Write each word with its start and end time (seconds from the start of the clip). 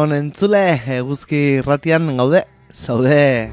Egunon 0.00 0.16
entzule, 0.16 0.80
eguzki 0.96 1.60
ratian 1.60 2.06
gaude, 2.16 2.40
zaude. 2.72 3.52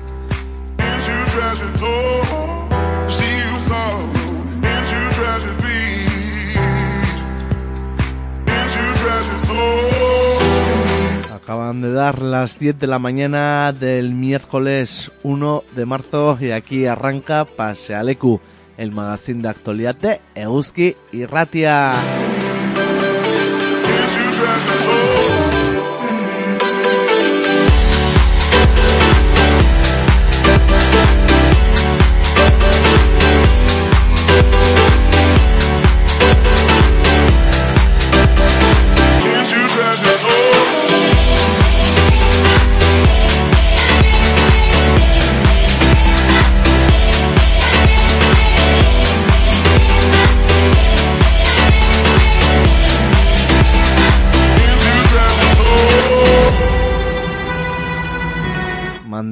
Acaban 11.36 11.82
de 11.82 11.92
dar 11.92 12.22
las 12.22 12.58
10 12.60 12.80
de 12.80 12.88
la 12.88 12.98
mañana 12.98 13.74
del 13.74 14.14
miércoles 14.14 15.12
1 15.24 15.64
de 15.76 15.86
marzo 15.86 16.38
y 16.40 16.52
aquí 16.52 16.86
arranca 16.86 17.44
Pasealeku, 17.44 18.40
el 18.78 18.94
magazine 18.94 19.42
de 19.42 19.50
actualidad 19.50 19.96
de 19.96 20.22
Euski 20.34 20.96
y 21.12 21.26
Ratia. 21.26 21.92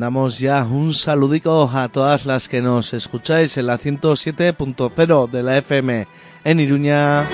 Mandamos 0.05 0.37
ya 0.37 0.63
un 0.63 0.93
saludico 0.93 1.67
a 1.73 1.89
todas 1.89 2.27
las 2.27 2.47
que 2.47 2.61
nos 2.61 2.93
escucháis 2.93 3.57
en 3.57 3.65
la 3.65 3.79
107.0 3.79 5.31
de 5.31 5.41
la 5.41 5.57
FM 5.57 6.07
en 6.43 6.59
Iruña, 6.59 7.27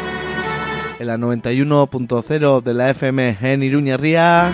en 0.98 1.06
la 1.06 1.18
91.0 1.18 2.64
de 2.64 2.74
la 2.74 2.92
FM 2.92 3.38
en 3.42 3.64
Iruña 3.64 3.98
Ría 3.98 4.54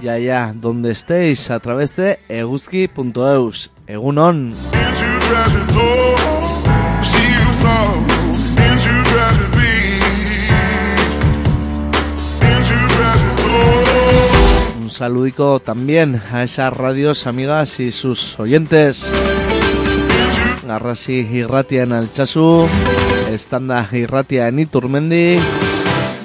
y 0.00 0.08
allá 0.08 0.54
donde 0.56 0.92
estéis 0.92 1.50
a 1.50 1.60
través 1.60 1.94
de 1.96 2.18
eguzki.eus. 2.30 3.70
Egunon. 3.86 4.50
Un 14.98 15.04
saludico 15.06 15.60
también 15.60 16.20
a 16.32 16.42
esas 16.42 16.76
radios 16.76 17.28
amigas 17.28 17.78
y 17.78 17.92
sus 17.92 18.36
oyentes. 18.40 19.08
Garrasi 20.66 21.12
Irratia 21.12 21.84
en 21.84 21.92
Alchazu, 21.92 22.66
Estanda 23.30 23.88
Irratia 23.92 24.48
en 24.48 24.58
Iturmendi 24.58 25.38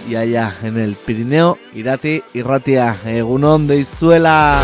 y 0.10 0.16
allá 0.16 0.56
en 0.64 0.80
el 0.80 0.96
Pirineo 0.96 1.60
Irati 1.76 2.24
Irratia, 2.34 2.98
Egunon 3.06 3.68
de 3.68 3.78
Izuela. 3.78 4.60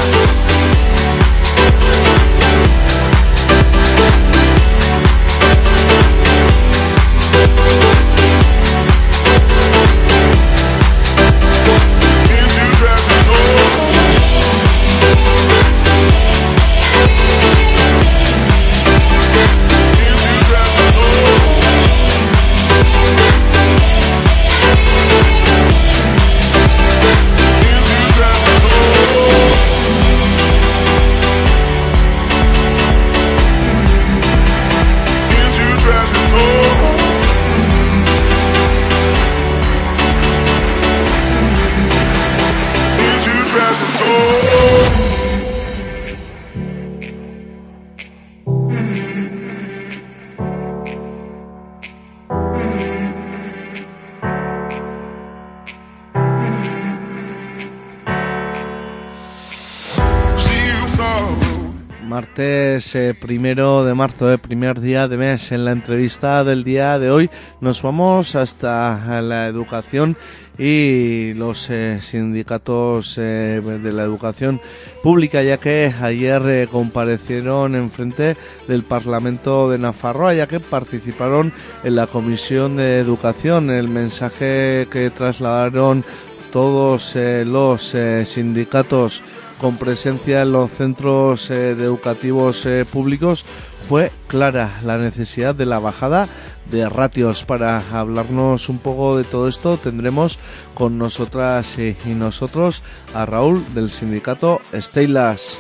Martes 62.90 62.96
eh, 62.96 63.14
primero 63.14 63.84
de 63.84 63.94
marzo, 63.94 64.32
eh, 64.32 64.38
primer 64.38 64.80
día 64.80 65.08
de 65.08 65.18
mes. 65.18 65.52
En 65.52 65.66
la 65.66 65.72
entrevista 65.72 66.44
del 66.44 66.64
día 66.64 66.98
de 66.98 67.12
hoy 67.12 67.30
nos 67.62 67.82
vamos 67.82 68.36
hasta 68.36 69.22
la 69.22 69.48
educación 69.48 70.18
y 70.60 71.34
los 71.36 71.70
eh, 71.70 72.00
sindicatos 72.02 73.18
eh, 73.18 73.62
de 73.62 73.94
la 73.94 74.04
educación 74.04 74.60
pública, 75.02 75.42
ya 75.42 75.58
que 75.58 75.94
ayer 76.02 76.42
eh, 76.46 76.68
comparecieron 76.70 77.76
en 77.76 77.90
frente 77.90 78.36
del 78.68 78.84
Parlamento 78.84 79.70
de 79.70 79.78
Nafarroa, 79.78 80.34
ya 80.34 80.48
que 80.48 80.60
participaron 80.60 81.54
en 81.84 81.96
la 81.96 82.08
Comisión 82.08 82.76
de 82.76 83.00
Educación. 83.00 83.70
El 83.70 83.88
mensaje 83.88 84.88
que 84.92 85.12
trasladaron 85.16 86.04
todos 86.52 87.16
los 87.46 87.96
sindicatos 88.26 89.22
con 89.60 89.78
presencia 89.78 90.42
en 90.42 90.52
los 90.52 90.72
centros 90.72 91.52
eh, 91.52 91.72
educativos 91.72 92.66
eh, 92.66 92.86
públicos 92.86 93.46
fue 93.88 94.12
clara 94.28 94.80
la 94.84 94.98
necesidad 94.98 95.54
de 95.54 95.66
la 95.66 95.80
bajada 95.80 96.28
de 96.70 96.88
ratios. 96.88 97.46
Para 97.46 97.84
hablarnos 97.92 98.70
un 98.70 98.80
poco 98.80 99.18
de 99.18 99.24
todo 99.24 99.48
esto 99.48 99.78
tendremos 99.78 100.40
con 100.74 100.98
nosotras 100.98 101.78
y 101.78 101.96
nosotros 102.10 102.84
a 103.14 103.26
Raúl 103.26 103.66
del 103.74 103.90
sindicato 103.90 104.62
Steylas. 104.74 105.60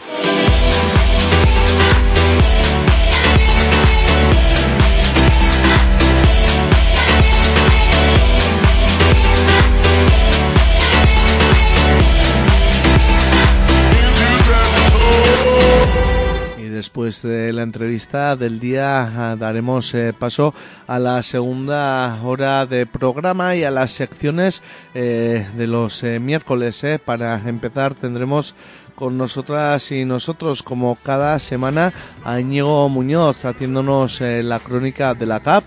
Después 16.89 17.21
de 17.21 17.53
la 17.53 17.61
entrevista 17.61 18.35
del 18.35 18.59
día 18.59 19.35
daremos 19.37 19.93
eh, 19.93 20.11
paso 20.11 20.55
a 20.87 20.97
la 20.97 21.21
segunda 21.21 22.19
hora 22.23 22.65
de 22.65 22.87
programa 22.87 23.55
y 23.55 23.63
a 23.63 23.69
las 23.69 23.91
secciones 23.91 24.63
eh, 24.95 25.47
de 25.55 25.67
los 25.67 26.03
eh, 26.03 26.19
miércoles. 26.19 26.83
Para 27.05 27.47
empezar 27.47 27.93
tendremos 27.93 28.55
con 28.95 29.19
nosotras 29.19 29.91
y 29.91 30.03
nosotros 30.03 30.63
como 30.63 30.97
cada 31.03 31.37
semana 31.37 31.93
a 32.25 32.39
Íñigo 32.39 32.89
Muñoz 32.89 33.45
haciéndonos 33.45 34.21
la 34.21 34.57
crónica 34.57 35.13
de 35.13 35.27
la 35.27 35.41
CAP. 35.41 35.65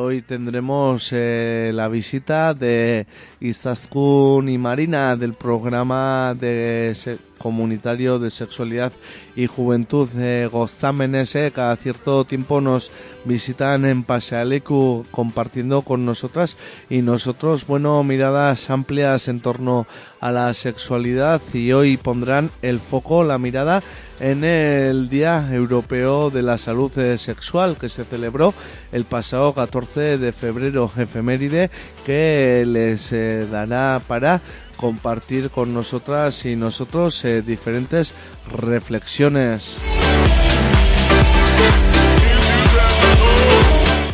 Hoy 0.00 0.22
tendremos 0.22 1.10
eh, 1.12 1.70
la 1.74 1.88
visita 1.88 2.54
de 2.54 3.06
Izaskun 3.40 4.48
y 4.48 4.58
Marina 4.58 5.16
del 5.16 5.34
programa 5.34 6.34
de 6.38 6.96
comunitario 7.40 8.18
de 8.18 8.30
sexualidad 8.30 8.92
y 9.34 9.46
juventud 9.46 10.08
Gozámenes. 10.52 11.36
Cada 11.54 11.74
cierto 11.76 12.24
tiempo 12.24 12.60
nos 12.60 12.92
visitan 13.24 13.84
en 13.84 14.04
Pasealecu 14.04 15.06
compartiendo 15.10 15.82
con 15.82 16.04
nosotras 16.04 16.56
y 16.88 17.02
nosotros, 17.02 17.66
bueno, 17.66 18.04
miradas 18.04 18.70
amplias 18.70 19.28
en 19.28 19.40
torno 19.40 19.86
a 20.20 20.30
la 20.30 20.52
sexualidad 20.54 21.40
y 21.52 21.72
hoy 21.72 21.96
pondrán 21.96 22.50
el 22.62 22.78
foco, 22.78 23.24
la 23.24 23.38
mirada 23.38 23.82
en 24.20 24.44
el 24.44 25.08
Día 25.08 25.48
Europeo 25.50 26.28
de 26.28 26.42
la 26.42 26.58
Salud 26.58 26.92
Sexual 27.16 27.76
que 27.80 27.88
se 27.88 28.04
celebró 28.04 28.52
el 28.92 29.04
pasado 29.04 29.54
14 29.54 30.18
de 30.18 30.32
febrero, 30.32 30.90
efeméride 30.96 31.70
que 32.04 32.64
les 32.66 33.12
eh, 33.12 33.46
dará 33.50 34.02
para 34.06 34.42
compartir 34.80 35.50
con 35.50 35.74
nosotras 35.74 36.46
y 36.46 36.56
nosotros 36.56 37.22
eh, 37.26 37.42
diferentes 37.42 38.14
reflexiones. 38.50 39.76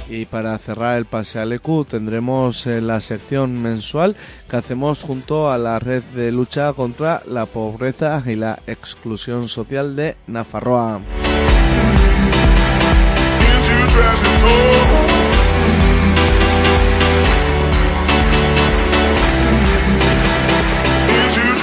Y 0.08 0.24
para 0.24 0.58
cerrar 0.58 0.98
el 0.98 1.04
pase 1.04 1.38
al 1.38 1.52
EQ 1.52 1.86
tendremos 1.88 2.66
eh, 2.66 2.80
la 2.80 3.00
sección 3.00 3.62
mensual 3.62 4.16
que 4.50 4.56
hacemos 4.56 5.04
junto 5.04 5.52
a 5.52 5.56
la 5.56 5.78
red 5.78 6.02
de 6.02 6.32
lucha 6.32 6.72
contra 6.72 7.22
la 7.26 7.46
pobreza 7.46 8.20
y 8.26 8.34
la 8.34 8.58
exclusión 8.66 9.48
social 9.48 9.94
de 9.94 10.16
Nafarroa. 10.26 11.00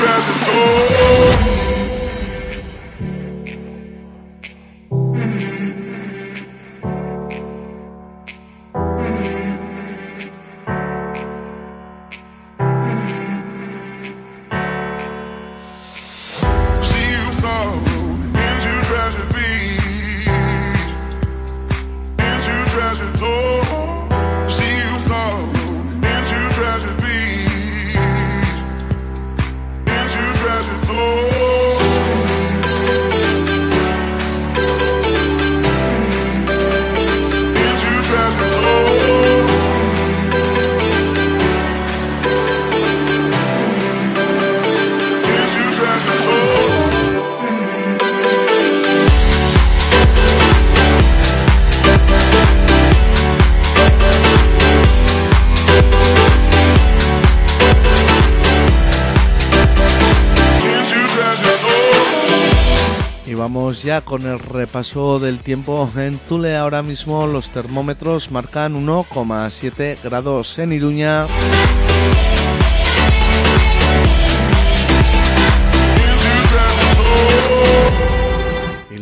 Ya 0.04 1.53
con 64.14 64.28
el 64.28 64.38
repaso 64.38 65.18
del 65.18 65.40
tiempo 65.40 65.90
en 65.96 66.20
Zule. 66.20 66.56
Ahora 66.56 66.84
mismo 66.84 67.26
los 67.26 67.50
termómetros 67.50 68.30
marcan 68.30 68.76
1,7 68.76 69.98
grados 70.04 70.60
en 70.60 70.72
Iruña. 70.72 71.26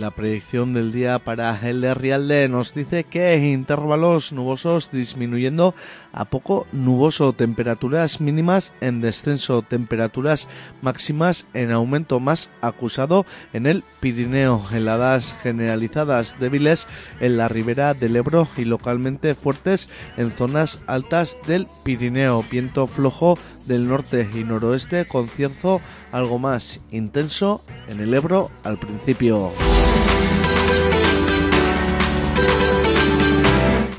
La 0.01 0.11
predicción 0.11 0.73
del 0.73 0.91
día 0.91 1.19
para 1.19 1.57
el 1.61 1.79
de 1.79 1.93
Rialde 1.93 2.49
nos 2.49 2.73
dice 2.73 3.03
que 3.03 3.37
intervalos 3.51 4.33
nubosos 4.33 4.91
disminuyendo 4.91 5.75
a 6.11 6.25
poco 6.25 6.65
nuboso, 6.71 7.33
temperaturas 7.33 8.19
mínimas 8.19 8.73
en 8.81 8.99
descenso, 8.99 9.61
temperaturas 9.61 10.47
máximas 10.81 11.45
en 11.53 11.71
aumento 11.71 12.19
más 12.19 12.49
acusado 12.61 13.27
en 13.53 13.67
el 13.67 13.83
Pirineo, 13.99 14.63
heladas 14.73 15.35
generalizadas 15.43 16.39
débiles 16.39 16.87
en 17.19 17.37
la 17.37 17.47
ribera 17.47 17.93
del 17.93 18.15
Ebro 18.15 18.47
y 18.57 18.65
localmente 18.65 19.35
fuertes 19.35 19.87
en 20.17 20.31
zonas 20.31 20.81
altas 20.87 21.37
del 21.45 21.67
Pirineo, 21.83 22.43
viento 22.49 22.87
flojo 22.87 23.37
del 23.71 23.87
norte 23.87 24.29
y 24.35 24.43
noroeste 24.43 25.05
con 25.05 25.29
cierzo 25.29 25.79
algo 26.11 26.37
más 26.39 26.81
intenso 26.91 27.63
en 27.87 28.01
el 28.01 28.13
Ebro 28.13 28.51
al 28.63 28.77
principio. 28.77 29.49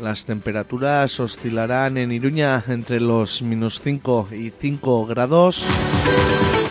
Las 0.02 0.26
temperaturas 0.26 1.19
oscilarán 1.20 1.96
en 1.96 2.12
Iruña 2.12 2.62
entre 2.69 3.00
los 3.00 3.40
minus 3.40 3.80
5 3.82 4.28
y 4.32 4.50
5 4.50 5.06
grados, 5.06 5.64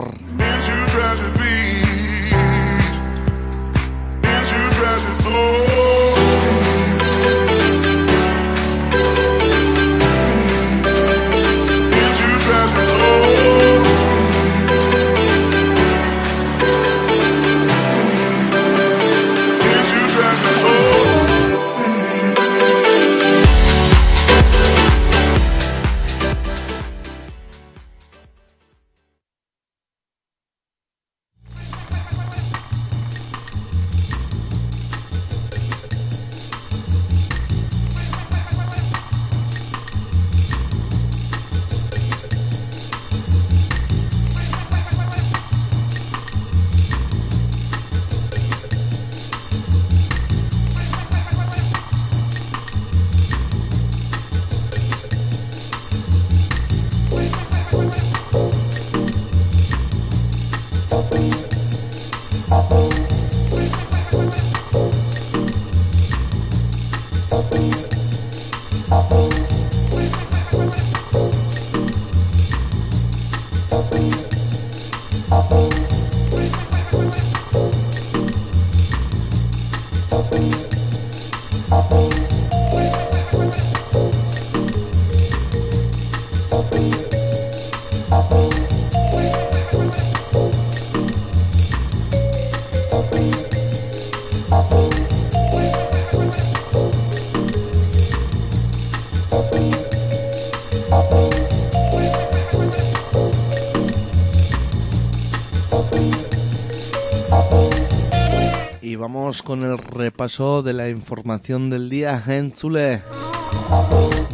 Con 109.49 109.63
el 109.63 109.79
repaso 109.79 110.61
de 110.61 110.73
la 110.73 110.89
información 110.89 111.71
del 111.71 111.89
día 111.89 112.21
entzule. 112.27 113.01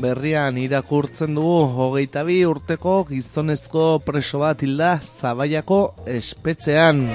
Berrian 0.02 0.58
irakurtzen 0.58 1.38
dugu 1.38 1.62
hogeita 1.86 2.26
bi 2.28 2.42
urteko 2.44 3.06
gizonezko 3.08 4.02
preso 4.04 4.42
bat 4.44 4.60
hilda 4.60 5.00
zabaiako 5.00 5.80
espetzean. 6.18 7.06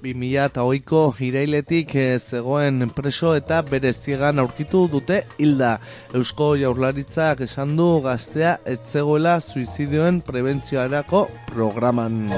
2000 0.00 0.46
eta 0.46 0.64
oiko 0.64 1.02
irailetik 1.20 1.92
eh, 1.92 2.16
zegoen 2.16 2.88
preso 2.96 3.36
eta 3.36 3.60
bere 3.60 3.92
ziegan 3.92 4.40
aurkitu 4.40 4.86
dute 4.88 5.26
hilda. 5.36 5.76
Eusko 6.16 6.54
jaurlaritzak 6.56 7.44
esan 7.44 7.76
du 7.76 8.00
gaztea 8.00 8.56
ez 8.64 8.80
zegoela 8.88 9.40
suizidioen 9.44 10.24
prebentzioarako 10.24 11.26
programan. 11.52 12.30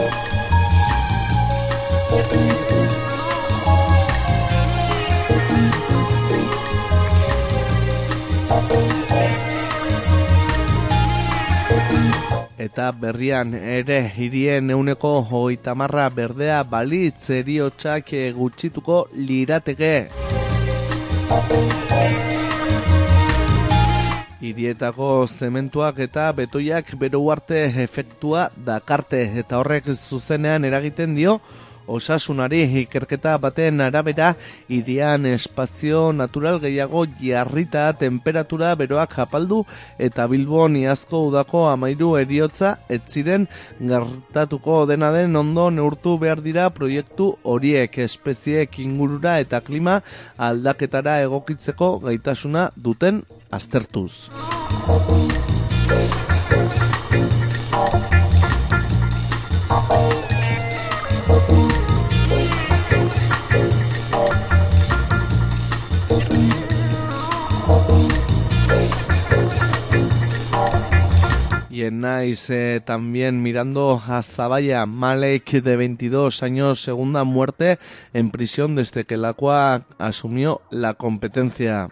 Eta 12.66 12.90
berrian 12.92 13.54
ere 13.54 13.98
hirien 14.18 14.72
euneko 14.74 15.10
hogeita 15.22 15.74
marra 15.78 16.08
berdea 16.10 16.62
balitz 16.66 17.30
eriotxak 17.36 18.10
gutxituko 18.34 18.96
lirateke. 19.14 19.92
Hirietako 24.40 25.10
zementuak 25.26 26.02
eta 26.08 26.26
betoiak 26.36 26.90
bero 26.98 27.22
arte 27.32 27.62
efektua 27.84 28.48
dakarte 28.66 29.22
eta 29.44 29.60
horrek 29.62 29.92
zuzenean 29.94 30.64
eragiten 30.64 31.14
dio 31.14 31.38
osasunari 31.86 32.62
ikerketa 32.82 33.36
baten 33.38 33.80
arabera 33.80 34.34
irian 34.68 35.26
espazio 35.26 36.12
natural 36.12 36.60
gehiago 36.60 37.06
jarrita 37.20 37.92
temperatura 37.92 38.74
beroak 38.74 39.16
japaldu 39.16 39.62
eta 39.98 40.26
bilbon 40.28 40.76
iazko 40.76 41.26
udako 41.28 41.66
amairu 41.68 42.16
eriotza 42.20 42.76
etziren 42.88 43.46
gertatuko 43.80 44.84
dena 44.86 45.12
den 45.12 45.36
ondo 45.36 45.70
neurtu 45.70 46.18
behar 46.18 46.42
dira 46.42 46.70
proiektu 46.70 47.32
horiek 47.44 47.98
espeziek 47.98 48.78
ingurura 48.80 49.38
eta 49.40 49.60
klima 49.60 50.00
aldaketara 50.36 51.20
egokitzeko 51.26 51.98
gaitasuna 52.06 52.70
duten 52.76 53.22
aztertuz. 53.50 54.12
Y 71.76 71.84
en 71.84 72.00
Nice 72.00 72.76
eh, 72.76 72.80
también 72.80 73.42
mirando 73.42 74.00
a 74.08 74.22
Zabaya, 74.22 74.86
Malek 74.86 75.62
de 75.62 75.76
22 75.76 76.42
años, 76.42 76.80
segunda 76.80 77.22
muerte 77.24 77.78
en 78.14 78.30
prisión 78.30 78.76
desde 78.76 79.04
que 79.04 79.16
el 79.16 79.26
Aqua 79.26 79.84
asumió 79.98 80.62
la 80.70 80.94
competencia 80.94 81.90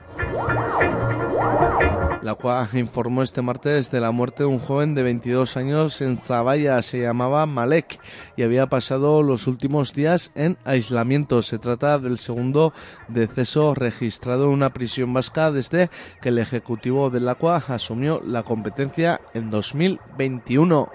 la 2.25 2.35
cual 2.35 2.67
informó 2.73 3.23
este 3.23 3.43
martes 3.43 3.91
de 3.91 4.01
la 4.01 4.11
muerte 4.11 4.45
de 4.45 4.49
un 4.49 4.59
joven 4.59 4.95
de 4.95 5.03
22 5.03 5.59
años 5.59 6.01
en 6.01 6.17
Zabaya, 6.17 6.81
se 6.81 7.03
llamaba 7.03 7.45
Malek 7.45 8.01
y 8.35 8.43
había 8.43 8.67
pasado 8.67 9.23
los 9.23 9.47
últimos 9.47 9.93
días 9.93 10.33
en 10.35 10.57
aislamiento. 10.65 11.43
Se 11.43 11.59
trata 11.59 11.99
del 11.99 12.17
segundo 12.17 12.73
deceso 13.09 13.75
registrado 13.75 14.47
en 14.47 14.53
una 14.53 14.73
prisión 14.73 15.13
vasca 15.13 15.51
desde 15.51 15.91
que 16.23 16.31
el 16.31 16.39
Ejecutivo 16.39 17.11
del 17.11 17.29
Aqua 17.29 17.63
asumió 17.69 18.23
la 18.25 18.43
competencia 18.43 19.21
en 19.35 19.51
2021. 19.51 20.89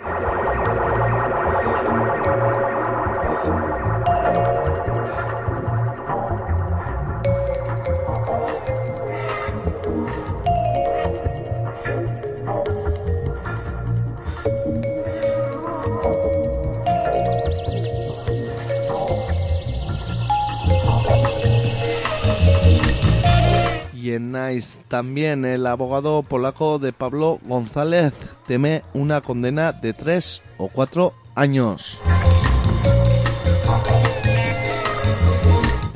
Nice 24.19 24.79
también 24.87 25.45
el 25.45 25.65
abogado 25.65 26.21
polaco 26.23 26.77
de 26.77 26.91
Pablo 26.91 27.39
González 27.43 28.13
teme 28.47 28.83
una 28.93 29.21
condena 29.21 29.71
de 29.71 29.93
tres 29.93 30.43
o 30.57 30.67
cuatro 30.67 31.13
años. 31.35 31.99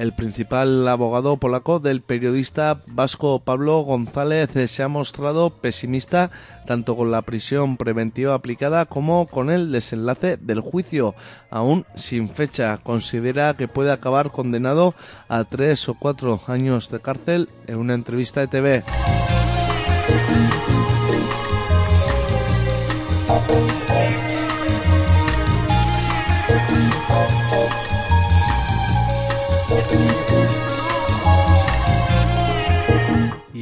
El 0.04 0.12
principal 0.12 0.86
abogado 0.90 1.38
polaco 1.38 1.80
del 1.80 2.02
periodista 2.02 2.82
vasco 2.88 3.40
Pablo 3.40 3.80
González 3.84 4.50
se 4.70 4.84
ha 4.84 4.90
mostrado 4.90 5.50
pesimista 5.50 6.30
tanto 6.66 6.98
con 6.98 7.10
la 7.10 7.22
prisión 7.22 7.78
preventiva 7.78 8.34
aplicada 8.34 8.86
como 8.86 9.28
con 9.28 9.50
el 9.50 9.72
desenlace 9.72 10.36
del 10.36 10.60
juicio, 10.60 11.16
aún 11.50 11.86
sin 11.96 12.28
fecha. 12.28 12.80
Considera 12.84 13.54
que 13.54 13.70
puede 13.70 13.94
acabar 13.94 14.32
condenado 14.32 14.94
a 15.30 15.46
tres 15.46 15.88
o 15.88 15.94
cuatro 15.94 16.42
años 16.48 16.90
de 16.90 17.00
cárcel 17.00 17.48
en 17.68 17.78
una 17.78 17.94
entrevista 17.94 18.42
de 18.42 18.48
TV. 18.48 18.84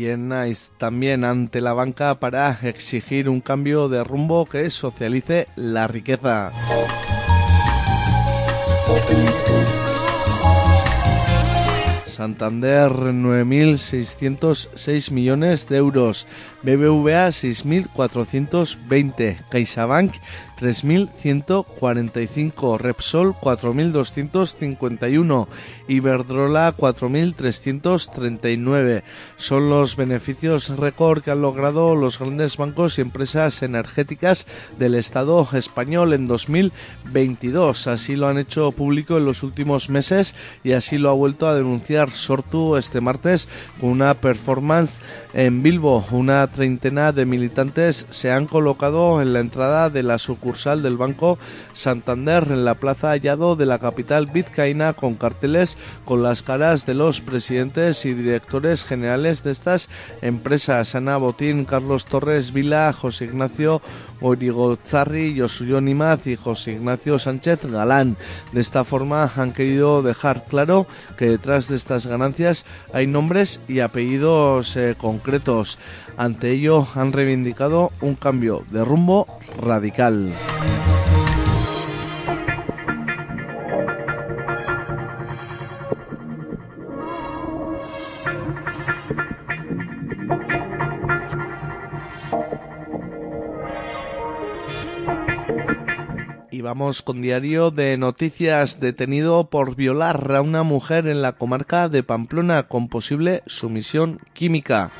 Y 0.02 0.08
en 0.08 0.34
también 0.78 1.24
ante 1.24 1.62
la 1.62 1.74
banca 1.74 2.20
para 2.20 2.60
exigir 2.64 3.30
un 3.30 3.40
cambio 3.40 3.88
de 3.88 4.04
rumbo 4.04 4.48
que 4.48 4.68
socialice 4.72 5.48
la 5.56 5.88
riqueza. 5.88 6.52
Santander 12.08 12.92
9.606 12.92 15.12
millones 15.12 15.70
de 15.70 15.78
euros, 15.78 16.26
BBVA 16.64 17.30
6.420, 17.30 19.38
CaixaBank 19.50 20.14
3.145, 20.62 22.78
Repsol 22.78 23.34
4.251, 23.34 25.48
Iberdrola 25.88 26.76
4.339. 26.78 29.02
Son 29.38 29.72
los 29.72 29.96
beneficios 29.96 30.70
récord 30.78 31.24
que 31.24 31.32
han 31.32 31.42
logrado 31.42 31.96
los 31.96 32.20
grandes 32.20 32.58
bancos 32.58 33.00
y 33.00 33.02
empresas 33.02 33.64
energéticas 33.64 34.46
del 34.78 34.94
Estado 34.94 35.48
español 35.54 36.14
en 36.14 36.28
2022. 36.28 37.88
Así 37.88 38.16
lo 38.16 38.28
han 38.28 38.38
hecho 38.38 38.72
público 38.72 39.18
en 39.18 39.26
los 39.26 39.42
últimos 39.42 39.90
meses 39.90 40.36
y 40.64 40.74
así 40.74 41.00
lo 41.00 41.10
ha 41.10 41.14
vuelto 41.14 41.48
a 41.48 41.56
denunciar 41.56 42.12
Sortu 42.12 42.78
este 42.78 43.02
martes 43.02 43.50
con 43.80 43.90
una 43.90 44.14
performance 44.14 45.02
en 45.34 45.64
Bilbo. 45.64 46.06
Una 46.12 46.51
treintena 46.52 47.12
de 47.12 47.26
militantes 47.26 48.06
se 48.10 48.32
han 48.32 48.46
colocado 48.46 49.22
en 49.22 49.34
la 49.34 49.40
entrada 49.40 49.90
de 49.90 50.04
la 50.04 50.18
sucursal 50.18 50.84
del 50.84 50.98
Banco 50.98 51.40
Santander 51.74 52.48
en 52.50 52.66
la 52.66 52.76
Plaza 52.76 53.10
Hallado 53.10 53.56
de 53.56 53.66
la 53.66 53.80
capital 53.80 54.28
vizcaína 54.28 54.94
con 54.94 55.16
carteles 55.16 55.78
con 56.06 56.24
las 56.24 56.44
caras 56.44 56.86
de 56.86 56.94
los 56.94 57.22
presidentes 57.22 58.06
y 58.06 58.14
directores 58.14 58.84
generales 58.84 59.44
de 59.44 59.52
estas 59.52 59.90
empresas. 60.22 60.96
Ana 60.96 61.18
Botín, 61.18 61.66
Carlos 61.66 62.06
Torres 62.06 62.54
Vila, 62.54 62.94
José 62.94 63.26
Ignacio 63.26 63.82
Zarri, 64.86 65.40
Josuyo 65.40 65.82
Nimaz 65.82 66.28
y 66.28 66.36
José 66.36 66.74
Ignacio 66.74 67.18
Sánchez 67.18 67.66
Galán. 67.66 68.18
De 68.52 68.62
esta 68.62 68.84
forma 68.84 69.32
han 69.36 69.52
querido 69.52 70.04
dejar 70.04 70.46
claro 70.46 70.86
que 71.18 71.26
detrás 71.26 71.68
de 71.68 71.76
estas 71.76 72.06
ganancias 72.06 72.66
hay 72.94 73.08
nombres 73.08 73.62
y 73.68 73.80
apellidos 73.80 74.76
eh, 74.78 74.96
concretos. 74.98 75.80
Ante 76.18 76.52
ello 76.52 76.86
han 76.96 77.14
reivindicado 77.14 77.92
un 78.02 78.16
cambio 78.16 78.64
de 78.72 78.84
rumbo 78.86 79.28
radical. 79.62 80.32
Con 97.00 97.22
diario 97.22 97.72
de 97.72 97.96
noticias 97.96 98.82
detenido 98.82 99.46
por 99.50 99.78
violar 99.78 100.36
a 100.36 100.42
una 100.42 100.64
mujer 100.64 101.08
en 101.08 101.22
la 101.22 101.32
comarca 101.32 101.88
de 101.88 102.04
Pamplona 102.04 102.64
con 102.64 102.90
posible 102.90 103.44
sumisión 103.48 104.20
química 104.34 104.92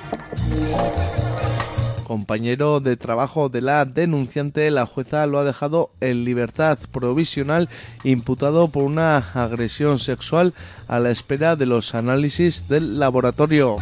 compañero 2.12 2.82
de 2.82 2.98
trabajo 2.98 3.48
de 3.48 3.62
la 3.62 3.86
denunciante, 3.86 4.70
la 4.70 4.86
jueza 4.86 5.26
lo 5.28 5.40
ha 5.40 5.46
dejado 5.46 5.92
en 6.02 6.26
libertad 6.26 6.78
provisional 6.92 7.70
imputado 8.04 8.68
por 8.68 8.84
una 8.84 9.16
agresión 9.34 9.98
sexual 9.98 10.54
a 10.90 11.00
la 11.00 11.10
espera 11.10 11.56
de 11.56 11.68
los 11.68 11.96
análisis 11.96 12.68
del 12.68 13.00
laboratorio. 13.00 13.78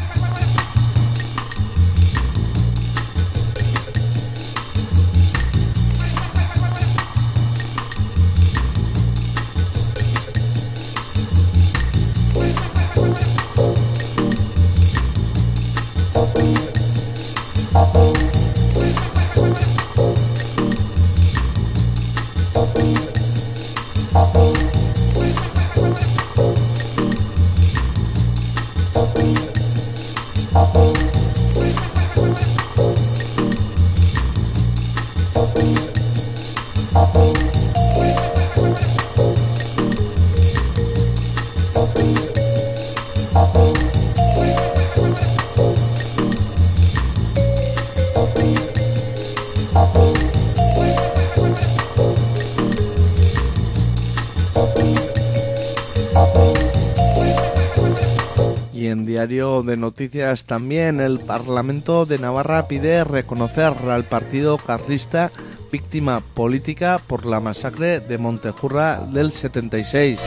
También, 60.45 61.01
el 61.01 61.19
Parlamento 61.19 62.05
de 62.05 62.19
Navarra 62.19 62.69
pide 62.69 63.03
reconocer 63.03 63.73
al 63.89 64.05
partido 64.05 64.57
carlista 64.57 65.29
víctima 65.73 66.21
política 66.21 67.01
por 67.05 67.25
la 67.25 67.41
masacre 67.41 67.99
de 67.99 68.17
Montejurra 68.17 69.01
del 69.11 69.33
76. 69.33 70.21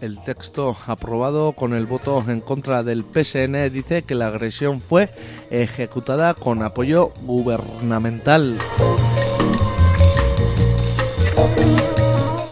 El 0.00 0.18
texto 0.24 0.74
aprobado 0.86 1.52
con 1.52 1.74
el 1.74 1.84
voto 1.84 2.24
en 2.26 2.40
contra 2.40 2.82
del 2.82 3.04
PSN 3.04 3.70
dice 3.70 4.02
que 4.02 4.14
la 4.14 4.28
agresión 4.28 4.80
fue 4.80 5.10
ejecutada 5.50 6.32
con 6.32 6.62
apoyo 6.62 7.12
gubernamental. 7.20 8.56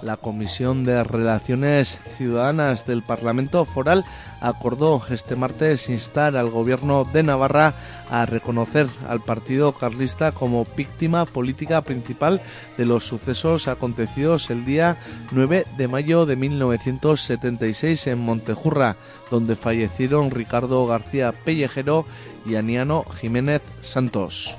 La 0.09 0.17
Comisión 0.17 0.87
de 0.87 1.05
Relaciones 1.05 1.99
Ciudadanas 2.17 2.87
del 2.87 3.03
Parlamento 3.03 3.67
Foral 3.67 4.07
acordó 4.41 5.03
este 5.11 5.37
martes 5.37 5.91
instar 5.91 6.35
al 6.35 6.49
Gobierno 6.49 7.07
de 7.13 7.23
Navarra 7.23 7.75
a 8.09 8.25
reconocer 8.25 8.87
al 9.07 9.21
Partido 9.21 9.73
Carlista 9.73 10.33
como 10.33 10.67
víctima 10.75 11.27
política 11.27 11.83
principal 11.83 12.41
de 12.79 12.87
los 12.87 13.07
sucesos 13.07 13.69
acontecidos 13.69 14.49
el 14.49 14.65
día 14.65 14.97
9 15.31 15.67
de 15.77 15.89
mayo 15.89 16.25
de 16.25 16.37
1976 16.37 18.07
en 18.07 18.19
Montejurra, 18.19 18.97
donde 19.31 19.57
fallecieron 19.57 20.31
Ricardo 20.31 20.87
García 20.87 21.33
Pellejero 21.33 22.07
y 22.47 22.55
Aniano 22.55 23.05
Jiménez 23.21 23.61
Santos. 23.83 24.57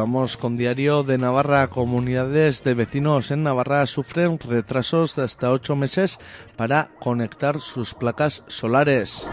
Vamos 0.00 0.38
con 0.38 0.56
Diario 0.56 1.02
de 1.02 1.18
Navarra. 1.18 1.68
Comunidades 1.68 2.64
de 2.64 2.72
vecinos 2.72 3.30
en 3.30 3.42
Navarra 3.42 3.84
sufren 3.84 4.38
retrasos 4.38 5.14
de 5.14 5.24
hasta 5.24 5.50
ocho 5.50 5.76
meses 5.76 6.18
para 6.56 6.88
conectar 7.00 7.60
sus 7.60 7.92
placas 7.92 8.42
solares. 8.46 9.28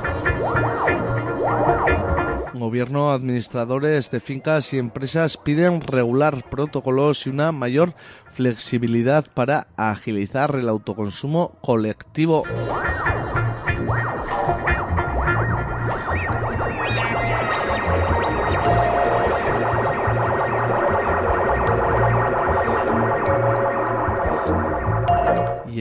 Gobierno, 2.53 3.11
administradores 3.11 4.11
de 4.11 4.19
fincas 4.19 4.73
y 4.73 4.77
empresas 4.77 5.37
piden 5.37 5.79
regular 5.79 6.43
protocolos 6.49 7.25
y 7.27 7.29
una 7.29 7.53
mayor 7.53 7.93
flexibilidad 8.33 9.25
para 9.33 9.67
agilizar 9.77 10.53
el 10.55 10.67
autoconsumo 10.67 11.57
colectivo. 11.61 12.43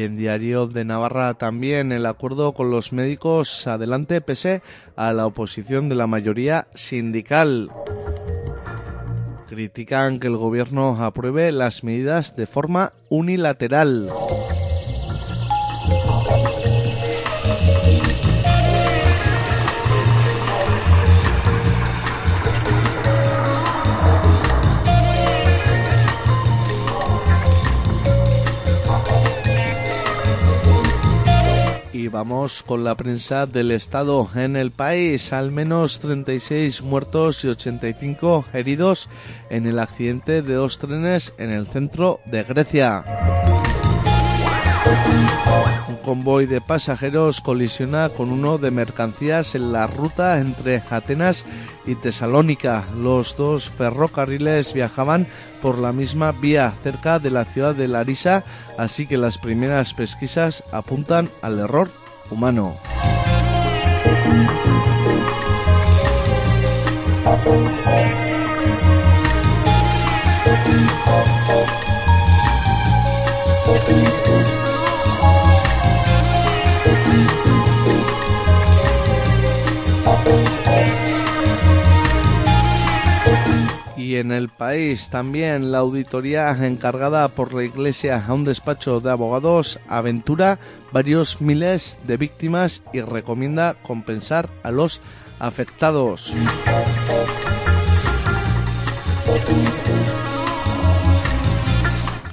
En 0.07 0.17
Diario 0.17 0.67
de 0.67 0.85
Navarra 0.85 1.35
también 1.35 1.93
el 1.93 2.07
acuerdo 2.07 2.53
con 2.53 2.71
los 2.71 2.93
médicos 2.93 3.67
adelante 3.67 4.21
pese 4.21 4.63
a 4.97 5.13
la 5.13 5.27
oposición 5.27 5.89
de 5.89 5.97
la 5.97 6.07
mayoría 6.07 6.69
sindical. 6.75 7.71
Critican 9.49 10.19
que 10.19 10.29
el 10.29 10.37
gobierno 10.37 11.05
apruebe 11.05 11.53
las 11.53 11.85
medidas 11.85 12.37
de 12.37 12.47
forma 12.47 12.93
unilateral. 13.09 14.11
Vamos 32.09 32.63
con 32.63 32.85
la 32.85 32.95
prensa 32.95 33.47
del 33.47 33.71
Estado 33.71 34.29
en 34.35 34.57
el 34.57 34.71
país. 34.71 35.33
Al 35.33 35.51
menos 35.51 36.01
36 36.01 36.83
muertos 36.83 37.45
y 37.45 37.49
85 37.49 38.45
heridos 38.53 39.09
en 39.51 39.67
el 39.67 39.79
accidente 39.79 40.43
de 40.43 40.55
dos 40.55 40.79
trenes 40.79 41.35
en 41.39 41.51
el 41.51 41.67
centro 41.67 42.21
de 42.27 42.45
Grecia. 42.45 43.05
Convoy 46.07 46.47
de 46.47 46.61
pasajeros 46.61 47.41
colisiona 47.41 48.11
con 48.11 48.31
uno 48.31 48.59
de 48.59 48.71
mercancías 48.71 49.57
en 49.57 49.73
la 49.73 49.89
ruta 49.89 50.39
entre 50.39 50.81
Atenas 50.89 51.45
y 51.85 51.97
Tesalónica. 51.97 52.85
Los 52.97 53.37
dos 53.37 53.69
ferrocarriles 53.69 54.73
viajaban 54.73 55.27
por 55.61 55.81
la 55.81 55.93
misma 55.93 56.31
vía 56.31 56.73
cerca 56.85 57.19
de 57.19 57.33
la 57.33 57.45
ciudad 57.45 57.75
de 57.75 57.89
Larisa, 57.89 58.45
así 58.79 59.09
que 59.09 59.17
las 59.17 59.37
primeras 59.37 59.95
pesquisas 59.95 60.63
apuntan 60.71 61.29
al 61.43 61.59
error 61.59 61.91
humano. 62.31 62.77
El 84.15 84.49
país. 84.49 85.11
También 85.11 85.73
la 85.73 85.79
auditoría 85.79 86.51
encargada 86.65 87.29
por 87.29 87.53
la 87.53 87.65
Iglesia 87.65 88.25
a 88.27 88.33
un 88.33 88.45
despacho 88.45 89.01
de 89.01 89.11
abogados 89.11 89.81
aventura 89.89 90.59
varios 90.93 91.41
miles 91.41 91.99
de 92.07 92.17
víctimas 92.17 92.83
y 92.93 93.01
recomienda 93.01 93.75
compensar 93.83 94.49
a 94.63 94.71
los 94.71 95.03
afectados. 95.39 96.33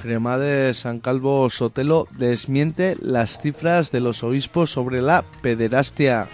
Cremades 0.02 0.78
San 0.78 1.00
Calvo 1.00 1.48
Sotelo 1.48 2.06
desmiente 2.16 2.96
las 3.00 3.40
cifras 3.40 3.90
de 3.90 4.00
los 4.00 4.22
obispos 4.22 4.70
sobre 4.70 5.00
la 5.00 5.24
pederastia. 5.40 6.28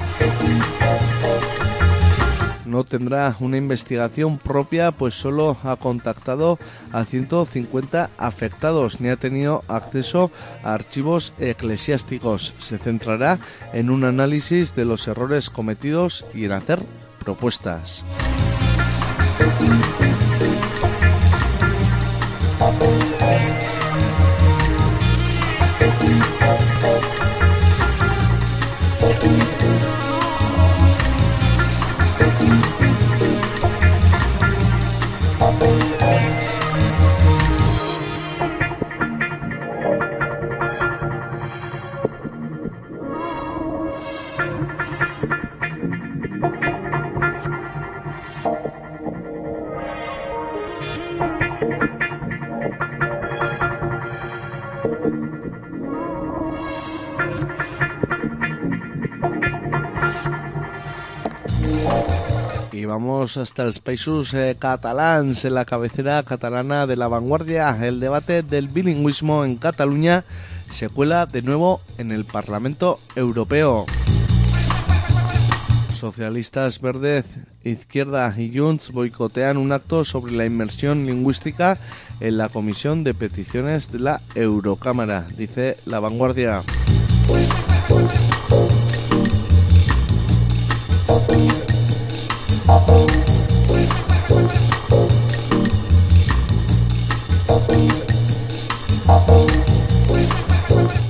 No 2.70 2.85
tendrá 2.85 3.35
una 3.40 3.56
investigación 3.56 4.38
propia, 4.38 4.92
pues 4.92 5.14
solo 5.14 5.56
ha 5.64 5.74
contactado 5.74 6.56
a 6.92 7.04
150 7.04 8.11
afectados 8.16 9.00
ni 9.00 9.09
ha 9.09 9.16
tenido 9.16 9.64
acceso 9.66 10.30
a 10.62 10.72
archivos 10.74 11.35
eclesiásticos. 11.40 12.54
Se 12.59 12.78
centrará 12.78 13.40
en 13.72 13.90
un 13.90 14.04
análisis 14.04 14.76
de 14.76 14.85
los 14.85 15.09
errores 15.09 15.50
cometidos 15.50 16.24
y 16.33 16.44
en 16.44 16.52
hacer 16.52 16.78
propuestas. 17.18 18.04
Hasta 63.20 63.64
el 63.64 63.74
Països 63.85 64.33
eh, 64.33 64.56
Catalans, 64.59 65.44
en 65.44 65.52
la 65.52 65.66
cabecera 65.66 66.22
catalana 66.22 66.87
de 66.87 66.96
la 66.96 67.06
vanguardia. 67.06 67.76
El 67.87 68.00
debate 68.00 68.42
del 68.42 68.68
bilingüismo 68.68 69.44
en 69.44 69.56
Cataluña 69.56 70.24
se 70.70 70.88
cuela 70.88 71.26
de 71.26 71.42
nuevo 71.42 71.83
en 71.98 72.12
el 72.12 72.24
Parlamento 72.24 72.98
Europeo. 73.14 73.85
Socialistas 75.92 76.80
Verdes, 76.80 77.26
Izquierda 77.62 78.35
y 78.38 78.56
Junts 78.56 78.90
boicotean 78.90 79.59
un 79.59 79.72
acto 79.72 80.02
sobre 80.02 80.33
la 80.33 80.46
inmersión 80.46 81.04
lingüística 81.04 81.76
en 82.20 82.38
la 82.38 82.48
Comisión 82.48 83.04
de 83.04 83.12
Peticiones 83.12 83.92
de 83.92 83.98
la 83.98 84.22
Eurocámara, 84.35 85.26
dice 85.37 85.76
la 85.85 86.00
vanguardia. 86.00 86.62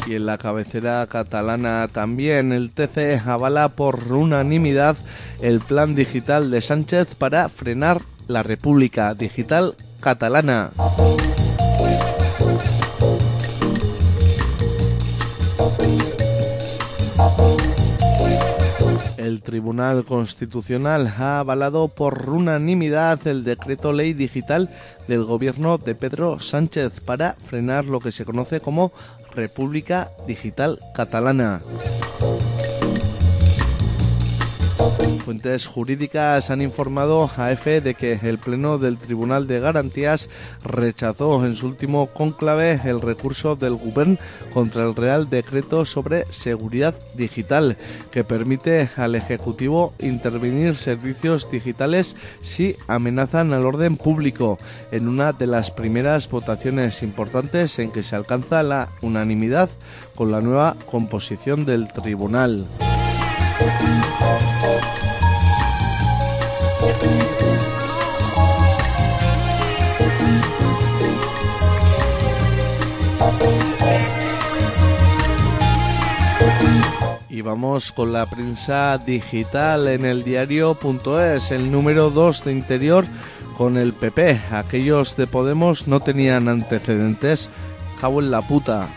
Y 0.06 0.14
en 0.14 0.26
la 0.26 0.38
cabecera 0.38 1.06
catalana 1.06 1.88
también 1.92 2.52
el 2.52 2.70
TC 2.70 3.20
avala 3.26 3.68
por 3.68 4.12
unanimidad 4.12 4.96
el 5.40 5.60
plan 5.60 5.94
digital 5.94 6.50
de 6.50 6.60
Sánchez 6.60 7.14
para 7.14 7.48
frenar 7.48 8.00
la 8.26 8.42
República 8.42 9.14
Digital 9.14 9.74
Catalana. 10.00 10.70
Tribunal 19.50 20.04
Constitucional 20.04 21.08
ha 21.08 21.40
avalado 21.40 21.88
por 21.88 22.30
unanimidad 22.30 23.26
el 23.26 23.42
decreto 23.42 23.92
ley 23.92 24.12
digital 24.12 24.70
del 25.08 25.24
gobierno 25.24 25.76
de 25.76 25.96
Pedro 25.96 26.38
Sánchez 26.38 27.00
para 27.00 27.32
frenar 27.34 27.84
lo 27.86 27.98
que 27.98 28.12
se 28.12 28.24
conoce 28.24 28.60
como 28.60 28.92
República 29.34 30.12
Digital 30.28 30.78
Catalana. 30.94 31.62
Fuentes 35.24 35.66
jurídicas 35.66 36.50
han 36.50 36.60
informado 36.60 37.30
a 37.36 37.52
EFE 37.52 37.80
de 37.80 37.94
que 37.94 38.18
el 38.22 38.38
Pleno 38.38 38.78
del 38.78 38.98
Tribunal 38.98 39.46
de 39.46 39.60
Garantías 39.60 40.28
rechazó 40.64 41.44
en 41.44 41.54
su 41.54 41.66
último 41.66 42.06
cónclave 42.06 42.80
el 42.84 43.00
recurso 43.00 43.54
del 43.54 43.76
Gobierno 43.76 44.18
contra 44.52 44.84
el 44.84 44.94
Real 44.96 45.28
Decreto 45.30 45.84
sobre 45.84 46.24
Seguridad 46.32 46.94
Digital, 47.14 47.76
que 48.10 48.24
permite 48.24 48.88
al 48.96 49.14
Ejecutivo 49.14 49.92
intervenir 50.00 50.76
servicios 50.76 51.50
digitales 51.50 52.16
si 52.40 52.76
amenazan 52.88 53.52
al 53.52 53.66
orden 53.66 53.96
público, 53.96 54.58
en 54.90 55.06
una 55.06 55.32
de 55.32 55.46
las 55.46 55.70
primeras 55.70 56.28
votaciones 56.28 57.02
importantes 57.02 57.78
en 57.78 57.92
que 57.92 58.02
se 58.02 58.16
alcanza 58.16 58.62
la 58.62 58.88
unanimidad 59.02 59.68
con 60.14 60.32
la 60.32 60.40
nueva 60.40 60.76
composición 60.90 61.64
del 61.64 61.88
tribunal. 61.92 62.66
Y 77.40 77.42
vamos 77.42 77.90
con 77.90 78.12
la 78.12 78.26
prensa 78.26 78.98
digital 78.98 79.88
en 79.88 80.04
el 80.04 80.24
diario.es, 80.24 81.50
el 81.52 81.72
número 81.72 82.10
2 82.10 82.44
de 82.44 82.52
interior 82.52 83.06
con 83.56 83.78
el 83.78 83.94
PP. 83.94 84.42
Aquellos 84.52 85.16
de 85.16 85.26
Podemos 85.26 85.88
no 85.88 86.00
tenían 86.00 86.48
antecedentes. 86.48 87.48
Cabo 87.98 88.20
en 88.20 88.30
la 88.30 88.42
puta. 88.42 88.90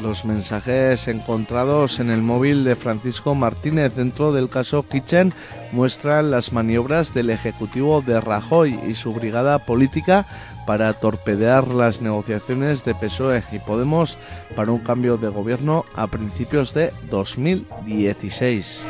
Los 0.00 0.24
mensajes 0.24 1.08
encontrados 1.08 1.98
en 1.98 2.10
el 2.10 2.22
móvil 2.22 2.62
de 2.62 2.76
Francisco 2.76 3.34
Martínez 3.34 3.96
dentro 3.96 4.32
del 4.32 4.48
caso 4.48 4.84
Kitchen 4.84 5.32
muestran 5.72 6.30
las 6.30 6.52
maniobras 6.52 7.14
del 7.14 7.30
Ejecutivo 7.30 8.00
de 8.00 8.20
Rajoy 8.20 8.78
y 8.88 8.94
su 8.94 9.12
brigada 9.12 9.58
política 9.58 10.26
para 10.66 10.92
torpedear 10.92 11.68
las 11.68 12.00
negociaciones 12.00 12.84
de 12.84 12.94
PSOE 12.94 13.42
y 13.52 13.58
Podemos 13.58 14.18
para 14.56 14.72
un 14.72 14.80
cambio 14.80 15.16
de 15.16 15.28
gobierno 15.28 15.84
a 15.94 16.06
principios 16.06 16.74
de 16.74 16.92
2016. 17.10 18.84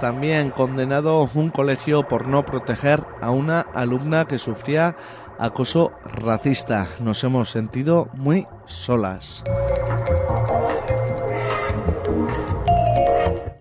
También 0.00 0.50
condenado 0.50 1.28
un 1.34 1.50
colegio 1.50 2.06
por 2.06 2.26
no 2.28 2.44
proteger 2.44 3.04
a 3.20 3.30
una 3.30 3.60
alumna 3.60 4.26
que 4.26 4.38
sufría 4.38 4.96
acoso 5.38 5.92
racista. 6.04 6.88
Nos 7.00 7.22
hemos 7.24 7.50
sentido 7.50 8.08
muy 8.14 8.46
solas. 8.66 9.42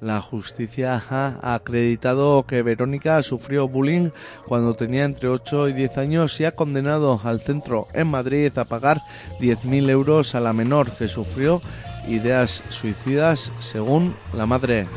La 0.01 0.19
justicia 0.21 1.01
ha 1.09 1.55
acreditado 1.55 2.43
que 2.43 2.61
Verónica 2.61 3.21
sufrió 3.23 3.69
bullying 3.69 4.09
cuando 4.45 4.73
tenía 4.73 5.05
entre 5.05 5.29
8 5.29 5.69
y 5.69 5.73
10 5.73 5.97
años 5.97 6.39
y 6.41 6.45
ha 6.45 6.51
condenado 6.51 7.21
al 7.23 7.39
centro 7.39 7.87
en 7.93 8.07
Madrid 8.07 8.57
a 8.57 8.65
pagar 8.65 9.01
10.000 9.39 9.89
euros 9.89 10.35
a 10.35 10.41
la 10.41 10.51
menor 10.51 10.91
que 10.91 11.07
sufrió 11.07 11.61
ideas 12.07 12.63
suicidas 12.69 13.51
según 13.59 14.13
la 14.33 14.45
madre. 14.45 14.87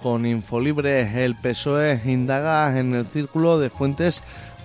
Con 0.00 0.24
Infolibre. 0.24 1.24
El 1.24 1.36
PSOE 1.36 2.00
indaga 2.06 2.78
en 2.78 2.94
el 2.94 3.06
círculo 3.06 3.58
de 3.58 3.68
fuentes 3.68 4.22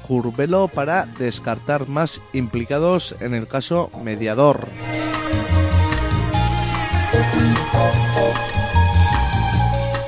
Curvelo 0.07 0.67
para 0.67 1.05
descartar 1.05 1.87
más 1.87 2.21
implicados 2.33 3.15
en 3.19 3.33
el 3.33 3.47
caso 3.47 3.91
mediador. 4.03 4.67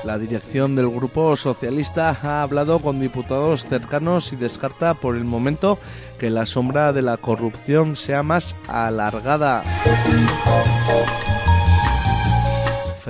La 0.05 0.17
dirección 0.17 0.75
del 0.75 0.89
Grupo 0.89 1.35
Socialista 1.35 2.17
ha 2.23 2.43
hablado 2.43 2.79
con 2.79 2.99
diputados 2.99 3.65
cercanos 3.65 4.31
y 4.31 4.35
descarta 4.35 4.93
por 4.93 5.15
el 5.15 5.25
momento 5.25 5.79
que 6.19 6.29
la 6.29 6.45
sombra 6.45 6.93
de 6.93 7.01
la 7.01 7.17
corrupción 7.17 7.95
sea 7.95 8.23
más 8.23 8.55
alargada. 8.67 9.63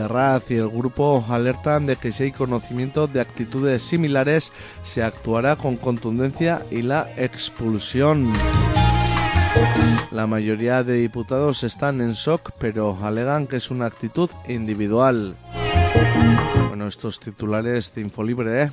Ferraz 0.04 0.52
y 0.52 0.56
el 0.56 0.68
grupo 0.68 1.24
alertan 1.30 1.86
de 1.86 1.96
que 1.96 2.12
si 2.12 2.24
hay 2.24 2.32
conocimiento 2.34 3.08
de 3.08 3.22
actitudes 3.22 3.84
similares 3.84 4.52
se 4.84 5.02
actuará 5.02 5.56
con 5.56 5.78
contundencia 5.78 6.62
y 6.70 6.82
la 6.82 7.10
expulsión. 7.16 8.30
La 10.12 10.28
mayoría 10.28 10.84
de 10.84 10.96
diputados 10.96 11.64
están 11.64 12.02
en 12.02 12.12
shock, 12.12 12.52
pero 12.60 12.98
alegan 13.02 13.48
que 13.48 13.56
es 13.56 13.72
una 13.72 13.86
actitud 13.86 14.30
individual. 14.50 15.38
Bueno, 16.68 16.88
estos 16.88 17.22
titulares 17.22 17.96
de 17.96 18.02
Infolibre, 18.02 18.64
¿eh? 18.64 18.72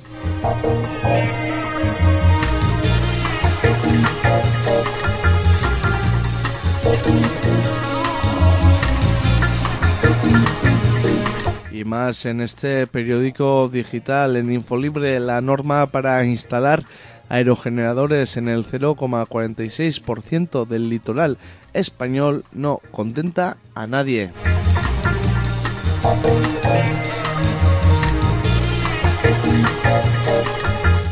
Y 11.81 11.83
más 11.83 12.25
en 12.25 12.41
este 12.41 12.85
periódico 12.85 13.67
digital 13.67 14.37
en 14.37 14.51
Infolibre 14.51 15.19
la 15.19 15.41
norma 15.41 15.87
para 15.87 16.23
instalar 16.25 16.83
aerogeneradores 17.27 18.37
en 18.37 18.49
el 18.49 18.63
0,46% 18.63 20.67
del 20.67 20.89
litoral 20.89 21.39
español 21.73 22.45
no 22.51 22.81
contenta 22.91 23.57
a 23.73 23.87
nadie. 23.87 24.31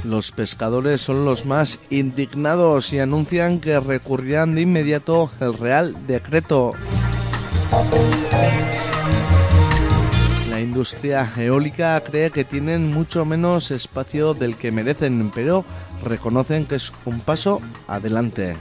Los 0.03 0.31
pescadores 0.31 1.01
son 1.01 1.25
los 1.25 1.45
más 1.45 1.79
indignados 1.89 2.93
y 2.93 2.99
anuncian 2.99 3.59
que 3.59 3.79
recurrirán 3.79 4.55
de 4.55 4.61
inmediato 4.61 5.31
el 5.39 5.57
Real 5.57 5.95
Decreto. 6.05 6.73
La 10.79 10.83
industria 10.83 11.29
eólica 11.35 11.99
cree 11.99 12.31
que 12.31 12.45
tienen 12.45 12.93
mucho 12.93 13.25
menos 13.25 13.69
espacio 13.69 14.33
del 14.33 14.55
que 14.55 14.71
merecen, 14.71 15.29
pero 15.35 15.65
reconocen 16.05 16.65
que 16.67 16.75
es 16.75 16.93
un 17.03 17.19
paso 17.19 17.61
adelante. 17.85 18.55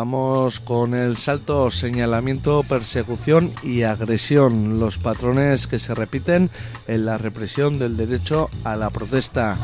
Vamos 0.00 0.60
con 0.60 0.94
el 0.94 1.18
salto, 1.18 1.70
señalamiento, 1.70 2.62
persecución 2.62 3.52
y 3.62 3.82
agresión, 3.82 4.80
los 4.80 4.96
patrones 4.96 5.66
que 5.66 5.78
se 5.78 5.94
repiten 5.94 6.48
en 6.88 7.04
la 7.04 7.18
represión 7.18 7.78
del 7.78 7.98
derecho 7.98 8.48
a 8.64 8.76
la 8.76 8.88
protesta. 8.88 9.58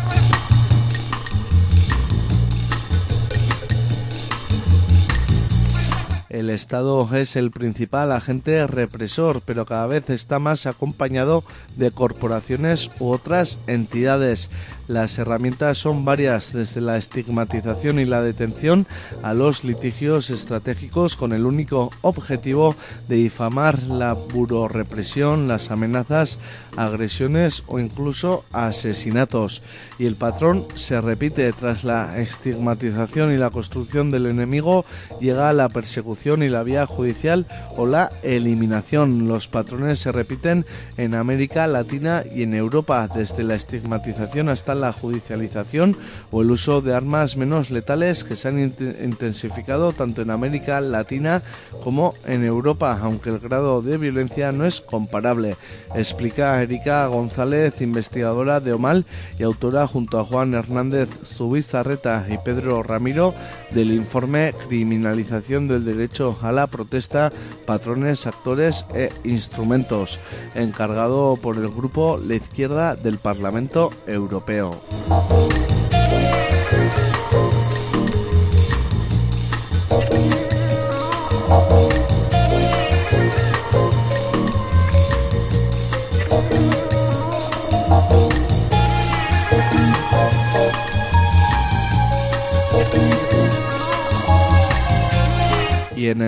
El 6.29 6.51
Estado 6.51 7.09
es 7.17 7.35
el 7.35 7.51
principal 7.51 8.13
agente 8.13 8.67
represor, 8.67 9.41
pero 9.41 9.65
cada 9.65 9.87
vez 9.87 10.11
está 10.11 10.39
más 10.39 10.67
acompañado 10.67 11.45
de 11.77 11.91
corporaciones 11.91 12.91
u 12.99 13.09
otras 13.09 13.57
entidades. 13.67 14.51
Las 14.89 15.19
herramientas 15.19 15.79
son 15.79 16.05
varias, 16.05 16.53
desde 16.53 16.81
la 16.81 16.97
estigmatización 16.97 17.99
y 17.99 18.05
la 18.05 18.23
detención 18.23 18.87
a 19.23 19.35
los 19.35 19.65
litigios 19.65 20.31
estratégicos 20.31 21.17
con 21.17 21.33
el 21.33 21.45
único 21.45 21.91
objetivo 22.03 22.77
de 23.09 23.17
difamar 23.17 23.83
la 23.83 24.13
burorepresión, 24.13 25.49
las 25.49 25.73
amenazas, 25.73 26.39
agresiones 26.77 27.65
o 27.67 27.81
incluso 27.81 28.45
asesinatos. 28.53 29.63
Y 29.99 30.07
el 30.07 30.15
patrón 30.15 30.65
se 30.77 31.01
repite 31.01 31.53
tras 31.53 31.83
la 31.83 32.21
estigmatización 32.21 33.33
y 33.33 33.39
la 33.39 33.51
construcción 33.51 34.13
del 34.13 34.27
enemigo, 34.27 34.85
llega 35.21 35.53
la 35.53 35.69
persecución 35.69 36.45
y 36.45 36.49
la 36.49 36.63
vía 36.63 36.87
judicial 36.87 37.47
o 37.77 37.87
la 37.87 38.13
eliminación. 38.23 39.27
Los 39.27 39.49
patrones 39.49 39.99
se 39.99 40.13
repiten 40.13 40.65
en 40.97 41.17
América 41.17 41.67
Latina 41.67 42.23
y 42.33 42.45
en 42.45 42.55
Europa, 42.55 43.09
desde 43.13 43.43
la 43.43 43.57
estigmatización 43.57 44.49
hasta 44.49 44.76
la 44.77 44.93
judicialización 44.93 45.97
o 46.31 46.43
el 46.43 46.51
uso 46.51 46.81
de 46.81 46.95
armas 46.95 47.37
menos 47.37 47.71
letales 47.71 48.25
que 48.25 48.37
se 48.37 48.49
han 48.49 48.59
intensificado 48.61 49.93
tanto 49.93 50.23
en 50.23 50.31
América 50.31 50.81
Latina 50.81 51.43
como 51.83 52.15
en 52.27 52.45
Europa, 52.45 52.99
aunque 53.03 53.31
el 53.31 53.39
grado 53.39 53.83
de 53.83 53.99
violencia 53.99 54.53
no 54.53 54.67
es 54.67 54.81
comparable, 54.81 55.57
explica 55.95 56.63
Erika 56.63 57.07
González, 57.07 57.81
investigadora 57.81 58.61
de 58.61 58.73
OMAL 58.73 59.05
y 59.39 59.43
autora 59.43 59.87
junto 59.87 60.19
a 60.19 60.25
Juan 60.25 60.55
Hernández 60.55 61.09
Zubizarreta 61.25 62.27
y 62.31 62.39
Pedro 62.39 62.83
Ramiro 62.83 63.35
del 63.71 63.93
informe 63.93 64.55
Criminalización 64.69 65.69
del 65.69 65.85
Derecho 65.85 66.37
a 66.43 66.53
la 66.53 66.67
Protesta, 66.67 67.33
Patrones, 67.67 68.27
Actores 68.27 68.87
e 68.95 69.13
Instrumentos, 69.25 70.21
encargado 70.55 71.37
por 71.41 71.57
el 71.57 71.69
grupo 71.69 72.19
La 72.25 72.35
Izquierda 72.35 72.97
del 72.97 73.19
Parlamento 73.19 73.93
Europeo. 74.07 74.81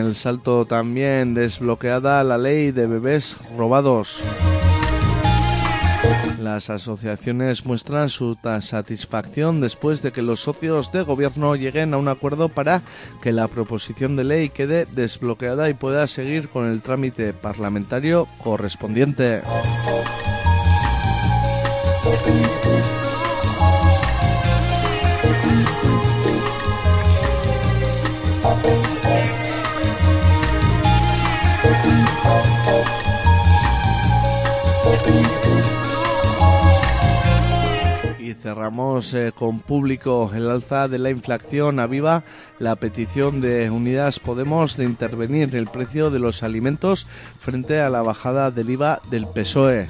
El 0.06 0.14
salto 0.14 0.64
también 0.64 1.34
desbloqueada 1.34 2.22
la 2.24 2.38
ley 2.38 2.70
de 2.70 2.86
bebés 2.86 3.36
robados. 3.56 4.22
Las 6.40 6.70
asociaciones 6.70 7.66
muestran 7.66 8.08
su 8.08 8.36
satisfacción 8.60 9.60
después 9.60 10.02
de 10.02 10.12
que 10.12 10.22
los 10.22 10.40
socios 10.40 10.92
de 10.92 11.02
gobierno 11.02 11.56
lleguen 11.56 11.94
a 11.94 11.98
un 11.98 12.08
acuerdo 12.08 12.48
para 12.48 12.82
que 13.20 13.32
la 13.32 13.48
proposición 13.48 14.16
de 14.16 14.24
ley 14.24 14.48
quede 14.48 14.86
desbloqueada 14.86 15.68
y 15.68 15.74
pueda 15.74 16.06
seguir 16.06 16.48
con 16.48 16.66
el 16.66 16.80
trámite 16.80 17.32
parlamentario 17.32 18.26
correspondiente. 18.42 19.42
Cerramos 38.40 39.12
eh, 39.14 39.32
con 39.34 39.60
público 39.60 40.30
el 40.34 40.48
alza 40.48 40.88
de 40.88 40.98
la 40.98 41.10
inflación 41.10 41.80
aviva 41.80 42.24
la 42.58 42.76
petición 42.76 43.40
de 43.40 43.70
Unidas 43.70 44.18
Podemos 44.18 44.76
de 44.76 44.84
intervenir 44.84 45.54
el 45.56 45.66
precio 45.66 46.10
de 46.10 46.18
los 46.18 46.42
alimentos 46.42 47.06
frente 47.40 47.80
a 47.80 47.90
la 47.90 48.02
bajada 48.02 48.50
del 48.50 48.70
IVA 48.70 49.00
del 49.10 49.26
PSOE. 49.26 49.88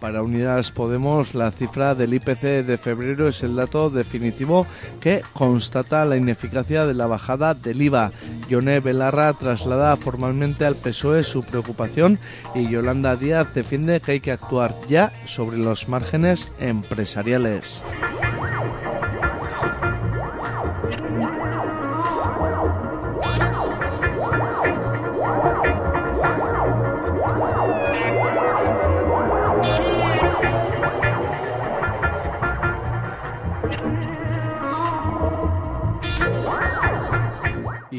Para 0.00 0.22
Unidas 0.22 0.70
Podemos, 0.70 1.34
la 1.34 1.50
cifra 1.50 1.94
del 1.94 2.14
IPC 2.14 2.64
de 2.64 2.78
febrero 2.78 3.28
es 3.28 3.42
el 3.42 3.56
dato 3.56 3.90
definitivo 3.90 4.66
que 5.00 5.22
constata 5.32 6.04
la 6.04 6.16
ineficacia 6.16 6.86
de 6.86 6.94
la 6.94 7.06
bajada 7.06 7.54
del 7.54 7.82
IVA. 7.82 8.12
Yone 8.48 8.80
Belarra 8.80 9.32
traslada 9.32 9.96
formalmente 9.96 10.64
al 10.64 10.76
PSOE 10.76 11.24
su 11.24 11.42
preocupación 11.42 12.18
y 12.54 12.68
Yolanda 12.68 13.16
Díaz 13.16 13.52
defiende 13.54 14.00
que 14.00 14.12
hay 14.12 14.20
que 14.20 14.32
actuar 14.32 14.74
ya 14.88 15.12
sobre 15.24 15.58
los 15.58 15.88
márgenes 15.88 16.52
empresariales. 16.60 17.82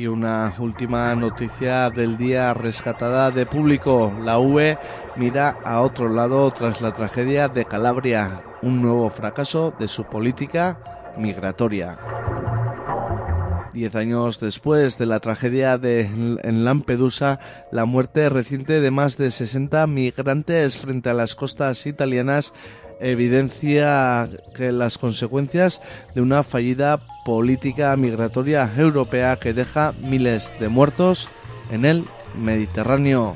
Una 0.08 0.54
última 0.60 1.16
noticia 1.16 1.90
del 1.90 2.18
día 2.18 2.54
rescatada 2.54 3.32
de 3.32 3.46
público. 3.46 4.14
La 4.24 4.40
UE 4.40 4.78
mira 5.16 5.58
a 5.64 5.82
otro 5.82 6.10
lado 6.10 6.52
tras 6.52 6.82
la 6.82 6.94
tragedia 6.94 7.48
de 7.48 7.66
Calabria, 7.66 8.42
un 8.62 8.82
nuevo 8.82 9.10
fracaso 9.10 9.74
de 9.80 9.88
su 9.88 10.06
política 10.06 10.78
migratoria. 11.18 11.98
Diez 13.74 13.96
años 13.96 14.40
después 14.40 14.98
de 14.98 15.06
la 15.06 15.20
tragedia 15.20 15.78
de, 15.78 16.02
en 16.02 16.64
Lampedusa, 16.64 17.40
la 17.72 17.86
muerte 17.86 18.30
reciente 18.30 18.82
de 18.82 18.92
más 18.92 19.18
de 19.18 19.30
60 19.30 19.86
migrantes 19.88 20.78
frente 20.78 21.10
a 21.10 21.14
las 21.14 21.36
costas 21.36 21.86
italianas 21.86 22.54
evidencia 23.00 24.28
que 24.56 24.72
las 24.72 24.98
consecuencias 24.98 25.82
de 26.16 26.22
una 26.22 26.44
fallida 26.44 27.00
política 27.26 27.96
migratoria 27.98 28.72
europea 28.78 29.38
que 29.38 29.54
deja 29.54 29.94
miles 30.02 30.52
de 30.60 30.70
muertos 30.70 31.30
en 31.72 31.86
el 31.86 32.04
Mediterráneo. 32.36 33.36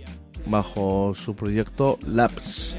bajo 0.45 1.13
su 1.15 1.35
proyecto 1.35 1.97
Labs. 2.05 2.75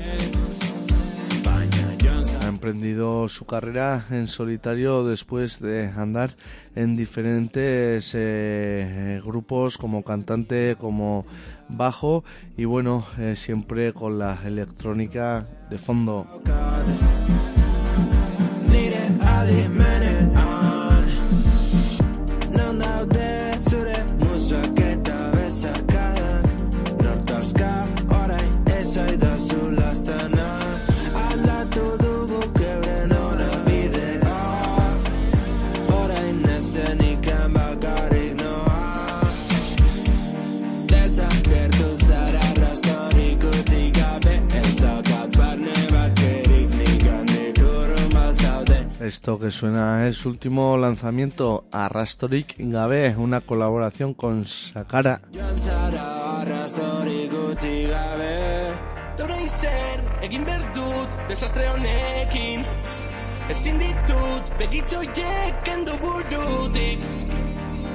Ha 2.40 2.46
emprendido 2.48 3.28
su 3.28 3.44
carrera 3.44 4.04
en 4.10 4.26
solitario 4.26 5.04
después 5.04 5.60
de 5.60 5.88
andar 5.96 6.34
en 6.74 6.96
diferentes 6.96 8.12
eh, 8.14 9.20
grupos 9.24 9.78
como 9.78 10.02
cantante, 10.02 10.76
como 10.78 11.24
bajo 11.68 12.24
y 12.56 12.64
bueno, 12.64 13.04
eh, 13.18 13.34
siempre 13.36 13.92
con 13.92 14.18
la 14.18 14.38
electrónica 14.44 15.46
de 15.70 15.78
fondo. 15.78 16.26
Esto 49.22 49.38
que 49.38 49.52
suena 49.52 50.08
es 50.08 50.16
su 50.16 50.30
último 50.30 50.76
lanzamiento, 50.76 51.66
Arrastorik 51.70 52.56
Gabe, 52.58 53.14
una 53.16 53.40
colaboración 53.40 54.14
con 54.14 54.44
Sakara. 54.44 55.22
Ezin 63.48 63.78
ditut 63.78 64.44
begitzoiek 64.58 65.54
kendu 65.62 65.92
burutik. 66.02 67.00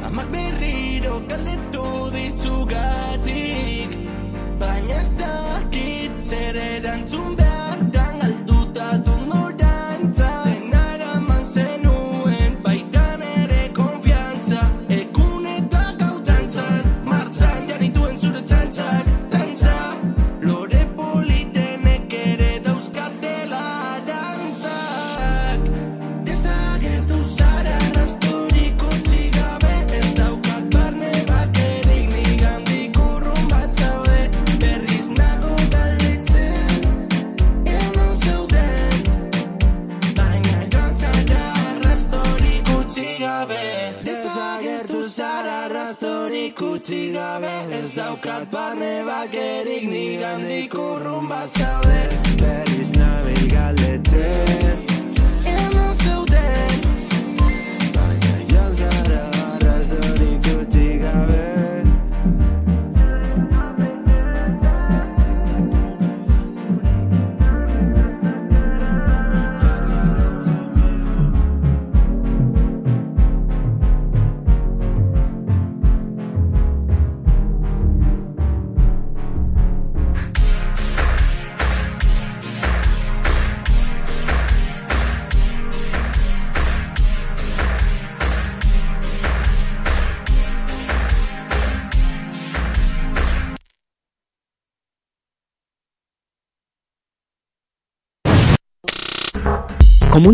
Amak 0.08 0.28
berriro 0.32 1.20
galdetu 1.28 1.86
dizugatik 2.16 3.92
Baina 4.60 4.96
ez 4.96 5.12
dakit 5.20 6.22
zer 6.22 6.56
erantzun 6.56 7.36
behar 7.36 7.67
daukat 47.98 48.52
barne 48.52 49.04
bakerik 49.08 49.86
nigandik 49.90 50.74
urrun 50.74 51.26
bat 51.30 51.50
zaude. 51.50 52.02
Berriz 52.42 52.92
nabil 52.98 53.44
galdetzen 53.50 54.87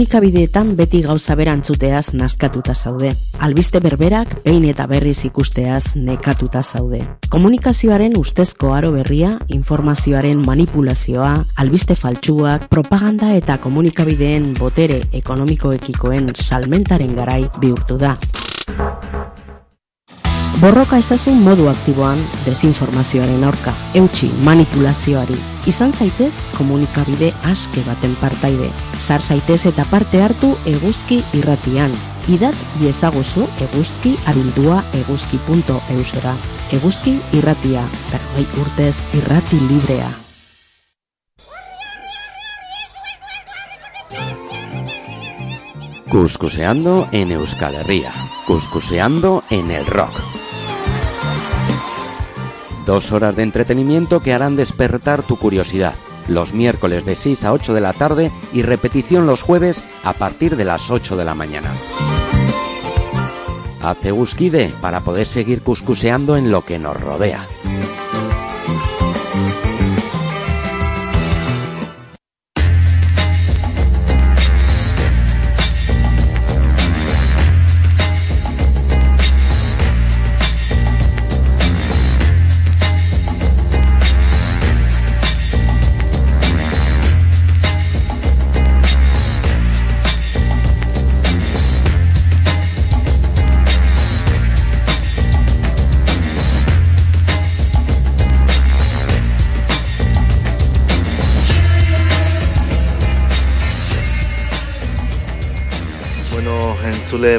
Komunikabideetan 0.03 0.73
beti 0.75 0.99
gauza 0.99 1.31
berantzuteaz 1.39 2.09
naskatuta 2.19 2.73
zaude. 2.75 3.13
Albiste 3.39 3.79
berberak 3.79 4.33
behin 4.43 4.65
eta 4.67 4.83
berriz 4.91 5.23
ikusteaz 5.23 5.95
nekatuta 5.95 6.59
zaude. 6.59 6.99
Komunikazioaren 7.31 8.17
ustezko 8.19 8.73
aro 8.75 8.91
berria, 8.91 9.37
informazioaren 9.47 10.43
manipulazioa, 10.43 11.31
albiste 11.55 11.95
faltsuak, 11.95 12.67
propaganda 12.67 13.31
eta 13.37 13.55
komunikabideen 13.63 14.51
botere 14.59 14.99
ekonomikoekikoen 15.23 16.33
salmentaren 16.35 17.15
garai 17.15 17.45
bihurtu 17.61 17.95
da. 17.95 18.17
Borroka 20.63 20.95
ezazun 20.95 21.41
modu 21.43 21.65
aktiboan 21.67 22.21
desinformazioaren 22.45 23.41
aurka, 23.43 23.73
eutxi 23.99 24.29
manipulazioari. 24.47 25.35
Izan 25.67 25.91
zaitez 25.91 26.31
komunikabide 26.55 27.33
aske 27.49 27.81
baten 27.83 28.13
partaide. 28.21 28.69
Sar 28.95 29.19
zaitez 29.19 29.65
eta 29.67 29.83
parte 29.91 30.21
hartu 30.23 30.53
eguzki 30.71 31.17
irratian. 31.35 31.91
Idatz 32.31 32.55
biezaguzu 32.77 33.43
eguzki 33.65 34.13
abildua 34.31 34.77
eguzki.eusera. 35.01 36.31
Eguzki 36.79 37.17
irratia, 37.35 37.83
berroi 38.13 38.45
urtez 38.63 38.93
irrati 39.19 39.59
librea. 39.67 40.13
Cuscuseando 46.07 47.09
en 47.11 47.35
Euskal 47.35 47.75
Herria. 47.81 48.15
Cuscuseando 48.47 49.43
en 49.49 49.69
el 49.71 49.85
rock. 49.87 50.42
Dos 52.85 53.11
horas 53.11 53.35
de 53.35 53.43
entretenimiento 53.43 54.19
que 54.19 54.33
harán 54.33 54.55
despertar 54.55 55.23
tu 55.23 55.37
curiosidad. 55.37 55.93
Los 56.27 56.53
miércoles 56.53 57.05
de 57.05 57.15
6 57.15 57.43
a 57.45 57.53
8 57.53 57.73
de 57.73 57.81
la 57.81 57.93
tarde 57.93 58.31
y 58.53 58.61
repetición 58.61 59.25
los 59.25 59.41
jueves 59.41 59.81
a 60.03 60.13
partir 60.13 60.55
de 60.55 60.65
las 60.65 60.89
8 60.89 61.15
de 61.15 61.25
la 61.25 61.35
mañana. 61.35 61.71
Hace 63.81 64.11
Busquide 64.11 64.71
para 64.81 65.01
poder 65.01 65.27
seguir 65.27 65.61
cuscuseando 65.61 66.37
en 66.37 66.51
lo 66.51 66.63
que 66.63 66.79
nos 66.79 66.99
rodea. 66.99 67.47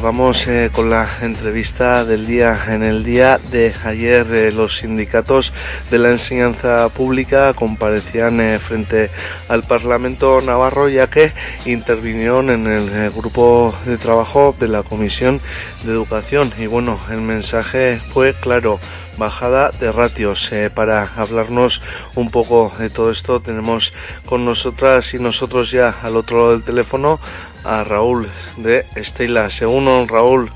Vamos 0.05 0.47
eh, 0.49 0.69
con 0.71 0.91
la 0.91 1.09
entrevista 1.23 2.05
del 2.05 2.27
día. 2.27 2.67
En 2.69 2.83
el 2.83 3.05
día 3.05 3.41
de 3.51 3.73
ayer 3.87 4.27
eh, 4.35 4.53
los 4.53 4.77
sindicatos 4.77 5.51
de 5.91 5.99
la 5.99 6.11
enseñanza 6.11 6.91
pública 6.91 7.55
comparecían 7.55 8.39
eh, 8.39 8.59
frente 8.59 9.09
al 9.49 9.63
Parlamento 9.63 10.43
Navarro 10.43 10.91
ya 10.91 11.07
que 11.07 11.33
intervinieron 11.65 12.51
en 12.51 12.67
el 12.67 13.11
grupo 13.13 13.75
de 13.87 13.97
trabajo 13.97 14.55
de 14.61 14.69
la 14.69 14.83
Comisión 14.83 15.41
de 15.85 15.93
Educación. 15.93 16.53
Y 16.59 16.67
bueno, 16.67 17.01
el 17.11 17.23
mensaje 17.23 17.99
fue 18.13 18.35
claro 18.35 18.79
bajada 19.17 19.71
de 19.71 19.91
ratios. 19.91 20.51
Para 20.75 21.13
hablarnos 21.17 21.81
un 22.15 22.31
poco 22.31 22.73
de 22.79 22.91
todo 22.91 23.11
esto 23.11 23.41
tenemos 23.41 23.95
con 24.27 24.45
nosotras 24.45 25.15
y 25.15 25.19
nosotros 25.19 25.71
ya 25.71 25.95
al 26.03 26.19
otro 26.19 26.37
lado 26.37 26.51
del 26.51 26.63
teléfono 26.63 27.21
a 27.65 27.85
Raúl 27.85 28.29
de 28.57 28.85
Estela. 28.95 29.51
Según 29.51 30.09
Raúl, 30.09 30.51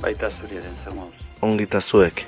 Baita 0.00 0.28
zuri 0.28 0.56
erantzungo. 0.56 1.10
ongita 1.40 1.80
zuek. 1.80 2.26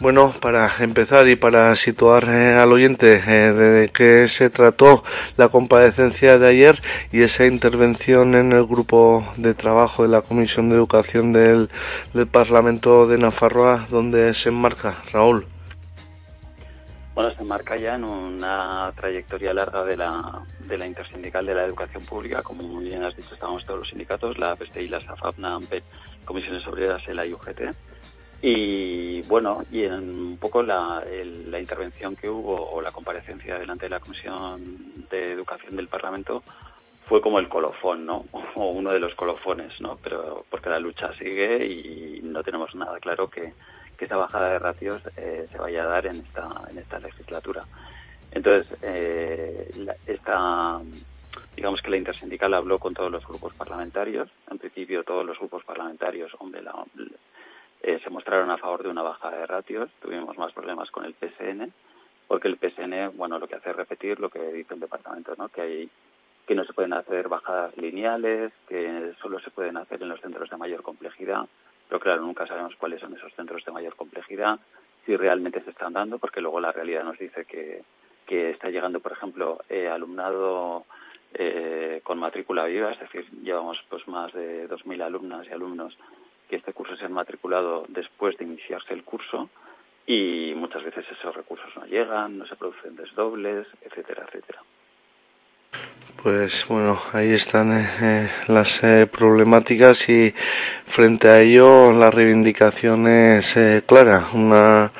Bueno, 0.00 0.34
para 0.40 0.70
empezar 0.80 1.28
y 1.28 1.36
para 1.36 1.74
situar 1.76 2.24
eh, 2.28 2.58
al 2.58 2.72
oyente 2.72 3.22
eh, 3.26 3.52
de 3.52 3.88
qué 3.88 4.26
se 4.28 4.50
trató 4.50 5.02
la 5.38 5.48
comparecencia 5.48 6.38
de 6.38 6.48
ayer 6.48 6.82
y 7.10 7.22
esa 7.22 7.46
intervención 7.46 8.34
en 8.34 8.52
el 8.52 8.66
grupo 8.66 9.24
de 9.36 9.54
trabajo 9.54 10.02
de 10.02 10.10
la 10.10 10.20
Comisión 10.20 10.68
de 10.68 10.74
Educación 10.74 11.32
del, 11.32 11.70
del 12.12 12.26
Parlamento 12.26 13.06
de 13.06 13.16
Nafarroa, 13.18 13.86
donde 13.88 14.34
se 14.34 14.50
enmarca, 14.50 14.96
Raúl. 15.12 15.46
Bueno, 17.14 17.32
se 17.36 17.44
marca 17.44 17.76
ya 17.76 17.94
en 17.94 18.04
una 18.04 18.92
trayectoria 18.96 19.54
larga 19.54 19.84
de 19.84 19.96
la, 19.96 20.42
de 20.58 20.76
la 20.76 20.86
intersindical 20.86 21.46
de 21.46 21.54
la 21.54 21.64
educación 21.64 22.04
pública. 22.04 22.42
Como 22.42 22.64
muy 22.64 22.84
bien 22.86 23.04
has 23.04 23.14
dicho, 23.16 23.34
estábamos 23.34 23.64
todos 23.64 23.80
los 23.80 23.88
sindicatos, 23.88 24.36
la 24.36 24.56
PSTI, 24.56 24.88
la 24.88 25.00
SAFAP, 25.00 25.38
NAMPE, 25.38 25.82
Comisiones 26.24 26.66
Obreras, 26.66 27.06
la 27.08 27.24
y 27.24 27.32
UGT. 27.32 27.60
Y 28.42 29.22
bueno, 29.22 29.62
y 29.70 29.84
un 29.86 30.36
poco 30.40 30.62
la, 30.62 31.04
el- 31.08 31.50
la 31.52 31.60
intervención 31.60 32.16
que 32.16 32.28
hubo 32.28 32.68
o 32.72 32.82
la 32.82 32.90
comparecencia 32.90 33.58
delante 33.60 33.86
de 33.86 33.90
la 33.90 34.00
Comisión 34.00 35.06
de 35.08 35.32
Educación 35.32 35.76
del 35.76 35.86
Parlamento 35.88 36.42
fue 37.06 37.20
como 37.20 37.38
el 37.38 37.48
colofón, 37.48 38.04
¿no? 38.06 38.24
O 38.56 38.70
uno 38.72 38.90
de 38.90 38.98
los 38.98 39.14
colofones, 39.14 39.80
¿no? 39.80 39.96
Pero 40.02 40.44
porque 40.50 40.68
la 40.68 40.80
lucha 40.80 41.12
sigue 41.16 41.64
y 41.64 42.20
no 42.24 42.42
tenemos 42.42 42.74
nada 42.74 42.98
claro 42.98 43.28
que, 43.30 43.52
que 44.04 44.08
esa 44.08 44.16
bajada 44.16 44.50
de 44.50 44.58
ratios 44.58 45.02
eh, 45.16 45.46
se 45.50 45.58
vaya 45.58 45.82
a 45.82 45.86
dar 45.86 46.06
en 46.06 46.16
esta, 46.16 46.46
en 46.70 46.78
esta 46.78 46.98
legislatura. 46.98 47.64
Entonces, 48.30 48.66
eh, 48.82 49.96
esta, 50.06 50.78
digamos 51.56 51.80
que 51.80 51.90
la 51.90 51.96
intersindical 51.96 52.52
habló 52.52 52.78
con 52.78 52.92
todos 52.92 53.10
los 53.10 53.26
grupos 53.26 53.54
parlamentarios. 53.54 54.28
En 54.50 54.58
principio, 54.58 55.04
todos 55.04 55.24
los 55.24 55.38
grupos 55.38 55.64
parlamentarios, 55.64 56.32
hombre, 56.38 56.62
eh, 57.82 57.98
se 58.02 58.10
mostraron 58.10 58.50
a 58.50 58.58
favor 58.58 58.82
de 58.82 58.90
una 58.90 59.02
bajada 59.02 59.38
de 59.38 59.46
ratios. 59.46 59.90
Tuvimos 60.02 60.36
más 60.36 60.52
problemas 60.52 60.90
con 60.90 61.06
el 61.06 61.14
PSN, 61.14 61.72
porque 62.28 62.48
el 62.48 62.58
PSN, 62.58 63.16
bueno, 63.16 63.38
lo 63.38 63.48
que 63.48 63.54
hace 63.54 63.70
es 63.70 63.76
repetir 63.76 64.20
lo 64.20 64.28
que 64.28 64.52
dice 64.52 64.74
el 64.74 64.80
departamento, 64.80 65.34
¿no? 65.38 65.48
Que 65.48 65.60
hay 65.62 65.90
que 66.46 66.54
no 66.54 66.64
se 66.66 66.74
pueden 66.74 66.92
hacer 66.92 67.28
bajadas 67.28 67.74
lineales, 67.78 68.52
que 68.68 69.14
solo 69.22 69.40
se 69.40 69.50
pueden 69.50 69.78
hacer 69.78 70.02
en 70.02 70.10
los 70.10 70.20
centros 70.20 70.50
de 70.50 70.58
mayor 70.58 70.82
complejidad, 70.82 71.48
pero 71.94 72.02
claro, 72.02 72.22
nunca 72.22 72.44
sabemos 72.44 72.74
cuáles 72.74 73.00
son 73.00 73.14
esos 73.14 73.32
centros 73.34 73.64
de 73.64 73.70
mayor 73.70 73.94
complejidad, 73.94 74.58
si 75.06 75.16
realmente 75.16 75.62
se 75.62 75.70
están 75.70 75.92
dando, 75.92 76.18
porque 76.18 76.40
luego 76.40 76.58
la 76.58 76.72
realidad 76.72 77.04
nos 77.04 77.16
dice 77.16 77.44
que, 77.44 77.84
que 78.26 78.50
está 78.50 78.68
llegando, 78.68 78.98
por 78.98 79.12
ejemplo, 79.12 79.60
eh, 79.68 79.86
alumnado 79.86 80.86
eh, 81.34 82.00
con 82.02 82.18
matrícula 82.18 82.64
viva, 82.64 82.90
es 82.90 82.98
decir, 82.98 83.30
llevamos 83.44 83.78
pues 83.88 84.08
más 84.08 84.32
de 84.32 84.68
2.000 84.68 85.02
alumnas 85.02 85.46
y 85.46 85.52
alumnos 85.52 85.96
que 86.48 86.56
este 86.56 86.72
curso 86.72 86.96
se 86.96 87.04
han 87.04 87.12
matriculado 87.12 87.84
después 87.86 88.36
de 88.38 88.44
iniciarse 88.44 88.92
el 88.92 89.04
curso 89.04 89.48
y 90.04 90.52
muchas 90.56 90.82
veces 90.82 91.06
esos 91.08 91.32
recursos 91.32 91.70
no 91.76 91.86
llegan, 91.86 92.38
no 92.38 92.46
se 92.48 92.56
producen 92.56 92.96
desdobles, 92.96 93.68
etcétera, 93.82 94.24
etcétera. 94.26 94.64
Pues 96.24 96.64
bueno, 96.68 96.98
ahí 97.12 97.32
están 97.32 97.70
eh, 97.70 97.88
eh, 98.00 98.30
las 98.46 98.82
eh, 98.82 99.06
problemáticas 99.06 100.08
y 100.08 100.32
frente 100.86 101.28
a 101.28 101.40
ello 101.40 101.92
la 101.92 102.10
reivindicación 102.10 103.06
es 103.06 103.54
clara, 103.84 104.28
una 104.32 104.90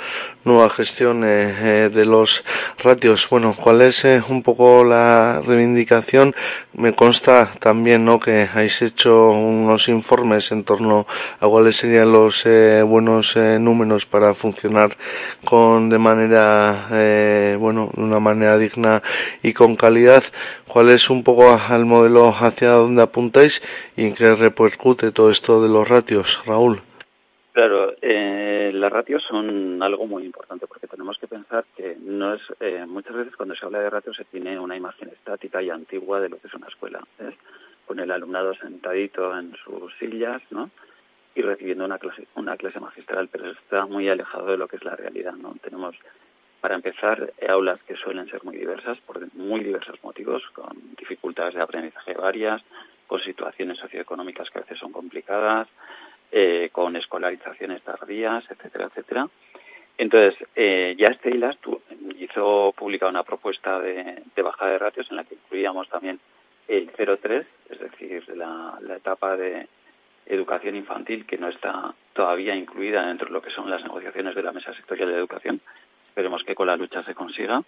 nueva 0.45 0.69
gestión 0.71 1.25
eh, 1.25 1.55
eh, 1.87 1.91
de 1.93 2.05
los 2.05 2.45
ratios. 2.79 3.29
Bueno, 3.31 3.55
¿cuál 3.61 3.83
es 3.83 4.05
eh, 4.05 4.23
un 4.29 4.43
poco 4.43 4.85
la 4.85 5.41
reivindicación? 5.45 6.35
Me 6.75 6.95
consta 6.95 7.53
también 7.61 8.05
¿no? 8.05 8.21
que 8.21 8.49
habéis 8.53 8.83
hecho 8.83 9.31
unos 9.31 9.89
informes 9.89 10.53
en 10.53 10.65
torno 10.65 11.07
a 11.41 11.47
cuáles 11.49 11.77
serían 11.77 12.13
los 12.13 12.45
buenos 12.45 13.37
números 13.37 14.07
para 14.07 14.35
funcionar 14.35 14.97
con 15.45 15.89
de 15.89 15.99
manera 15.99 16.87
bueno 17.59 17.91
de 17.95 18.03
una 18.03 18.21
manera 18.21 18.59
digna 18.59 19.03
y 19.43 19.53
con 19.53 19.77
calidad. 19.77 20.25
¿Cuál 20.67 20.91
es 20.91 21.11
un 21.11 21.23
poco 21.23 21.57
el 21.71 21.85
modelo 21.85 22.29
hacia 22.29 22.71
dónde 22.71 23.03
apuntáis 23.03 23.63
y 23.97 24.07
en 24.07 24.15
qué 24.15 24.35
repercute 24.35 25.13
todo 25.13 25.31
esto 25.31 25.63
de 25.63 25.69
los 25.69 25.89
ratios, 25.89 26.41
Raúl? 26.47 26.83
Claro, 27.55 27.93
eh, 28.03 28.44
las 28.75 28.93
ratios 28.93 29.23
son 29.23 29.83
algo 29.83 30.07
muy 30.07 30.25
importante 30.25 30.67
porque 30.67 30.87
tenemos 30.87 31.17
que 31.19 31.29
pensar 31.29 31.65
que 31.77 31.97
no 32.01 32.35
es 32.35 32.43
eh, 32.61 32.85
muchas 32.87 33.15
veces 33.15 33.37
cuando 33.37 33.55
se 33.55 33.65
habla 33.65 33.81
de 33.81 33.91
ratios 33.91 34.17
se 34.17 34.25
tiene 34.25 34.59
una 34.59 34.77
imagen 34.77 35.09
estática 35.11 35.63
y 35.63 35.71
antigua 35.71 36.21
de 36.21 36.29
lo 36.29 36.39
que 36.39 36.49
es 36.49 36.55
una 36.55 36.67
escuela, 36.67 37.01
con 37.87 38.01
el 38.01 38.11
alumnado 38.11 38.55
sentadito 38.55 39.39
en 39.39 39.55
sus 39.65 39.95
sillas, 39.99 40.43
¿no? 40.51 40.71
Y 41.37 41.43
recibiendo 41.43 41.85
una 41.85 41.99
clase, 41.99 42.27
una 42.35 42.57
clase 42.57 42.81
magistral, 42.81 43.29
pero 43.31 43.51
está 43.51 43.87
muy 43.87 44.09
alejado 44.09 44.47
de 44.47 44.57
lo 44.57 44.67
que 44.67 44.77
es 44.77 44.85
la 44.85 44.97
realidad, 44.97 45.35
¿no? 45.35 45.55
Tenemos 45.63 45.95
para 46.61 46.77
empezar, 46.77 47.33
aulas 47.47 47.79
que 47.83 47.95
suelen 47.95 48.27
ser 48.31 48.43
muy 48.43 48.57
diversas, 48.57 48.99
por 49.01 49.21
muy 49.35 49.63
diversos 49.63 50.03
motivos, 50.03 50.43
con 50.55 50.75
dificultades 50.97 51.55
de 51.55 51.61
aprendizaje 51.61 52.15
varias, 52.15 52.63
con 53.07 53.21
situaciones 53.21 53.79
socioeconómicas 53.79 54.49
que 54.49 54.59
a 54.59 54.63
veces 54.63 54.79
son 54.79 54.91
complicadas, 54.91 55.69
eh, 56.37 56.71
con 56.73 56.97
escolarizaciones 56.97 57.81
tardías, 57.83 58.45
etcétera, 58.51 58.87
etcétera. 58.87 59.29
Entonces, 59.97 60.35
eh, 60.57 60.97
ya 60.99 61.17
ILAS 61.31 61.57
hizo 62.19 62.75
pública 62.77 63.07
una 63.07 63.23
propuesta 63.23 63.79
de, 63.79 64.21
de, 64.35 64.43
bajada 64.43 64.73
de 64.73 64.79
ratios 64.79 65.07
en 65.11 65.17
la 65.19 65.23
que 65.23 65.37
incluíamos 65.37 65.89
también 65.89 66.19
el 66.67 66.91
03, 66.91 67.47
es 67.71 67.79
decir, 67.79 68.25
la, 68.37 68.77
la 68.81 68.97
etapa 68.97 69.37
de 69.37 69.69
educación 70.27 70.75
infantil 70.75 71.25
que 71.25 71.39
no 71.39 71.49
está 71.49 71.95
todavía 72.13 72.57
incluida 72.57 73.07
dentro 73.07 73.29
de 73.29 73.33
lo 73.33 73.41
que 73.41 73.51
son 73.51 73.71
las 73.71 73.85
negociaciones 73.85 74.35
de 74.35 74.43
la 74.43 74.51
Mesa 74.51 74.75
Sectorial 74.75 75.11
de 75.11 75.19
Educación. 75.19 75.61
Esperemos 76.09 76.43
que 76.43 76.57
con 76.57 76.67
la 76.67 76.77
lucha 76.77 77.05
se 77.05 77.15
consiga. 77.15 77.63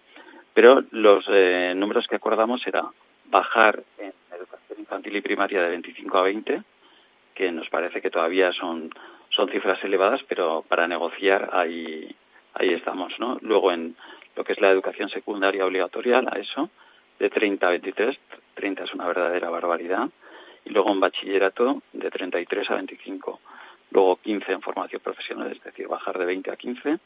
Pero 0.53 0.83
los 0.91 1.23
eh, 1.29 1.71
números 1.73 2.05
que 2.07 2.17
acordamos 2.17 2.67
era 2.67 2.83
bajar 3.27 3.81
en 3.97 4.11
educación 4.35 4.79
infantil 4.79 5.15
y 5.15 5.21
primaria 5.21 5.61
de 5.61 5.69
25 5.69 6.17
a 6.17 6.23
20, 6.23 6.63
que 7.37 7.51
nos 7.51 7.69
parece 7.69 8.01
que 8.01 8.09
todavía 8.09 8.51
son, 8.51 8.89
son 9.29 9.47
cifras 9.49 9.81
elevadas, 9.83 10.21
pero 10.27 10.65
para 10.67 10.87
negociar 10.87 11.51
ahí, 11.53 12.15
ahí 12.55 12.73
estamos, 12.73 13.13
¿no? 13.19 13.37
Luego 13.41 13.71
en 13.71 13.95
lo 14.35 14.43
que 14.43 14.53
es 14.53 14.59
la 14.59 14.71
educación 14.71 15.07
secundaria 15.09 15.63
obligatoria, 15.63 16.19
la 16.23 16.39
ESO, 16.39 16.71
de 17.19 17.29
30 17.29 17.67
a 17.67 17.69
23, 17.69 18.17
30 18.55 18.83
es 18.83 18.93
una 18.95 19.05
verdadera 19.05 19.51
barbaridad, 19.51 20.09
y 20.65 20.71
luego 20.71 20.91
en 20.91 20.99
bachillerato 20.99 21.83
de 21.93 22.09
33 22.09 22.71
a 22.71 22.75
25, 22.75 23.39
luego 23.91 24.15
15 24.15 24.51
en 24.53 24.61
formación 24.61 25.01
profesional, 25.03 25.51
es 25.51 25.63
decir, 25.63 25.87
bajar 25.87 26.17
de 26.17 26.25
20 26.25 26.51
a 26.51 26.55
15, 26.55 26.97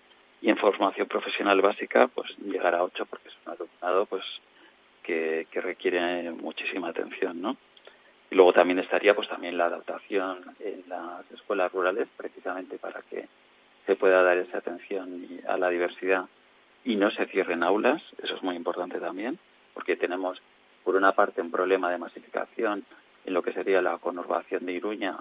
y 0.44 0.50
en 0.50 0.58
formación 0.58 1.08
profesional 1.08 1.62
básica, 1.62 2.08
pues 2.08 2.30
llegar 2.40 2.74
a 2.74 2.84
8 2.84 3.06
porque 3.06 3.28
es 3.28 3.36
un 3.46 3.52
alumnado 3.52 4.06
pues 4.06 4.24
que 5.04 5.46
requiere 5.56 6.32
muchísima 6.32 6.88
atención, 6.88 7.42
¿no? 7.42 7.58
Y 8.32 8.36
luego 8.36 8.54
también 8.54 8.80
estaría 8.80 9.14
pues 9.14 9.28
también 9.28 9.58
la 9.58 9.66
adaptación 9.66 10.40
en 10.60 10.84
las 10.88 11.30
escuelas 11.32 11.72
rurales 11.72 12.08
precisamente 12.16 12.78
para 12.78 13.02
que 13.02 13.28
se 13.86 13.96
pueda 13.96 14.24
dar 14.24 14.38
esa 14.38 14.60
atención 14.60 15.28
a 15.48 15.58
la 15.58 15.70
diversidad 15.70 16.26
y 16.86 16.96
no 16.96 17.12
se 17.12 17.26
cierren 17.28 17.62
aulas, 17.62 18.02
eso 18.24 18.36
es 18.36 18.42
muy 18.42 18.56
importante 18.56 19.00
también, 19.00 19.38
porque 19.74 19.98
tenemos 19.98 20.42
por 20.84 20.96
una 20.96 21.12
parte 21.12 21.42
un 21.42 21.52
problema 21.52 21.92
de 21.92 21.98
masificación 21.98 22.86
en 23.26 23.34
lo 23.34 23.44
que 23.44 23.54
sería 23.54 23.82
la 23.82 23.98
conurbación 23.98 24.66
de 24.66 24.74
Iruña, 24.74 25.18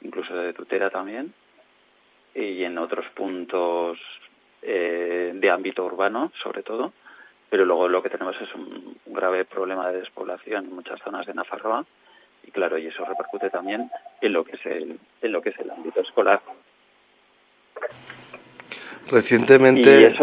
incluso 0.00 0.34
de 0.34 0.52
Tutera 0.52 0.90
también, 0.90 1.32
y 2.34 2.64
en 2.64 2.78
otros 2.78 3.06
puntos 3.14 3.98
eh, 4.62 5.32
de 5.34 5.50
ámbito 5.50 5.84
urbano, 5.84 6.32
sobre 6.42 6.62
todo, 6.62 6.92
pero 7.48 7.64
luego 7.64 7.88
lo 7.88 8.02
que 8.02 8.10
tenemos 8.10 8.34
es 8.40 8.52
un, 8.54 8.96
grave 9.06 9.44
problema 9.44 9.88
de 9.90 10.00
despoblación 10.00 10.64
en 10.64 10.74
muchas 10.74 11.00
zonas 11.02 11.26
de 11.26 11.34
Nafarroa, 11.34 11.84
y 12.46 12.50
claro, 12.50 12.78
y 12.78 12.86
eso 12.86 13.04
repercute 13.04 13.50
también 13.50 13.90
en 14.20 14.32
lo 14.32 14.44
que 14.44 14.56
es 14.56 14.66
el, 14.66 14.98
en 15.22 15.32
lo 15.32 15.42
que 15.42 15.50
es 15.50 15.58
el 15.58 15.70
ámbito 15.70 16.00
escolar. 16.00 16.40
Recientemente, 19.08 20.14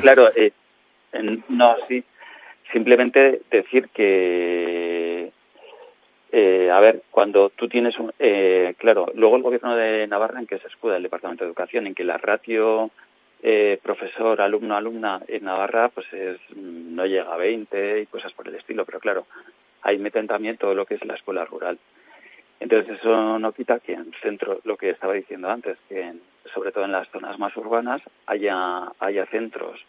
claro, 0.00 0.30
eh, 0.36 0.52
no, 1.48 1.76
sí, 1.88 2.04
simplemente 2.72 3.42
decir 3.50 3.88
que, 3.88 5.32
eh, 6.32 6.70
a 6.70 6.80
ver, 6.80 7.02
cuando 7.10 7.50
tú 7.50 7.68
tienes 7.68 7.98
un, 7.98 8.12
eh, 8.18 8.74
claro, 8.78 9.10
luego 9.14 9.36
el 9.36 9.42
gobierno 9.42 9.74
de 9.74 10.06
Navarra 10.06 10.38
en 10.38 10.46
que 10.46 10.58
se 10.58 10.68
escuda 10.68 10.96
el 10.96 11.02
Departamento 11.02 11.44
de 11.44 11.48
Educación, 11.48 11.86
en 11.86 11.94
que 11.94 12.04
la 12.04 12.18
ratio 12.18 12.90
eh, 13.42 13.78
profesor, 13.82 14.40
alumno, 14.40 14.76
alumna 14.76 15.20
en 15.28 15.44
Navarra, 15.44 15.88
pues 15.88 16.10
es, 16.12 16.38
no 16.56 17.06
llega 17.06 17.32
a 17.32 17.36
20 17.36 18.00
y 18.00 18.06
cosas 18.06 18.32
por 18.32 18.48
el 18.48 18.54
estilo, 18.54 18.84
pero 18.84 19.00
claro, 19.00 19.26
ahí 19.82 19.98
meten 19.98 20.26
también 20.26 20.56
todo 20.56 20.74
lo 20.74 20.86
que 20.86 20.94
es 20.94 21.04
la 21.04 21.14
escuela 21.14 21.44
rural. 21.44 21.78
Entonces 22.60 22.98
eso 22.98 23.38
no 23.38 23.52
quita 23.52 23.80
que 23.80 23.92
en 23.92 24.12
centro, 24.22 24.60
lo 24.64 24.76
que 24.76 24.90
estaba 24.90 25.12
diciendo 25.12 25.50
antes, 25.50 25.76
que 25.88 26.14
sobre 26.54 26.72
todo 26.72 26.84
en 26.84 26.92
las 26.92 27.08
zonas 27.10 27.38
más 27.38 27.56
urbanas 27.56 28.00
haya, 28.26 28.90
haya 28.98 29.26
centros 29.26 29.80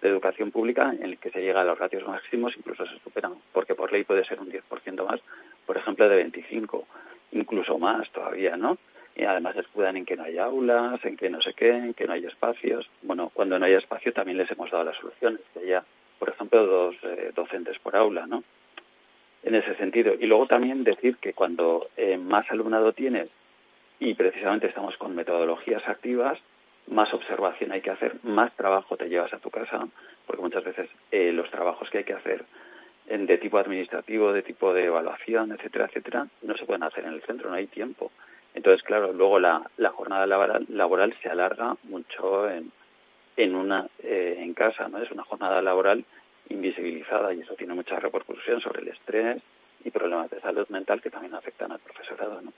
de 0.00 0.08
educación 0.08 0.50
pública 0.50 0.92
en 0.92 1.02
el 1.04 1.18
que 1.18 1.30
se 1.30 1.40
llega 1.40 1.60
a 1.60 1.64
los 1.64 1.78
ratios 1.78 2.06
máximos, 2.06 2.54
incluso 2.56 2.84
se 2.86 2.98
superan, 2.98 3.34
porque 3.52 3.74
por 3.74 3.92
ley 3.92 4.04
puede 4.04 4.24
ser 4.24 4.40
un 4.40 4.50
10% 4.50 5.06
más, 5.06 5.20
por 5.64 5.76
ejemplo 5.76 6.08
de 6.08 6.16
25, 6.16 6.86
incluso 7.32 7.78
más 7.78 8.10
todavía, 8.10 8.56
¿no? 8.56 8.78
Y 9.14 9.24
además 9.24 9.56
escudan 9.56 9.96
en 9.96 10.04
que 10.04 10.16
no 10.16 10.24
hay 10.24 10.38
aulas, 10.38 11.04
en 11.04 11.16
que 11.16 11.30
no 11.30 11.40
sé 11.40 11.54
qué, 11.54 11.70
en 11.70 11.94
que 11.94 12.06
no 12.06 12.14
hay 12.14 12.24
espacios. 12.24 12.88
Bueno, 13.02 13.30
cuando 13.32 13.58
no 13.58 13.66
hay 13.66 13.74
espacio 13.74 14.12
también 14.12 14.38
les 14.38 14.50
hemos 14.50 14.70
dado 14.70 14.84
las 14.84 14.96
soluciones, 14.96 15.40
que 15.52 15.60
haya, 15.60 15.84
por 16.18 16.30
ejemplo, 16.30 16.66
dos 16.66 16.96
eh, 17.02 17.30
docentes 17.34 17.78
por 17.78 17.94
aula, 17.94 18.26
¿no? 18.26 18.42
En 19.42 19.54
ese 19.54 19.74
sentido. 19.76 20.14
Y 20.18 20.26
luego 20.26 20.46
también 20.46 20.84
decir 20.84 21.16
que 21.16 21.32
cuando 21.32 21.88
eh, 21.96 22.16
más 22.16 22.50
alumnado 22.50 22.92
tienes 22.92 23.28
y 23.98 24.14
precisamente 24.14 24.66
estamos 24.66 24.96
con 24.96 25.14
metodologías 25.14 25.86
activas, 25.88 26.38
más 26.88 27.12
observación 27.14 27.72
hay 27.72 27.80
que 27.80 27.90
hacer, 27.90 28.16
más 28.24 28.52
trabajo 28.56 28.96
te 28.96 29.08
llevas 29.08 29.32
a 29.32 29.38
tu 29.38 29.50
casa, 29.50 29.86
porque 30.26 30.42
muchas 30.42 30.64
veces 30.64 30.88
eh, 31.10 31.32
los 31.32 31.50
trabajos 31.50 31.88
que 31.90 31.98
hay 31.98 32.04
que 32.04 32.14
hacer 32.14 32.44
en, 33.06 33.26
de 33.26 33.38
tipo 33.38 33.58
administrativo, 33.58 34.32
de 34.32 34.42
tipo 34.42 34.72
de 34.74 34.84
evaluación, 34.86 35.52
etcétera, 35.52 35.86
etcétera, 35.86 36.26
no 36.42 36.56
se 36.56 36.64
pueden 36.64 36.82
hacer 36.82 37.04
en 37.04 37.12
el 37.14 37.22
centro, 37.22 37.50
no 37.50 37.56
hay 37.56 37.66
tiempo. 37.66 38.10
Entonces, 38.54 38.82
claro, 38.82 39.12
luego 39.12 39.38
la, 39.38 39.62
la 39.76 39.90
jornada 39.90 40.26
laboral, 40.26 40.66
laboral 40.68 41.14
se 41.22 41.28
alarga 41.28 41.76
mucho 41.84 42.50
en, 42.50 42.70
en 43.36 43.54
una 43.54 43.86
eh, 44.02 44.36
en 44.40 44.52
casa, 44.54 44.88
¿no? 44.88 44.98
Es 44.98 45.10
una 45.10 45.24
jornada 45.24 45.62
laboral 45.62 46.04
invisibilizada 46.48 47.32
y 47.32 47.40
eso 47.40 47.54
tiene 47.54 47.74
mucha 47.74 47.98
repercusión 47.98 48.60
sobre 48.60 48.82
el 48.82 48.88
estrés 48.88 49.42
y 49.84 49.90
problemas 49.90 50.30
de 50.30 50.40
salud 50.40 50.68
mental 50.68 51.00
que 51.00 51.10
también 51.10 51.34
afectan 51.34 51.72
al 51.72 51.80
profesorado. 51.80 52.40
¿no? 52.40 52.52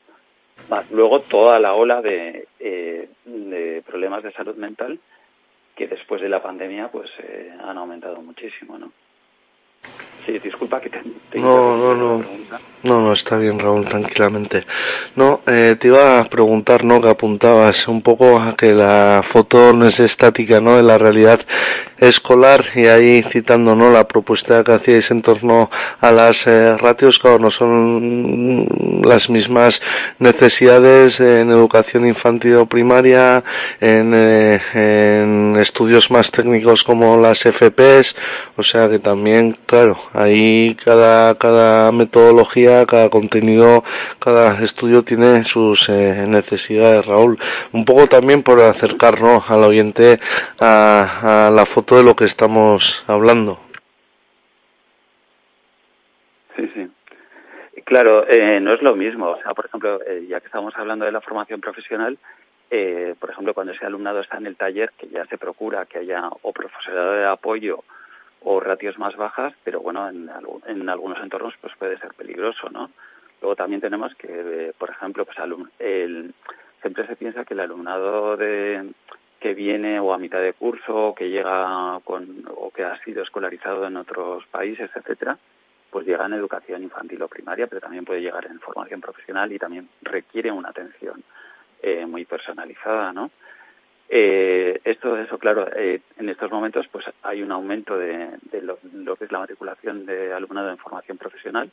Más 0.69 0.91
luego 0.91 1.21
toda 1.23 1.59
la 1.59 1.75
ola 1.75 2.01
de, 2.01 2.49
eh, 2.59 3.09
problemas 3.87 4.23
de 4.23 4.33
salud 4.33 4.57
mental 4.57 4.99
que 5.75 5.89
después 5.89 6.21
de 6.23 6.29
la 6.29 6.43
pandemia 6.43 6.89
pues 6.89 7.11
eh, 7.19 7.53
han 7.63 7.79
aumentado 7.79 8.21
muchísimo. 8.23 8.79
¿no? 8.79 8.93
Sí, 10.27 10.39
disculpa 10.39 10.81
que 10.81 10.89
te... 10.89 11.03
no, 11.39 11.77
no, 11.77 11.95
no. 11.95 12.25
No, 12.85 13.01
no, 13.01 13.15
está 13.15 13.39
bien, 13.39 13.59
Raúl, 13.59 13.87
tranquilamente. 13.87 14.67
No, 15.17 15.41
eh, 15.47 15.75
te 15.81 15.89
iba 15.89 16.21
a 16.21 16.25
preguntar, 16.25 16.85
¿no? 16.85 17.01
Que 17.01 17.09
apuntabas 17.09 17.89
un 17.89 18.03
poco 18.03 18.39
a 18.39 18.55
que 18.57 18.75
la 18.75 19.23
foto 19.25 19.73
no 19.73 19.87
es 19.87 20.01
estática, 20.01 20.61
¿no? 20.61 20.77
De 20.77 20.83
la 20.83 20.99
realidad 20.99 21.41
escolar 21.97 22.63
y 22.75 22.87
ahí 22.87 23.23
citando, 23.23 23.75
¿no? 23.75 23.91
La 23.91 24.07
propuesta 24.07 24.63
que 24.65 24.73
hacíais 24.73 25.11
en 25.11 25.23
torno 25.23 25.71
a 25.99 26.13
las 26.13 26.47
eh, 26.47 26.77
ratios, 26.77 27.19
claro, 27.19 27.39
no 27.39 27.51
son 27.51 28.67
las 29.05 29.31
mismas 29.31 29.81
necesidades 30.19 31.21
en 31.21 31.51
educación 31.51 32.07
infantil 32.07 32.57
o 32.57 32.67
primaria, 32.67 33.45
en, 33.81 34.13
eh, 34.15 34.61
en 34.75 35.57
estudios 35.57 36.11
más 36.11 36.31
técnicos 36.31 36.85
como 36.85 37.17
las 37.17 37.45
FPs, 37.45 38.17
o 38.57 38.63
sea 38.63 38.89
que 38.89 38.99
también, 38.99 39.57
claro, 39.67 39.97
ahí 40.13 40.77
cada, 40.85 41.37
cada 41.37 41.93
metodología, 41.93 42.87
cada 42.87 43.09
contenido, 43.09 43.85
cada 44.19 44.63
estudio 44.63 45.03
tiene 45.03 45.45
sus 45.45 45.89
eh, 45.89 46.25
necesidades, 46.29 47.07
Raúl. 47.07 47.39
Un 47.73 47.85
poco 47.85 48.07
también 48.07 48.43
por 48.43 48.61
acercarnos 48.61 49.51
al 49.51 49.65
oyente 49.65 50.21
a, 50.61 51.47
a 51.47 51.51
la 51.51 51.67
foto 51.67 51.97
de 51.97 52.03
lo 52.03 52.17
que 52.17 52.25
estamos 52.25 53.05
hablando. 53.07 53.59
Sí, 56.57 56.71
sí. 56.75 56.89
Claro, 57.85 58.27
eh, 58.29 58.61
no 58.61 58.75
es 58.75 58.83
lo 58.83 58.97
mismo. 58.97 59.31
O 59.31 59.43
sea, 59.43 59.55
por 59.55 59.67
ejemplo, 59.67 60.01
eh, 60.07 60.27
ya 60.29 60.41
que 60.41 60.47
estamos 60.47 60.75
hablando 60.77 61.05
de 61.05 61.13
la 61.13 61.21
formación 61.21 61.61
profesional, 61.61 62.19
eh, 62.71 63.15
por 63.19 63.31
ejemplo, 63.31 63.55
cuando 63.55 63.73
ese 63.73 63.87
alumnado 63.87 64.21
está 64.21 64.39
en 64.39 64.47
el 64.47 64.57
taller, 64.57 64.91
que 64.99 65.09
ya 65.09 65.25
se 65.27 65.39
procura 65.39 65.87
que 65.87 65.99
haya 65.99 66.29
o 66.43 66.53
profesorado 66.53 67.13
de 67.13 67.27
apoyo 67.27 67.85
o 68.43 68.61
ratios 68.61 68.99
más 68.99 69.17
bajas, 69.17 69.55
pero 69.65 69.81
bueno, 69.81 70.09
en, 70.09 70.31
en 70.67 70.89
algunos 70.89 71.23
entornos 71.23 71.55
pues 71.61 71.75
puede 71.77 71.99
ser 71.99 72.13
peligroso, 72.15 72.69
¿no? 72.71 72.91
Luego 73.41 73.57
también 73.57 73.81
tenemos 73.81 74.15
que, 74.15 74.29
eh, 74.29 74.73
por 74.79 74.91
ejemplo, 74.91 75.25
pues 75.25 75.37
el, 75.79 76.35
siempre 76.81 77.07
se 77.07 77.17
piensa 77.17 77.45
que 77.45 77.55
el 77.55 77.61
alumnado 77.61 78.37
de 78.37 78.91
que 79.41 79.55
viene 79.55 80.01
o 80.01 80.15
a 80.15 80.19
mitad 80.19 80.41
de 80.41 80.55
curso 80.55 81.09
o 81.09 81.15
que 81.15 81.29
llega 81.29 82.01
con 82.05 82.45
o 82.57 82.71
que 82.71 82.85
ha 82.85 82.99
sido 83.05 83.23
escolarizado 83.23 83.87
en 83.87 83.99
otros 83.99 84.47
países, 84.47 84.91
etcétera, 84.95 85.37
pues 85.95 86.09
llega 86.09 86.27
en 86.27 86.33
educación 86.33 86.83
infantil 86.83 87.23
o 87.23 87.29
primaria, 87.29 87.69
pero 87.69 87.81
también 87.81 88.05
puede 88.05 88.21
llegar 88.21 88.45
en 88.47 88.59
formación 88.59 89.01
profesional 89.01 89.53
y 89.53 89.61
también 89.61 89.89
requiere 90.03 90.51
una 90.51 90.71
atención 90.71 91.23
eh, 91.81 92.05
muy 92.05 92.25
personalizada, 92.25 93.13
¿no? 93.13 93.31
Eh, 94.09 94.81
esto, 94.83 95.17
eso, 95.17 95.39
claro, 95.39 95.69
eh, 95.73 96.01
en 96.19 96.29
estos 96.29 96.51
momentos 96.51 96.89
pues 96.91 97.05
hay 97.23 97.43
un 97.43 97.53
aumento 97.53 97.97
de, 97.97 98.29
lo, 98.61 98.77
que 99.15 99.27
es 99.27 99.31
la 99.31 99.39
matriculación 99.39 100.05
de 100.05 100.33
alumnado 100.33 100.71
en 100.71 100.79
formación 100.79 101.17
profesional. 101.17 101.71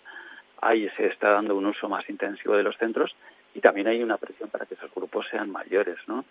Ahí 0.62 0.88
se 0.98 1.08
está 1.08 1.32
dando 1.32 1.56
un 1.56 1.66
uso 1.66 1.90
más 1.90 2.08
intensivo 2.08 2.56
de 2.56 2.62
los 2.62 2.78
centros 2.78 3.16
y 3.56 3.60
también 3.60 3.88
hay 3.88 4.04
una 4.04 4.18
presión 4.18 4.52
para 4.52 4.68
que 4.68 4.76
esos 4.76 4.94
grupos 4.94 5.26
sean 5.32 5.50
mayores, 5.50 5.98
¿no? 6.06 6.26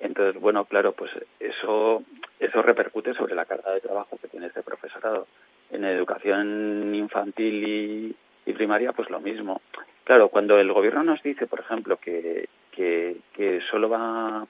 Entonces, 0.00 0.40
bueno, 0.40 0.64
claro, 0.64 0.92
pues 0.92 1.10
eso, 1.38 2.02
eso 2.40 2.62
repercute 2.62 3.12
sobre 3.12 3.34
la 3.34 3.44
carga 3.44 3.72
de 3.72 3.82
trabajo 3.82 4.16
que 4.16 4.28
tiene 4.28 4.46
este 4.46 4.62
profesorado. 4.62 5.26
En 5.70 5.84
educación 5.84 6.94
infantil 6.94 8.16
y, 8.46 8.52
primaria, 8.52 8.92
pues 8.92 9.10
lo 9.10 9.20
mismo. 9.20 9.60
Claro, 10.04 10.30
cuando 10.30 10.58
el 10.58 10.72
gobierno 10.72 11.04
nos 11.04 11.22
dice, 11.22 11.46
por 11.46 11.60
ejemplo, 11.60 11.98
que, 11.98 12.48
que, 12.72 13.60
solo 13.70 13.90
va 13.90 14.46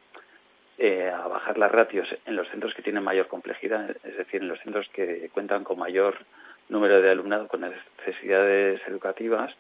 eh, 0.79 1.11
a 1.11 1.27
bajar 1.27 1.59
las 1.59 1.73
ratios 1.73 2.09
en 2.25 2.37
los 2.37 2.49
centros 2.49 2.75
que 2.75 2.83
tienen 2.83 3.03
mayor 3.03 3.27
complejidad, 3.27 3.91
es 4.05 4.17
decir, 4.17 4.43
en 4.43 4.49
los 4.49 4.61
centros 4.61 4.89
que 4.93 5.29
cuentan 5.33 5.65
con 5.65 5.79
mayor 5.79 6.17
número 6.69 7.01
de 7.03 7.11
alumnado 7.11 7.49
con 7.49 7.63
necesidades 7.63 8.81
educativas, 8.87 9.53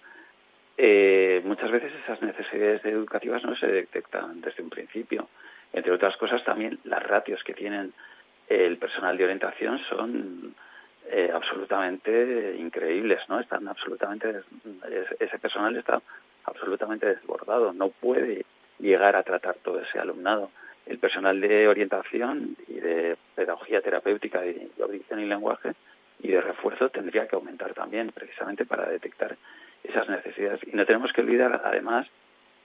eh, 0.76 1.42
muchas 1.44 1.72
veces 1.72 1.92
esas 2.04 2.22
necesidades 2.22 2.84
educativas 2.84 3.42
no 3.42 3.56
se 3.56 3.66
detectan 3.66 4.40
desde 4.40 4.62
un 4.62 4.70
principio. 4.70 5.28
Entre 5.72 5.92
otras 5.92 6.16
cosas, 6.16 6.44
también 6.44 6.78
las 6.84 7.02
ratios 7.02 7.42
que 7.42 7.52
tienen 7.52 7.92
el 8.48 8.78
personal 8.78 9.16
de 9.16 9.24
orientación 9.24 9.80
son 9.90 10.54
eh, 11.10 11.30
absolutamente 11.32 12.56
increíbles, 12.58 13.20
¿no? 13.28 13.40
Están 13.40 13.66
absolutamente 13.66 14.42
ese 15.18 15.38
personal 15.38 15.76
está 15.76 16.02
absolutamente 16.44 17.06
desbordado, 17.06 17.72
no 17.72 17.88
puede 17.88 18.44
llegar 18.78 19.16
a 19.16 19.22
tratar 19.22 19.56
todo 19.56 19.80
ese 19.80 19.98
alumnado. 19.98 20.50
El 20.86 20.98
personal 20.98 21.40
de 21.40 21.68
orientación 21.68 22.56
y 22.66 22.74
de 22.74 23.16
pedagogía 23.34 23.80
terapéutica 23.80 24.40
de 24.40 24.70
audición 24.82 25.20
y 25.20 25.26
lenguaje 25.26 25.72
y 26.20 26.28
de 26.28 26.40
refuerzo 26.40 26.88
tendría 26.90 27.26
que 27.26 27.36
aumentar 27.36 27.74
también, 27.74 28.10
precisamente 28.12 28.64
para 28.64 28.88
detectar 28.88 29.36
esas 29.84 30.08
necesidades. 30.08 30.60
Y 30.66 30.76
no 30.76 30.84
tenemos 30.86 31.12
que 31.12 31.20
olvidar, 31.20 31.60
además, 31.64 32.06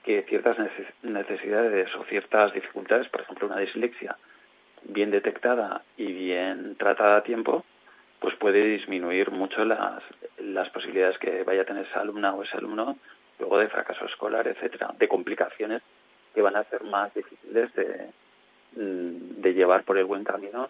que 0.04 0.22
ciertas 0.22 0.56
necesidades 1.02 1.94
o 1.96 2.04
ciertas 2.04 2.52
dificultades, 2.52 3.08
por 3.08 3.22
ejemplo 3.22 3.46
una 3.46 3.60
dislexia, 3.60 4.16
bien 4.82 5.10
detectada 5.10 5.82
y 5.96 6.12
bien 6.12 6.76
tratada 6.76 7.16
a 7.16 7.22
tiempo, 7.22 7.64
pues 8.20 8.34
puede 8.36 8.64
disminuir 8.64 9.30
mucho 9.30 9.64
las, 9.64 10.02
las 10.38 10.70
posibilidades 10.70 11.18
que 11.18 11.42
vaya 11.42 11.62
a 11.62 11.66
tener 11.66 11.86
esa 11.86 12.00
alumna 12.00 12.34
o 12.34 12.42
ese 12.42 12.56
alumno 12.56 12.96
luego 13.38 13.58
de 13.58 13.68
fracaso 13.68 14.06
escolar, 14.06 14.46
etcétera, 14.46 14.94
de 14.98 15.08
complicaciones 15.08 15.82
que 16.34 16.42
van 16.42 16.56
a 16.56 16.64
ser 16.64 16.84
más 16.84 17.12
difíciles 17.14 17.72
de, 17.74 18.10
mm, 18.76 19.40
de 19.42 19.54
llevar 19.54 19.84
por 19.84 19.98
el 19.98 20.04
buen 20.04 20.24
camino 20.24 20.68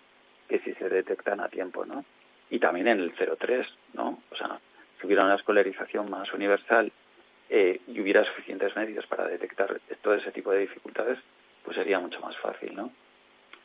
que 0.48 0.58
si 0.60 0.74
se 0.74 0.88
detectan 0.88 1.40
a 1.40 1.48
tiempo, 1.48 1.84
¿no? 1.84 2.04
Y 2.50 2.58
también 2.58 2.88
en 2.88 3.00
el 3.00 3.12
03, 3.12 3.66
¿no? 3.94 4.22
O 4.30 4.36
sea, 4.36 4.58
si 5.00 5.06
hubiera 5.06 5.24
una 5.24 5.36
escolarización 5.36 6.10
más 6.10 6.32
universal 6.32 6.92
eh, 7.48 7.80
y 7.86 8.00
hubiera 8.00 8.24
suficientes 8.24 8.76
medios 8.76 9.06
para 9.06 9.26
detectar 9.26 9.80
todo 10.02 10.14
ese 10.14 10.32
tipo 10.32 10.50
de 10.50 10.60
dificultades, 10.60 11.18
pues 11.64 11.76
sería 11.76 11.98
mucho 11.98 12.20
más 12.20 12.36
fácil, 12.38 12.74
¿no? 12.74 12.90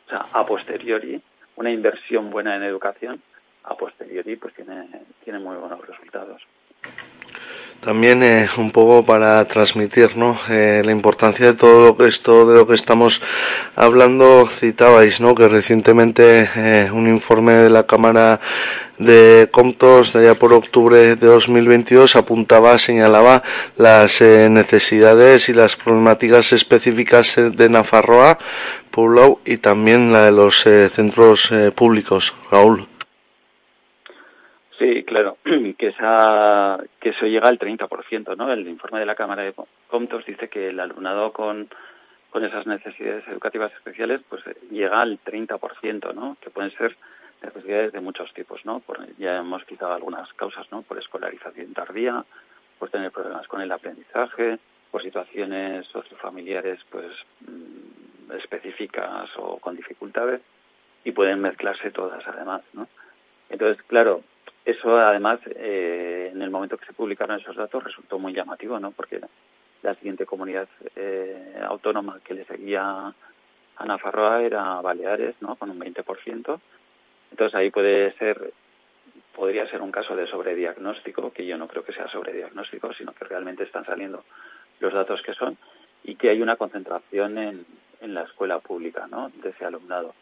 O 0.05 0.09
sea, 0.09 0.25
a 0.31 0.45
posteriori, 0.45 1.21
una 1.55 1.71
inversión 1.71 2.29
buena 2.29 2.55
en 2.55 2.63
educación, 2.63 3.21
a 3.63 3.75
posteriori, 3.75 4.35
pues 4.35 4.53
tiene, 4.55 4.87
tiene 5.23 5.39
muy 5.39 5.57
buenos 5.57 5.85
resultados. 5.85 6.41
También 7.81 8.23
eh, 8.23 8.49
un 8.57 8.71
poco 8.71 9.05
para 9.05 9.45
transmitir. 9.47 10.09
Eh, 10.49 10.81
la 10.83 10.91
importancia 10.91 11.45
de 11.45 11.53
todo 11.53 12.05
esto 12.05 12.45
de 12.45 12.55
lo 12.55 12.67
que 12.67 12.75
estamos 12.75 13.21
hablando, 13.75 14.49
citabais 14.49 15.21
¿no? 15.21 15.33
que 15.33 15.47
recientemente 15.47 16.49
eh, 16.55 16.91
un 16.91 17.07
informe 17.07 17.53
de 17.53 17.69
la 17.69 17.83
Cámara 17.83 18.41
de 18.97 19.47
Comptos 19.49 20.11
de 20.11 20.19
allá 20.19 20.35
por 20.35 20.51
octubre 20.51 21.15
de 21.15 21.27
2022 21.27 22.17
apuntaba, 22.17 22.77
señalaba 22.79 23.43
las 23.77 24.19
necesidades 24.19 25.47
y 25.47 25.53
las 25.53 25.77
problemáticas 25.77 26.51
específicas 26.51 27.35
de 27.37 27.69
Nafarroa, 27.69 28.39
Pueblo 28.91 29.39
y 29.45 29.55
también 29.55 30.11
la 30.11 30.25
de 30.25 30.31
los 30.31 30.63
centros 30.91 31.49
públicos. 31.75 32.33
Raúl. 32.51 32.88
Sí, 34.79 35.03
claro, 35.03 35.37
que, 35.77 35.87
esa, 35.87 36.77
que 37.01 37.09
eso 37.09 37.25
llega 37.25 37.49
al 37.49 37.59
30%, 37.59 38.37
¿no? 38.37 38.51
El 38.51 38.65
informe 38.65 39.01
de 39.01 39.05
la 39.05 39.15
Cámara 39.15 39.43
de 39.43 39.53
Comptos 39.87 40.25
dice 40.25 40.47
que 40.47 40.69
el 40.69 40.79
alumnado 40.79 41.33
con, 41.33 41.67
con 42.29 42.45
esas 42.45 42.65
necesidades 42.65 43.27
educativas 43.27 43.73
especiales 43.73 44.21
pues 44.29 44.41
llega 44.71 45.01
al 45.01 45.19
30%, 45.19 46.13
¿no? 46.15 46.37
Que 46.39 46.49
pueden 46.49 46.71
ser 46.71 46.95
necesidades 47.43 47.91
de 47.91 47.99
muchos 47.99 48.33
tipos, 48.33 48.65
¿no? 48.65 48.79
Por, 48.79 49.05
ya 49.17 49.39
hemos 49.39 49.65
quitado 49.65 49.93
algunas 49.93 50.31
causas, 50.33 50.71
¿no? 50.71 50.81
Por 50.83 50.97
escolarización 50.97 51.73
tardía, 51.73 52.23
por 52.79 52.89
tener 52.89 53.11
problemas 53.11 53.49
con 53.49 53.59
el 53.59 53.71
aprendizaje, 53.73 54.59
por 54.91 55.03
situaciones 55.03 55.87
sociofamiliares 55.87 56.79
pues 56.89 57.11
mm, 57.41 58.31
específicas 58.37 59.29
o 59.35 59.57
con 59.57 59.75
dificultades 59.75 60.39
y 61.03 61.11
pueden 61.11 61.41
mezclarse 61.41 61.91
todas 61.91 62.25
además, 62.25 62.61
¿no? 62.71 62.87
Entonces, 63.49 63.83
claro, 63.83 64.21
eso, 64.69 64.97
además, 64.97 65.39
eh, 65.55 66.29
en 66.33 66.41
el 66.41 66.49
momento 66.49 66.77
que 66.77 66.85
se 66.85 66.93
publicaron 66.93 67.39
esos 67.39 67.55
datos 67.55 67.83
resultó 67.83 68.19
muy 68.19 68.33
llamativo, 68.33 68.79
¿no? 68.79 68.91
Porque 68.91 69.19
la 69.81 69.95
siguiente 69.95 70.25
comunidad 70.25 70.67
eh, 70.95 71.59
autónoma 71.67 72.19
que 72.23 72.33
le 72.33 72.45
seguía 72.45 73.13
a 73.77 73.85
Nafarroa 73.85 74.43
era 74.43 74.81
Baleares, 74.81 75.35
¿no? 75.41 75.55
Con 75.55 75.69
un 75.69 75.79
20%. 75.79 76.59
Entonces 77.31 77.55
ahí 77.55 77.71
puede 77.71 78.11
ser, 78.17 78.53
podría 79.35 79.69
ser 79.69 79.81
un 79.81 79.91
caso 79.91 80.15
de 80.15 80.27
sobrediagnóstico, 80.27 81.31
que 81.31 81.45
yo 81.45 81.57
no 81.57 81.67
creo 81.67 81.83
que 81.83 81.93
sea 81.93 82.07
sobrediagnóstico, 82.09 82.93
sino 82.93 83.13
que 83.13 83.25
realmente 83.25 83.63
están 83.63 83.85
saliendo 83.85 84.23
los 84.79 84.93
datos 84.93 85.21
que 85.21 85.33
son 85.33 85.57
y 86.03 86.15
que 86.15 86.29
hay 86.29 86.41
una 86.41 86.55
concentración 86.55 87.37
en, 87.37 87.65
en 88.01 88.13
la 88.13 88.23
escuela 88.23 88.59
pública, 88.59 89.07
¿no? 89.07 89.31
De 89.41 89.49
ese 89.49 89.65
alumnado. 89.65 90.13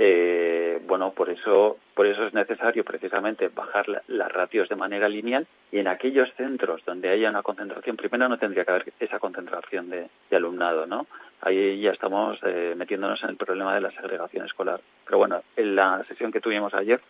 Eh, 0.00 0.80
bueno, 0.86 1.10
por 1.10 1.28
eso, 1.28 1.76
por 1.92 2.06
eso 2.06 2.22
es 2.22 2.32
necesario 2.32 2.84
precisamente 2.84 3.48
bajar 3.48 4.04
las 4.06 4.30
ratios 4.30 4.68
de 4.68 4.76
manera 4.76 5.08
lineal 5.08 5.44
y 5.72 5.80
en 5.80 5.88
aquellos 5.88 6.32
centros 6.36 6.84
donde 6.84 7.08
haya 7.08 7.28
una 7.28 7.42
concentración, 7.42 7.96
primero 7.96 8.28
no 8.28 8.38
tendría 8.38 8.64
que 8.64 8.70
haber 8.70 8.92
esa 9.00 9.18
concentración 9.18 9.90
de, 9.90 10.08
alumnado, 10.30 10.86
¿no? 10.86 11.08
Ahí 11.40 11.80
ya 11.80 11.90
estamos 11.90 12.38
eh, 12.44 12.74
metiéndonos 12.76 13.20
en 13.24 13.30
el 13.30 13.36
problema 13.36 13.74
de 13.74 13.80
la 13.80 13.90
segregación 13.90 14.46
escolar. 14.46 14.80
Pero 15.04 15.18
bueno, 15.18 15.42
en 15.56 15.74
la 15.74 16.04
sesión 16.04 16.30
que 16.30 16.40
tuvimos 16.40 16.74
ayer 16.74 17.00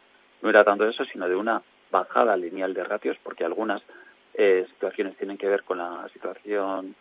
no 0.40 0.48
era 0.48 0.64
tanto 0.64 0.88
eso, 0.88 1.04
sino 1.04 1.28
de 1.28 1.36
una 1.36 1.60
bajada 1.90 2.38
lineal 2.38 2.72
de 2.72 2.84
ratios, 2.84 3.18
porque 3.22 3.44
algunas 3.44 3.82
eh, 4.32 4.64
situaciones 4.70 5.14
tienen 5.18 5.36
que 5.36 5.48
ver 5.48 5.62
con 5.64 5.76
la 5.76 6.08
situación 6.14 6.94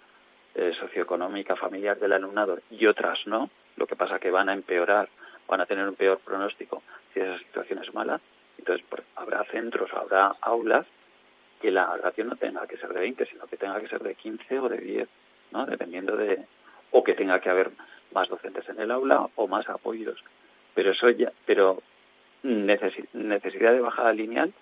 socioeconómica, 0.79 1.55
familiar 1.55 1.99
del 1.99 2.13
alumnado 2.13 2.57
y 2.71 2.87
otras 2.87 3.19
no. 3.27 3.51
Lo 3.75 3.85
que 3.85 3.95
pasa 3.95 4.17
que 4.17 4.31
van 4.31 4.49
a 4.49 4.53
empeorar 4.53 5.07
van 5.47 5.61
a 5.61 5.65
tener 5.65 5.87
un 5.87 5.95
peor 5.95 6.19
pronóstico 6.19 6.83
si 7.13 7.19
esa 7.19 7.37
situación 7.39 7.79
es 7.83 7.93
mala. 7.93 8.19
Entonces, 8.57 8.85
habrá 9.15 9.43
centros, 9.45 9.91
habrá 9.93 10.35
aulas 10.41 10.85
que 11.61 11.71
la 11.71 11.97
ratio 11.97 12.25
no 12.25 12.35
tenga 12.35 12.67
que 12.67 12.77
ser 12.77 12.89
de 12.89 12.99
20, 12.99 13.25
sino 13.25 13.47
que 13.47 13.57
tenga 13.57 13.79
que 13.79 13.87
ser 13.87 14.01
de 14.01 14.15
15 14.15 14.59
o 14.59 14.69
de 14.69 14.77
10, 14.77 15.09
¿no? 15.51 15.65
Dependiendo 15.65 16.15
de, 16.15 16.45
o 16.91 17.03
que 17.03 17.13
tenga 17.13 17.39
que 17.39 17.49
haber 17.49 17.71
más 18.13 18.29
docentes 18.29 18.67
en 18.69 18.79
el 18.79 18.91
aula 18.91 19.27
o 19.35 19.47
más 19.47 19.67
apoyos. 19.69 20.23
Pero 20.75 20.91
eso 20.91 21.09
ya, 21.09 21.31
pero 21.45 21.81
necesidad 22.43 23.73
de 23.73 23.81
bajada 23.81 24.13
lineal, 24.13 24.53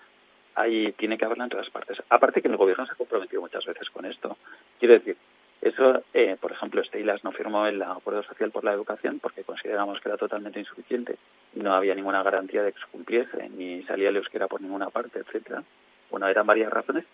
ahí 0.54 0.92
tiene 0.92 1.18
que 1.18 1.24
haberla 1.24 1.44
en 1.44 1.50
todas 1.50 1.70
partes. 1.70 2.02
Aparte 2.08 2.40
que 2.40 2.48
el 2.48 2.56
gobierno 2.56 2.86
se 2.86 2.92
ha 2.92 2.96
comprometido 2.96 3.42
muchas 3.42 3.64
veces 3.64 3.90
con 3.90 4.06
esto. 4.06 4.36
Quiero 4.78 4.94
decir, 4.94 5.16
eso, 5.62 6.02
eh, 6.12 6.36
por 6.40 6.52
ejemplo, 6.52 6.80
Estelas 6.80 7.24
no 7.24 7.32
firmó 7.32 7.66
el 7.66 7.82
Acuerdo 7.82 8.22
Social 8.22 8.50
por 8.50 8.64
la 8.64 8.72
Educación 8.72 9.18
porque 9.20 9.42
consideramos 9.42 10.00
que 10.00 10.08
era 10.08 10.18
totalmente 10.18 10.60
insuficiente 10.60 11.16
y 11.54 11.60
no 11.60 11.74
había 11.74 11.94
ninguna 11.94 12.22
garantía 12.22 12.62
de 12.62 12.72
que 12.72 12.80
se 12.80 12.86
cumpliese, 12.86 13.48
ni 13.50 13.82
salía 13.84 14.10
el 14.10 14.16
euskera 14.16 14.48
por 14.48 14.60
ninguna 14.60 14.90
parte, 14.90 15.18
etcétera. 15.18 15.64
Bueno, 16.10 16.28
eran 16.28 16.46
varias 16.46 16.72
razones, 16.72 17.04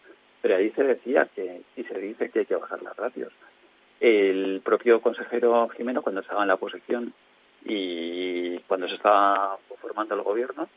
pero 0.41 0.57
ahí 0.57 0.71
se 0.71 0.83
decía 0.83 1.29
que, 1.35 1.63
y 1.77 1.85
se 1.85 1.99
dice 1.99 2.31
que 2.31 2.41
hay 2.41 2.47
que 2.47 2.57
bajar 2.57 2.83
las 2.83 2.97
ratios. 2.97 3.33
El 4.01 4.61
propio 4.65 5.01
consejero 5.01 5.69
Jimeno, 5.69 6.03
cuando 6.03 6.21
estaba 6.21 6.43
en 6.43 6.49
la 6.49 6.55
oposición 6.55 7.15
y 7.65 8.59
cuando 8.61 8.89
se 8.89 8.97
estaba 8.97 9.57
formando 9.81 10.17
el 10.17 10.23
gobierno, 10.23 10.69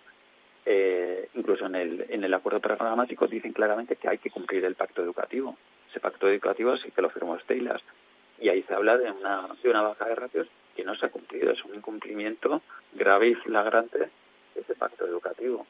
eh, 0.67 1.29
incluso 1.33 1.65
en 1.65 1.75
el, 1.75 2.05
en 2.09 2.23
el 2.23 2.33
acuerdo 2.33 2.59
programático 2.59 3.27
dicen 3.27 3.53
claramente 3.53 3.95
que 3.95 4.07
hay 4.07 4.19
que 4.19 4.29
cumplir 4.29 4.63
el 4.65 4.75
pacto 4.75 5.01
educativo. 5.01 5.57
Ese 5.95 6.01
pacto 6.01 6.27
educativo 6.27 6.75
sí 6.75 6.91
que 6.91 7.01
lo 7.01 7.09
firmó 7.09 7.39
Steylas. 7.39 7.81
Y 8.41 8.49
ahí 8.49 8.63
se 8.63 8.73
habla 8.73 8.97
de 8.97 9.09
una, 9.09 9.47
de 9.63 9.69
una 9.69 9.81
baja 9.81 10.03
de 10.03 10.15
ratios 10.15 10.45
que 10.75 10.83
no 10.83 10.93
se 10.93 11.05
ha 11.05 11.09
cumplido. 11.09 11.53
Es 11.53 11.63
un 11.63 11.73
incumplimiento 11.73 12.61
grave 12.91 13.29
y 13.29 13.35
flagrante 13.35 13.97
de 13.99 14.59
ese 14.59 14.75
pacto 14.75 15.05
educativo. 15.07 15.65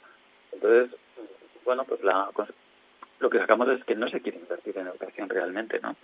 Entonces, 0.51 0.97
bueno, 1.63 1.83
pues 1.83 2.03
la, 2.03 2.31
lo 3.19 3.29
que 3.29 3.37
sacamos 3.37 3.69
es 3.69 3.83
que 3.83 3.93
no 3.93 4.09
se 4.09 4.19
quiere 4.19 4.39
invertir 4.39 4.75
en 4.79 4.87
educación 4.87 5.29
realmente, 5.29 5.79
¿no? 5.79 5.95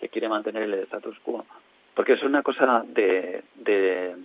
Se 0.00 0.08
quiere 0.08 0.28
mantener 0.28 0.64
el 0.64 0.74
status 0.74 1.16
quo. 1.20 1.46
Porque 1.94 2.14
es 2.14 2.22
una 2.24 2.42
cosa 2.42 2.82
de, 2.84 3.44
de, 3.54 4.16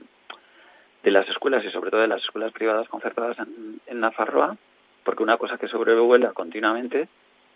de 1.03 1.11
las 1.11 1.29
escuelas 1.29 1.63
y 1.63 1.69
sobre 1.69 1.91
todo 1.91 2.01
de 2.01 2.07
las 2.07 2.23
escuelas 2.23 2.53
privadas 2.53 2.89
concertadas 2.89 3.37
en, 3.37 3.79
en 3.85 3.99
Nafarroa, 3.99 4.57
porque 5.03 5.21
una 5.21 5.37
cosa 5.37 5.59
que 5.59 5.67
sobrevuela 5.67 6.33
continuamente 6.33 7.07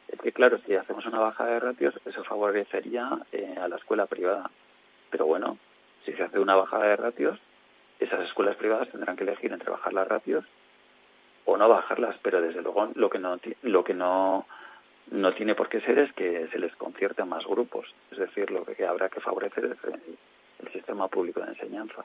es 0.07 0.19
que, 0.21 0.31
claro, 0.31 0.59
si 0.65 0.75
hacemos 0.75 1.05
una 1.05 1.19
baja 1.19 1.45
de 1.45 1.59
ratios, 1.59 1.99
eso 2.05 2.23
favorecería 2.23 3.09
eh, 3.31 3.55
a 3.59 3.67
la 3.67 3.75
escuela 3.75 4.05
privada. 4.05 4.49
Pero 5.09 5.25
bueno, 5.25 5.57
si 6.05 6.13
se 6.13 6.23
hace 6.23 6.39
una 6.39 6.55
bajada 6.55 6.87
de 6.87 6.95
ratios, 6.95 7.39
esas 7.99 8.21
escuelas 8.21 8.55
privadas 8.55 8.89
tendrán 8.89 9.15
que 9.15 9.23
elegir 9.23 9.51
entre 9.51 9.71
bajar 9.71 9.93
las 9.93 10.07
ratios 10.07 10.45
o 11.45 11.57
no 11.57 11.67
bajarlas, 11.67 12.15
pero 12.21 12.41
desde 12.41 12.61
luego 12.61 12.91
lo 12.95 13.09
que 13.09 13.19
no 13.19 13.39
lo 13.63 13.83
que 13.83 13.93
no 13.93 14.45
no 15.11 15.33
tiene 15.33 15.55
por 15.55 15.69
qué 15.69 15.79
ser 15.81 15.97
es 15.99 16.11
que 16.13 16.47
se 16.47 16.59
les 16.59 16.75
concierte 16.75 17.21
a 17.21 17.25
más 17.25 17.45
grupos, 17.45 17.87
es 18.11 18.17
decir, 18.17 18.51
lo 18.51 18.65
que 18.65 18.85
habrá 18.85 19.09
que 19.09 19.21
favorecer 19.21 19.65
es 19.65 19.77
el 20.59 20.71
sistema 20.73 21.07
público 21.07 21.39
de 21.39 21.47
enseñanza. 21.47 22.03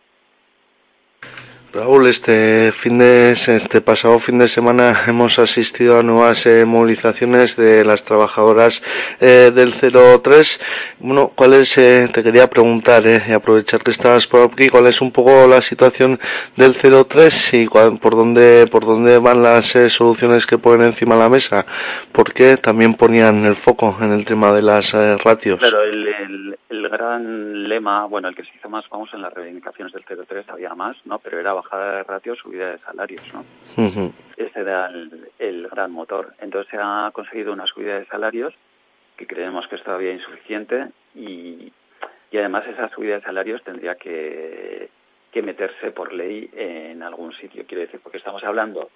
Raúl, 1.75 2.07
este 2.07 2.71
fin 2.73 2.99
de 2.99 3.33
este 3.33 3.81
pasado 3.81 4.19
fin 4.19 4.39
de 4.39 4.47
semana 4.47 5.05
hemos 5.09 5.39
asistido 5.39 5.99
a 5.99 6.03
nuevas 6.03 6.45
eh, 6.45 6.67
movilizaciones 6.67 7.57
de 7.57 7.83
las 7.83 8.05
trabajadoras 8.05 8.83
eh, 9.21 9.51
del 9.55 9.73
03. 9.73 10.61
Bueno, 10.99 11.33
¿cuál 11.35 11.55
es? 11.55 11.79
Eh, 11.79 12.11
te 12.13 12.23
quería 12.23 12.51
preguntar 12.51 13.07
eh, 13.07 13.23
y 13.27 13.33
aprovechar 13.33 13.83
que 13.83 13.91
estabas 13.91 14.27
por 14.27 14.51
aquí, 14.53 14.69
¿cuál 14.69 14.87
es 14.87 15.01
un 15.01 15.13
poco 15.13 15.47
la 15.49 15.63
situación 15.63 16.21
del 16.57 16.75
03 16.75 17.55
y 17.55 17.67
por 17.67 18.17
dónde 18.17 18.69
por 18.71 18.85
dónde 18.85 19.17
van 19.17 19.43
las 19.43 19.75
eh, 19.75 19.89
soluciones 19.89 20.45
que 20.45 20.59
ponen 20.59 20.89
encima 20.89 21.15
de 21.15 21.23
la 21.23 21.31
mesa? 21.31 21.65
Porque 22.13 22.59
también 22.59 22.93
ponían 22.95 23.47
el 23.47 23.57
foco 23.57 23.97
en 24.03 24.13
el 24.13 24.27
tema 24.27 24.53
de 24.53 24.61
las 24.61 24.93
ratios. 24.93 25.59
El, 26.73 26.89
gran 26.89 27.69
lema, 27.69 28.07
bueno, 28.07 28.29
el 28.29 28.35
que 28.35 28.45
se 28.45 28.55
hizo 28.57 28.69
más 28.69 28.87
famoso 28.89 29.17
en 29.17 29.23
las 29.23 29.33
reivindicaciones 29.33 29.93
del 29.93 30.05
03 30.05 30.49
había 30.49 30.75
más, 30.75 30.97
¿no? 31.05 31.19
Pero 31.19 31.39
era 31.39 31.53
bajada 31.53 31.97
de 31.97 32.03
ratios, 32.03 32.39
subida 32.39 32.73
de 32.73 32.79
salarios, 32.79 33.23
¿no? 33.33 33.41
Uh 33.77 33.89
-huh. 33.89 34.13
Ese 34.37 34.61
era 34.61 34.87
el, 34.87 35.29
el, 35.39 35.69
gran 35.69 35.93
motor. 35.93 36.35
Entonces 36.41 36.71
se 36.71 36.79
ha 36.81 37.11
conseguido 37.13 37.53
una 37.53 37.67
subida 37.67 37.99
de 37.99 38.07
salarios 38.07 38.55
que 39.17 39.27
creemos 39.27 39.67
que 39.69 39.77
es 39.77 39.83
todavía 39.83 40.13
insuficiente 40.13 40.89
y, 41.15 41.73
y 42.31 42.39
además 42.39 42.67
esa 42.67 42.89
subida 42.89 43.17
de 43.17 43.23
salarios 43.23 43.63
tendría 43.63 43.95
que, 43.95 44.89
que 45.31 45.43
meterse 45.43 45.91
por 45.91 46.13
ley 46.13 46.51
en 46.55 47.03
algún 47.03 47.33
sitio. 47.35 47.65
Quiero 47.67 47.83
decir, 47.83 48.01
porque 48.03 48.19
estamos 48.19 48.43
hablando, 48.45 48.91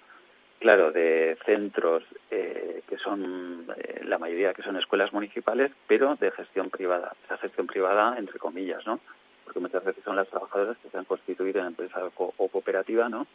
claro, 0.59 0.91
de 0.91 1.37
centros 1.45 2.03
eh, 2.31 2.81
que 2.87 2.97
son, 2.97 3.67
eh, 3.77 4.01
la 4.03 4.17
mayoría 4.17 4.53
que 4.53 4.63
son 4.63 4.77
escuelas 4.77 5.13
municipales, 5.13 5.71
pero 5.87 6.15
de 6.15 6.31
gestión 6.31 6.69
privada. 6.69 7.13
Esa 7.25 7.37
gestión 7.37 7.67
privada, 7.67 8.17
entre 8.17 8.39
comillas, 8.39 8.85
¿no? 8.85 8.99
porque 9.47 9.61
muchas 9.61 9.85
veces 9.85 10.03
son 10.03 10.17
las 10.17 10.27
trabajadoras 10.27 10.77
que 10.79 10.89
se 10.89 10.97
han 10.97 11.05
constituido 11.05 11.61
en 11.61 11.67
empresa 11.67 12.01
co 12.13 12.33
o 12.35 12.49
cooperativa, 12.49 13.07
¿no? 13.07 13.27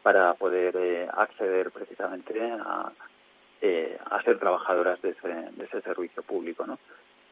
Para 0.00 0.32
poder 0.34 0.76
eh, 0.76 1.08
acceder 1.12 1.72
precisamente 1.72 2.40
a, 2.40 2.92
eh, 3.60 3.98
a 4.08 4.22
ser 4.22 4.38
trabajadoras 4.38 5.02
de 5.02 5.10
ese, 5.10 5.26
de 5.26 5.64
ese 5.64 5.80
servicio 5.80 6.22
público, 6.22 6.64
¿no? 6.68 6.78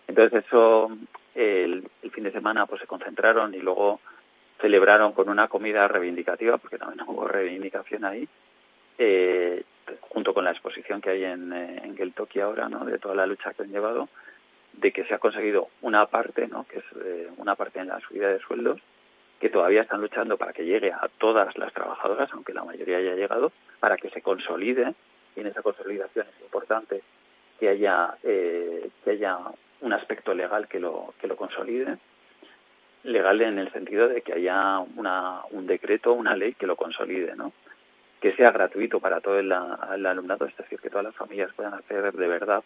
Entonces 0.09 0.45
eso, 0.45 0.91
el, 1.37 1.89
el 2.03 2.11
fin 2.11 2.25
de 2.25 2.33
semana 2.33 2.67
pues 2.67 2.81
se 2.81 2.89
concentraron 2.89 3.55
y 3.55 3.61
luego 3.61 4.01
celebraron 4.61 5.13
con 5.13 5.29
una 5.29 5.47
comida 5.47 5.87
reivindicativa, 5.87 6.59
porque 6.59 6.79
también 6.79 7.05
hubo 7.07 7.29
reivindicación 7.29 8.05
ahí, 8.05 8.29
eh, 8.99 9.63
junto 10.01 10.35
con 10.35 10.45
la 10.45 10.51
exposición 10.51 11.01
que 11.01 11.11
hay 11.11 11.25
en, 11.25 11.53
eh, 11.53 11.83
en 11.85 11.97
Geltoki 11.97 12.41
ahora, 12.41 12.69
¿no? 12.69 12.85
De 12.85 12.99
toda 12.99 13.15
la 13.15 13.27
lucha 13.27 13.53
que 13.53 13.63
han 13.63 13.71
llevado, 13.71 14.09
de 14.77 14.93
que 14.93 15.05
se 15.05 15.15
ha 15.15 15.19
conseguido 15.19 15.69
una 15.83 16.07
parte, 16.07 16.47
¿no? 16.49 16.67
que 16.67 16.79
es 16.79 16.85
eh, 17.05 17.29
una 17.37 17.55
parte 17.55 17.81
en 17.81 17.89
la 17.89 18.01
subida 18.01 18.29
de 18.29 18.41
sueldos, 18.41 18.81
que 19.41 19.51
todavía 19.51 19.83
están 19.83 20.01
luchando 20.01 20.37
para 20.37 20.53
que 20.53 20.65
llegue 20.65 20.93
a 20.93 21.09
todas 21.19 21.57
las 21.59 21.73
trabajadoras, 21.73 22.31
aunque 22.33 22.55
la 22.55 22.65
mayoría 22.65 22.99
haya 22.99 23.15
llegado, 23.15 23.53
para 23.81 23.97
que 23.97 24.11
se 24.11 24.23
consolide, 24.23 24.95
y 25.37 25.41
en 25.41 25.49
esa 25.49 25.63
consolidación 25.63 26.27
es 26.29 26.43
importante 26.43 27.03
que 27.59 27.69
haya, 27.69 28.15
eh, 28.23 28.89
que 29.05 29.11
haya 29.11 29.39
un 29.81 29.93
aspecto 29.93 30.35
legal 30.35 30.69
que 30.69 30.81
lo, 30.81 31.15
que 31.21 31.27
lo 31.27 31.37
consolide, 31.37 31.99
legal 33.03 33.41
en 33.43 33.59
el 33.59 33.71
sentido 33.73 34.09
de 34.09 34.23
que 34.23 34.33
haya 34.33 34.79
una, 34.97 35.43
un 35.51 35.67
decreto, 35.67 36.15
una 36.15 36.37
ley 36.37 36.55
que 36.55 36.67
lo 36.67 36.77
consolide, 36.77 37.37
¿no? 37.37 37.53
Que 38.25 38.35
sea 38.37 38.53
gratuito 38.53 39.01
para 39.01 39.21
todo 39.21 39.39
el, 39.39 39.53
alumnado, 39.53 40.47
es 40.47 40.57
decir, 40.57 40.81
que 40.81 40.89
todas 40.89 41.05
las 41.05 41.15
familias 41.15 41.53
puedan 41.55 41.75
acceder 41.75 42.15
de 42.15 42.27
verdad 42.27 42.65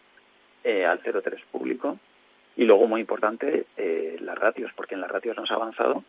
eh, 0.62 0.86
al 0.86 1.00
03 1.00 1.34
público. 1.50 1.98
Y 2.56 2.62
luego 2.64 2.86
muy 2.86 3.00
importante 3.00 3.66
eh, 3.76 4.18
las 4.20 4.38
ratios 4.38 4.70
porque 4.76 4.94
en 4.94 5.00
las 5.00 5.10
ratios 5.10 5.36
nos 5.36 5.50
ha 5.50 5.54
avanzado. 5.54 6.04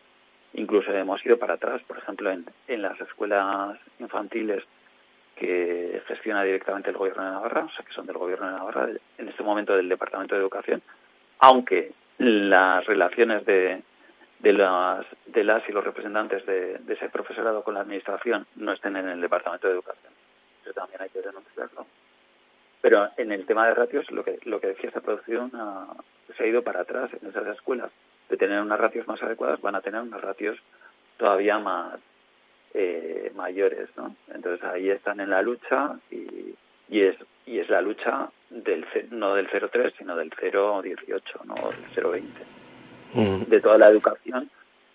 Incluso 0.52 0.92
hemos 0.92 1.26
ido 1.26 1.36
para 1.36 1.54
atrás 1.54 1.82
por 1.82 1.98
ejemplo 1.98 2.30
en, 2.30 2.44
en 2.68 2.80
las 2.80 3.00
escuelas 3.00 3.76
infantiles 3.98 4.62
que 5.34 6.00
gestiona 6.06 6.44
directamente 6.44 6.90
el 6.90 6.96
gobierno 6.96 7.24
de 7.24 7.30
Navarra 7.30 7.64
o 7.64 7.70
sea 7.70 7.84
que 7.84 7.92
son 7.92 8.06
del 8.06 8.18
gobierno 8.18 8.46
de 8.46 8.52
Navarra 8.52 8.88
en 9.18 9.28
este 9.28 9.42
momento 9.42 9.76
del 9.76 9.88
departamento 9.88 10.36
de 10.36 10.42
educación 10.42 10.80
aunque 11.40 11.92
las 12.18 12.84
relaciones 12.86 13.44
de 13.46 13.82
de 14.40 14.52
las 14.52 15.06
de 15.26 15.44
las 15.44 15.68
y 15.68 15.72
los 15.72 15.84
representantes 15.84 16.44
de, 16.46 16.78
de 16.78 16.94
ese 16.94 17.08
profesorado 17.08 17.62
con 17.62 17.74
la 17.74 17.80
administración 17.80 18.46
no 18.56 18.72
estén 18.72 18.96
en 18.96 19.08
el 19.08 19.20
departamento 19.20 19.68
de 19.68 19.74
educación 19.74 20.12
eso 20.62 20.72
también 20.72 21.02
hay 21.02 21.10
que 21.10 21.22
denunciarlo 21.22 21.86
pero 22.80 23.10
en 23.16 23.32
el 23.32 23.46
tema 23.46 23.66
de 23.66 23.74
ratios, 23.74 24.10
lo 24.10 24.24
que, 24.24 24.38
lo 24.44 24.60
que 24.60 24.68
decía, 24.68 24.90
se 24.90 24.98
ha 24.98 25.02
producido 25.02 25.44
una, 25.44 25.86
se 26.36 26.42
ha 26.42 26.46
ido 26.46 26.62
para 26.62 26.80
atrás 26.80 27.10
en 27.20 27.28
esas 27.28 27.46
escuelas. 27.48 27.90
De 28.28 28.36
tener 28.36 28.60
unas 28.60 28.80
ratios 28.80 29.06
más 29.06 29.22
adecuadas, 29.22 29.60
van 29.60 29.74
a 29.74 29.80
tener 29.80 30.00
unas 30.00 30.20
ratios 30.20 30.58
todavía 31.16 31.58
más 31.58 31.98
eh, 32.72 33.32
mayores, 33.34 33.88
¿no? 33.96 34.14
Entonces 34.32 34.64
ahí 34.64 34.88
están 34.88 35.20
en 35.20 35.30
la 35.30 35.42
lucha 35.42 35.98
y, 36.10 36.54
y 36.88 37.02
es 37.02 37.16
y 37.44 37.58
es 37.58 37.68
la 37.68 37.80
lucha 37.80 38.30
del 38.48 38.86
no 39.10 39.34
del 39.34 39.48
03, 39.48 39.94
sino 39.98 40.14
del 40.16 40.30
018, 40.30 41.40
no 41.44 41.54
del 41.54 42.04
020. 42.10 42.59
Mm. 43.14 43.44
De 43.48 43.60
toda 43.60 43.78
la 43.78 43.88
educación 43.88 44.48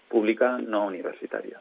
pública 0.07 0.57
no 0.59 0.85
universitaria. 0.85 1.59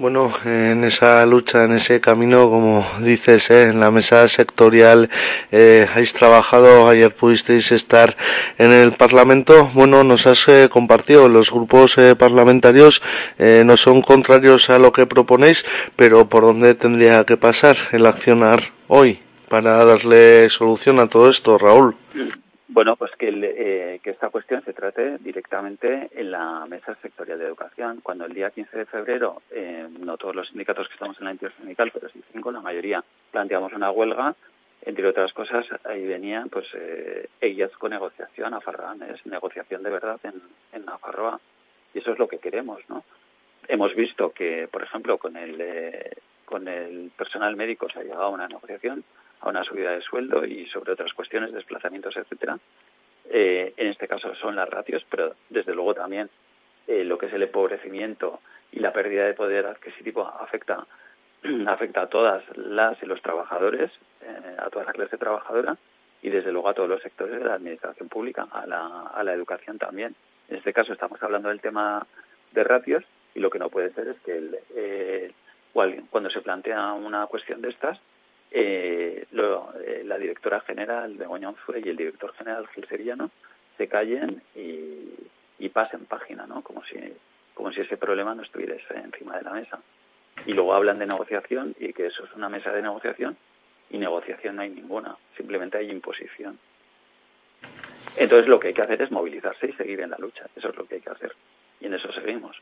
Bueno, 0.00 0.32
en 0.46 0.82
esa 0.84 1.26
lucha, 1.26 1.64
en 1.64 1.72
ese 1.72 2.00
camino, 2.00 2.48
como 2.48 2.86
dices, 3.02 3.50
¿eh? 3.50 3.64
en 3.64 3.80
la 3.80 3.90
mesa 3.90 4.26
sectorial 4.28 5.10
eh, 5.52 5.86
habéis 5.92 6.14
trabajado, 6.14 6.88
ayer 6.88 7.14
pudisteis 7.14 7.70
estar 7.70 8.16
en 8.56 8.72
el 8.72 8.92
Parlamento. 8.92 9.70
Bueno, 9.74 10.02
nos 10.02 10.26
has 10.26 10.48
eh, 10.48 10.70
compartido, 10.72 11.28
los 11.28 11.50
grupos 11.50 11.98
eh, 11.98 12.16
parlamentarios 12.16 13.02
no 13.38 13.76
son 13.76 14.00
contrarios 14.00 14.70
a 14.70 14.78
lo 14.78 14.90
que 14.90 15.04
proponéis, 15.04 15.66
pero 15.96 16.26
¿por 16.30 16.44
dónde 16.44 16.74
tendría 16.74 17.24
que 17.24 17.36
pasar 17.36 17.76
el 17.92 18.06
accionar 18.06 18.72
hoy 18.88 19.20
para 19.50 19.84
darle 19.84 20.48
solución 20.48 20.98
a 20.98 21.08
todo 21.08 21.28
esto, 21.28 21.58
Raúl? 21.58 21.94
Bueno, 22.72 22.94
pues 22.94 23.10
que, 23.18 23.26
el, 23.26 23.42
eh, 23.42 24.00
que 24.00 24.10
esta 24.10 24.30
cuestión 24.30 24.62
se 24.64 24.72
trate 24.72 25.18
directamente 25.18 26.08
en 26.12 26.30
la 26.30 26.64
mesa 26.66 26.94
sectorial 27.02 27.40
de 27.40 27.46
educación. 27.46 27.98
Cuando 28.00 28.26
el 28.26 28.32
día 28.32 28.52
15 28.52 28.78
de 28.78 28.86
febrero, 28.86 29.42
eh, 29.50 29.88
no 29.98 30.16
todos 30.16 30.36
los 30.36 30.46
sindicatos 30.46 30.86
que 30.86 30.94
estamos 30.94 31.18
en 31.18 31.24
la 31.24 31.32
entidad 31.32 31.50
sindical, 31.58 31.90
pero 31.92 32.08
sí 32.10 32.22
cinco, 32.32 32.52
la 32.52 32.60
mayoría, 32.60 33.02
planteamos 33.32 33.72
una 33.72 33.90
huelga, 33.90 34.36
entre 34.82 35.08
otras 35.08 35.32
cosas, 35.32 35.66
ahí 35.82 36.06
venían 36.06 36.48
pues 36.48 36.64
eh, 36.74 37.28
ellas 37.40 37.72
con 37.72 37.90
negociación 37.90 38.54
a 38.54 38.60
Farrán, 38.60 39.02
es 39.02 39.26
negociación 39.26 39.82
de 39.82 39.90
verdad 39.90 40.20
en, 40.22 40.40
en 40.72 40.84
Nafarroa. 40.84 41.40
Y 41.92 41.98
eso 41.98 42.12
es 42.12 42.20
lo 42.20 42.28
que 42.28 42.38
queremos, 42.38 42.80
¿no? 42.88 43.02
Hemos 43.66 43.96
visto 43.96 44.30
que, 44.30 44.68
por 44.70 44.84
ejemplo, 44.84 45.18
con 45.18 45.36
el, 45.36 45.60
eh, 45.60 46.12
con 46.44 46.68
el 46.68 47.10
personal 47.16 47.56
médico 47.56 47.88
se 47.90 47.98
ha 47.98 48.04
llegado 48.04 48.22
a 48.22 48.28
una 48.28 48.46
negociación, 48.46 49.02
a 49.40 49.48
una 49.48 49.64
subida 49.64 49.92
de 49.92 50.02
sueldo 50.02 50.44
y 50.44 50.66
sobre 50.66 50.92
otras 50.92 51.12
cuestiones, 51.12 51.52
desplazamientos, 51.52 52.16
etcétera. 52.16 52.58
Eh, 53.28 53.74
en 53.76 53.86
este 53.88 54.08
caso 54.08 54.34
son 54.34 54.56
las 54.56 54.68
ratios, 54.68 55.06
pero 55.08 55.34
desde 55.48 55.74
luego 55.74 55.94
también 55.94 56.28
eh, 56.86 57.04
lo 57.04 57.18
que 57.18 57.26
es 57.26 57.32
el 57.32 57.42
empobrecimiento 57.42 58.40
y 58.72 58.80
la 58.80 58.92
pérdida 58.92 59.24
de 59.24 59.34
poder 59.34 59.66
adquisitivo 59.66 60.26
afecta 60.26 60.86
afecta 61.66 62.02
a 62.02 62.06
todas 62.08 62.42
las 62.56 63.02
y 63.02 63.06
los 63.06 63.22
trabajadores, 63.22 63.90
eh, 64.22 64.56
a 64.58 64.68
toda 64.68 64.84
la 64.84 64.92
clase 64.92 65.16
trabajadora, 65.16 65.76
y 66.22 66.28
desde 66.28 66.52
luego 66.52 66.68
a 66.68 66.74
todos 66.74 66.88
los 66.88 67.02
sectores 67.02 67.38
de 67.38 67.44
la 67.46 67.54
administración 67.54 68.08
pública, 68.08 68.46
a 68.50 68.66
la, 68.66 69.10
a 69.14 69.24
la 69.24 69.32
educación 69.32 69.78
también. 69.78 70.14
En 70.48 70.56
este 70.56 70.72
caso 70.72 70.92
estamos 70.92 71.22
hablando 71.22 71.48
del 71.48 71.60
tema 71.60 72.06
de 72.52 72.64
ratios 72.64 73.04
y 73.34 73.40
lo 73.40 73.48
que 73.48 73.58
no 73.58 73.70
puede 73.70 73.92
ser 73.92 74.08
es 74.08 74.20
que 74.20 74.36
el, 74.36 74.58
eh, 74.74 75.32
cuando 75.72 76.30
se 76.30 76.40
plantea 76.40 76.92
una 76.92 77.26
cuestión 77.26 77.62
de 77.62 77.70
estas, 77.70 77.98
eh, 78.50 79.26
lo, 79.32 79.72
eh, 79.80 80.02
la 80.04 80.18
directora 80.18 80.60
general 80.60 81.16
de 81.16 81.26
Goñonzue 81.26 81.80
y 81.84 81.88
el 81.88 81.96
director 81.96 82.32
general 82.34 82.66
Gil 82.68 82.86
Sevillano 82.88 83.30
se 83.76 83.88
callen 83.88 84.42
y, 84.54 85.14
y 85.58 85.68
pasen 85.68 86.06
página, 86.06 86.46
¿no? 86.46 86.62
Como 86.62 86.84
si, 86.84 86.98
como 87.54 87.72
si 87.72 87.80
ese 87.80 87.96
problema 87.96 88.34
no 88.34 88.42
estuviese 88.42 88.94
encima 88.96 89.36
de 89.36 89.42
la 89.42 89.52
mesa. 89.52 89.80
Y 90.46 90.52
luego 90.52 90.74
hablan 90.74 90.98
de 90.98 91.06
negociación 91.06 91.74
y 91.78 91.92
que 91.92 92.06
eso 92.06 92.24
es 92.24 92.32
una 92.34 92.48
mesa 92.48 92.72
de 92.72 92.82
negociación 92.82 93.36
y 93.90 93.98
negociación 93.98 94.56
no 94.56 94.62
hay 94.62 94.70
ninguna, 94.70 95.16
simplemente 95.36 95.78
hay 95.78 95.90
imposición. 95.90 96.58
Entonces 98.16 98.48
lo 98.48 98.58
que 98.58 98.68
hay 98.68 98.74
que 98.74 98.82
hacer 98.82 99.02
es 99.02 99.10
movilizarse 99.10 99.66
y 99.66 99.72
seguir 99.72 100.00
en 100.00 100.10
la 100.10 100.18
lucha, 100.18 100.46
eso 100.56 100.68
es 100.68 100.76
lo 100.76 100.86
que 100.86 100.96
hay 100.96 101.00
que 101.00 101.10
hacer 101.10 101.34
y 101.80 101.86
en 101.86 101.94
eso 101.94 102.12
seguimos. 102.12 102.56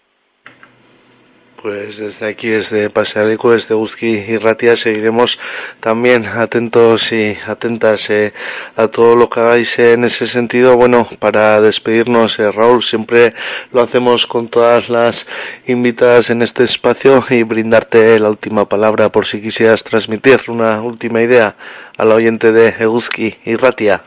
Pues 1.60 1.98
desde 1.98 2.26
aquí, 2.26 2.50
desde 2.50 2.88
Pasealico, 2.88 3.50
desde 3.50 3.74
Uzki 3.74 4.06
y 4.06 4.38
Ratia, 4.38 4.76
seguiremos 4.76 5.40
también 5.80 6.24
atentos 6.24 7.10
y 7.10 7.36
atentas 7.48 8.08
eh, 8.10 8.32
a 8.76 8.86
todo 8.86 9.16
lo 9.16 9.28
que 9.28 9.40
hagáis 9.40 9.76
en 9.80 10.04
ese 10.04 10.28
sentido. 10.28 10.76
Bueno, 10.76 11.08
para 11.18 11.60
despedirnos, 11.60 12.38
eh, 12.38 12.52
Raúl, 12.52 12.84
siempre 12.84 13.34
lo 13.72 13.80
hacemos 13.80 14.28
con 14.28 14.46
todas 14.46 14.88
las 14.88 15.26
invitadas 15.66 16.30
en 16.30 16.42
este 16.42 16.62
espacio 16.62 17.24
y 17.28 17.42
brindarte 17.42 18.20
la 18.20 18.30
última 18.30 18.68
palabra 18.68 19.08
por 19.08 19.26
si 19.26 19.42
quisieras 19.42 19.82
transmitir 19.82 20.42
una 20.46 20.80
última 20.80 21.22
idea 21.22 21.56
al 21.96 22.12
oyente 22.12 22.52
de 22.52 22.68
Eguzki 22.68 23.34
y 23.44 23.56
Ratia. 23.56 24.02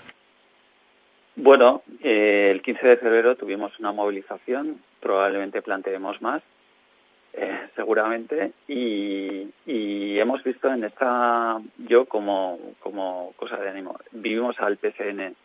Bueno, 1.36 1.84
eh, 2.02 2.49
el 2.52 2.62
15 2.62 2.88
de 2.88 2.97
febrero 2.97 3.36
tuvimos 3.36 3.78
una 3.78 3.91
movilización, 3.91 4.78
probablemente 5.02 5.62
planteemos 5.62 6.22
más 6.22 6.41
eh, 7.34 7.70
seguramente 7.76 8.52
y, 8.68 9.50
hemos 10.20 10.44
visto 10.44 10.72
en 10.72 10.84
esta 10.84 11.60
yo 11.80 12.06
como 12.06 12.60
como 12.80 13.34
cosa 13.36 13.58
de 13.58 13.70
ánimo 13.70 13.98
vivimos 14.12 14.60
al 14.60 14.78
PCN 14.78 15.36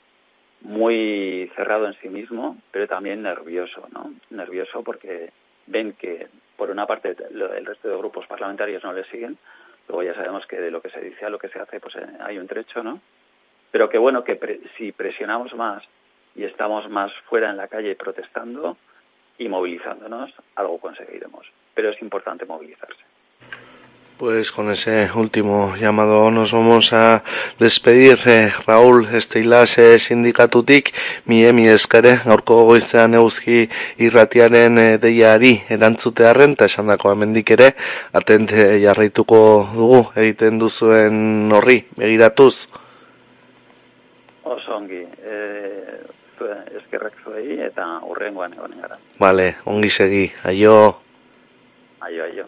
muy 0.60 1.50
cerrado 1.56 1.86
en 1.86 1.94
sí 1.94 2.10
mismo 2.10 2.58
pero 2.70 2.86
también 2.86 3.22
nervioso 3.22 3.88
no 3.90 4.12
nervioso 4.28 4.82
porque 4.82 5.30
ven 5.66 5.94
que 5.94 6.28
por 6.56 6.70
una 6.70 6.86
parte 6.86 7.16
el 7.30 7.64
resto 7.64 7.88
de 7.88 7.96
grupos 7.96 8.26
parlamentarios 8.26 8.84
no 8.84 8.92
le 8.92 9.04
siguen 9.04 9.38
luego 9.88 10.02
ya 10.02 10.14
sabemos 10.14 10.44
que 10.46 10.60
de 10.60 10.70
lo 10.70 10.82
que 10.82 10.90
se 10.90 11.00
dice 11.00 11.24
a 11.24 11.30
lo 11.30 11.38
que 11.38 11.48
se 11.48 11.58
hace 11.58 11.80
pues 11.80 11.94
eh, 11.96 12.06
hay 12.20 12.36
un 12.36 12.46
trecho 12.46 12.82
no 12.82 13.00
pero 13.70 13.88
que 13.88 13.96
bueno 13.96 14.24
que 14.24 14.36
pre 14.36 14.60
si 14.76 14.92
presionamos 14.92 15.54
más 15.54 15.82
y 16.34 16.44
estamos 16.44 16.90
más 16.90 17.12
fuera 17.30 17.48
en 17.48 17.56
la 17.56 17.68
calle 17.68 17.96
protestando 17.96 18.76
y 19.38 19.48
movilizándonos 19.48 20.34
algo 20.54 20.78
conseguiremos 20.78 21.46
pero 21.76 21.90
es 21.90 22.02
importante 22.02 22.44
movilizarse. 22.46 23.04
Pues 24.16 24.50
con 24.50 24.70
ese 24.70 25.10
último 25.14 25.76
llamado 25.76 26.30
nos 26.30 26.50
vamos 26.50 26.94
a 26.94 27.22
despedir. 27.58 28.18
Eh, 28.24 28.50
Raúl 28.66 29.06
Estilas 29.14 29.76
eh, 29.76 29.98
sindikatutik, 29.98 30.94
mi 31.26 31.44
emi 31.44 31.68
eskare, 31.68 32.16
gaurko 32.24 32.62
goizean 32.64 33.12
euski 33.12 33.68
irratiaren 33.98 34.78
eh, 34.78 34.96
deiari 34.96 35.60
erantzutearen, 35.68 36.56
eta 36.56 36.64
esan 36.64 36.88
dako 36.88 37.12
amendik 37.12 37.52
ere, 37.58 37.74
atente 38.16 38.56
eh, 38.56 38.80
jarraituko 38.86 39.68
dugu 39.74 40.02
egiten 40.16 40.58
duzuen 40.64 41.52
horri, 41.52 41.82
begiratuz. 42.00 42.70
Oso 44.48 44.78
ongi, 44.80 45.04
eh, 45.28 46.00
eskerrak 46.80 47.20
zuei 47.22 47.60
eta 47.68 47.98
urrengoan 48.08 48.56
egonen 48.56 48.80
gara. 48.80 48.96
Vale, 49.20 49.56
ongi 49.68 49.92
segi, 49.92 50.30
aio. 50.44 51.02
Ayo, 52.06 52.22
ayo. 52.22 52.46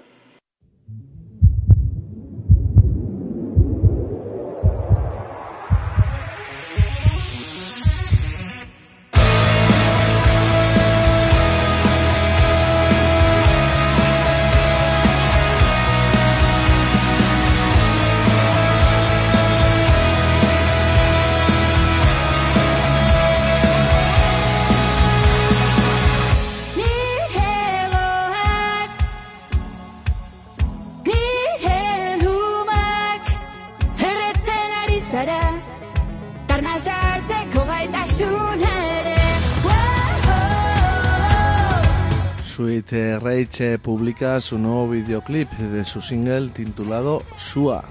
Sweet 42.59 43.21
Rage 43.23 43.79
publica 43.79 44.41
su 44.41 44.59
nuevo 44.59 44.89
videoclip 44.89 45.49
de 45.49 45.85
su 45.85 46.01
single 46.01 46.49
titulado 46.49 47.23
Sua. 47.37 47.85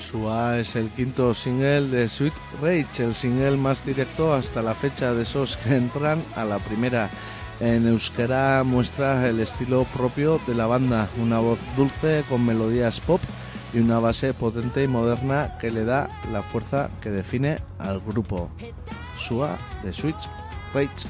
Sua 0.00 0.58
es 0.58 0.74
el 0.74 0.88
quinto 0.88 1.32
single 1.32 1.82
de 1.82 2.08
Sweet 2.08 2.34
Rage, 2.60 3.04
el 3.04 3.14
single 3.14 3.56
más 3.56 3.86
directo 3.86 4.34
hasta 4.34 4.62
la 4.62 4.74
fecha 4.74 5.14
de 5.14 5.22
esos 5.22 5.56
que 5.58 5.76
entran 5.76 6.24
a 6.34 6.44
la 6.44 6.58
primera 6.58 7.08
en 7.62 7.86
euskera 7.86 8.64
muestra 8.64 9.28
el 9.28 9.38
estilo 9.38 9.84
propio 9.96 10.40
de 10.48 10.54
la 10.54 10.66
banda, 10.66 11.08
una 11.22 11.38
voz 11.38 11.60
dulce 11.76 12.24
con 12.28 12.44
melodías 12.44 12.98
pop 12.98 13.20
y 13.72 13.78
una 13.78 14.00
base 14.00 14.34
potente 14.34 14.82
y 14.82 14.88
moderna 14.88 15.56
que 15.60 15.70
le 15.70 15.84
da 15.84 16.10
la 16.32 16.42
fuerza 16.42 16.90
que 17.00 17.10
define 17.10 17.58
al 17.78 18.00
grupo. 18.00 18.50
Sua 19.16 19.56
de 19.84 19.92
Switch 19.92 20.28
Rage. 20.74 21.06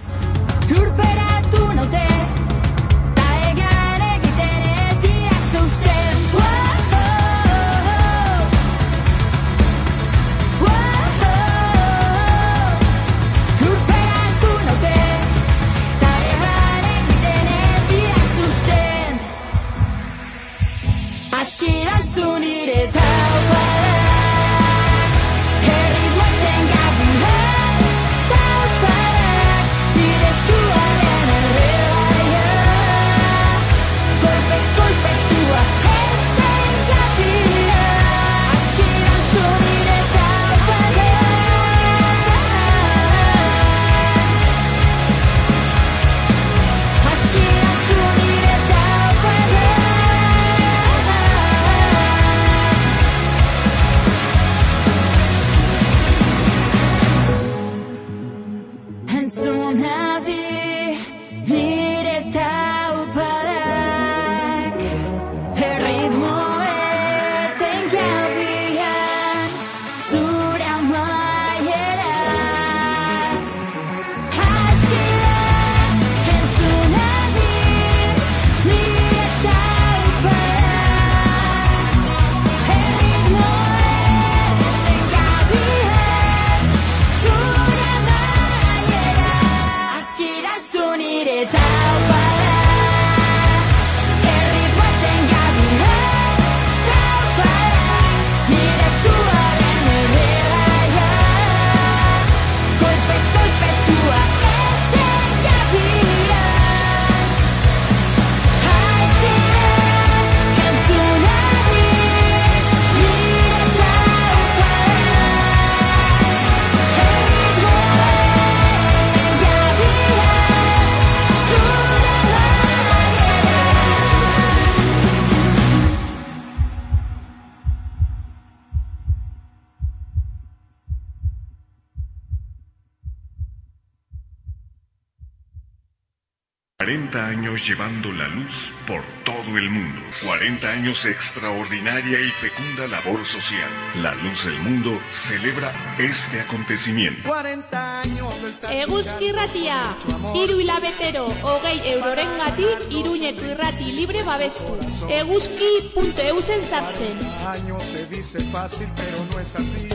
40 136.93 137.27
años 137.27 137.67
llevando 137.67 138.13
la 138.13 138.29
luz 138.29 138.71
por 138.87 139.01
todo 139.25 139.57
el 139.57 139.71
mundo. 139.71 140.03
40 140.27 140.69
años 140.69 141.05
de 141.05 141.11
extraordinaria 141.13 142.21
y 142.21 142.29
fecunda 142.29 142.87
labor 142.87 143.25
social. 143.25 143.71
La 144.03 144.15
Luz 144.17 144.45
del 144.45 144.59
Mundo 144.59 145.01
celebra 145.11 145.73
este 145.99 146.43
acontecimiento. 146.43 147.27
40 147.27 148.01
años 148.03 148.35
Eguzki 148.69 149.25
irratia, 149.25 149.97
hiru 150.35 150.61
hilabetero 150.61 151.29
hogei 151.43 151.81
eurorengatik 151.95 152.91
iruñeko 152.91 153.47
irrati 153.47 153.93
libre 153.93 154.23
babestu. 154.23 154.77
Eguzki.eu 155.09 156.43
zen 156.43 156.63
sartzen. 156.63 157.17
años 157.47 157.83
se 157.85 158.07
dice 158.07 158.39
fácil, 158.53 158.89
pero 158.97 159.17
no 159.33 159.41
es 159.41 159.57
así. 159.57 159.89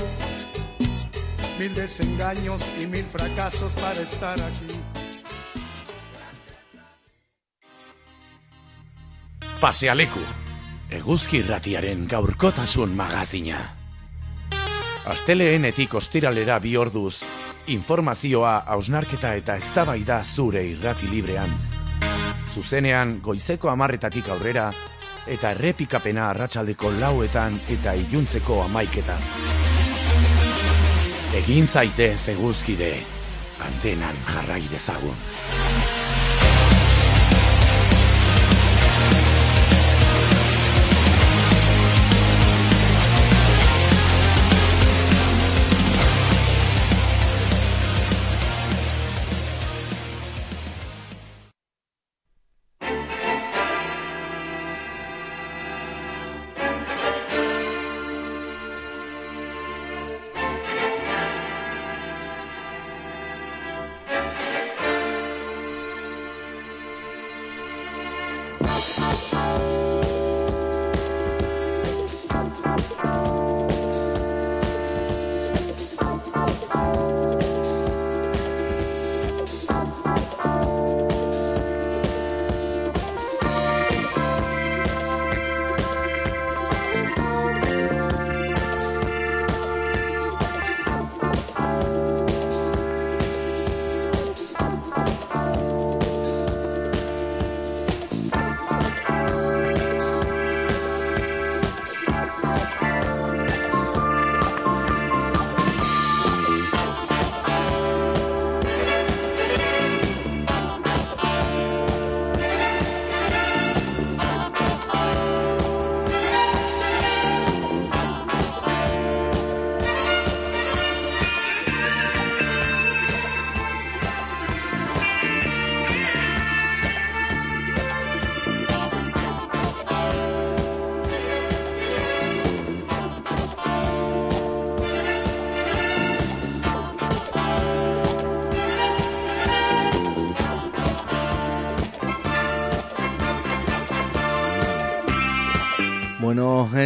Mil 1.59 1.75
desengaños 1.75 2.63
y 2.81 2.87
mil 2.87 3.05
fracasos 3.05 3.71
para 3.73 4.01
estar 4.01 4.41
aquí. 4.41 4.96
Pasealeku, 9.57 10.19
eguzki 10.93 11.39
irratiaren 11.41 12.03
gaurkotasun 12.05 12.91
magazina. 12.93 13.57
Asteleenetik 15.09 15.95
ostiralera 15.97 16.59
bi 16.61 16.75
orduz, 16.77 17.23
informazioa, 17.73 18.51
hausnarketa 18.75 19.31
eta 19.39 19.55
eztabaida 19.57 20.19
zure 20.23 20.61
irrati 20.75 21.09
librean. 21.09 21.49
Zuzenean 22.53 23.17
goizeko 23.25 23.73
amarretatik 23.73 24.29
aurrera, 24.29 24.67
eta 25.25 25.55
errepikapena 25.57 26.29
arratsaldeko 26.35 26.93
lauetan 26.99 27.57
eta 27.79 27.97
iluntzeko 27.97 28.61
amaiketan. 28.67 29.25
Egin 31.41 31.65
zaitez 31.65 32.29
eguzkide, 32.37 32.93
antenan 33.65 34.25
jarrai 34.29 34.61
dezagun. 34.69 35.17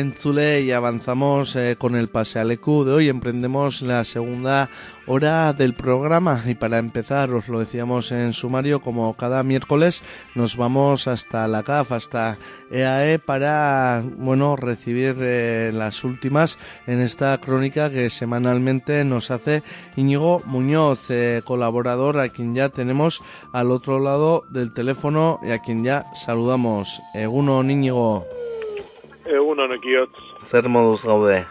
Entzule, 0.01 0.61
y 0.61 0.71
avanzamos 0.71 1.55
eh, 1.55 1.75
con 1.77 1.95
el 1.95 2.09
Pasealecu 2.09 2.83
de 2.83 2.91
hoy. 2.91 3.09
Emprendemos 3.09 3.81
la 3.81 4.03
segunda 4.03 4.69
hora 5.07 5.53
del 5.53 5.73
programa 5.73 6.43
y 6.45 6.55
para 6.55 6.77
empezar, 6.77 7.31
os 7.31 7.47
lo 7.47 7.59
decíamos 7.59 8.11
en 8.11 8.33
sumario, 8.33 8.81
como 8.81 9.13
cada 9.15 9.43
miércoles 9.43 10.03
nos 10.35 10.57
vamos 10.57 11.07
hasta 11.07 11.47
la 11.47 11.63
CAF, 11.63 11.91
hasta 11.91 12.37
EAE 12.69 13.19
para, 13.19 14.03
bueno, 14.17 14.55
recibir 14.55 15.15
eh, 15.19 15.71
las 15.73 16.03
últimas 16.03 16.57
en 16.87 16.99
esta 17.01 17.37
crónica 17.39 17.89
que 17.89 18.09
semanalmente 18.09 19.05
nos 19.05 19.31
hace 19.31 19.63
Íñigo 19.95 20.41
Muñoz, 20.45 21.09
eh, 21.09 21.41
colaborador 21.45 22.19
a 22.19 22.29
quien 22.29 22.55
ya 22.55 22.69
tenemos 22.69 23.21
al 23.53 23.71
otro 23.71 23.99
lado 23.99 24.43
del 24.49 24.73
teléfono 24.73 25.39
y 25.43 25.51
a 25.51 25.59
quien 25.59 25.83
ya 25.83 26.05
saludamos. 26.13 27.01
Eguno, 27.13 27.63
Íñigo. 27.63 28.25
Egun 29.31 29.59
honekiot, 29.63 30.21
Zer 30.43 30.67
moduz 30.67 31.05
gaude? 31.07 31.45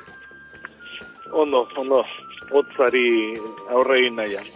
ondo, 1.33 1.69
ondo, 1.77 2.05
hotzari 2.51 3.39
aurre 3.71 4.01
egin 4.01 4.17
nahian. 4.19 4.49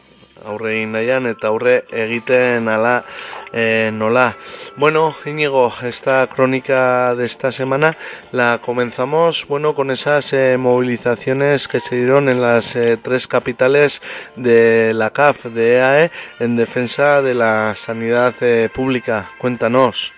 Aurre 0.44 0.72
egin 0.74 0.92
nahian 0.92 1.28
eta 1.30 1.48
aurre 1.48 1.74
egiten 1.94 2.68
ala 2.68 3.04
eh, 3.52 3.90
nola. 3.94 4.34
Bueno, 4.76 5.14
Íñigo, 5.24 5.72
esta 5.82 6.26
crónica 6.26 7.14
de 7.14 7.24
esta 7.24 7.52
semana 7.52 7.96
la 8.32 8.60
comenzamos 8.60 9.46
bueno 9.46 9.74
con 9.74 9.90
esas 9.90 10.32
eh, 10.32 10.56
movilizaciones 10.58 11.68
que 11.68 11.80
se 11.80 11.96
dieron 11.96 12.28
en 12.28 12.40
las 12.40 12.74
eh, 12.74 12.98
tres 13.00 13.28
capitales 13.28 14.02
de 14.36 14.92
la 14.92 15.10
CAF, 15.10 15.46
de 15.46 15.76
EAE, 15.76 16.10
en 16.40 16.56
defensa 16.56 17.22
de 17.22 17.34
la 17.34 17.74
sanidad 17.76 18.34
eh, 18.40 18.68
pública. 18.74 19.30
Cuéntanos. 19.38 20.12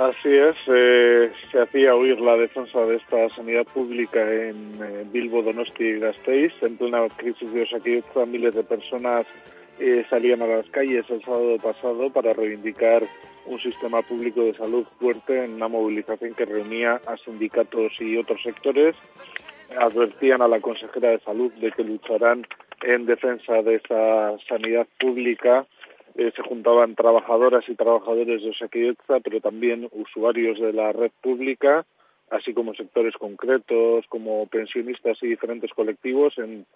Así 0.00 0.34
es, 0.34 0.56
eh, 0.66 1.30
se 1.52 1.60
hacía 1.60 1.94
oír 1.94 2.18
la 2.22 2.34
defensa 2.34 2.80
de 2.86 2.96
esta 2.96 3.28
sanidad 3.36 3.66
pública 3.66 4.18
en 4.22 4.78
eh, 4.82 5.04
Bilbo, 5.12 5.42
Donosti 5.42 5.84
y 5.84 5.98
Gasteiz. 5.98 6.54
En 6.62 6.78
plena 6.78 7.06
crisis 7.18 7.52
de 7.52 7.64
Osakidetza, 7.64 8.24
miles 8.24 8.54
de 8.54 8.62
personas 8.62 9.26
eh, 9.78 10.02
salían 10.08 10.40
a 10.40 10.46
las 10.46 10.66
calles 10.70 11.04
el 11.10 11.22
sábado 11.22 11.58
pasado 11.58 12.08
para 12.08 12.32
reivindicar 12.32 13.06
un 13.44 13.60
sistema 13.60 14.00
público 14.00 14.40
de 14.40 14.54
salud 14.54 14.86
fuerte 14.98 15.44
en 15.44 15.56
una 15.56 15.68
movilización 15.68 16.32
que 16.32 16.46
reunía 16.46 16.98
a 17.06 17.18
sindicatos 17.18 17.92
y 18.00 18.16
otros 18.16 18.42
sectores. 18.42 18.96
Advertían 19.78 20.40
a 20.40 20.48
la 20.48 20.60
consejera 20.60 21.10
de 21.10 21.20
salud 21.20 21.52
de 21.60 21.72
que 21.72 21.84
lucharán 21.84 22.46
en 22.84 23.04
defensa 23.04 23.60
de 23.60 23.74
esta 23.74 24.38
sanidad 24.48 24.86
pública 24.98 25.66
eh, 26.20 26.32
se 26.36 26.42
juntaban 26.42 26.96
trabajadoras 26.96 27.66
y 27.66 27.74
trabajadores 27.74 28.42
de 28.42 28.50
Osakidetza, 28.50 29.20
pero 29.20 29.40
también 29.40 29.88
usuarios 29.92 30.60
de 30.60 30.74
la 30.74 30.92
red 30.92 31.10
pública, 31.22 31.86
así 32.28 32.52
como 32.52 32.74
sectores 32.74 33.14
concretos, 33.14 34.04
como 34.10 34.46
pensionistas 34.48 35.16
y 35.22 35.28
diferentes 35.28 35.70
colectivos 35.70 36.36
en, 36.36 36.66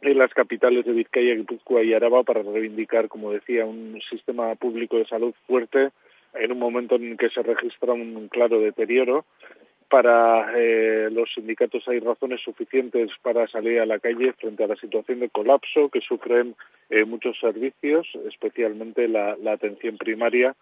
en 0.00 0.18
las 0.18 0.32
capitales 0.32 0.86
de 0.86 0.92
Vizcaya, 0.92 1.34
Guipúzcoa 1.34 1.82
y 1.82 1.92
Araba 1.92 2.22
para 2.22 2.42
reivindicar, 2.42 3.08
como 3.08 3.32
decía, 3.32 3.66
un 3.66 4.00
sistema 4.08 4.54
público 4.54 4.96
de 4.96 5.04
salud 5.04 5.34
fuerte 5.46 5.90
en 6.32 6.50
un 6.50 6.58
momento 6.58 6.94
en 6.94 7.18
que 7.18 7.28
se 7.28 7.42
registra 7.42 7.92
un 7.92 8.28
claro 8.28 8.60
deterioro 8.60 9.26
para 9.88 10.52
eh, 10.56 11.08
los 11.10 11.32
sindicatos 11.34 11.86
hay 11.88 12.00
razones 12.00 12.40
suficientes 12.42 13.10
para 13.22 13.46
salir 13.48 13.80
a 13.80 13.86
la 13.86 13.98
calle 13.98 14.32
frente 14.34 14.64
a 14.64 14.68
la 14.68 14.76
situación 14.76 15.20
de 15.20 15.30
colapso 15.30 15.88
que 15.88 16.00
sufren 16.00 16.54
eh, 16.90 17.04
muchos 17.04 17.38
servicios, 17.40 18.06
especialmente 18.26 19.08
la, 19.08 19.36
la 19.36 19.52
atención 19.52 19.96
primaria, 19.96 20.54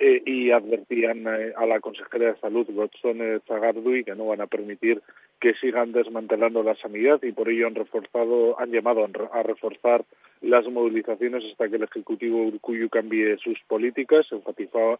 eh, 0.00 0.22
y 0.24 0.50
advertían 0.50 1.26
eh, 1.26 1.52
a 1.56 1.66
la 1.66 1.78
consejera 1.80 2.32
de 2.32 2.40
salud, 2.40 2.66
Gotzone 2.68 3.40
Zagardui, 3.46 4.04
que 4.04 4.14
no 4.14 4.26
van 4.26 4.40
a 4.40 4.46
permitir 4.46 5.02
que 5.38 5.54
sigan 5.54 5.92
desmantelando 5.92 6.62
la 6.62 6.74
sanidad 6.76 7.22
y 7.22 7.32
por 7.32 7.50
ello 7.50 7.66
han 7.66 7.74
reforzado, 7.74 8.58
han 8.58 8.72
llamado 8.72 9.06
a 9.32 9.42
reforzar 9.42 10.04
las 10.40 10.66
movilizaciones 10.66 11.44
hasta 11.44 11.68
que 11.68 11.76
el 11.76 11.82
Ejecutivo 11.82 12.42
Urcuyu 12.42 12.88
cambie 12.88 13.36
sus 13.36 13.60
políticas. 13.68 14.26
Enfatizaba, 14.32 14.98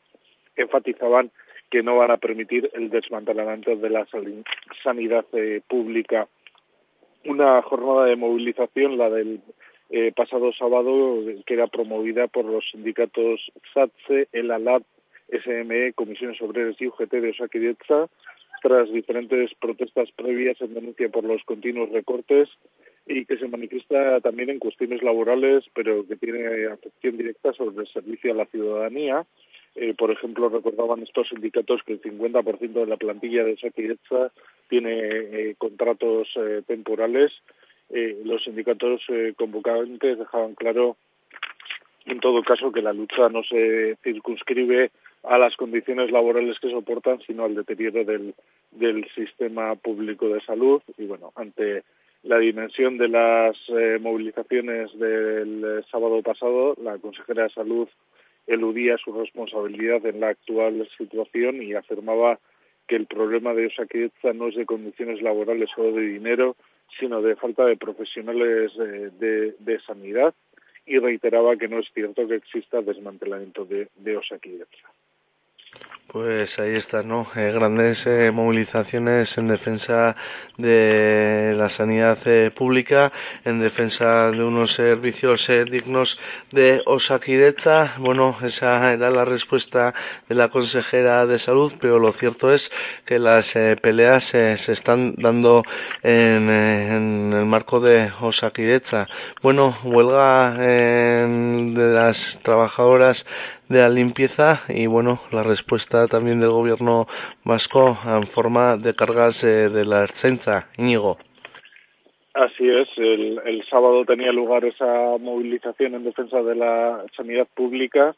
enfatizaban 0.57 1.31
que 1.73 1.83
no 1.83 1.97
van 1.97 2.11
a 2.11 2.19
permitir 2.19 2.71
el 2.75 2.91
desmantelamiento 2.91 3.75
de 3.75 3.89
la 3.89 4.07
sanidad 4.85 5.25
eh, 5.33 5.63
pública. 5.67 6.29
Una 7.25 7.63
jornada 7.63 8.05
de 8.05 8.17
movilización, 8.17 8.99
la 8.99 9.09
del 9.09 9.41
eh, 9.89 10.13
pasado 10.15 10.53
sábado, 10.53 11.19
que 11.47 11.55
era 11.55 11.69
promovida 11.69 12.29
por 12.29 12.45
los 12.45 12.63
sindicatos 12.71 13.51
SATSE, 13.73 14.29
el 14.33 14.51
ALAB, 14.51 14.83
SME, 15.31 15.95
Comisiones 15.95 16.43
Obreras 16.43 16.77
y 16.79 16.89
UGT 16.89 17.11
de 17.11 17.31
Osakidecha, 17.31 18.07
tras 18.63 18.93
diferentes 18.93 19.55
protestas 19.55 20.11
previas 20.13 20.61
en 20.61 20.75
denuncia 20.75 21.09
por 21.09 21.25
los 21.25 21.43
continuos 21.45 21.89
recortes 21.89 22.51
y 23.07 23.25
que 23.25 23.39
se 23.39 23.49
manifiesta 23.49 24.21
también 24.21 24.51
en 24.51 24.59
cuestiones 24.59 25.03
laborales, 25.03 25.65
pero 25.75 26.07
que 26.07 26.17
tiene 26.17 26.67
afección 26.67 27.17
directa 27.17 27.55
sobre 27.55 27.81
el 27.81 27.89
servicio 27.89 28.31
a 28.31 28.37
la 28.37 28.45
ciudadanía. 28.45 29.25
Eh, 29.75 29.95
por 29.97 30.11
ejemplo, 30.11 30.49
recordaban 30.49 31.03
estos 31.03 31.29
sindicatos 31.29 31.83
que 31.85 31.95
el 31.95 32.03
50% 32.03 32.73
de 32.73 32.87
la 32.87 32.97
plantilla 32.97 33.45
de 33.45 33.55
Osakidecha 33.55 34.31
tiene 34.69 34.99
eh, 34.99 35.55
contratos 35.59 36.29
eh, 36.37 36.63
temporales 36.67 37.33
eh, 37.93 38.23
los 38.25 38.43
sindicatos 38.43 39.03
eh, 39.09 39.35
convocantes 39.37 40.19
dejaban 40.19 40.55
claro, 40.55 40.97
en 42.07 42.21
todo 42.21 42.43
caso, 42.43 42.73
que 42.73 42.81
la 42.81 42.95
lucha 42.95 43.29
no 43.29 43.43
se 43.45 43.97
circunscribe 44.03 44.91
a 45.25 45.37
las 45.37 45.55
condiciones 45.57 46.11
laborales 46.11 46.59
que 46.59 46.71
soportan, 46.71 47.21
sino 47.27 47.45
al 47.45 47.55
deterioro 47.55 48.05
del, 48.05 48.35
del 48.71 49.07
sistema 49.15 49.75
público 49.77 50.29
de 50.31 50.41
salud. 50.41 50.81
Y 50.97 51.05
bueno, 51.05 51.33
ante 51.37 51.83
la 52.23 52.39
dimensión 52.39 52.97
de 52.97 53.09
las 53.09 53.57
eh, 53.69 53.99
movilizaciones 54.01 54.99
del 54.99 55.85
sábado 55.91 56.23
pasado, 56.23 56.75
la 56.83 56.97
consejera 56.97 57.45
de 57.45 57.51
Salud 57.51 57.89
eludía 58.47 58.97
su 58.99 59.13
responsabilidad 59.13 60.05
en 60.07 60.21
la 60.21 60.29
actual 60.31 60.89
situación 60.97 61.63
y 61.63 61.75
afirmaba 61.75 62.39
que 62.89 62.97
el 62.97 63.07
problema 63.07 63.55
de 63.55 63.67
Osakidecha 63.67 64.33
no 64.33 64.49
es 64.49 64.57
de 64.57 64.67
condiciones 64.67 65.23
laborales 65.23 65.71
o 65.77 65.83
de 65.93 66.03
dinero, 66.03 66.57
sino 66.99 67.23
de 67.23 67.37
falta 67.37 67.65
de 67.65 67.77
profesionales 67.77 68.73
eh, 68.79 69.55
de, 69.59 69.81
sanidad 69.87 70.35
y 70.85 70.99
reiteraba 70.99 71.57
que 71.57 71.69
no 71.69 71.79
es 71.79 71.87
cierto 71.95 72.27
que 72.27 72.37
exista 72.37 72.83
desmantelamiento 72.83 73.65
de, 73.65 73.89
de. 73.97 74.21
Pues 76.09 76.59
ahí 76.59 76.75
están, 76.75 77.09
¿no? 77.09 77.27
Eh, 77.37 77.53
grandes 77.55 78.07
eh, 78.07 78.31
movilizaciones 78.31 79.39
en 79.39 79.49
defensa 79.49 80.15
de 80.59 81.55
la 81.57 81.71
sanidad 81.71 82.19
eh, 82.27 82.51
pública, 82.55 83.13
en 83.47 83.61
defensa 83.61 84.31
de 84.31 84.45
unos 84.45 84.75
servicios 84.75 85.49
eh, 85.49 85.65
dignos 85.65 86.19
de 86.51 86.83
Osakidecha. 86.85 87.95
Bueno, 87.99 88.37
esa 88.43 88.93
era 88.93 89.11
la 89.11 89.25
respuesta 89.25 89.95
de 90.29 90.35
la 90.35 90.51
consejera 90.51 91.25
de 91.25 91.39
salud, 91.39 91.73
pero 91.81 91.99
lo 91.99 92.13
cierto 92.13 92.53
es 92.53 92.71
que 93.07 93.19
las 93.19 93.55
peleas 93.81 94.25
se 94.25 94.53
están 94.53 95.15
dando 95.17 95.63
en, 96.03 96.51
en, 96.51 97.33
el 97.33 97.47
marco 97.47 97.81
de 97.81 98.13
Osakidecha. 98.21 99.09
Bueno, 99.43 99.79
huelga 99.83 100.53
de 100.59 101.93
las 101.95 102.39
trabajadoras 102.43 103.25
de 103.73 103.81
la 103.81 103.89
limpieza 103.89 104.61
y 104.69 104.87
bueno, 104.87 105.21
la 105.31 105.43
respuesta 105.43 105.92
también 106.09 106.41
del 106.41 106.51
gobierno 106.51 107.07
vasco 107.45 107.97
en 108.05 108.27
forma 108.27 108.77
de 108.77 108.95
cargas 108.95 109.45
eh, 109.45 109.69
de 109.69 109.85
la 109.85 110.03
Ertzaintza. 110.03 110.69
Íñigo. 110.79 111.19
Así 112.35 112.67
es, 112.67 112.89
el, 112.97 113.41
el 113.45 113.63
sábado 113.69 114.05
tenía 114.07 114.33
lugar 114.33 114.65
esa 114.65 115.19
movilización 115.21 115.95
en 115.95 116.05
defensa 116.05 116.43
de 116.43 116.55
la 116.55 117.05
sanidad 117.15 117.47
pública 117.55 118.15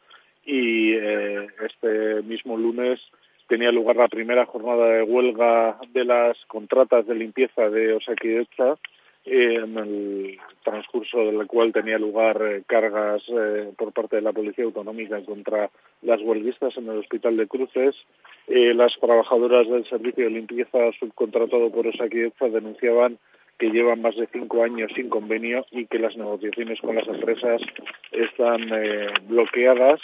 y 0.47 0.93
eh, 0.93 1.49
este 1.67 2.23
mismo 2.23 2.57
lunes 2.57 3.01
tenía 3.49 3.73
lugar 3.73 3.97
la 3.97 4.09
primera 4.09 4.47
jornada 4.47 4.87
de 4.87 5.03
huelga 5.03 5.79
de 5.93 6.05
las 6.05 6.37
contratas 6.47 7.07
de 7.07 7.15
limpieza 7.17 7.69
de 7.71 7.95
Osakidecha 7.95 8.77
en 9.25 9.79
el 9.79 10.39
transcurso 10.63 11.19
del 11.19 11.47
cual 11.47 11.73
tenía 11.73 11.99
lugar 11.99 12.43
eh, 12.43 12.63
cargas 12.67 13.23
eh, 13.29 13.73
por 13.77 13.93
parte 13.93 14.17
de 14.17 14.23
la 14.23 14.33
Policía 14.33 14.65
Autonómica 14.65 15.23
contra 15.25 15.71
las 16.03 16.21
huelguistas 16.21 16.77
en 16.77 16.89
el 16.89 16.99
Hospital 16.99 17.37
de 17.37 17.47
Cruces. 17.47 17.95
Eh, 18.49 18.75
las 18.75 18.93
trabajadoras 19.01 19.69
del 19.69 19.89
servicio 19.89 20.25
de 20.25 20.31
limpieza 20.31 20.79
subcontratado 20.99 21.71
por 21.71 21.87
Osakidecha 21.87 22.49
denunciaban 22.49 23.19
que 23.59 23.71
llevan 23.71 24.03
más 24.03 24.17
de 24.17 24.29
cinco 24.33 24.63
años 24.63 24.91
sin 24.95 25.09
convenio 25.09 25.65
y 25.71 25.87
que 25.87 25.99
las 25.99 26.17
negociaciones 26.17 26.81
con 26.81 26.97
las 26.97 27.07
empresas 27.07 27.63
están 28.13 28.63
eh, 28.73 29.09
bloqueadas. 29.29 30.01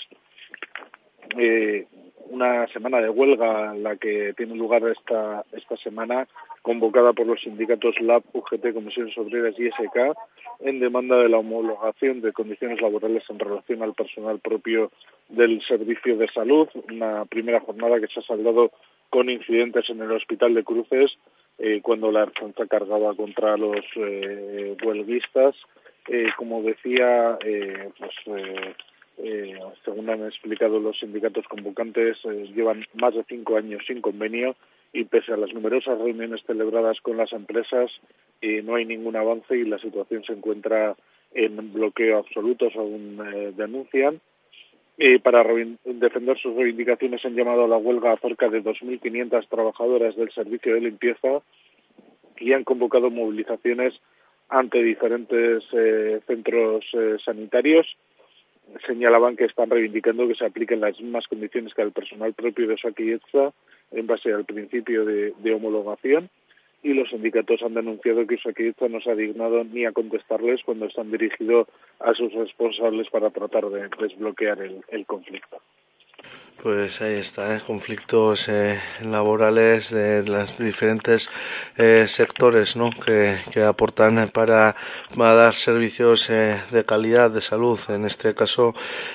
Eh, 1.38 1.86
una 2.28 2.66
semana 2.68 3.00
de 3.00 3.08
huelga 3.08 3.74
la 3.74 3.96
que 3.96 4.34
tiene 4.36 4.54
lugar 4.54 4.82
esta, 4.84 5.44
esta 5.52 5.76
semana, 5.78 6.28
convocada 6.62 7.12
por 7.12 7.26
los 7.26 7.40
sindicatos 7.40 7.98
LAB, 8.00 8.22
UGT, 8.32 8.72
Comisiones 8.74 9.16
Obreras 9.18 9.54
y 9.58 9.68
SK, 9.68 10.16
en 10.60 10.80
demanda 10.80 11.16
de 11.16 11.28
la 11.28 11.38
homologación 11.38 12.20
de 12.20 12.32
condiciones 12.32 12.80
laborales 12.80 13.24
en 13.28 13.38
relación 13.38 13.82
al 13.82 13.94
personal 13.94 14.38
propio 14.40 14.90
del 15.28 15.62
servicio 15.66 16.16
de 16.16 16.28
salud. 16.28 16.68
Una 16.90 17.24
primera 17.24 17.60
jornada 17.60 17.98
que 18.00 18.08
se 18.08 18.20
ha 18.20 18.22
saldado 18.22 18.70
con 19.08 19.30
incidentes 19.30 19.88
en 19.88 20.02
el 20.02 20.12
Hospital 20.12 20.54
de 20.54 20.64
Cruces, 20.64 21.10
eh, 21.58 21.80
cuando 21.82 22.12
la 22.12 22.22
Arjanza 22.22 22.66
cargaba 22.66 23.14
contra 23.14 23.56
los 23.56 23.84
eh, 23.96 24.76
huelguistas. 24.84 25.56
Eh, 26.08 26.30
como 26.36 26.62
decía, 26.62 27.38
eh, 27.44 27.90
pues 27.98 28.64
eh, 29.22 29.58
según 29.84 30.10
han 30.10 30.24
explicado 30.24 30.80
los 30.80 30.98
sindicatos 30.98 31.46
convocantes, 31.48 32.18
eh, 32.24 32.50
llevan 32.54 32.84
más 32.94 33.14
de 33.14 33.24
cinco 33.28 33.56
años 33.56 33.82
sin 33.86 34.00
convenio 34.00 34.56
y 34.92 35.04
pese 35.04 35.32
a 35.32 35.36
las 35.36 35.52
numerosas 35.52 35.98
reuniones 35.98 36.42
celebradas 36.46 37.00
con 37.00 37.16
las 37.16 37.32
empresas, 37.32 37.90
eh, 38.40 38.62
no 38.62 38.74
hay 38.74 38.84
ningún 38.84 39.16
avance 39.16 39.56
y 39.56 39.64
la 39.64 39.78
situación 39.78 40.24
se 40.24 40.32
encuentra 40.32 40.96
en 41.32 41.72
bloqueo 41.72 42.18
absoluto, 42.18 42.70
según 42.70 43.20
eh, 43.32 43.52
denuncian. 43.56 44.20
Eh, 44.98 45.18
para 45.18 45.44
defender 45.84 46.38
sus 46.38 46.54
reivindicaciones 46.54 47.24
han 47.24 47.34
llamado 47.34 47.64
a 47.64 47.68
la 47.68 47.78
huelga 47.78 48.12
a 48.12 48.18
cerca 48.18 48.48
de 48.48 48.62
2.500 48.62 49.48
trabajadoras 49.48 50.16
del 50.16 50.30
servicio 50.32 50.74
de 50.74 50.80
limpieza 50.80 51.40
y 52.38 52.52
han 52.52 52.64
convocado 52.64 53.10
movilizaciones 53.10 53.94
ante 54.50 54.82
diferentes 54.82 55.62
centros 56.26 56.84
sanitarios 57.24 57.86
señalaban 58.86 59.36
que 59.36 59.44
están 59.44 59.70
reivindicando 59.70 60.28
que 60.28 60.34
se 60.34 60.46
apliquen 60.46 60.80
las 60.80 61.00
mismas 61.00 61.26
condiciones 61.26 61.74
que 61.74 61.82
al 61.82 61.92
personal 61.92 62.32
propio 62.34 62.68
de 62.68 62.74
Osakidecha 62.74 63.52
en 63.92 64.06
base 64.06 64.32
al 64.32 64.44
principio 64.44 65.04
de, 65.04 65.54
homologación 65.54 66.30
y 66.82 66.94
los 66.94 67.10
sindicatos 67.10 67.62
han 67.62 67.74
denunciado 67.74 68.26
que 68.26 68.36
Osakidecha 68.36 68.88
no 68.88 69.00
se 69.00 69.10
ha 69.10 69.14
dignado 69.14 69.64
ni 69.64 69.84
a 69.84 69.92
contestarles 69.92 70.62
cuando 70.64 70.86
están 70.86 71.10
dirigidos 71.10 71.68
a 71.98 72.14
sus 72.14 72.32
responsables 72.32 73.08
para 73.10 73.30
tratar 73.30 73.68
de 73.68 73.88
desbloquear 74.00 74.62
el, 74.62 74.82
el 74.88 75.06
conflicto. 75.06 75.60
Pues 76.62 77.00
ahí 77.00 77.14
está, 77.14 77.56
¿eh? 77.56 77.60
conflictos 77.66 78.46
eh, 78.46 78.78
laborales 79.00 79.88
de 79.88 80.22
los 80.24 80.58
diferentes 80.58 81.30
eh, 81.78 82.04
sectores 82.06 82.76
¿no? 82.76 82.90
que, 82.90 83.38
que 83.50 83.62
aportan 83.62 84.28
para, 84.28 84.76
para, 85.16 85.34
dar 85.34 85.54
servicios 85.54 86.28
eh, 86.28 86.60
de 86.70 86.84
calidad 86.84 87.30
de 87.30 87.40
salud, 87.40 87.80
en 87.88 88.04
este 88.04 88.34
caso 88.34 88.74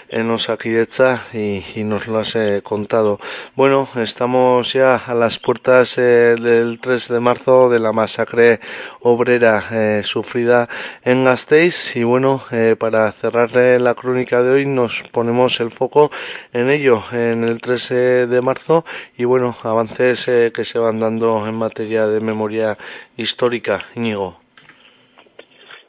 en 0.10 0.32
Osakidecha, 0.32 1.28
y, 1.34 1.64
y 1.76 1.84
nos 1.84 2.08
lo 2.08 2.18
has 2.18 2.36
eh, 2.36 2.62
contado. 2.64 3.20
Bueno, 3.56 3.88
estamos 3.98 4.74
ya 4.74 4.96
a 4.96 5.14
las 5.14 5.38
puertas 5.38 6.00
eh, 6.00 6.36
del 6.42 6.80
3 6.80 7.10
de 7.10 7.20
marzo 7.20 7.70
de 7.70 7.78
la 7.78 7.92
masacre 7.92 8.60
obrera 9.02 10.02
sufrida 10.02 10.68
en 11.04 11.26
Gasteiz, 11.26 11.96
y 11.96 12.04
bueno, 12.04 12.42
para 12.80 13.12
cerrar 13.12 13.56
la 13.56 13.94
crónica 13.94 14.42
de 14.42 14.50
hoy 14.50 14.66
nos 14.66 15.04
ponemos 15.12 15.60
el 15.60 15.70
foco 15.70 16.10
en 16.52 16.72
ello, 16.72 17.04
en 17.12 17.35
el 17.44 17.60
13 17.60 18.28
de 18.28 18.42
marzo 18.42 18.86
y 19.18 19.26
bueno, 19.26 19.56
avances 19.64 20.28
eh, 20.28 20.52
que 20.54 20.64
se 20.64 20.80
van 20.80 21.00
dando 21.00 21.46
en 21.48 21.56
materia 21.56 22.08
de 22.08 22.20
memoria 22.20 22.78
histórica, 23.18 23.86
Íñigo. 23.96 24.38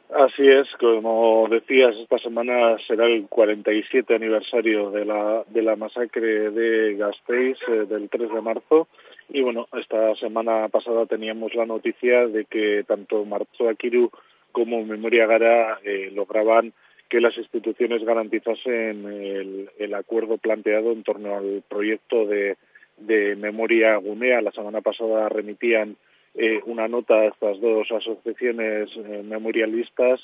Así 0.09 0.47
es, 0.47 0.67
como 0.79 1.47
decías, 1.49 1.95
esta 1.97 2.17
semana 2.17 2.77
será 2.87 3.05
el 3.05 3.27
47 3.27 4.15
aniversario 4.15 4.89
de 4.89 5.05
la, 5.05 5.43
de 5.47 5.61
la 5.61 5.75
masacre 5.75 6.49
de 6.49 6.95
Gasteiz 6.95 7.57
eh, 7.67 7.85
del 7.87 8.09
3 8.09 8.33
de 8.33 8.41
marzo. 8.41 8.87
Y 9.29 9.41
bueno, 9.41 9.67
esta 9.79 10.15
semana 10.15 10.69
pasada 10.69 11.05
teníamos 11.05 11.53
la 11.53 11.65
noticia 11.65 12.25
de 12.27 12.45
que 12.45 12.83
tanto 12.87 13.25
Marzo 13.25 13.69
Akiru 13.69 14.09
como 14.51 14.83
Memoria 14.85 15.27
Gara 15.27 15.79
eh, 15.83 16.09
lograban 16.13 16.73
que 17.09 17.21
las 17.21 17.37
instituciones 17.37 18.03
garantizasen 18.03 19.05
el, 19.05 19.69
el 19.77 19.93
acuerdo 19.93 20.37
planteado 20.37 20.91
en 20.91 21.03
torno 21.03 21.35
al 21.35 21.63
proyecto 21.67 22.25
de, 22.25 22.57
de 22.97 23.35
memoria 23.35 23.95
Gunea. 23.95 24.41
La 24.41 24.51
semana 24.51 24.81
pasada 24.81 25.29
remitían 25.29 25.95
eh, 26.35 26.59
una 26.65 26.87
nota 26.87 27.15
a 27.15 27.25
estas 27.27 27.59
dos 27.61 27.91
asociaciones 27.91 28.89
eh, 28.97 29.23
memorialistas 29.23 30.19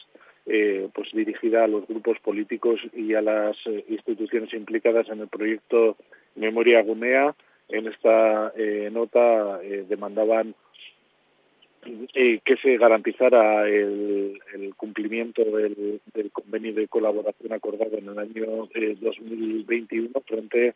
eh, 0.46 0.90
pues 0.94 1.10
dirigida 1.14 1.64
a 1.64 1.68
los 1.68 1.88
grupos 1.88 2.20
políticos 2.20 2.80
y 2.94 3.14
a 3.14 3.22
las 3.22 3.56
eh, 3.66 3.86
instituciones 3.88 4.54
implicadas 4.54 5.08
en 5.10 5.22
el 5.22 5.28
proyecto 5.30 5.96
Memoria 6.36 6.82
Gunea. 6.82 7.34
En 7.70 7.88
esta 7.88 8.52
eh, 8.58 8.90
nota 8.92 9.60
demandaban 9.88 10.54
eh, 12.14 12.40
que 12.44 12.58
se 12.58 12.78
garantizara 12.78 13.68
el, 13.68 14.40
el 14.54 14.76
cumplimiento 14.76 15.44
del, 15.44 16.02
del, 16.14 16.32
convenio 16.32 16.74
de 16.74 16.88
colaboración 16.88 17.54
acordado 17.54 17.98
en 17.98 18.10
el 18.10 18.20
año 18.20 18.70
eh, 18.74 18.96
2021 19.00 20.10
frente 20.26 20.74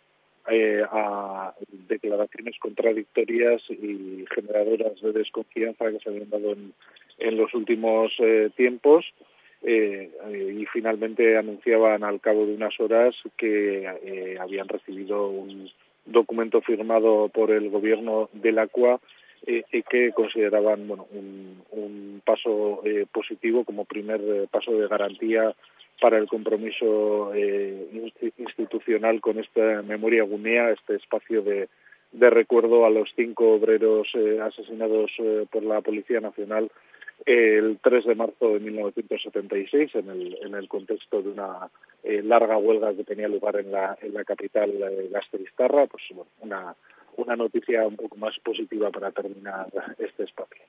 eh, 0.50 0.82
a 0.90 1.54
declaraciones 1.90 2.58
contradictorias 2.60 3.62
y 3.70 4.24
generadoras 4.34 5.02
de 5.02 5.12
desconfianza 5.12 5.92
que 5.92 6.00
se 6.00 6.10
habían 6.10 6.30
dado 6.30 6.54
en, 6.54 6.72
en 7.18 7.36
los 7.36 7.54
últimos 7.54 8.14
eh, 8.20 8.50
tiempos. 8.56 9.06
Eh, 9.62 10.10
y 10.56 10.66
finalmente 10.68 11.36
anunciaban 11.36 12.04
al 12.06 12.22
cabo 12.22 12.46
de 12.46 12.54
unas 12.54 12.80
horas 12.80 13.16
que 13.38 13.88
habían 14.40 14.70
recibido 14.70 15.28
un 15.28 15.70
documento 16.06 16.62
firmado 16.62 17.28
por 17.28 17.52
el 17.52 17.70
gobierno 17.70 18.30
del 18.34 18.60
Acua 18.60 19.02
eh, 19.46 19.64
que 19.90 20.12
consideraban 20.14 20.88
bueno, 20.88 21.08
un, 21.12 21.64
un 21.72 22.22
paso 22.26 22.82
eh, 22.86 23.06
positivo 23.12 23.64
como 23.64 23.86
primer 23.86 24.22
eh, 24.22 24.48
paso 24.50 24.72
de 24.72 24.88
garantía 24.88 25.56
para 26.00 26.18
el 26.18 26.28
compromiso 26.28 27.34
eh, 27.34 28.12
institucional 28.38 29.20
con 29.22 29.40
esta 29.40 29.82
memoria 29.82 30.24
gunea, 30.24 30.72
este 30.72 30.96
espacio 30.96 31.42
de, 31.42 31.70
recuerdo 32.12 32.86
a 32.86 32.90
los 32.90 33.10
cinco 33.16 33.54
obreros 33.54 34.08
eh, 34.14 34.40
asesinados 34.42 35.12
eh, 35.20 35.46
por 35.52 35.64
la 35.64 35.82
Policía 35.82 36.20
Nacional 36.20 36.72
el 37.26 37.80
3 37.82 38.06
de 38.06 38.16
marzo 38.16 38.54
de 38.54 38.60
1976 38.60 39.96
en 39.96 40.10
el, 40.10 40.38
en 40.44 40.54
el 40.54 40.68
contexto 40.68 41.22
de 41.22 41.30
una 41.30 41.68
eh, 42.04 42.22
larga 42.24 42.58
huelga 42.58 42.94
que 42.94 43.04
tenía 43.04 43.28
lugar 43.28 43.60
en 43.60 43.72
la, 43.72 43.98
en 44.02 44.14
la 44.14 44.24
capital 44.24 44.72
gasteiztarra, 45.12 45.88
pues 45.88 46.04
bueno, 46.12 46.30
una 46.42 46.76
una 47.18 47.36
noticia 47.36 47.86
un 47.86 47.96
poco 47.96 48.16
más 48.18 48.34
positiva 48.44 48.90
para 48.92 49.12
terminar 49.12 49.68
este 49.98 50.24
espacio. 50.24 50.64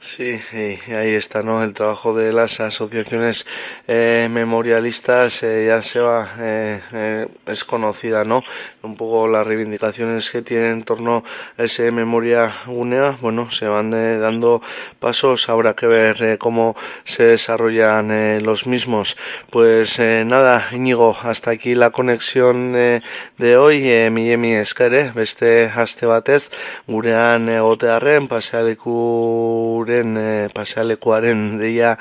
Sí, 0.00 0.38
y 0.52 0.92
ahí 0.92 1.14
está, 1.14 1.42
¿no? 1.42 1.64
El 1.64 1.72
trabajo 1.72 2.14
de 2.14 2.32
las 2.32 2.60
asociaciones 2.60 3.46
eh, 3.88 4.28
memorialistas 4.30 5.42
eh, 5.42 5.66
ya 5.68 5.82
se 5.82 6.00
va, 6.00 6.34
eh, 6.38 7.26
es 7.46 7.64
conocida, 7.64 8.22
¿no? 8.24 8.44
Un 8.82 8.96
poco 8.96 9.26
las 9.26 9.46
reivindicaciones 9.46 10.30
que 10.30 10.42
tienen 10.42 10.72
en 10.72 10.82
torno 10.84 11.24
a 11.56 11.62
ese 11.64 11.90
memoria 11.90 12.56
UNEA, 12.66 13.16
bueno, 13.20 13.50
se 13.50 13.66
van 13.66 13.90
dando 13.90 14.62
pasos, 15.00 15.48
habrá 15.48 15.74
que 15.74 15.86
ver 15.86 16.38
cómo 16.38 16.76
se 17.04 17.24
desarrollan 17.24 18.44
los 18.44 18.66
mismos. 18.66 19.16
Pues 19.50 19.98
nada, 19.98 20.68
Íñigo, 20.72 21.16
hasta 21.22 21.50
aquí 21.50 21.74
la 21.74 21.90
conexión 21.90 22.72
de 22.72 23.56
hoy, 23.56 24.10
mi 24.10 24.30
emi 24.30 24.54
eskere, 24.54 25.10
beste 25.12 25.68
aste 25.86 26.08
batez 26.10 26.42
gurean 26.90 27.48
egotearren 27.52 28.26
pasealekuren 28.30 30.16
e, 30.20 30.26
pasealekuaren 30.54 31.44
deia 31.62 31.94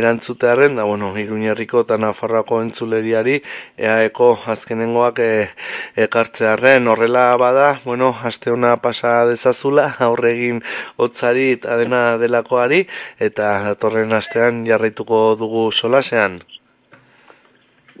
erantzutearren 0.00 0.76
da 0.78 0.86
bueno 0.88 1.12
Iruñerriko 1.24 1.84
eta 1.86 1.98
Nafarroako 2.00 2.60
entzuleriari 2.66 3.40
eaeko 3.88 4.30
azkenengoak 4.54 5.20
e, 5.24 5.32
ekartzearren 6.06 6.88
horrela 6.92 7.26
bada 7.40 7.68
bueno 7.84 8.14
aste 8.30 8.52
ona 8.52 8.76
pasa 8.84 9.16
dezazula 9.32 9.90
aurre 10.08 10.34
egin 10.36 10.62
hotzari 10.98 11.50
eta 11.58 11.80
dena 11.80 12.04
delakoari 12.22 12.86
eta 13.30 13.52
datorren 13.70 14.16
astean 14.22 14.64
jarraituko 14.68 15.24
dugu 15.40 15.70
solasean 15.72 16.40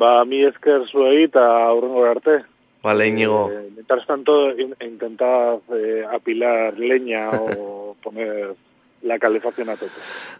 Ba, 0.00 0.24
mi 0.24 0.38
esker 0.48 0.86
zuei 0.88 1.26
eta 1.26 1.42
aurrengo 1.66 2.06
arte. 2.08 2.38
Vale, 2.82 3.08
Íñigo. 3.08 3.50
Eh, 3.50 3.70
mientras 3.74 4.06
tanto, 4.06 4.50
in, 4.58 4.74
intentad 4.80 5.58
eh, 5.74 6.04
apilar 6.10 6.78
leña 6.78 7.30
o 7.32 7.96
poner 8.02 8.56
la 9.02 9.18
calefacción 9.18 9.70
a 9.70 9.76
tope. 9.76 9.92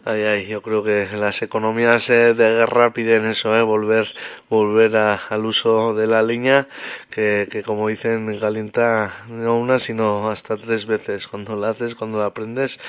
Ay, 0.05 0.21
ay, 0.21 0.47
yo 0.47 0.61
creo 0.61 0.83
que 0.83 1.07
las 1.17 1.41
economías 1.41 2.09
eh, 2.09 2.33
de 2.33 2.49
guerra 2.49 2.93
piden 2.93 3.25
eso, 3.25 3.55
eh, 3.55 3.63
volver, 3.63 4.07
volver 4.49 4.95
a, 4.97 5.15
al 5.15 5.45
uso 5.45 5.95
de 5.95 6.07
la 6.07 6.21
leña, 6.21 6.67
que, 7.09 7.47
que 7.51 7.63
como 7.63 7.87
dicen, 7.87 8.37
calienta 8.39 9.25
no 9.29 9.57
una, 9.57 9.79
sino 9.79 10.29
hasta 10.29 10.57
tres 10.57 10.85
veces, 10.85 11.27
cuando 11.27 11.55
la 11.55 11.69
haces, 11.69 11.95
cuando 11.95 12.19
la 12.19 12.31
prendes 12.31 12.79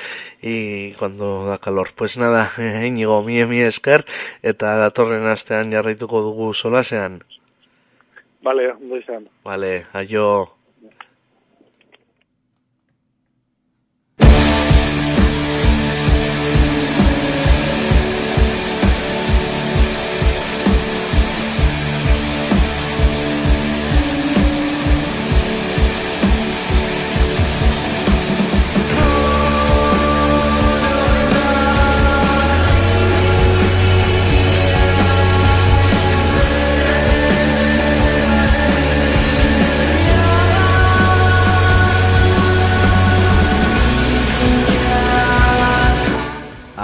y 0.41 0.93
cuando 0.93 1.45
da 1.45 1.57
calor. 1.57 1.89
Pues 1.95 2.17
nada, 2.17 2.51
eh, 2.57 2.85
Íñigo, 2.87 3.23
mi 3.23 3.43
mi 3.45 3.61
esker, 3.61 4.05
eta 4.41 4.75
datorren 4.77 5.25
astean 5.25 5.71
jarraituko 5.71 6.21
dugu 6.21 6.53
solasean. 6.53 7.23
Vale, 8.43 8.73
izan. 8.99 9.29
Vale, 9.43 9.85
aio. 9.93 10.62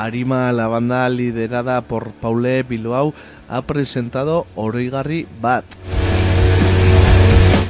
Arima, 0.04 0.52
la 0.52 0.68
banda 0.68 1.10
liderada 1.10 1.82
por 1.82 2.12
Paule 2.12 2.64
Bilbao, 2.64 3.14
ha 3.48 3.62
presentado 3.62 4.48
Oroigarri 4.56 5.28
Bat. 5.42 5.66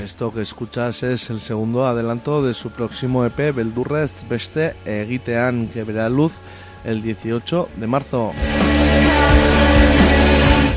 Esto 0.04 0.34
que 0.34 0.42
escuchas 0.42 1.04
es 1.04 1.30
el 1.30 1.40
segundo 1.40 1.88
adelanto 1.88 2.44
de 2.44 2.54
su 2.54 2.72
próximo 2.72 3.26
EP 3.26 3.56
Beldurrez 3.56 4.28
Beste 4.28 4.76
Egitean, 4.86 5.68
que 5.68 5.84
verá 5.84 6.10
luz 6.10 6.40
el 6.84 7.02
18 7.02 7.70
de 7.76 7.88
marzo. 7.88 8.34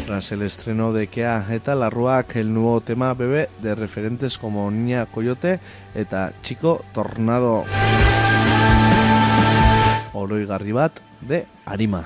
Tras 0.07 0.33
el 0.33 0.43
estreno 0.43 0.93
de 0.93 1.07
Kea 1.07 1.47
eta 1.51 1.75
Larruak, 1.75 2.37
el 2.37 2.53
nuevo 2.53 2.81
tema 2.81 3.15
bebe 3.15 3.49
de 3.63 3.75
referentes 3.75 4.39
como 4.39 4.71
Niña 4.71 5.07
Coyote 5.07 5.61
eta 5.95 6.33
Chico 6.43 6.85
Tornado. 6.93 7.65
Oroigarri 10.13 10.73
bat 10.73 11.01
de 11.21 11.47
Arima. 11.65 12.05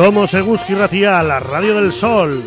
Somos 0.00 0.32
Eguski 0.32 0.74
Ratia, 0.74 1.22
la 1.22 1.40
radio 1.40 1.74
del 1.74 1.92
sol. 1.92 2.42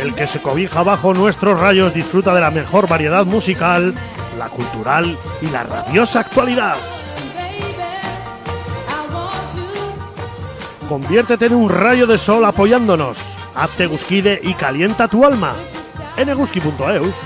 El 0.00 0.14
que 0.14 0.28
se 0.28 0.40
cobija 0.40 0.84
bajo 0.84 1.12
nuestros 1.12 1.58
rayos 1.58 1.92
disfruta 1.92 2.32
de 2.32 2.40
la 2.40 2.52
mejor 2.52 2.86
variedad 2.86 3.26
musical, 3.26 3.92
la 4.38 4.50
cultural 4.50 5.18
y 5.42 5.46
la 5.46 5.64
radiosa 5.64 6.20
actualidad. 6.20 6.76
Conviértete 10.88 11.46
en 11.46 11.56
un 11.56 11.68
rayo 11.68 12.06
de 12.06 12.18
sol 12.18 12.44
apoyándonos. 12.44 13.18
Hazte 13.56 13.86
Gusquide 13.86 14.40
y 14.44 14.54
calienta 14.54 15.08
tu 15.08 15.24
alma. 15.24 15.54
En 16.16 16.28
eguski.eus. 16.28 17.16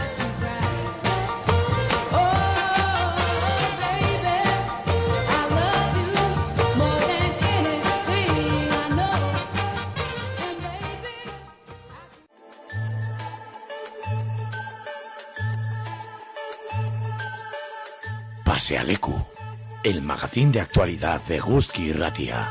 el 20.34 20.40
magazín 20.40 20.52
de 20.52 20.60
actualidad 20.60 21.20
de 21.28 21.38
Guzki 21.38 21.92
Ratia. 21.92 22.50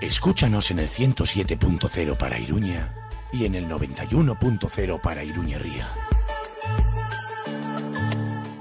Escúchanos 0.00 0.70
en 0.72 0.80
el 0.80 0.88
107.0 0.88 2.16
para 2.16 2.38
Iruña 2.38 2.92
y 3.32 3.44
en 3.44 3.54
el 3.54 3.68
91.0 3.68 5.00
para 5.00 5.22
Iruña 5.22 5.58
Ría. 5.58 5.88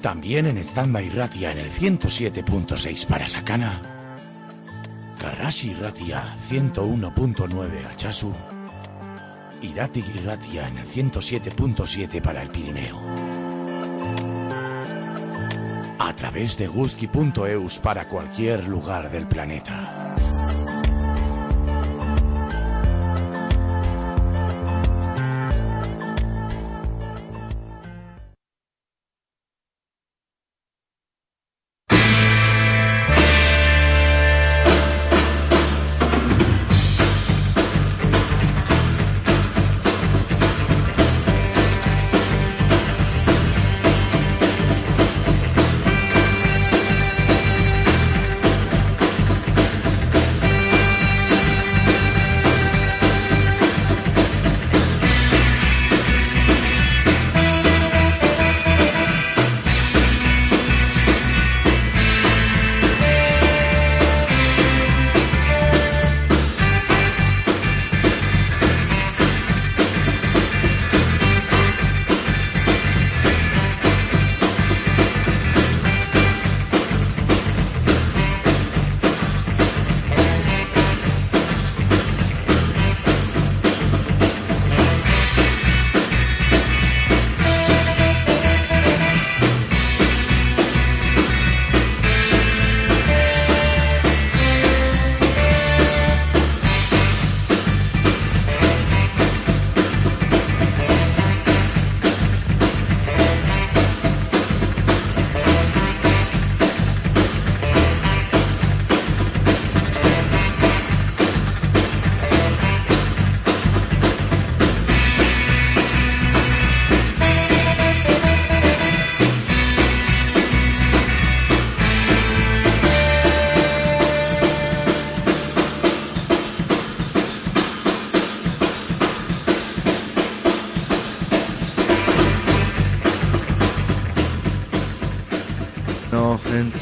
También 0.01 0.45
en 0.45 0.63
Standby 0.63 1.09
Ratia 1.09 1.51
en 1.51 1.57
el 1.57 1.71
107.6 1.71 3.07
para 3.07 3.27
Sakana. 3.27 3.81
Karashi 5.19 5.73
Ratia 5.73 6.23
101.9 6.49 7.87
Achasu. 7.91 8.33
Irati 9.61 10.03
Ratia 10.23 10.67
en 10.67 10.77
el 10.77 10.85
107.7 10.85 12.21
para 12.21 12.43
el 12.43 12.49
Pirineo. 12.49 13.24
Través 16.25 16.57
de 16.57 16.65
Guzki.eus 16.65 17.77
para 17.77 18.09
cualquier 18.09 18.67
lugar 18.67 19.11
del 19.11 19.27
planeta. 19.27 20.04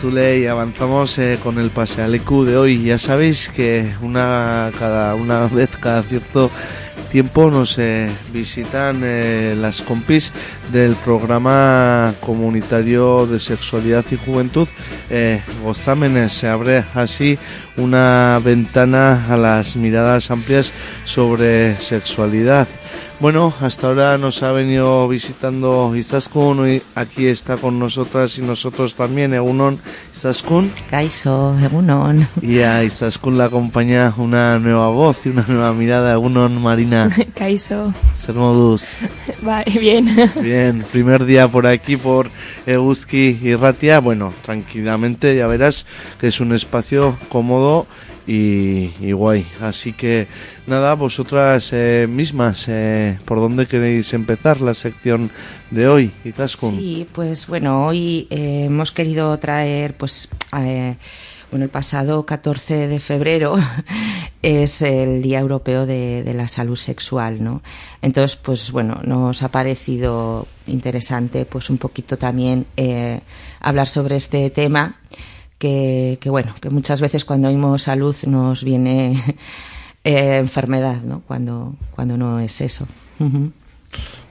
Bueno, 0.04 0.18
en 0.18 0.18
Zule 0.18 0.40
y 0.40 0.48
avanzamos 0.48 1.18
eh, 1.18 1.40
con 1.42 1.58
el 1.60 1.70
pasealecu 1.70 2.44
de 2.44 2.58
hoy. 2.58 2.84
Ya 2.84 2.98
sabéis 2.98 3.50
que 3.50 3.94
una 4.02 4.72
cada 4.78 5.16
una 5.16 5.48
vez 5.52 5.70
cada 5.80 6.04
cierto 6.04 6.52
tiempo 7.12 7.50
nos 7.50 7.78
eh, 7.78 8.10
visitan 8.34 9.02
eh, 9.04 9.56
las 9.58 9.82
compis 9.82 10.34
del 10.72 10.96
programa 10.96 12.14
comunitario 12.20 13.26
de 13.28 13.40
sexualidad 13.40 14.06
y 14.12 14.18
juventud. 14.18 14.68
Gozámenes 15.64 16.34
se 16.34 16.48
abre 16.48 16.84
así 16.96 17.38
una 17.78 18.40
ventana 18.44 19.28
a 19.30 19.38
las 19.38 19.76
miradas 19.76 20.32
amplias 20.32 20.74
sobre 21.06 21.80
sexualidad. 21.80 22.68
Bueno, 23.24 23.54
hasta 23.62 23.88
ahora 23.88 24.18
nos 24.18 24.44
ha 24.44 24.52
venido 24.52 25.08
visitando 25.08 25.96
Izaskun 25.96 26.70
y 26.70 26.82
aquí 26.94 27.28
está 27.28 27.56
con 27.56 27.80
nosotras 27.80 28.38
y 28.38 28.42
nosotros 28.42 28.98
también, 28.98 29.34
Egunon 29.34 29.80
Izaskun. 30.14 30.70
Kaiso, 30.90 31.58
Egunon. 31.58 32.28
Y 32.42 32.60
a 32.60 32.84
Izaskun 32.84 33.38
la 33.38 33.46
acompaña 33.46 34.14
una 34.18 34.60
nueva 34.60 34.90
voz 34.90 35.26
y 35.26 35.30
una 35.30 35.46
nueva 35.48 35.72
mirada, 35.72 36.12
Egunon 36.12 36.62
Marina. 36.62 37.10
Kaiso. 37.34 37.94
Ser 38.14 38.36
modus. 38.36 38.98
Bien. 39.80 40.30
Bien, 40.42 40.84
primer 40.92 41.24
día 41.24 41.48
por 41.48 41.66
aquí 41.66 41.96
por 41.96 42.30
Eguski 42.66 43.40
y 43.42 43.56
Ratia. 43.56 44.02
Bueno, 44.02 44.34
tranquilamente 44.44 45.34
ya 45.38 45.48
verás 45.48 45.86
que 46.20 46.28
es 46.28 46.42
un 46.42 46.52
espacio 46.52 47.18
cómodo 47.30 47.88
y, 48.28 48.92
y 49.00 49.12
guay. 49.12 49.46
Así 49.62 49.94
que 49.94 50.28
nada, 50.68 50.94
vosotras 50.96 51.70
eh, 51.72 52.08
mismas, 52.10 52.66
eh, 52.68 53.18
¿por 53.26 53.40
dónde 53.40 53.68
queréis 53.68 54.14
empezar 54.14 54.62
la 54.62 54.74
sección 54.74 55.30
de 55.72 55.88
hoy, 55.88 56.12
Izaskun? 56.24 56.80
Sí, 56.80 57.08
pues 57.12 57.48
bueno, 57.48 57.86
hoy 57.86 58.28
eh, 58.30 58.66
hemos 58.66 58.92
querido 58.92 59.38
traer, 59.40 59.96
pues, 59.96 60.30
bueno, 60.52 61.66
el 61.66 61.70
pasado 61.70 62.26
14 62.26 62.88
de 62.88 63.00
febrero 63.00 63.56
es 64.42 64.82
el 64.82 65.22
Día 65.22 65.40
Europeo 65.40 65.86
de, 65.86 66.24
de 66.24 66.34
la 66.34 66.48
Salud 66.48 66.78
Sexual, 66.78 67.44
¿no? 67.44 67.62
Entonces, 68.02 68.36
pues 68.36 68.72
bueno, 68.72 69.00
nos 69.04 69.44
ha 69.44 69.50
parecido 69.50 70.48
interesante, 70.68 71.46
pues 71.46 71.70
un 71.70 71.78
poquito 71.78 72.18
también 72.18 72.66
eh, 72.78 73.22
hablar 73.60 73.88
sobre 73.88 74.16
este 74.16 74.50
tema. 74.50 74.98
Que, 75.64 76.18
que 76.20 76.30
bueno, 76.30 76.54
que 76.60 76.70
muchas 76.70 77.00
veces 77.00 77.24
cuando 77.24 77.48
oímos 77.48 77.84
salud 77.84 78.14
nos 78.28 78.66
viene 78.66 79.14
eh, 80.04 80.38
enfermedad, 80.38 81.02
¿no? 81.04 81.22
Cuando, 81.26 81.78
cuando 81.96 82.18
no 82.18 82.38
es 82.42 82.60
eso. 82.60 82.86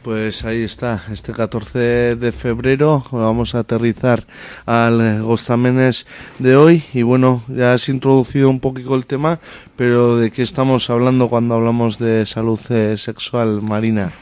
Pues 0.03 0.45
ahí 0.45 0.63
está, 0.63 1.05
este 1.11 1.33
14 1.33 2.17
de 2.17 2.33
febrero 2.33 3.03
vamos 3.11 3.55
a 3.55 3.61
aterrizar 3.61 4.27
al 4.67 5.23
Gozamenes 5.23 6.07
de 6.39 6.55
hoy 6.55 6.85
y 6.93 7.01
bueno, 7.01 7.43
ya 7.49 7.73
has 7.73 7.89
introducido 7.89 8.51
un 8.51 8.61
poquito 8.61 8.95
el 8.95 9.07
tema, 9.07 9.39
pero 9.75 10.19
¿de 10.19 10.31
qué 10.33 10.43
estamos 10.43 10.91
hablando 10.91 11.31
cuando 11.31 11.55
hablamos 11.55 11.99
de 11.99 12.27
salud 12.27 12.61
eh, 12.69 12.99
sexual, 12.99 13.63
Marina? 13.63 14.13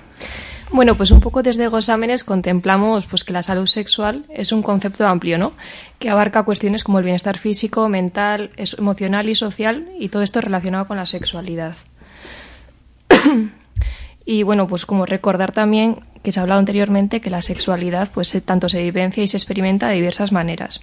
Bueno, 0.73 0.95
pues 0.95 1.11
un 1.11 1.21
poco 1.21 1.43
desde 1.43 1.67
Gosámenes 1.67 2.23
contemplamos 2.23 3.07
pues 3.07 3.25
que 3.25 3.33
la 3.33 3.43
salud 3.43 3.67
sexual 3.67 4.25
es 4.29 4.53
un 4.53 4.63
concepto 4.63 5.05
amplio, 5.07 5.37
¿no? 5.37 5.53
Que 5.99 6.11
abarca 6.11 6.45
cuestiones 6.45 6.85
como 6.85 6.99
el 6.99 7.05
bienestar 7.05 7.39
físico, 7.39 7.89
mental, 7.89 8.51
emocional 8.57 9.29
y 9.29 9.35
social 9.35 9.89
y 9.99 10.11
todo 10.11 10.23
esto 10.23 10.41
relacionado 10.41 10.87
con 10.87 10.97
la 10.97 11.07
sexualidad. 11.07 11.75
y 14.25 14.45
bueno, 14.45 14.69
pues 14.69 14.87
como 14.87 15.07
recordar 15.07 15.51
también 15.51 16.05
que 16.23 16.31
se 16.31 16.39
ha 16.39 16.43
hablado 16.43 16.61
anteriormente 16.61 17.21
que 17.21 17.31
la 17.31 17.43
sexualidad 17.43 18.09
pues 18.13 18.37
tanto 18.45 18.69
se 18.69 18.81
vivencia 18.81 19.25
y 19.25 19.29
se 19.29 19.39
experimenta 19.39 19.89
de 19.89 19.97
diversas 19.97 20.31
maneras 20.31 20.81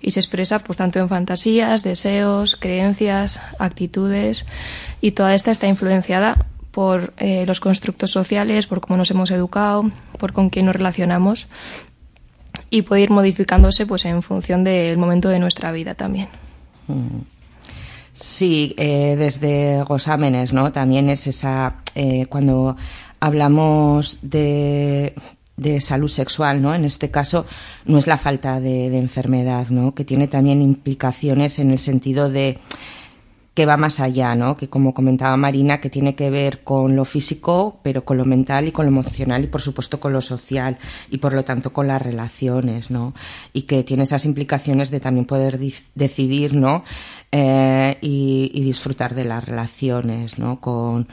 y 0.00 0.12
se 0.12 0.20
expresa 0.20 0.60
pues 0.60 0.76
tanto 0.76 1.00
en 1.00 1.08
fantasías, 1.08 1.82
deseos, 1.82 2.56
creencias, 2.56 3.40
actitudes 3.58 4.46
y 5.00 5.12
toda 5.12 5.34
esta 5.34 5.50
está 5.50 5.66
influenciada 5.66 6.46
por 6.74 7.14
eh, 7.18 7.44
los 7.46 7.60
constructos 7.60 8.10
sociales, 8.10 8.66
por 8.66 8.80
cómo 8.80 8.96
nos 8.96 9.10
hemos 9.10 9.30
educado, 9.30 9.90
por 10.18 10.32
con 10.32 10.50
quién 10.50 10.66
nos 10.66 10.74
relacionamos 10.74 11.46
y 12.68 12.82
puede 12.82 13.02
ir 13.02 13.10
modificándose 13.10 13.86
pues 13.86 14.04
en 14.04 14.22
función 14.22 14.64
del 14.64 14.98
momento 14.98 15.28
de 15.28 15.38
nuestra 15.38 15.70
vida 15.70 15.94
también. 15.94 16.28
Sí, 18.12 18.74
eh, 18.76 19.14
desde 19.16 19.82
Gosámenes, 19.84 20.52
¿no? 20.52 20.72
También 20.72 21.08
es 21.10 21.28
esa 21.28 21.76
eh, 21.94 22.26
cuando 22.26 22.76
hablamos 23.20 24.18
de, 24.22 25.14
de 25.56 25.80
salud 25.80 26.08
sexual, 26.08 26.60
¿no? 26.60 26.74
En 26.74 26.84
este 26.84 27.10
caso 27.10 27.46
no 27.86 27.98
es 27.98 28.08
la 28.08 28.18
falta 28.18 28.58
de, 28.58 28.90
de 28.90 28.98
enfermedad, 28.98 29.68
¿no? 29.68 29.94
Que 29.94 30.04
tiene 30.04 30.26
también 30.26 30.60
implicaciones 30.60 31.60
en 31.60 31.70
el 31.70 31.78
sentido 31.78 32.28
de 32.28 32.58
que 33.54 33.66
va 33.66 33.76
más 33.76 34.00
allá, 34.00 34.34
¿no? 34.34 34.56
Que 34.56 34.68
como 34.68 34.92
comentaba 34.92 35.36
Marina, 35.36 35.80
que 35.80 35.88
tiene 35.88 36.16
que 36.16 36.28
ver 36.28 36.64
con 36.64 36.96
lo 36.96 37.04
físico, 37.04 37.78
pero 37.82 38.04
con 38.04 38.16
lo 38.16 38.24
mental 38.24 38.66
y 38.66 38.72
con 38.72 38.84
lo 38.84 38.90
emocional 38.90 39.44
y 39.44 39.46
por 39.46 39.60
supuesto 39.60 40.00
con 40.00 40.12
lo 40.12 40.20
social 40.20 40.76
y 41.08 41.18
por 41.18 41.32
lo 41.32 41.44
tanto 41.44 41.72
con 41.72 41.86
las 41.86 42.02
relaciones, 42.02 42.90
¿no? 42.90 43.14
Y 43.52 43.62
que 43.62 43.84
tiene 43.84 44.02
esas 44.02 44.24
implicaciones 44.24 44.90
de 44.90 44.98
también 44.98 45.24
poder 45.24 45.60
decidir, 45.94 46.54
¿no? 46.54 46.84
Eh, 47.30 47.96
y, 48.00 48.60
disfrutar 48.64 49.14
de 49.14 49.24
las 49.24 49.44
relaciones, 49.44 50.38
¿no? 50.38 50.60
Con, 50.60 51.06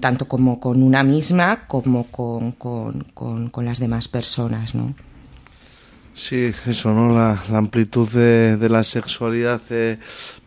tanto 0.00 0.26
como 0.26 0.60
con 0.60 0.82
una 0.82 1.02
misma 1.02 1.66
como 1.66 2.04
con, 2.04 2.52
con, 2.52 3.02
con, 3.12 3.50
con 3.50 3.64
las 3.64 3.78
demás 3.78 4.08
personas, 4.08 4.74
¿no? 4.74 4.94
Sí, 6.14 6.50
eso, 6.66 6.92
¿no? 6.92 7.08
La, 7.14 7.38
la 7.50 7.58
amplitud 7.58 8.08
de, 8.08 8.56
de, 8.56 8.68
la 8.68 8.82
sexualidad 8.82 9.60
eh, 9.70 9.98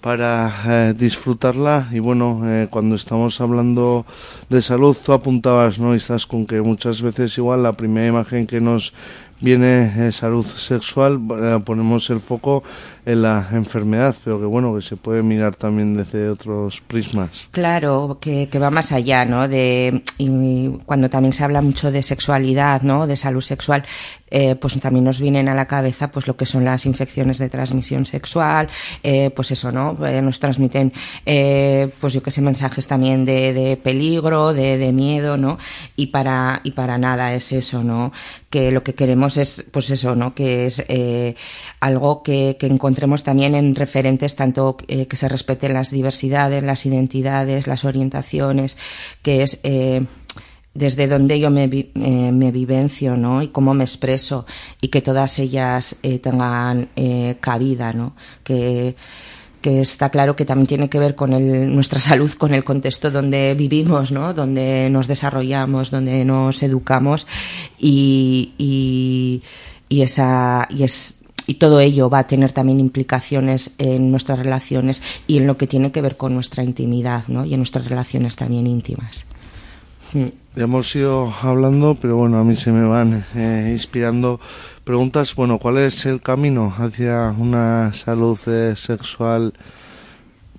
para 0.01 0.53
eh, 0.67 0.93
disfrutarla. 0.97 1.87
Y 1.91 1.99
bueno, 1.99 2.41
eh, 2.43 2.67
cuando 2.69 2.95
estamos 2.95 3.39
hablando 3.39 4.05
de 4.49 4.61
salud, 4.61 4.97
tú 5.01 5.13
apuntabas, 5.13 5.79
¿no? 5.79 5.93
Y 5.93 5.97
estás 5.97 6.25
con 6.25 6.45
que 6.45 6.61
muchas 6.61 7.01
veces 7.01 7.37
igual 7.37 7.63
la 7.63 7.73
primera 7.73 8.07
imagen 8.07 8.47
que 8.47 8.59
nos 8.59 8.93
viene 9.41 9.91
eh, 9.97 10.11
salud 10.11 10.45
sexual, 10.45 11.19
eh, 11.31 11.59
ponemos 11.65 12.09
el 12.11 12.19
foco 12.19 12.63
en 13.05 13.21
la 13.21 13.47
enfermedad, 13.51 14.15
pero 14.23 14.39
que 14.39 14.45
bueno, 14.45 14.75
que 14.75 14.81
se 14.81 14.95
puede 14.95 15.23
mirar 15.23 15.55
también 15.55 15.95
desde 15.95 16.29
otros 16.29 16.81
prismas. 16.81 17.47
Claro, 17.51 18.17
que, 18.21 18.47
que 18.49 18.59
va 18.59 18.69
más 18.69 18.91
allá, 18.91 19.25
¿no? 19.25 19.47
De, 19.47 20.03
y 20.17 20.69
cuando 20.85 21.09
también 21.09 21.31
se 21.31 21.43
habla 21.43 21.61
mucho 21.61 21.91
de 21.91 22.03
sexualidad, 22.03 22.81
¿no? 22.81 23.07
De 23.07 23.15
salud 23.15 23.41
sexual, 23.41 23.83
eh, 24.29 24.55
pues 24.55 24.79
también 24.79 25.03
nos 25.03 25.19
vienen 25.19 25.49
a 25.49 25.55
la 25.55 25.67
cabeza 25.67 26.09
pues 26.09 26.25
lo 26.25 26.37
que 26.37 26.45
son 26.45 26.63
las 26.63 26.85
infecciones 26.85 27.37
de 27.37 27.49
transmisión 27.49 28.05
sexual, 28.05 28.69
eh, 29.03 29.29
pues 29.31 29.51
eso, 29.51 29.71
¿no? 29.71 29.93
Eh, 30.05 30.21
nos 30.21 30.39
transmiten, 30.39 30.93
pues 31.99 32.13
yo 32.13 32.23
que 32.23 32.31
sé, 32.31 32.41
mensajes 32.41 32.87
también 32.87 33.25
de, 33.25 33.53
de 33.53 33.77
peligro, 33.77 34.53
de, 34.53 34.77
de, 34.77 34.91
miedo, 34.93 35.35
¿no? 35.35 35.57
Y 35.95 36.07
para, 36.07 36.61
y 36.63 36.71
para 36.71 36.97
nada 36.97 37.33
es 37.33 37.51
eso, 37.51 37.83
¿no? 37.83 38.13
Que 38.49 38.71
lo 38.71 38.83
que 38.83 38.95
queremos 38.95 39.37
es, 39.37 39.65
pues 39.71 39.89
eso, 39.89 40.15
¿no? 40.15 40.33
Que 40.33 40.65
es 40.67 40.83
algo 41.79 42.23
que, 42.23 42.55
que 42.59 42.67
encontremos 42.91 43.23
también 43.23 43.55
en 43.55 43.73
referentes 43.73 44.35
tanto 44.35 44.75
eh, 44.87 45.07
que 45.07 45.15
se 45.15 45.29
respeten 45.29 45.73
las 45.73 45.91
diversidades, 45.91 46.61
las 46.61 46.85
identidades, 46.85 47.67
las 47.67 47.85
orientaciones, 47.85 48.77
que 49.21 49.43
es 49.43 49.59
eh, 49.63 50.03
desde 50.73 51.07
donde 51.07 51.39
yo 51.39 51.49
me, 51.49 51.63
eh, 51.63 52.31
me 52.33 52.51
vivencio, 52.51 53.15
¿no? 53.15 53.41
Y 53.41 53.47
cómo 53.47 53.73
me 53.73 53.85
expreso 53.85 54.45
y 54.81 54.89
que 54.89 55.01
todas 55.01 55.39
ellas 55.39 55.95
eh, 56.03 56.19
tengan 56.19 56.89
cabida, 57.39 57.93
¿no? 57.93 58.13
Que 58.43 58.95
está 59.63 60.09
claro 60.09 60.35
que 60.35 60.43
también 60.43 60.67
tiene 60.67 60.89
que 60.89 60.99
ver 60.99 61.15
con 61.15 61.31
nuestra 61.73 61.99
salud, 62.09 62.31
con 62.33 62.53
el 62.53 62.65
contexto 62.65 63.09
donde 63.09 63.55
vivimos, 63.55 64.11
¿no? 64.11 64.33
donde 64.33 64.89
nos 64.89 65.07
desarrollamos, 65.07 65.91
donde 65.91 66.25
nos 66.25 66.63
educamos 66.63 67.27
y 67.77 69.43
esa 69.89 70.67
y 70.69 70.83
es 70.83 71.20
y 71.47 71.55
todo 71.55 71.79
ello 71.79 72.09
va 72.09 72.19
a 72.19 72.27
tener 72.27 72.51
también 72.51 72.79
implicaciones 72.79 73.71
en 73.77 74.11
nuestras 74.11 74.39
relaciones 74.39 75.01
y 75.27 75.37
en 75.37 75.47
lo 75.47 75.57
que 75.57 75.67
tiene 75.67 75.91
que 75.91 76.01
ver 76.01 76.17
con 76.17 76.33
nuestra 76.33 76.63
intimidad 76.63 77.27
¿no? 77.27 77.45
y 77.45 77.53
en 77.53 77.59
nuestras 77.59 77.87
relaciones 77.87 78.35
también 78.35 78.67
íntimas. 78.67 79.25
Ya 80.13 80.63
hemos 80.63 80.93
ido 80.95 81.33
hablando, 81.41 81.95
pero 81.95 82.17
bueno, 82.17 82.37
a 82.37 82.43
mí 82.43 82.57
se 82.57 82.71
me 82.71 82.85
van 82.85 83.23
eh, 83.33 83.69
inspirando 83.71 84.41
preguntas. 84.83 85.33
Bueno, 85.35 85.57
¿cuál 85.57 85.77
es 85.77 86.05
el 86.05 86.21
camino 86.21 86.73
hacia 86.77 87.33
una 87.37 87.93
salud 87.93 88.37
eh, 88.47 88.73
sexual 88.75 89.53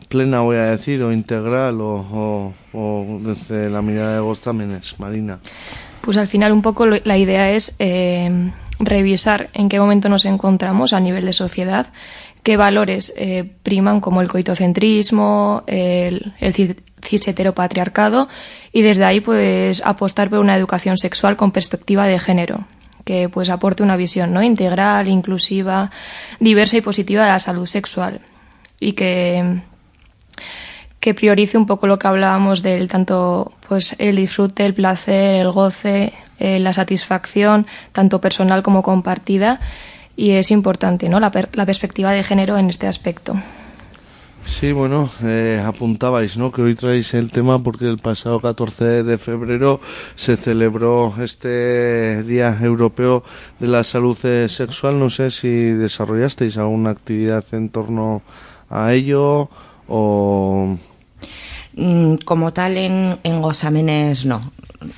plena, 0.08 0.40
voy 0.40 0.56
a 0.56 0.64
decir, 0.64 1.02
o 1.02 1.12
integral, 1.12 1.80
o, 1.80 1.94
o, 1.94 2.54
o 2.72 3.20
desde 3.22 3.68
la 3.68 3.82
mirada 3.82 4.14
de 4.14 4.20
vos 4.20 4.40
también 4.40 4.70
es, 4.72 4.98
Marina? 4.98 5.38
Pues 6.02 6.16
al 6.16 6.28
final 6.28 6.52
un 6.52 6.62
poco 6.62 6.86
la 6.86 7.16
idea 7.18 7.52
es 7.52 7.74
eh, 7.78 8.50
revisar 8.82 9.48
en 9.54 9.68
qué 9.68 9.80
momento 9.80 10.08
nos 10.08 10.24
encontramos 10.24 10.92
a 10.92 11.00
nivel 11.00 11.24
de 11.24 11.32
sociedad, 11.32 11.86
qué 12.42 12.56
valores 12.56 13.12
eh, 13.16 13.50
priman 13.62 14.00
como 14.00 14.20
el 14.20 14.28
coitocentrismo, 14.28 15.62
el, 15.66 16.34
el 16.38 16.54
cis 16.54 17.28
heteropatriarcado 17.28 18.28
y 18.72 18.82
desde 18.82 19.04
ahí 19.04 19.20
pues 19.20 19.82
apostar 19.84 20.28
por 20.28 20.40
una 20.40 20.56
educación 20.56 20.98
sexual 20.98 21.36
con 21.36 21.52
perspectiva 21.52 22.06
de 22.06 22.18
género 22.18 22.66
que 23.04 23.28
pues 23.28 23.50
aporte 23.50 23.82
una 23.82 23.96
visión 23.96 24.32
no 24.32 24.42
integral, 24.42 25.08
inclusiva, 25.08 25.90
diversa 26.38 26.76
y 26.76 26.82
positiva 26.82 27.24
de 27.24 27.30
la 27.30 27.40
salud 27.40 27.66
sexual. 27.66 28.20
Y 28.78 28.92
que 28.92 29.60
que 31.02 31.14
priorice 31.14 31.58
un 31.58 31.66
poco 31.66 31.88
lo 31.88 31.98
que 31.98 32.06
hablábamos 32.06 32.62
del 32.62 32.86
tanto 32.86 33.52
pues 33.68 33.96
el 33.98 34.14
disfrute, 34.14 34.64
el 34.64 34.72
placer, 34.72 35.40
el 35.40 35.50
goce, 35.50 36.12
eh, 36.42 36.58
la 36.58 36.72
satisfacción 36.72 37.66
tanto 37.92 38.20
personal 38.20 38.64
como 38.64 38.82
compartida 38.82 39.60
y 40.16 40.32
es 40.32 40.50
importante 40.50 41.08
¿no? 41.08 41.20
la, 41.20 41.30
per 41.30 41.56
la 41.56 41.64
perspectiva 41.64 42.10
de 42.10 42.24
género 42.24 42.58
en 42.58 42.68
este 42.68 42.88
aspecto. 42.88 43.36
Sí, 44.44 44.72
bueno, 44.72 45.08
eh, 45.22 45.62
apuntabais, 45.64 46.36
¿no? 46.36 46.50
Que 46.50 46.62
hoy 46.62 46.74
traéis 46.74 47.14
el 47.14 47.30
tema 47.30 47.62
porque 47.62 47.88
el 47.88 47.98
pasado 47.98 48.40
14 48.40 49.04
de 49.04 49.16
febrero 49.18 49.80
se 50.16 50.36
celebró 50.36 51.14
este 51.20 52.24
Día 52.24 52.58
Europeo 52.60 53.22
de 53.60 53.68
la 53.68 53.84
Salud 53.84 54.18
eh, 54.24 54.48
Sexual. 54.48 54.98
No 54.98 55.10
sé 55.10 55.30
si 55.30 55.48
desarrollasteis 55.48 56.58
alguna 56.58 56.90
actividad 56.90 57.44
en 57.52 57.68
torno 57.68 58.22
a 58.68 58.92
ello 58.92 59.48
o... 59.86 60.76
Mm, 61.74 62.16
como 62.24 62.52
tal 62.52 62.76
en, 62.76 63.18
en 63.22 63.40
Gozámenes 63.40 64.26
no, 64.26 64.40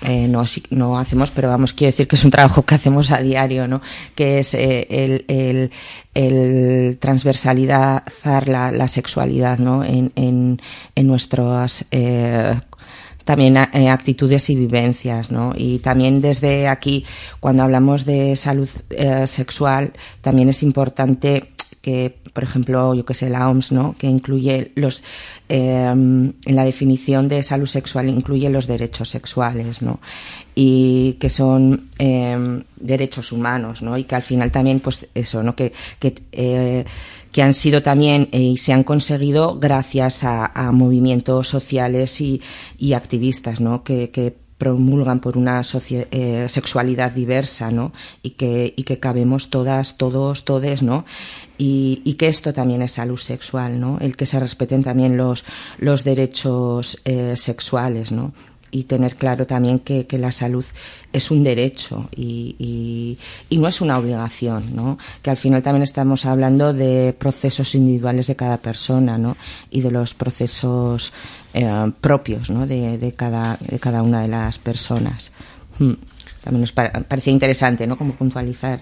eh, 0.02 0.26
no, 0.28 0.44
no 0.70 0.98
hacemos, 0.98 1.30
pero 1.30 1.48
vamos, 1.48 1.72
quiero 1.72 1.92
decir 1.92 2.08
que 2.08 2.16
es 2.16 2.24
un 2.24 2.30
trabajo 2.30 2.64
que 2.64 2.74
hacemos 2.74 3.10
a 3.12 3.18
diario, 3.18 3.68
¿no? 3.68 3.80
Que 4.14 4.40
es 4.40 4.54
eh, 4.54 4.86
el, 4.90 5.70
el, 6.14 6.98
transversalizar 6.98 8.48
la, 8.48 8.88
sexualidad, 8.88 9.58
¿no? 9.58 9.84
En, 9.84 10.12
en, 10.16 10.60
en 10.94 11.06
nuestras 11.06 11.84
eh, 11.92 12.58
también 13.24 13.56
eh, 13.56 13.88
actitudes 13.88 14.50
y 14.50 14.56
vivencias, 14.56 15.30
¿no? 15.30 15.52
Y 15.56 15.78
también 15.78 16.20
desde 16.20 16.66
aquí, 16.66 17.04
cuando 17.40 17.62
hablamos 17.62 18.04
de 18.04 18.36
salud 18.36 18.68
sexual, 19.26 19.92
también 20.20 20.48
es 20.48 20.62
importante 20.62 21.53
que, 21.84 22.16
por 22.32 22.44
ejemplo, 22.44 22.94
yo 22.94 23.04
que 23.04 23.12
sé, 23.12 23.28
la 23.28 23.50
OMS, 23.50 23.70
¿no? 23.72 23.94
Que 23.98 24.06
incluye 24.06 24.72
los, 24.74 25.02
eh, 25.50 25.90
en 25.90 26.34
la 26.46 26.64
definición 26.64 27.28
de 27.28 27.42
salud 27.42 27.66
sexual 27.66 28.08
incluye 28.08 28.48
los 28.48 28.66
derechos 28.66 29.10
sexuales, 29.10 29.82
¿no? 29.82 30.00
Y 30.54 31.18
que 31.20 31.28
son 31.28 31.90
eh, 31.98 32.62
derechos 32.76 33.32
humanos, 33.32 33.82
¿no? 33.82 33.98
Y 33.98 34.04
que 34.04 34.14
al 34.14 34.22
final 34.22 34.50
también, 34.50 34.80
pues 34.80 35.08
eso, 35.14 35.42
¿no? 35.42 35.54
Que, 35.54 35.74
que, 35.98 36.14
eh, 36.32 36.86
que 37.30 37.42
han 37.42 37.52
sido 37.52 37.82
también 37.82 38.30
eh, 38.32 38.40
y 38.40 38.56
se 38.56 38.72
han 38.72 38.82
conseguido 38.82 39.58
gracias 39.58 40.24
a, 40.24 40.46
a 40.46 40.72
movimientos 40.72 41.48
sociales 41.48 42.18
y, 42.22 42.40
y 42.78 42.94
activistas, 42.94 43.60
¿no? 43.60 43.84
Que, 43.84 44.08
que 44.08 44.34
promulgan 44.58 45.20
por 45.20 45.36
una 45.36 45.60
eh, 45.60 46.46
sexualidad 46.48 47.12
diversa, 47.12 47.70
¿no? 47.70 47.92
Y 48.22 48.30
que, 48.30 48.72
y 48.76 48.84
que 48.84 48.98
cabemos 48.98 49.50
todas, 49.50 49.96
todos, 49.98 50.44
todes, 50.44 50.82
¿no? 50.82 51.04
Y, 51.56 52.02
y, 52.04 52.14
que 52.14 52.26
esto 52.26 52.52
también 52.52 52.82
es 52.82 52.92
salud 52.92 53.16
sexual, 53.16 53.78
¿no? 53.78 53.98
El 54.00 54.16
que 54.16 54.26
se 54.26 54.40
respeten 54.40 54.82
también 54.82 55.16
los, 55.16 55.44
los 55.78 56.02
derechos 56.02 57.00
eh, 57.04 57.36
sexuales, 57.36 58.10
¿no? 58.10 58.32
y 58.74 58.84
tener 58.84 59.14
claro 59.14 59.46
también 59.46 59.78
que, 59.78 60.04
la 60.18 60.32
salud 60.32 60.64
es 61.12 61.30
un 61.30 61.44
derecho 61.44 62.08
y, 62.14 63.16
y, 63.48 63.56
no 63.56 63.68
es 63.68 63.80
una 63.80 63.96
obligación, 63.98 64.74
¿no? 64.74 64.98
Que 65.22 65.30
al 65.30 65.36
final 65.36 65.62
también 65.62 65.84
estamos 65.84 66.24
hablando 66.24 66.72
de 66.72 67.14
procesos 67.16 67.76
individuales 67.76 68.26
de 68.26 68.34
cada 68.34 68.58
persona, 68.58 69.16
¿no? 69.16 69.36
Y 69.70 69.80
de 69.80 69.92
los 69.92 70.14
procesos 70.14 71.12
eh, 71.52 71.92
propios, 72.00 72.50
¿no? 72.50 72.66
De, 72.66 72.98
de, 72.98 73.12
cada, 73.12 73.56
de 73.60 73.78
cada 73.78 74.02
una 74.02 74.22
de 74.22 74.28
las 74.28 74.58
personas. 74.58 75.30
Hmm. 75.78 75.94
También 76.44 76.60
nos 76.60 76.72
parecía 76.72 77.32
interesante, 77.32 77.86
¿no? 77.86 77.96
Como 77.96 78.12
puntualizar 78.12 78.78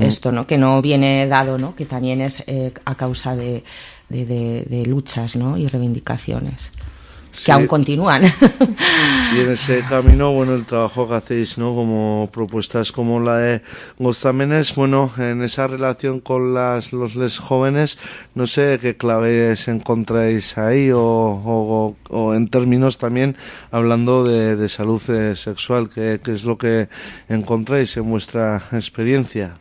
esto, 0.00 0.32
¿no? 0.32 0.48
Que 0.48 0.58
no 0.58 0.82
viene 0.82 1.28
dado, 1.28 1.56
¿no? 1.56 1.76
Que 1.76 1.86
también 1.86 2.20
es 2.20 2.42
eh, 2.48 2.74
a 2.84 2.96
causa 2.96 3.36
de, 3.36 3.62
de, 4.08 4.26
de, 4.68 4.84
luchas, 4.84 5.36
¿no? 5.36 5.56
Y 5.56 5.68
reivindicaciones 5.68 6.72
que 7.44 7.52
aún 7.52 7.66
continúan. 7.66 8.22
Y 9.34 9.40
en 9.40 9.50
ese 9.50 9.82
camino, 9.88 10.32
bueno, 10.32 10.54
el 10.54 10.64
trabajo 10.64 11.06
que 11.06 11.14
hacéis, 11.14 11.58
¿no? 11.58 11.74
Como 11.74 12.30
propuestas 12.32 12.92
como 12.92 13.20
la 13.20 13.36
de 13.36 13.62
Gostámenes, 13.98 14.74
bueno, 14.74 15.12
en 15.18 15.42
esa 15.42 15.66
relación 15.66 16.20
con 16.20 16.54
las, 16.54 16.92
los 16.92 17.14
les 17.14 17.38
jóvenes, 17.38 17.98
no 18.34 18.46
sé 18.46 18.78
qué 18.80 18.96
claves 18.96 19.68
encontráis 19.68 20.56
ahí 20.56 20.90
o, 20.92 21.94
o, 22.08 22.34
en 22.34 22.48
términos 22.48 22.96
también 22.96 23.36
hablando 23.70 24.24
de, 24.24 24.56
de 24.56 24.68
salud 24.68 25.02
eh, 25.10 25.36
sexual, 25.36 25.90
¿qué, 25.90 26.20
¿qué 26.24 26.32
es 26.32 26.44
lo 26.44 26.56
que 26.56 26.88
encontráis 27.28 27.96
en 27.98 28.08
vuestra 28.08 28.62
experiencia? 28.72 29.56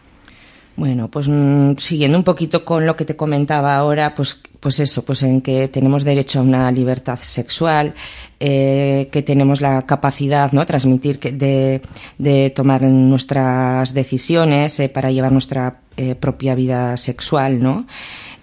Bueno, 0.78 1.10
pues 1.10 1.28
mm, 1.28 1.78
siguiendo 1.80 2.20
un 2.20 2.24
poquito 2.24 2.64
con 2.64 2.86
lo 2.86 2.96
que 2.96 3.04
te 3.04 3.16
comentaba 3.16 3.76
ahora, 3.76 4.14
pues, 4.14 4.40
pues 4.60 4.80
eso, 4.80 5.04
pues 5.04 5.24
en 5.24 5.42
que 5.42 5.68
tenemos 5.70 6.04
derecho 6.04 6.38
a 6.38 6.44
una 6.44 6.72
libertad 6.72 7.18
sexual, 7.18 7.96
eh, 8.40 9.10
que 9.12 9.24
tenemos 9.24 9.60
la 9.60 9.88
capacidad, 9.88 10.52
¿no? 10.52 10.68
Transmitir 10.68 11.18
que 11.18 11.32
de, 11.32 11.82
de 12.20 12.52
tomar 12.52 12.84
nuestras 12.84 13.92
decisiones 13.96 14.80
eh, 14.80 14.88
para 14.88 15.10
llevar 15.10 15.32
nuestra 15.32 15.82
eh, 15.98 16.14
propia 16.14 16.54
vida 16.54 16.96
sexual, 16.96 17.60
¿no? 17.60 17.88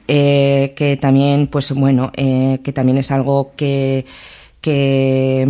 Que 0.07 0.99
también, 1.01 1.47
pues 1.47 1.73
bueno, 1.73 2.13
que 2.13 2.73
también 2.75 2.99
es 2.99 3.11
algo 3.11 3.53
que, 3.57 4.05
que 4.61 5.49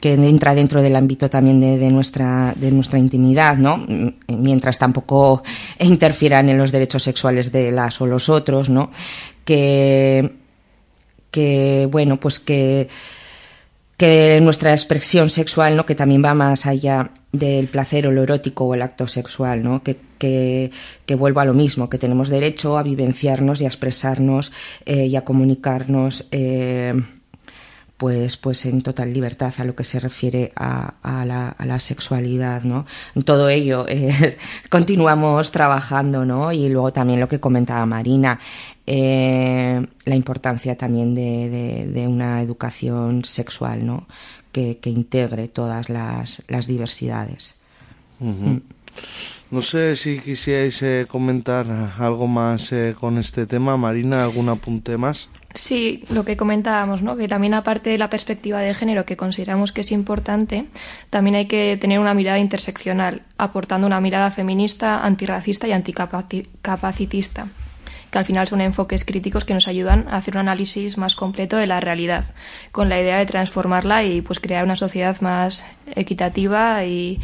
que 0.00 0.14
entra 0.14 0.54
dentro 0.54 0.80
del 0.80 0.96
ámbito 0.96 1.28
también 1.28 1.60
de, 1.60 1.90
nuestra, 1.90 2.54
de 2.56 2.72
nuestra 2.72 2.98
intimidad, 2.98 3.58
¿no? 3.58 3.86
Mientras 4.28 4.78
tampoco 4.78 5.42
interfieran 5.78 6.48
en 6.48 6.58
los 6.58 6.72
derechos 6.72 7.02
sexuales 7.02 7.52
de 7.52 7.70
las 7.70 8.00
o 8.00 8.06
los 8.06 8.28
otros, 8.30 8.70
¿no? 8.70 8.90
Que, 9.44 10.36
que 11.30 11.86
bueno, 11.90 12.18
pues 12.18 12.40
que, 12.40 12.88
que 13.98 14.40
nuestra 14.40 14.72
expresión 14.72 15.28
sexual, 15.28 15.76
¿no? 15.76 15.84
Que 15.84 15.94
también 15.94 16.24
va 16.24 16.32
más 16.32 16.64
allá 16.64 17.10
del 17.32 17.68
placer 17.68 18.06
o 18.06 18.10
lo 18.10 18.22
erótico 18.22 18.64
o 18.64 18.74
el 18.74 18.80
acto 18.80 19.06
sexual, 19.06 19.62
¿no? 19.62 19.82
Que, 19.82 19.98
que, 20.16 20.70
que 21.04 21.14
vuelva 21.14 21.42
a 21.42 21.44
lo 21.44 21.52
mismo, 21.52 21.90
que 21.90 21.98
tenemos 21.98 22.30
derecho 22.30 22.78
a 22.78 22.82
vivenciarnos 22.82 23.60
y 23.60 23.64
a 23.66 23.68
expresarnos 23.68 24.50
eh, 24.86 25.04
y 25.04 25.16
a 25.16 25.24
comunicarnos 25.26 26.26
eh, 26.30 26.94
pues, 28.00 28.38
pues 28.38 28.64
en 28.64 28.80
total 28.80 29.12
libertad 29.12 29.52
a 29.58 29.64
lo 29.64 29.74
que 29.74 29.84
se 29.84 30.00
refiere 30.00 30.52
a, 30.56 30.94
a, 31.02 31.26
la, 31.26 31.50
a 31.50 31.66
la, 31.66 31.78
sexualidad, 31.78 32.62
¿no? 32.62 32.86
En 33.14 33.24
todo 33.24 33.50
ello 33.50 33.84
eh, 33.90 34.38
continuamos 34.70 35.52
trabajando, 35.52 36.24
¿no? 36.24 36.50
Y 36.50 36.70
luego 36.70 36.94
también 36.94 37.20
lo 37.20 37.28
que 37.28 37.40
comentaba 37.40 37.84
Marina, 37.84 38.40
eh, 38.86 39.86
la 40.06 40.16
importancia 40.16 40.78
también 40.78 41.14
de, 41.14 41.50
de, 41.50 41.86
de, 41.88 42.08
una 42.08 42.40
educación 42.40 43.22
sexual, 43.26 43.84
¿no? 43.84 44.06
Que, 44.50 44.78
que 44.78 44.88
integre 44.88 45.48
todas 45.48 45.90
las, 45.90 46.42
las 46.48 46.66
diversidades. 46.66 47.56
Uh 48.18 48.24
-huh. 48.24 48.54
mm. 48.54 48.62
No 49.50 49.60
sé 49.60 49.94
si 49.96 50.20
quisierais 50.20 50.80
eh, 50.82 51.06
comentar 51.06 51.66
algo 51.98 52.26
más 52.26 52.72
eh, 52.72 52.94
con 52.98 53.18
este 53.18 53.46
tema. 53.46 53.76
Marina, 53.76 54.22
¿algún 54.22 54.48
apunte 54.48 54.96
más? 54.96 55.28
Sí, 55.52 56.04
lo 56.10 56.24
que 56.24 56.36
comentábamos, 56.36 57.02
¿no? 57.02 57.16
que 57.16 57.26
también 57.26 57.54
aparte 57.54 57.90
de 57.90 57.98
la 57.98 58.08
perspectiva 58.08 58.60
de 58.60 58.72
género, 58.72 59.04
que 59.04 59.16
consideramos 59.16 59.72
que 59.72 59.80
es 59.80 59.90
importante, 59.90 60.66
también 61.10 61.34
hay 61.34 61.46
que 61.46 61.76
tener 61.80 61.98
una 61.98 62.14
mirada 62.14 62.38
interseccional, 62.38 63.22
aportando 63.36 63.88
una 63.88 64.00
mirada 64.00 64.30
feminista, 64.30 65.04
antirracista 65.04 65.66
y 65.66 65.72
anticapacitista 65.72 67.48
que 68.10 68.18
al 68.18 68.24
final 68.24 68.48
son 68.48 68.60
enfoques 68.60 69.04
críticos 69.04 69.44
que 69.44 69.54
nos 69.54 69.68
ayudan 69.68 70.08
a 70.08 70.16
hacer 70.16 70.34
un 70.34 70.40
análisis 70.40 70.98
más 70.98 71.14
completo 71.14 71.56
de 71.56 71.68
la 71.68 71.78
realidad, 71.78 72.24
con 72.72 72.88
la 72.88 73.00
idea 73.00 73.18
de 73.18 73.26
transformarla 73.26 74.02
y 74.02 74.20
pues 74.20 74.40
crear 74.40 74.64
una 74.64 74.76
sociedad 74.76 75.20
más 75.20 75.64
equitativa 75.94 76.84
y, 76.84 77.20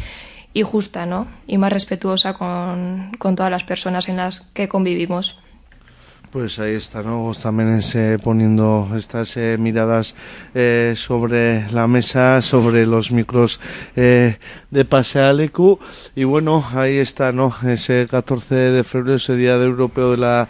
justa, 0.63 1.05
¿no? 1.05 1.27
Y 1.45 1.57
más 1.57 1.71
respetuosa 1.73 2.33
con 2.33 3.11
todas 3.19 3.51
las 3.51 3.63
personas 3.63 4.09
en 4.09 4.17
las 4.17 4.41
que 4.41 4.67
convivimos. 4.67 5.37
Pues 6.37 6.59
ahí 6.59 6.75
está, 6.75 7.01
¿no? 7.01 7.31
También 7.33 7.79
eh, 7.95 8.19
poniendo 8.23 8.91
estas 8.95 9.35
eh, 9.37 9.57
miradas 9.59 10.15
eh, 10.53 10.93
sobre 10.95 11.67
la 11.71 11.87
mesa, 11.87 12.43
sobre 12.43 12.85
los 12.85 13.11
micros 13.11 13.59
eh, 13.95 14.37
de 14.69 14.85
Pasealecu. 14.85 15.79
Y 16.15 16.25
bueno, 16.25 16.63
ahí 16.75 16.97
está, 16.97 17.31
¿no? 17.31 17.55
Ese 17.65 18.05
14 18.07 18.53
de 18.53 18.83
febrero, 18.83 19.15
ese 19.15 19.35
Día 19.35 19.57
de 19.57 19.65
Europeo 19.65 20.11
de 20.11 20.17
la 20.17 20.47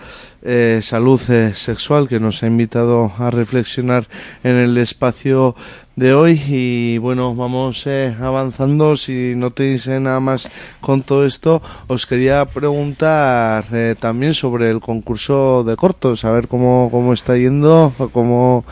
Salud 0.81 1.21
Sexual, 1.53 2.09
que 2.09 2.19
nos 2.19 2.43
ha 2.43 2.47
invitado 2.47 3.11
a 3.17 3.31
reflexionar 3.31 4.07
en 4.43 4.55
el 4.55 4.77
espacio 4.77 5.55
de 5.97 6.13
hoy 6.13 6.39
y 6.47 6.99
bueno 6.99 7.33
vamos 7.33 7.85
eh, 7.87 8.15
avanzando. 8.21 8.95
Si 8.95 9.33
no 9.35 9.49
tenéis 9.49 9.87
eh, 9.87 9.99
nada 9.99 10.19
más 10.19 10.47
con 10.79 11.01
todo 11.01 11.25
esto 11.25 11.61
os 11.87 12.05
quería 12.05 12.45
preguntar 12.45 13.65
eh, 13.73 13.95
también 13.99 14.35
sobre 14.35 14.69
el 14.69 14.79
concurso 14.79 15.63
de 15.63 15.75
cortos 15.75 16.23
a 16.23 16.31
ver 16.31 16.47
cómo, 16.47 16.89
cómo 16.91 17.13
está 17.13 17.35
yendo 17.35 17.91
cómo, 18.13 18.63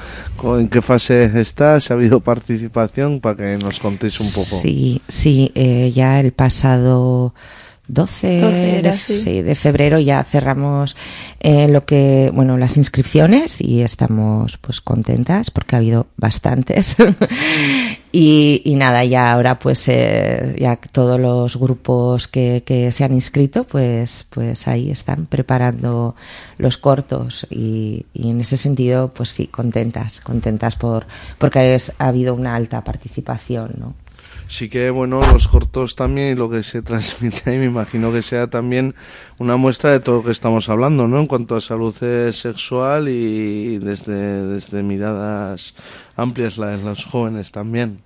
en 0.44 0.70
qué 0.70 0.84
fase 0.84 1.42
está 1.42 1.80
si 1.80 1.92
ha 1.92 1.96
habido 1.96 2.20
participación 2.20 3.20
para 3.20 3.36
que 3.36 3.58
nos 3.58 3.80
contéis 3.80 4.20
un 4.20 4.32
poco. 4.32 4.62
Sí 4.62 5.02
sí 5.08 5.52
eh, 5.56 5.92
ya 5.96 6.20
el 6.20 6.32
pasado 6.32 7.34
12, 7.88 8.42
12 8.42 8.80
era, 8.80 8.92
de, 8.92 9.00
sí. 9.00 9.20
sí, 9.20 9.42
de 9.42 9.56
febrero 9.56 10.00
ya 10.00 10.24
cerramos 10.24 10.96
eh, 11.40 11.70
lo 11.70 11.86
que 11.86 12.32
bueno 12.34 12.58
las 12.58 12.78
inscripciones 12.78 13.62
y 13.62 13.82
estamos 13.82 14.58
pues 14.58 14.82
contentas 14.82 15.52
porque 15.52 15.76
ha 15.76 15.80
habido 15.80 16.08
bastantes 16.18 16.96
y, 18.12 18.62
y, 18.66 18.76
nada 18.76 19.06
ya 19.06 19.32
ahora 19.32 19.60
pues 19.60 19.88
eh, 19.88 20.56
ya 20.60 20.78
todos 20.78 21.20
los 21.20 21.58
grupos 21.58 22.28
que, 22.28 22.64
que 22.66 22.92
se 22.92 23.04
han 23.04 23.14
inscrito 23.14 23.66
pues 23.66 24.26
pues 24.32 24.68
ahí 24.68 24.90
están 24.90 25.28
preparando 25.28 26.16
los 26.58 26.78
cortos 26.78 27.46
y, 27.52 28.08
y 28.14 28.32
en 28.32 28.42
ese 28.42 28.58
sentido 28.58 29.14
pues 29.14 29.30
sí 29.30 29.46
contentas 29.46 30.22
contentas 30.22 30.76
por 30.76 31.06
porque 31.38 31.76
es, 31.76 31.92
ha 32.00 32.08
habido 32.08 32.34
una 32.34 32.56
alta 32.56 32.84
participación 32.84 33.74
no 33.78 34.05
sí 34.48 34.70
que 34.70 34.90
bueno 34.90 35.22
los 35.32 35.48
cortos 35.48 35.96
también 35.96 36.34
y 36.34 36.36
lo 36.36 36.50
que 36.50 36.64
se 36.64 36.82
transmite 36.84 37.50
ahí 37.50 37.58
me 37.58 37.66
imagino 37.66 38.12
que 38.12 38.22
sea 38.22 38.48
también 38.48 38.96
una 39.40 39.58
muestra 39.58 39.92
de 39.92 40.00
todo 40.00 40.18
lo 40.18 40.24
que 40.24 40.32
estamos 40.32 40.70
hablando 40.70 41.08
no 41.08 41.20
en 41.20 41.28
cuanto 41.28 41.56
a 41.56 41.62
salud 41.62 41.96
sexual 42.32 43.10
y 43.10 43.78
desde 43.80 44.46
desde 44.48 44.84
miradas 44.84 45.76
amplias 46.16 46.58
la 46.58 46.78
de 46.78 46.84
los 46.84 47.06
jóvenes 47.06 47.52
también 47.52 48.04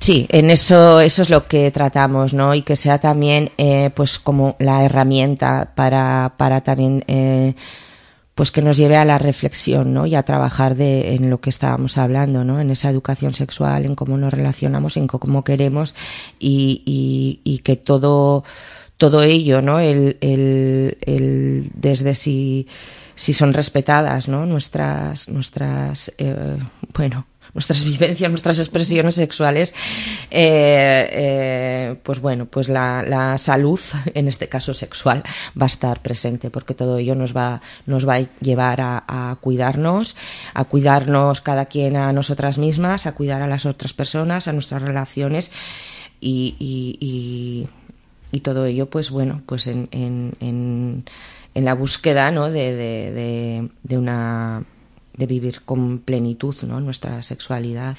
Sí, 0.00 0.26
en 0.30 0.48
eso, 0.48 0.98
eso 0.98 1.20
es 1.20 1.28
lo 1.28 1.46
que 1.46 1.70
tratamos, 1.70 2.32
¿no? 2.32 2.54
Y 2.54 2.62
que 2.62 2.74
sea 2.74 2.98
también, 2.98 3.50
eh, 3.58 3.90
pues, 3.94 4.18
como 4.18 4.56
la 4.58 4.82
herramienta 4.82 5.72
para, 5.74 6.32
para 6.38 6.62
también, 6.62 7.04
eh, 7.06 7.54
pues 8.40 8.52
que 8.52 8.62
nos 8.62 8.78
lleve 8.78 8.96
a 8.96 9.04
la 9.04 9.18
reflexión, 9.18 9.92
¿no? 9.92 10.06
Y 10.06 10.14
a 10.14 10.22
trabajar 10.22 10.74
de, 10.74 11.14
en 11.14 11.28
lo 11.28 11.42
que 11.42 11.50
estábamos 11.50 11.98
hablando, 11.98 12.42
¿no? 12.42 12.58
En 12.58 12.70
esa 12.70 12.88
educación 12.88 13.34
sexual, 13.34 13.84
en 13.84 13.94
cómo 13.94 14.16
nos 14.16 14.32
relacionamos, 14.32 14.96
en 14.96 15.08
cómo 15.08 15.44
queremos 15.44 15.94
y, 16.38 16.82
y, 16.86 17.40
y 17.44 17.58
que 17.58 17.76
todo, 17.76 18.42
todo 18.96 19.22
ello, 19.24 19.60
¿no? 19.60 19.78
El, 19.78 20.16
el, 20.22 20.96
el 21.02 21.70
desde 21.74 22.14
si, 22.14 22.66
si 23.14 23.34
son 23.34 23.52
respetadas, 23.52 24.26
¿no? 24.26 24.46
Nuestras, 24.46 25.28
nuestras, 25.28 26.10
eh, 26.16 26.56
bueno, 26.94 27.26
nuestras 27.54 27.84
vivencias, 27.90 28.30
nuestras 28.30 28.58
expresiones 28.58 29.14
sexuales, 29.14 29.74
eh, 30.30 31.08
eh, 31.12 31.96
pues 32.02 32.20
bueno, 32.20 32.46
pues 32.46 32.68
la, 32.68 33.02
la, 33.02 33.38
salud, 33.38 33.80
en 34.14 34.28
este 34.28 34.48
caso 34.48 34.74
sexual, 34.74 35.22
va 35.60 35.64
a 35.64 35.66
estar 35.66 36.02
presente 36.02 36.50
porque 36.50 36.74
todo 36.74 36.98
ello 36.98 37.14
nos 37.14 37.36
va, 37.36 37.60
nos 37.86 38.08
va 38.08 38.16
a 38.16 38.26
llevar 38.40 38.80
a, 38.80 39.36
cuidarnos, 39.40 40.16
a 40.54 40.64
cuidarnos 40.64 41.40
cada 41.40 41.66
quien 41.66 41.96
a 41.96 42.12
nosotras 42.12 42.58
mismas, 42.58 43.06
a 43.06 43.12
cuidar 43.14 43.42
a 43.42 43.46
las 43.46 43.66
otras 43.66 43.92
personas, 43.92 44.48
a 44.48 44.52
nuestras 44.52 44.82
relaciones 44.82 45.50
y, 46.20 46.56
y, 46.58 47.68
y, 48.32 48.40
todo 48.40 48.64
ello, 48.64 48.88
pues 48.88 49.10
bueno, 49.10 49.42
pues 49.46 49.66
en, 49.66 49.88
en, 49.90 50.32
en, 50.40 51.04
en 51.54 51.64
la 51.64 51.74
búsqueda 51.74 52.30
¿no? 52.30 52.50
de, 52.50 52.74
de, 52.74 53.68
de 53.82 53.98
una 53.98 54.64
de 55.20 55.26
vivir 55.26 55.60
con 55.64 55.98
plenitud 56.00 56.56
¿no? 56.66 56.80
nuestra 56.80 57.22
sexualidad. 57.22 57.96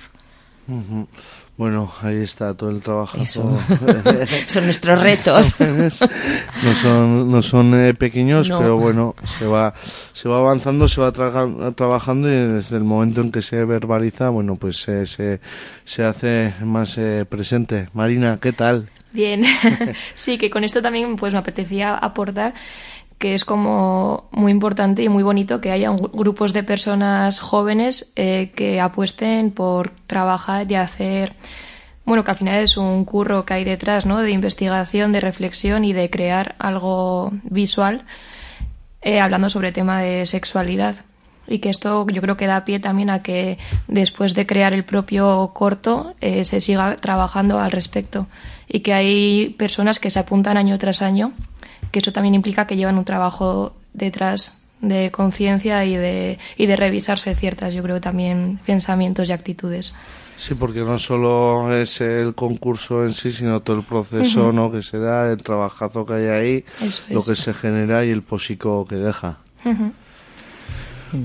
Bueno, 1.57 1.91
ahí 2.01 2.17
está 2.17 2.53
todo 2.55 2.69
el 2.69 2.81
trabajo. 2.81 3.17
Eso. 3.17 3.59
Son 4.47 4.65
nuestros 4.65 4.99
retos. 5.01 5.55
no 5.59 6.73
son, 6.75 7.31
no 7.31 7.41
son 7.41 7.75
eh, 7.75 7.93
pequeños, 7.93 8.49
No. 8.49 8.59
pero 8.59 8.77
bueno, 8.77 9.15
se 9.37 9.45
va, 9.45 9.73
se 10.13 10.29
va 10.29 10.37
avanzando, 10.37 10.87
se 10.87 11.01
va 11.01 11.11
traga- 11.11 11.73
trabajando 11.75 12.29
y 12.29 12.53
desde 12.53 12.77
el 12.77 12.83
momento 12.83 13.21
en 13.21 13.31
que 13.31 13.41
se 13.41 13.63
verbaliza, 13.65 14.29
bueno, 14.29 14.55
pues 14.55 14.87
eh, 14.87 15.05
se, 15.05 15.39
se 15.83 16.03
hace 16.03 16.53
más 16.63 16.97
eh, 16.97 17.25
presente. 17.29 17.89
Marina, 17.93 18.39
¿qué 18.41 18.53
tal? 18.53 18.89
Bien, 19.13 19.43
sí, 20.15 20.37
que 20.37 20.49
con 20.49 20.63
esto 20.63 20.81
también 20.81 21.17
pues 21.17 21.33
me 21.33 21.39
apetecía 21.39 21.95
aportar 21.95 22.53
que 23.21 23.35
es 23.35 23.45
como 23.45 24.27
muy 24.31 24.51
importante 24.51 25.03
y 25.03 25.07
muy 25.07 25.21
bonito 25.21 25.61
que 25.61 25.69
haya 25.69 25.91
grupos 25.91 26.53
de 26.53 26.63
personas 26.63 27.39
jóvenes 27.39 28.11
eh, 28.15 28.51
que 28.55 28.81
apuesten 28.81 29.51
por 29.51 29.91
trabajar 30.07 30.69
y 30.71 30.73
hacer, 30.73 31.33
bueno, 32.03 32.23
que 32.23 32.31
al 32.31 32.37
final 32.37 32.63
es 32.63 32.77
un 32.77 33.05
curro 33.05 33.45
que 33.45 33.53
hay 33.53 33.63
detrás, 33.63 34.07
¿no? 34.07 34.21
De 34.21 34.31
investigación, 34.31 35.11
de 35.11 35.19
reflexión 35.19 35.85
y 35.85 35.93
de 35.93 36.09
crear 36.09 36.55
algo 36.57 37.31
visual 37.43 38.05
eh, 39.03 39.19
hablando 39.19 39.51
sobre 39.51 39.71
tema 39.71 40.01
de 40.01 40.25
sexualidad. 40.25 40.95
Y 41.47 41.59
que 41.59 41.69
esto 41.69 42.07
yo 42.07 42.21
creo 42.23 42.37
que 42.37 42.47
da 42.47 42.65
pie 42.65 42.79
también 42.79 43.11
a 43.11 43.21
que 43.21 43.59
después 43.87 44.33
de 44.33 44.47
crear 44.47 44.73
el 44.73 44.83
propio 44.83 45.51
corto 45.53 46.15
eh, 46.21 46.43
se 46.43 46.59
siga 46.59 46.95
trabajando 46.95 47.59
al 47.59 47.69
respecto. 47.69 48.25
Y 48.67 48.79
que 48.79 48.93
hay 48.93 49.49
personas 49.59 49.99
que 49.99 50.09
se 50.09 50.17
apuntan 50.17 50.57
año 50.57 50.79
tras 50.79 51.03
año, 51.03 51.33
que 51.91 51.99
eso 51.99 52.11
también 52.11 52.35
implica 52.35 52.67
que 52.67 52.75
llevan 52.75 52.97
un 52.97 53.05
trabajo 53.05 53.73
detrás 53.93 54.57
de 54.81 55.11
conciencia 55.11 55.85
y 55.85 55.95
de, 55.95 56.39
y 56.57 56.65
de 56.65 56.75
revisarse 56.75 57.35
ciertas, 57.35 57.73
yo 57.73 57.83
creo, 57.83 58.01
también 58.01 58.59
pensamientos 58.65 59.29
y 59.29 59.33
actitudes. 59.33 59.93
Sí, 60.37 60.55
porque 60.55 60.79
no 60.79 60.97
solo 60.97 61.71
es 61.75 62.01
el 62.01 62.33
concurso 62.33 63.05
en 63.05 63.13
sí, 63.13 63.31
sino 63.31 63.59
todo 63.59 63.77
el 63.77 63.83
proceso. 63.83 64.51
¿no? 64.51 64.71
que 64.71 64.81
se 64.81 64.97
da, 64.97 65.31
el 65.31 65.43
trabajazo 65.43 66.03
que 66.05 66.13
hay 66.13 66.25
ahí, 66.27 66.65
Eso 66.81 67.03
lo 67.11 67.19
es. 67.19 67.25
que 67.27 67.35
se 67.35 67.53
genera 67.53 68.03
y 68.05 68.09
el 68.09 68.23
posico 68.23 68.87
que 68.87 68.95
deja. 68.95 69.37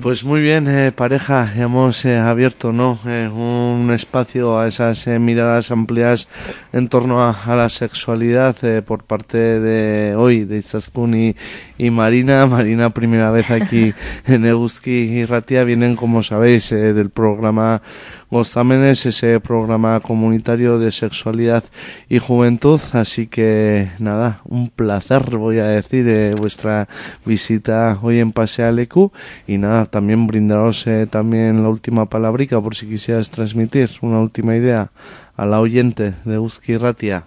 Pues 0.02 0.24
muy 0.24 0.40
bien, 0.40 0.66
eh, 0.66 0.90
pareja, 0.90 1.48
hemos 1.56 2.04
eh, 2.04 2.16
abierto 2.18 2.72
¿no? 2.72 2.98
Eh, 3.06 3.28
un 3.28 3.92
espacio 3.92 4.58
a 4.58 4.66
esas 4.66 5.06
eh, 5.06 5.20
miradas 5.20 5.70
amplias 5.70 6.28
en 6.72 6.88
torno 6.88 7.22
a, 7.22 7.30
a 7.30 7.54
la 7.54 7.68
sexualidad 7.68 8.56
por 8.84 9.04
parte 9.04 9.38
de 9.38 10.16
hoy, 10.16 10.44
de 10.44 10.58
Izaskun 10.58 11.14
y, 11.14 11.36
y 11.78 11.90
Marina. 11.90 12.46
Marina, 12.46 12.90
primera 12.90 13.30
vez 13.30 13.52
aquí 13.52 13.94
en 14.26 14.44
Eguski 14.44 14.90
y 14.90 15.24
Ratia, 15.24 15.62
vienen, 15.62 15.94
como 15.94 16.24
sabéis, 16.24 16.72
eh, 16.72 16.92
del 16.92 17.10
programa 17.10 17.80
Gozámenes, 18.28 19.06
ese 19.06 19.38
programa 19.38 20.00
comunitario 20.00 20.78
de 20.78 20.90
sexualidad 20.90 21.62
y 22.08 22.18
juventud. 22.18 22.80
Así 22.92 23.28
que 23.28 23.90
nada, 23.98 24.40
un 24.44 24.68
placer, 24.68 25.36
voy 25.36 25.60
a 25.60 25.66
decir, 25.66 26.08
eh, 26.08 26.34
vuestra 26.36 26.88
visita 27.24 27.98
hoy 28.02 28.18
en 28.18 28.32
Pasea 28.32 28.72
Lecu. 28.72 29.12
Y 29.46 29.58
nada, 29.58 29.86
también 29.86 30.26
brindaros 30.26 30.86
eh, 30.86 31.06
también 31.08 31.62
la 31.62 31.68
última 31.68 32.06
palabrica 32.06 32.60
por 32.60 32.74
si 32.74 32.86
quisieras 32.86 33.30
transmitir 33.30 33.90
una 34.00 34.18
última 34.18 34.56
idea 34.56 34.90
a 35.36 35.46
la 35.46 35.60
oyente 35.60 36.14
de 36.24 36.38
Uzki 36.38 36.76
Ratia. 36.76 37.26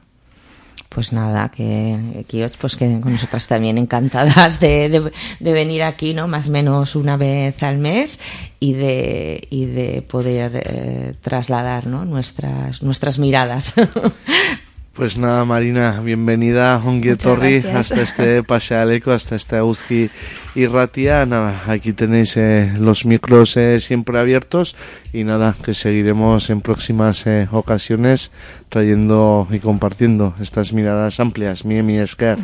Pues 0.89 1.13
nada, 1.13 1.49
que 1.49 2.25
que 2.27 2.49
pues 2.59 2.75
que 2.75 2.99
con 2.99 3.13
nosotras 3.13 3.47
también 3.47 3.77
encantadas 3.77 4.59
de, 4.59 4.89
de, 4.89 5.11
de 5.39 5.53
venir 5.53 5.83
aquí, 5.83 6.15
¿no? 6.15 6.27
Más 6.27 6.47
o 6.47 6.51
menos 6.51 6.95
una 6.95 7.15
vez 7.15 7.61
al 7.61 7.77
mes 7.77 8.19
y 8.59 8.73
de, 8.73 9.47
y 9.51 9.65
de 9.65 10.01
poder 10.01 10.51
eh, 10.55 11.13
trasladar, 11.21 11.85
¿no? 11.87 12.05
Nuestras, 12.05 12.81
nuestras 12.81 13.19
miradas. 13.19 13.73
Pues 14.99 15.17
nada, 15.17 15.45
Marina, 15.45 16.01
bienvenida 16.03 16.73
a 16.73 16.77
Onguietorri 16.77 17.59
hasta 17.73 18.01
este 18.01 18.43
Pasealeco, 18.49 19.11
hasta 19.11 19.37
este 19.37 19.61
Uzki 19.61 20.09
y 20.55 20.67
Ratia. 20.67 21.25
Nada, 21.25 21.63
aquí 21.67 21.93
tenéis 21.93 22.35
eh, 22.35 22.73
los 22.77 23.05
micros 23.05 23.55
eh, 23.55 23.79
siempre 23.79 24.19
abiertos 24.19 24.75
y 25.13 25.23
nada, 25.23 25.55
que 25.63 25.73
seguiremos 25.73 26.49
en 26.49 26.59
próximas 26.59 27.25
eh, 27.27 27.47
ocasiones 27.49 28.33
trayendo 28.67 29.47
y 29.49 29.59
compartiendo 29.59 30.35
estas 30.41 30.73
miradas 30.73 31.21
amplias. 31.21 31.63
Mi 31.63 31.81
mi 31.81 31.97
esker. 31.97 32.37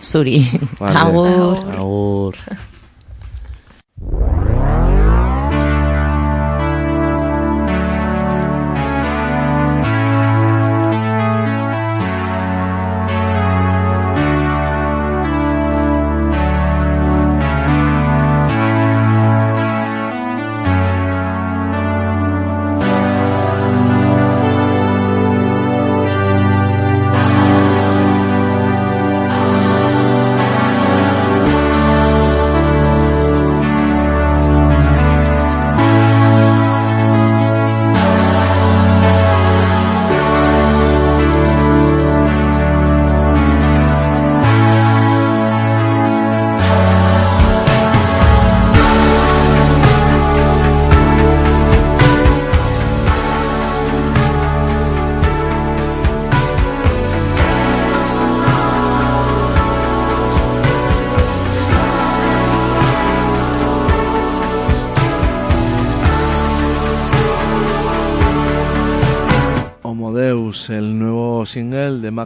Suri. 0.00 0.48
Vale. 0.80 0.98
Agur. 0.98 1.58
Agur. 1.76 2.36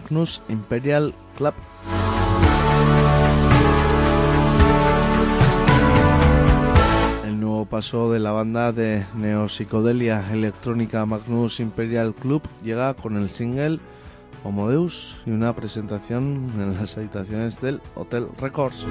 Magnus 0.07 0.41
Imperial 0.49 1.13
Club. 1.37 1.53
El 7.25 7.41
nuevo 7.41 7.65
paso 7.65 8.13
de 8.13 8.21
la 8.21 8.31
banda 8.31 8.71
de 8.71 9.05
neopsicodelia 9.17 10.25
electrónica 10.33 11.05
Magnus 11.07 11.59
Imperial 11.59 12.15
Club 12.15 12.43
llega 12.63 12.95
con 12.95 13.17
el 13.17 13.31
single 13.31 13.81
Homodeus 14.45 15.23
y 15.27 15.31
una 15.31 15.57
presentación 15.57 16.53
en 16.57 16.77
las 16.77 16.97
habitaciones 16.97 17.61
del 17.61 17.81
Hotel 17.97 18.29
Records. 18.39 18.87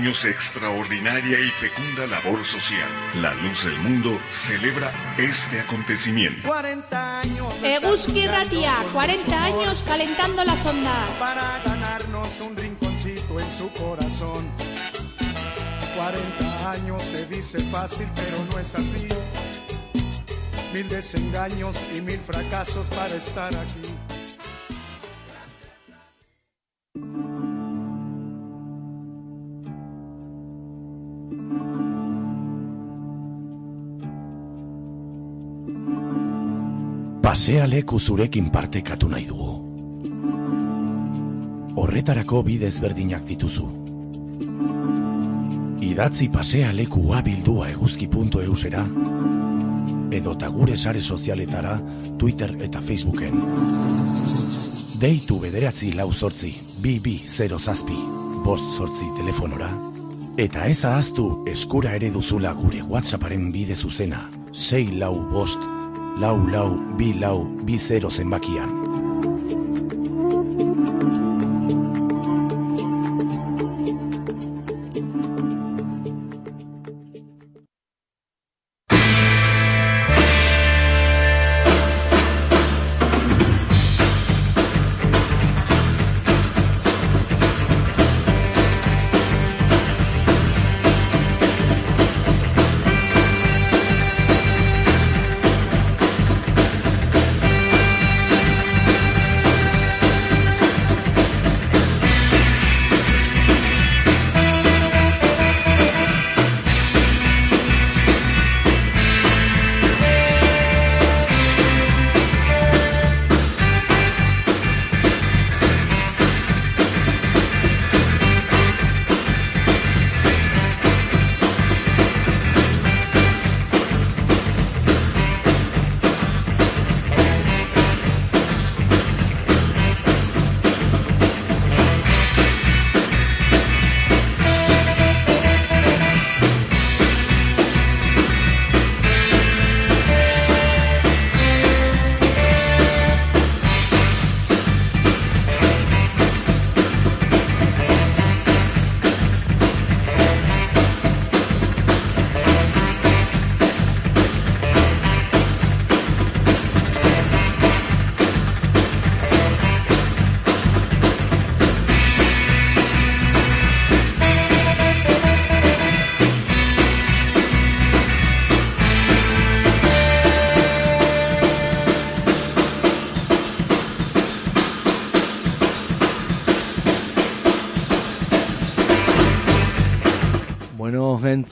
40 0.00 0.08
años 0.08 0.24
extraordinaria 0.24 1.38
y 1.40 1.50
fecunda 1.50 2.06
labor 2.06 2.42
social. 2.46 2.88
La 3.16 3.34
luz 3.34 3.64
del 3.66 3.78
mundo 3.80 4.18
celebra 4.30 4.90
este 5.18 5.60
acontecimiento. 5.60 6.48
40 6.48 7.20
años. 7.20 7.54
Eguski 7.62 8.26
Ratia, 8.26 8.76
40 8.94 9.44
años 9.44 9.84
calentando 9.86 10.42
las 10.42 10.64
ondas. 10.64 11.12
Para 11.18 11.60
ganarnos 11.66 12.28
un 12.40 12.56
rinconcito 12.56 13.40
en 13.40 13.52
su 13.58 13.68
corazón. 13.72 14.48
40 15.96 16.70
años 16.70 17.02
se 17.02 17.26
dice 17.26 17.58
fácil, 17.70 18.08
pero 18.16 18.38
no 18.52 18.58
es 18.58 18.74
así. 18.74 19.06
Mil 20.72 20.88
desengaños 20.88 21.76
y 21.94 22.00
mil 22.00 22.20
fracasos 22.20 22.86
para 22.88 23.14
estar 23.16 23.54
aquí. 23.54 24.09
Pasea 37.30 37.62
leku 37.70 38.00
zurekin 38.02 38.48
partekatu 38.50 39.06
nahi 39.06 39.28
dugu. 39.28 39.52
Horretarako 41.78 42.40
bidez 42.42 42.72
berdinak 42.82 43.22
dituzu. 43.28 43.68
Idatzi 45.86 46.26
pasea 46.34 46.72
leku 46.74 47.04
abildua 47.14 47.68
eguzki.eusera 47.70 48.82
edo 50.10 50.34
gure 50.58 50.76
sare 50.76 51.00
sozialetara 51.00 51.78
Twitter 52.18 52.56
eta 52.58 52.82
Facebooken. 52.82 53.40
Deitu 54.98 55.38
bederatzi 55.38 55.92
lau 55.92 56.12
zortzi, 56.12 56.54
bi 56.82 56.98
bi 56.98 57.20
zero 57.28 57.60
zazpi, 57.60 57.98
bost 58.44 58.76
zortzi 58.76 59.06
telefonora, 59.16 59.70
eta 60.36 60.66
ez 60.66 60.84
ahaztu 60.84 61.44
eskura 61.46 61.94
ere 61.94 62.10
duzula 62.10 62.52
gure 62.54 62.82
WhatsApparen 62.82 63.52
bide 63.52 63.76
zuzena, 63.76 64.28
sei 64.52 64.90
lau 64.98 65.14
bost, 65.30 65.79
lau 66.20 66.36
lau 66.52 66.70
bi 66.98 67.12
lau 67.16 67.48
bi 67.64 67.78
zero 67.78 68.10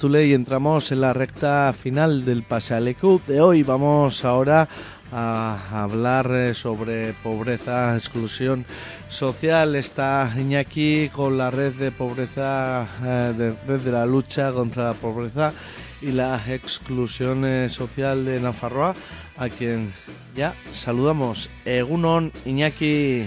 y 0.04 0.32
entramos 0.32 0.92
en 0.92 1.00
la 1.00 1.12
recta 1.12 1.72
final 1.72 2.24
del 2.24 2.44
Pasealecu 2.44 3.20
de 3.26 3.40
hoy. 3.40 3.64
Vamos 3.64 4.24
ahora 4.24 4.68
a 5.10 5.82
hablar 5.82 6.30
eh, 6.30 6.54
sobre 6.54 7.14
pobreza, 7.14 7.96
exclusión 7.96 8.64
social. 9.08 9.74
Está 9.74 10.32
Iñaki 10.38 11.08
con 11.08 11.36
la 11.36 11.50
red 11.50 11.72
de 11.74 11.90
pobreza, 11.90 12.86
eh, 13.04 13.34
de, 13.36 13.54
red 13.66 13.80
de 13.80 13.90
la 13.90 14.06
lucha 14.06 14.52
contra 14.52 14.84
la 14.84 14.94
pobreza 14.94 15.52
y 16.00 16.12
la 16.12 16.40
exclusión 16.46 17.44
eh, 17.44 17.68
social 17.68 18.24
de 18.24 18.38
Nafarroa, 18.38 18.94
a 19.36 19.48
quien 19.48 19.92
ya 20.36 20.54
saludamos. 20.72 21.50
Egunon, 21.64 22.30
Iñaki. 22.44 23.26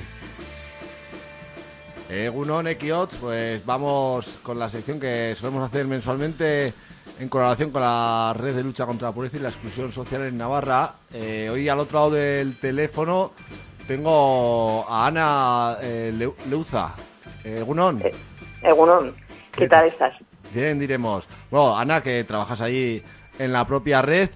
Egunon 2.12 2.68
Equiots, 2.68 3.16
pues 3.16 3.66
vamos 3.66 4.40
con 4.44 4.60
la 4.60 4.70
sección 4.70 5.00
que 5.00 5.34
solemos 5.38 5.64
hacer 5.64 5.86
mensualmente 5.88 6.74
en 7.18 7.30
colaboración 7.30 7.72
con 7.72 7.82
la 7.82 8.34
red 8.38 8.54
de 8.54 8.64
lucha 8.64 8.86
contra 8.86 9.08
la 9.08 9.14
pobreza 9.16 9.38
y 9.38 9.40
la 9.40 9.48
exclusión 9.50 9.94
social 9.94 10.24
en 10.24 10.38
Navarra. 10.38 10.94
Eh, 11.14 11.50
hoy 11.50 11.70
al 11.70 11.80
otro 11.80 12.00
lado 12.00 12.12
del 12.12 12.60
teléfono 12.60 13.32
tengo 13.88 14.86
a 14.90 15.08
Ana 15.08 15.78
eh, 15.82 16.14
Leu- 16.14 16.36
Leuza. 16.50 16.94
Egunon. 17.46 18.04
Egunon, 18.62 19.16
¿qué 19.54 19.70
tal 19.70 19.88
estás? 19.88 20.14
Bien, 20.54 20.78
diremos. 20.80 21.26
Bueno, 21.50 21.78
Ana, 21.78 22.02
que 22.04 22.26
trabajas 22.26 22.60
ahí 22.60 23.02
en 23.40 23.54
la 23.54 23.66
propia 23.66 24.02
red. 24.02 24.30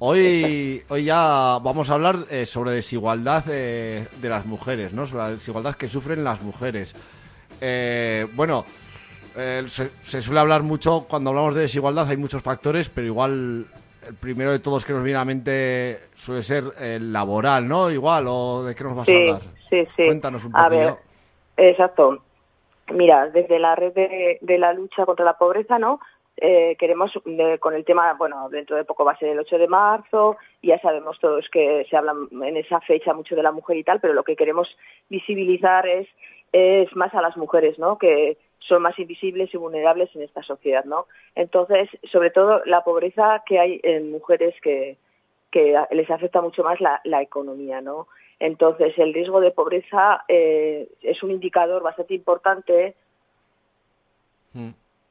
Hoy, 0.00 0.82
hoy 0.88 1.04
ya 1.04 1.58
vamos 1.60 1.90
a 1.90 1.94
hablar 1.94 2.16
eh, 2.30 2.46
sobre 2.46 2.70
desigualdad 2.70 3.44
eh, 3.50 4.06
de 4.20 4.28
las 4.28 4.46
mujeres, 4.46 4.92
¿no? 4.92 5.06
Sobre 5.06 5.24
la 5.24 5.30
desigualdad 5.30 5.74
que 5.74 5.88
sufren 5.88 6.22
las 6.22 6.40
mujeres. 6.40 6.94
Eh, 7.60 8.26
bueno, 8.34 8.64
eh, 9.36 9.64
se, 9.66 9.90
se 10.02 10.22
suele 10.22 10.38
hablar 10.40 10.62
mucho, 10.62 11.06
cuando 11.08 11.30
hablamos 11.30 11.56
de 11.56 11.62
desigualdad 11.62 12.08
hay 12.08 12.16
muchos 12.16 12.42
factores, 12.42 12.88
pero 12.88 13.08
igual 13.08 13.66
el 14.06 14.14
primero 14.14 14.52
de 14.52 14.60
todos 14.60 14.84
que 14.84 14.92
nos 14.92 15.02
viene 15.02 15.16
a 15.16 15.22
la 15.22 15.24
mente 15.24 15.98
suele 16.14 16.44
ser 16.44 16.64
el 16.78 17.12
laboral, 17.12 17.66
¿no? 17.66 17.90
Igual, 17.90 18.26
o 18.28 18.62
de 18.62 18.76
qué 18.76 18.84
nos 18.84 18.94
vas 18.94 19.06
Sí, 19.06 19.14
a 19.14 19.18
hablar. 19.18 19.42
sí, 19.68 19.84
sí. 19.96 20.04
Cuéntanos 20.06 20.44
un 20.44 20.52
A 20.54 20.64
poquillo. 20.64 20.98
ver, 21.56 21.70
exacto. 21.72 22.22
Mira, 22.94 23.28
desde 23.30 23.58
la 23.58 23.74
red 23.74 23.92
de, 23.94 24.38
de 24.40 24.58
la 24.58 24.72
lucha 24.72 25.04
contra 25.04 25.24
la 25.24 25.36
pobreza, 25.36 25.78
¿no? 25.78 25.98
Eh, 26.40 26.76
queremos, 26.78 27.12
con 27.58 27.74
el 27.74 27.84
tema, 27.84 28.14
bueno, 28.14 28.48
dentro 28.48 28.76
de 28.76 28.84
poco 28.84 29.04
va 29.04 29.12
a 29.12 29.18
ser 29.18 29.30
el 29.30 29.40
8 29.40 29.58
de 29.58 29.66
marzo, 29.66 30.36
ya 30.62 30.78
sabemos 30.80 31.18
todos 31.18 31.48
que 31.50 31.84
se 31.90 31.96
habla 31.96 32.14
en 32.30 32.56
esa 32.56 32.80
fecha 32.80 33.12
mucho 33.12 33.34
de 33.34 33.42
la 33.42 33.50
mujer 33.50 33.76
y 33.76 33.82
tal, 33.82 34.00
pero 34.00 34.14
lo 34.14 34.22
que 34.22 34.36
queremos 34.36 34.68
visibilizar 35.08 35.86
es, 35.88 36.06
es 36.52 36.94
más 36.94 37.12
a 37.14 37.22
las 37.22 37.36
mujeres, 37.36 37.78
¿no? 37.78 37.98
Que 37.98 38.36
son 38.60 38.82
más 38.82 38.96
invisibles 38.98 39.52
y 39.52 39.56
vulnerables 39.56 40.14
en 40.14 40.22
esta 40.22 40.42
sociedad, 40.44 40.84
¿no? 40.84 41.06
Entonces, 41.34 41.88
sobre 42.12 42.30
todo 42.30 42.62
la 42.66 42.84
pobreza 42.84 43.42
que 43.44 43.58
hay 43.58 43.80
en 43.82 44.12
mujeres 44.12 44.54
que, 44.62 44.96
que 45.50 45.74
les 45.90 46.10
afecta 46.10 46.40
mucho 46.40 46.62
más 46.62 46.80
la, 46.80 47.00
la 47.02 47.20
economía, 47.20 47.80
¿no? 47.80 48.06
Entonces, 48.38 48.96
el 48.98 49.12
riesgo 49.12 49.40
de 49.40 49.50
pobreza 49.50 50.24
eh, 50.28 50.88
es 51.02 51.22
un 51.24 51.32
indicador 51.32 51.82
bastante 51.82 52.14
importante. 52.14 52.94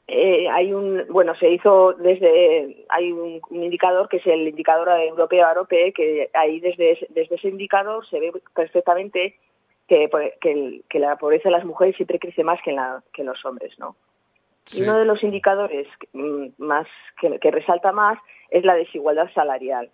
Eh, 0.10 0.48
hay 0.50 0.72
un, 0.72 1.06
bueno, 1.10 1.36
se 1.36 1.50
hizo 1.50 1.92
desde, 1.94 2.86
hay 2.88 3.12
un, 3.12 3.42
un 3.50 3.64
indicador 3.64 4.08
que 4.08 4.18
es 4.18 4.28
el 4.28 4.48
indicador 4.48 4.88
europeo 4.90 5.46
AROPE, 5.46 5.92
que 5.92 6.30
ahí 6.34 6.62
desde, 6.62 6.92
ese- 6.92 7.08
desde 7.10 7.36
ese 7.36 7.50
indicador 7.50 8.08
se 8.08 8.20
ve 8.22 8.32
perfectamente 8.56 9.36
que, 9.88 10.10
que, 10.40 10.82
que, 10.88 11.00
la 11.00 11.18
pobreza 11.18 11.50
de 11.50 11.56
las 11.58 11.66
mujeres 11.66 11.96
siempre 11.98 12.20
crece 12.20 12.44
más 12.44 12.62
que 12.62 12.70
en, 12.70 12.78
la, 12.78 13.04
que 13.14 13.22
en 13.22 13.28
los 13.28 13.44
hombres, 13.46 13.78
¿no? 13.80 13.96
Uno 14.82 14.98
de 15.00 15.06
los 15.06 15.24
indicadores 15.24 15.88
mm, 16.14 16.48
más 16.58 16.88
que, 17.20 17.38
que, 17.40 17.52
resalta 17.52 17.92
más 17.92 18.18
es 18.50 18.64
la 18.66 18.76
desigualdad 18.76 19.30
salarial, 19.34 19.90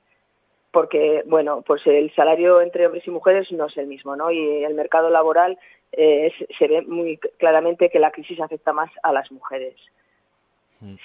porque 0.71 1.23
bueno, 1.25 1.63
pues 1.65 1.85
el 1.87 2.13
salario 2.15 2.61
entre 2.61 2.85
hombres 2.85 3.05
y 3.07 3.11
mujeres 3.11 3.51
no 3.51 3.65
es 3.65 3.77
el 3.77 3.87
mismo, 3.87 4.15
¿no? 4.15 4.29
Y 4.31 4.63
el 4.63 4.73
mercado 4.75 5.09
laboral 5.09 5.57
eh, 5.91 6.31
se 6.57 6.67
ve 6.67 6.81
muy 6.83 7.17
claramente 7.37 7.89
que 7.89 7.99
la 7.99 8.11
crisis 8.11 8.39
afecta 8.39 8.73
más 8.73 8.91
a 9.03 9.11
las 9.11 9.31
mujeres. 9.31 9.75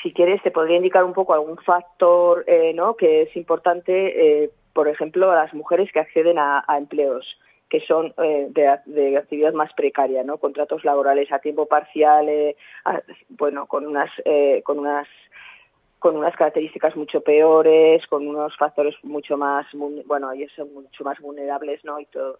Si 0.02 0.12
quieres, 0.12 0.42
te 0.42 0.50
podría 0.50 0.76
indicar 0.76 1.04
un 1.04 1.12
poco 1.12 1.34
algún 1.34 1.56
factor, 1.58 2.44
eh, 2.46 2.72
¿no? 2.74 2.96
Que 2.96 3.22
es 3.22 3.36
importante, 3.36 4.44
eh, 4.44 4.50
por 4.72 4.88
ejemplo, 4.88 5.30
a 5.30 5.36
las 5.36 5.54
mujeres 5.54 5.90
que 5.92 6.00
acceden 6.00 6.38
a, 6.38 6.64
a 6.66 6.78
empleos 6.78 7.24
que 7.68 7.80
son 7.80 8.14
eh, 8.22 8.46
de, 8.50 8.78
de, 8.86 9.16
actividad 9.18 9.52
más 9.52 9.72
precaria, 9.74 10.24
¿no? 10.24 10.38
Contratos 10.38 10.84
laborales 10.84 11.30
a 11.30 11.38
tiempo 11.38 11.66
parcial, 11.66 12.26
a, 12.84 13.02
bueno, 13.28 13.66
con 13.66 13.86
unas, 13.86 14.10
eh, 14.24 14.62
con 14.64 14.78
unas 14.78 15.06
con 15.98 16.16
unas 16.16 16.34
características 16.36 16.94
mucho 16.94 17.20
peores, 17.22 18.06
con 18.06 18.26
unos 18.26 18.56
factores 18.56 18.94
mucho 19.02 19.36
más, 19.36 19.66
bueno, 20.06 20.30
ellos 20.32 20.52
son 20.54 20.72
mucho 20.72 21.02
más 21.02 21.18
vulnerables, 21.18 21.84
¿no? 21.84 21.98
Y 21.98 22.06
todo. 22.06 22.38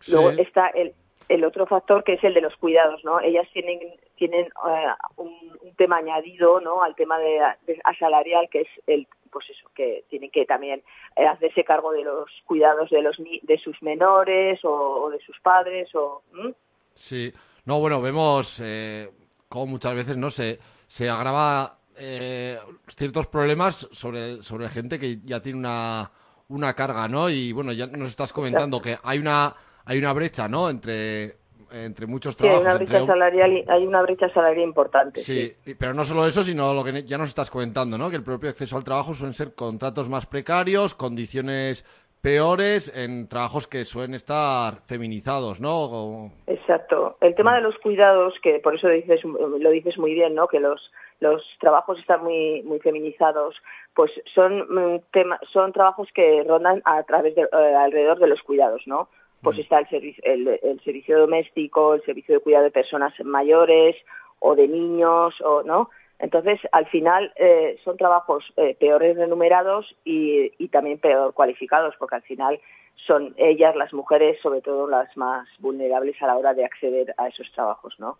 Sí. 0.00 0.12
Luego 0.12 0.30
está 0.30 0.66
el, 0.68 0.92
el 1.28 1.44
otro 1.44 1.66
factor 1.66 2.04
que 2.04 2.14
es 2.14 2.24
el 2.24 2.34
de 2.34 2.40
los 2.40 2.56
cuidados, 2.56 3.04
¿no? 3.04 3.20
Ellas 3.20 3.48
tienen 3.52 3.80
tienen 4.16 4.48
uh, 4.64 5.22
un, 5.22 5.58
un, 5.62 5.74
tema 5.76 5.98
añadido, 5.98 6.60
¿no? 6.60 6.82
Al 6.82 6.94
tema 6.94 7.18
de, 7.18 7.40
de 7.66 7.80
asalarial 7.84 8.48
que 8.50 8.62
es 8.62 8.68
el 8.86 9.06
pues 9.30 9.50
eso, 9.50 9.68
que 9.74 10.04
tienen 10.08 10.30
que 10.30 10.46
también 10.46 10.82
eh, 11.16 11.26
hacerse 11.26 11.64
cargo 11.64 11.92
de 11.92 12.04
los 12.04 12.30
cuidados 12.46 12.90
de 12.90 13.02
los 13.02 13.16
de 13.18 13.58
sus 13.58 13.80
menores 13.82 14.64
o, 14.64 14.70
o 14.70 15.10
de 15.10 15.20
sus 15.20 15.38
padres 15.40 15.94
o 15.94 16.22
¿Mm? 16.32 16.50
Sí. 16.94 17.32
No, 17.64 17.80
bueno, 17.80 18.00
vemos 18.00 18.60
eh, 18.64 19.10
como 19.48 19.66
muchas 19.66 19.94
veces 19.94 20.16
no 20.16 20.30
se 20.30 20.58
se 20.86 21.10
agrava 21.10 21.78
eh, 21.96 22.58
ciertos 22.88 23.26
problemas 23.26 23.88
sobre 23.90 24.42
sobre 24.42 24.68
gente 24.68 24.98
que 24.98 25.18
ya 25.24 25.40
tiene 25.40 25.58
una 25.58 26.10
una 26.48 26.74
carga, 26.74 27.08
¿no? 27.08 27.28
Y 27.28 27.52
bueno, 27.52 27.72
ya 27.72 27.86
nos 27.88 28.10
estás 28.10 28.32
comentando 28.32 28.80
que 28.80 28.96
hay 29.02 29.18
una 29.18 29.54
hay 29.86 29.98
una 29.98 30.12
brecha, 30.12 30.48
¿no? 30.48 30.68
Entre 30.68 31.36
entre 31.72 32.06
muchos 32.06 32.36
trabajos. 32.36 32.62
Sí, 32.62 32.68
hay 32.68 32.74
una 32.74 32.84
brecha 32.84 33.06
salarial, 33.06 33.64
hay 33.68 33.86
una 33.86 34.02
brecha 34.02 34.28
salarial 34.30 34.64
importante. 34.64 35.20
Sí, 35.20 35.52
sí, 35.64 35.74
pero 35.74 35.94
no 35.94 36.04
solo 36.04 36.26
eso, 36.26 36.42
sino 36.42 36.72
lo 36.72 36.84
que 36.84 37.02
ya 37.02 37.18
nos 37.18 37.30
estás 37.30 37.50
comentando, 37.50 37.98
¿no? 37.98 38.08
Que 38.08 38.16
el 38.16 38.22
propio 38.22 38.50
acceso 38.50 38.76
al 38.76 38.84
trabajo 38.84 39.14
suelen 39.14 39.34
ser 39.34 39.54
contratos 39.54 40.08
más 40.08 40.26
precarios, 40.26 40.94
condiciones 40.94 41.84
peores 42.20 42.92
en 42.96 43.28
trabajos 43.28 43.66
que 43.66 43.84
suelen 43.84 44.14
estar 44.14 44.82
feminizados, 44.86 45.60
¿no? 45.60 45.84
O... 45.84 46.30
Exacto. 46.46 47.18
El 47.20 47.34
tema 47.34 47.54
de 47.56 47.62
los 47.62 47.76
cuidados, 47.78 48.34
que 48.42 48.58
por 48.60 48.74
eso 48.74 48.88
dices, 48.88 49.20
lo 49.24 49.70
dices 49.70 49.98
muy 49.98 50.14
bien, 50.14 50.34
¿no? 50.34 50.48
Que 50.48 50.60
los 50.60 50.90
los 51.18 51.42
trabajos 51.60 51.98
están 51.98 52.22
muy 52.22 52.62
muy 52.62 52.78
feminizados, 52.80 53.56
pues 53.94 54.10
son 54.34 55.02
tema, 55.12 55.38
son 55.52 55.72
trabajos 55.72 56.08
que 56.14 56.44
rondan 56.46 56.82
a 56.84 57.02
través 57.04 57.34
de 57.34 57.42
eh, 57.42 57.74
alrededor 57.74 58.18
de 58.18 58.26
los 58.26 58.42
cuidados, 58.42 58.82
¿no? 58.86 59.08
Pues 59.46 59.58
está 59.60 59.78
el 59.78 59.88
servicio, 59.88 60.22
el, 60.24 60.48
el, 60.60 60.80
servicio 60.80 61.20
doméstico, 61.20 61.94
el 61.94 62.02
servicio 62.02 62.34
de 62.34 62.40
cuidado 62.40 62.64
de 62.64 62.72
personas 62.72 63.14
mayores 63.24 63.94
o 64.40 64.56
de 64.56 64.66
niños, 64.66 65.34
o 65.40 65.62
no. 65.62 65.88
Entonces, 66.18 66.58
al 66.72 66.86
final 66.86 67.32
eh, 67.36 67.78
son 67.84 67.96
trabajos 67.96 68.44
eh, 68.56 68.76
peores 68.80 69.16
remunerados 69.16 69.94
y, 70.04 70.52
y, 70.58 70.68
también 70.68 70.98
peor 70.98 71.32
cualificados, 71.32 71.94
porque 71.96 72.16
al 72.16 72.22
final 72.22 72.58
son 73.06 73.34
ellas, 73.36 73.76
las 73.76 73.92
mujeres, 73.92 74.36
sobre 74.42 74.62
todo 74.62 74.88
las 74.88 75.16
más 75.16 75.46
vulnerables 75.60 76.20
a 76.20 76.26
la 76.26 76.36
hora 76.36 76.52
de 76.52 76.64
acceder 76.64 77.14
a 77.16 77.28
esos 77.28 77.50
trabajos, 77.52 77.94
¿no? 78.00 78.18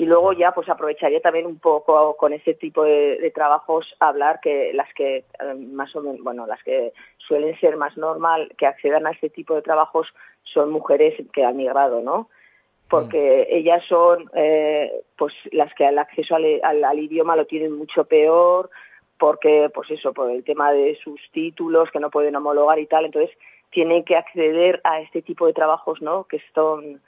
Y 0.00 0.06
luego 0.06 0.32
ya, 0.32 0.52
pues 0.52 0.66
aprovecharía 0.70 1.20
también 1.20 1.44
un 1.44 1.58
poco 1.58 2.16
con 2.16 2.32
ese 2.32 2.54
tipo 2.54 2.84
de, 2.84 3.18
de 3.18 3.30
trabajos 3.32 3.86
hablar 4.00 4.40
que 4.40 4.72
las 4.72 4.88
que 4.94 5.18
eh, 5.18 5.54
más 5.54 5.94
o 5.94 6.00
menos, 6.00 6.22
bueno, 6.22 6.46
las 6.46 6.62
que 6.62 6.94
suelen 7.18 7.60
ser 7.60 7.76
más 7.76 7.98
normal 7.98 8.50
que 8.56 8.66
accedan 8.66 9.06
a 9.06 9.10
este 9.10 9.28
tipo 9.28 9.54
de 9.54 9.60
trabajos 9.60 10.08
son 10.42 10.70
mujeres 10.70 11.22
que 11.34 11.44
han 11.44 11.58
migrado, 11.58 12.00
¿no? 12.00 12.30
Porque 12.88 13.46
mm. 13.50 13.54
ellas 13.56 13.84
son 13.90 14.30
eh, 14.32 14.90
pues 15.18 15.34
las 15.52 15.74
que 15.74 15.86
el 15.86 15.98
acceso 15.98 16.34
al, 16.34 16.46
al, 16.62 16.82
al, 16.82 16.98
idioma 16.98 17.36
lo 17.36 17.44
tienen 17.44 17.76
mucho 17.76 18.04
peor, 18.04 18.70
porque 19.18 19.70
pues 19.74 19.90
eso, 19.90 20.14
por 20.14 20.30
el 20.30 20.44
tema 20.44 20.72
de 20.72 20.98
sus 21.04 21.20
títulos 21.30 21.90
que 21.90 22.00
no 22.00 22.08
pueden 22.08 22.36
homologar 22.36 22.78
y 22.78 22.86
tal, 22.86 23.04
entonces 23.04 23.36
tienen 23.68 24.04
que 24.04 24.16
acceder 24.16 24.80
a 24.82 25.02
este 25.02 25.20
tipo 25.20 25.46
de 25.46 25.52
trabajos, 25.52 26.00
¿no? 26.00 26.24
Que 26.24 26.40
son 26.54 27.02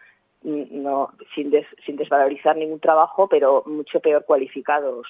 no 0.44 1.10
sin 1.34 1.50
des, 1.50 1.66
sin 1.84 1.96
desvalorizar 1.96 2.56
ningún 2.56 2.80
trabajo, 2.80 3.28
pero 3.28 3.62
mucho 3.66 4.00
peor 4.00 4.24
cualificados. 4.24 5.06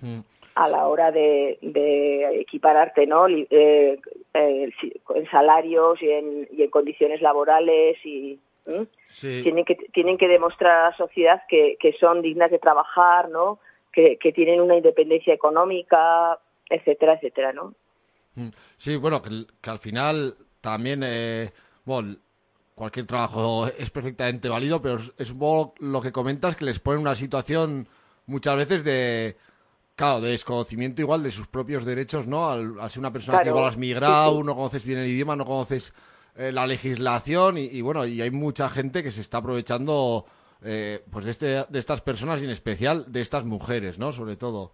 Mm 0.00 0.20
a 0.56 0.68
la 0.68 0.86
hora 0.88 1.12
de, 1.12 1.58
de 1.60 2.40
equipararte 2.40 3.06
¿no? 3.06 3.28
Eh, 3.28 3.46
eh, 3.50 4.72
en 5.14 5.30
salarios 5.30 6.02
y 6.02 6.10
en, 6.10 6.48
y 6.50 6.62
en 6.62 6.70
condiciones 6.70 7.20
laborales 7.20 7.98
y 8.04 8.40
sí. 9.06 9.42
tienen 9.42 9.64
que 9.66 9.76
tienen 9.92 10.16
que 10.16 10.28
demostrar 10.28 10.78
a 10.78 10.90
la 10.90 10.96
sociedad 10.96 11.42
que, 11.46 11.76
que 11.78 11.92
son 12.00 12.22
dignas 12.22 12.50
de 12.50 12.58
trabajar 12.58 13.28
no 13.28 13.60
que, 13.92 14.16
que 14.16 14.32
tienen 14.32 14.60
una 14.62 14.76
independencia 14.76 15.34
económica 15.34 16.38
etcétera 16.70 17.14
etcétera 17.14 17.52
no 17.52 17.74
sí 18.78 18.96
bueno 18.96 19.20
que, 19.20 19.44
que 19.60 19.70
al 19.70 19.78
final 19.78 20.36
también 20.62 21.02
eh, 21.04 21.52
bueno 21.84 22.16
cualquier 22.76 23.06
trabajo 23.06 23.66
es 23.66 23.90
perfectamente 23.90 24.48
válido 24.48 24.80
pero 24.80 25.00
es 25.18 25.30
un 25.32 25.38
poco 25.40 25.74
lo 25.80 26.00
que 26.00 26.12
comentas 26.12 26.54
que 26.54 26.64
les 26.64 26.78
pone 26.78 27.00
una 27.00 27.16
situación 27.16 27.88
muchas 28.26 28.56
veces 28.56 28.84
de 28.84 29.36
Claro, 29.96 30.20
de 30.20 30.32
desconocimiento 30.32 31.00
igual 31.00 31.22
de 31.22 31.32
sus 31.32 31.46
propios 31.46 31.86
derechos, 31.86 32.26
¿no? 32.26 32.50
Al, 32.50 32.78
al 32.78 32.90
ser 32.90 33.00
una 33.00 33.14
persona 33.14 33.38
claro. 33.38 33.44
que 33.44 33.48
igual 33.48 33.70
has 33.70 33.78
migrado, 33.78 34.32
sí, 34.32 34.36
sí. 34.36 34.46
no 34.46 34.54
conoces 34.54 34.84
bien 34.84 34.98
el 34.98 35.08
idioma, 35.08 35.36
no 35.36 35.46
conoces 35.46 35.94
eh, 36.36 36.52
la 36.52 36.66
legislación 36.66 37.56
y, 37.56 37.62
y, 37.64 37.80
bueno, 37.80 38.04
y 38.04 38.20
hay 38.20 38.30
mucha 38.30 38.68
gente 38.68 39.02
que 39.02 39.10
se 39.10 39.22
está 39.22 39.38
aprovechando 39.38 40.26
eh, 40.60 41.02
pues 41.10 41.24
de, 41.24 41.30
este, 41.30 41.46
de 41.46 41.78
estas 41.78 42.02
personas 42.02 42.42
y 42.42 42.44
en 42.44 42.50
especial 42.50 43.10
de 43.10 43.22
estas 43.22 43.46
mujeres, 43.46 43.98
¿no? 43.98 44.12
Sobre 44.12 44.36
todo. 44.36 44.72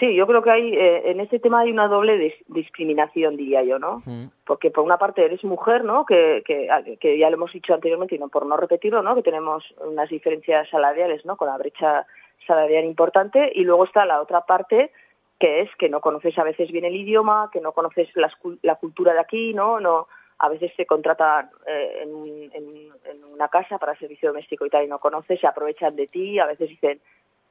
Sí, 0.00 0.14
yo 0.14 0.26
creo 0.26 0.42
que 0.42 0.50
hay 0.50 0.74
eh, 0.74 1.10
en 1.10 1.20
este 1.20 1.38
tema 1.38 1.60
hay 1.60 1.70
una 1.70 1.86
doble 1.86 2.18
dis 2.18 2.34
discriminación, 2.48 3.36
diría 3.36 3.62
yo, 3.62 3.78
¿no? 3.78 4.02
Mm. 4.04 4.26
Porque 4.44 4.70
por 4.70 4.84
una 4.84 4.98
parte 4.98 5.24
eres 5.24 5.44
mujer, 5.44 5.84
¿no? 5.84 6.04
Que, 6.04 6.42
que, 6.44 6.68
que 7.00 7.18
ya 7.18 7.30
lo 7.30 7.36
hemos 7.36 7.52
dicho 7.52 7.74
anteriormente 7.74 8.16
y 8.16 8.18
no 8.18 8.28
por 8.28 8.44
no 8.46 8.56
repetirlo, 8.56 9.02
¿no? 9.02 9.14
Que 9.14 9.22
tenemos 9.22 9.64
unas 9.80 10.08
diferencias 10.08 10.68
salariales, 10.68 11.24
¿no? 11.24 11.36
Con 11.36 11.48
la 11.48 11.58
brecha 11.58 12.06
salarial 12.46 12.84
importante 12.84 13.52
y 13.54 13.62
luego 13.62 13.84
está 13.84 14.04
la 14.04 14.20
otra 14.20 14.42
parte 14.42 14.90
que 15.38 15.62
es 15.62 15.70
que 15.78 15.88
no 15.88 16.00
conoces 16.00 16.38
a 16.38 16.44
veces 16.44 16.70
bien 16.70 16.84
el 16.84 16.94
idioma, 16.94 17.50
que 17.52 17.60
no 17.60 17.72
conoces 17.72 18.08
la, 18.14 18.32
la 18.62 18.76
cultura 18.76 19.12
de 19.12 19.20
aquí, 19.20 19.52
¿no? 19.52 19.80
no 19.80 20.06
a 20.38 20.48
veces 20.48 20.72
se 20.76 20.86
contrata 20.86 21.50
eh, 21.66 22.02
en, 22.02 22.50
en, 22.52 22.92
en, 23.04 23.24
una 23.24 23.48
casa 23.48 23.78
para 23.78 23.96
servicio 23.98 24.30
doméstico 24.30 24.66
y 24.66 24.70
tal 24.70 24.84
y 24.84 24.88
no 24.88 24.98
conoces, 24.98 25.40
se 25.40 25.46
aprovechan 25.46 25.96
de 25.96 26.06
ti, 26.06 26.38
a 26.38 26.46
veces 26.46 26.68
dicen 26.68 27.00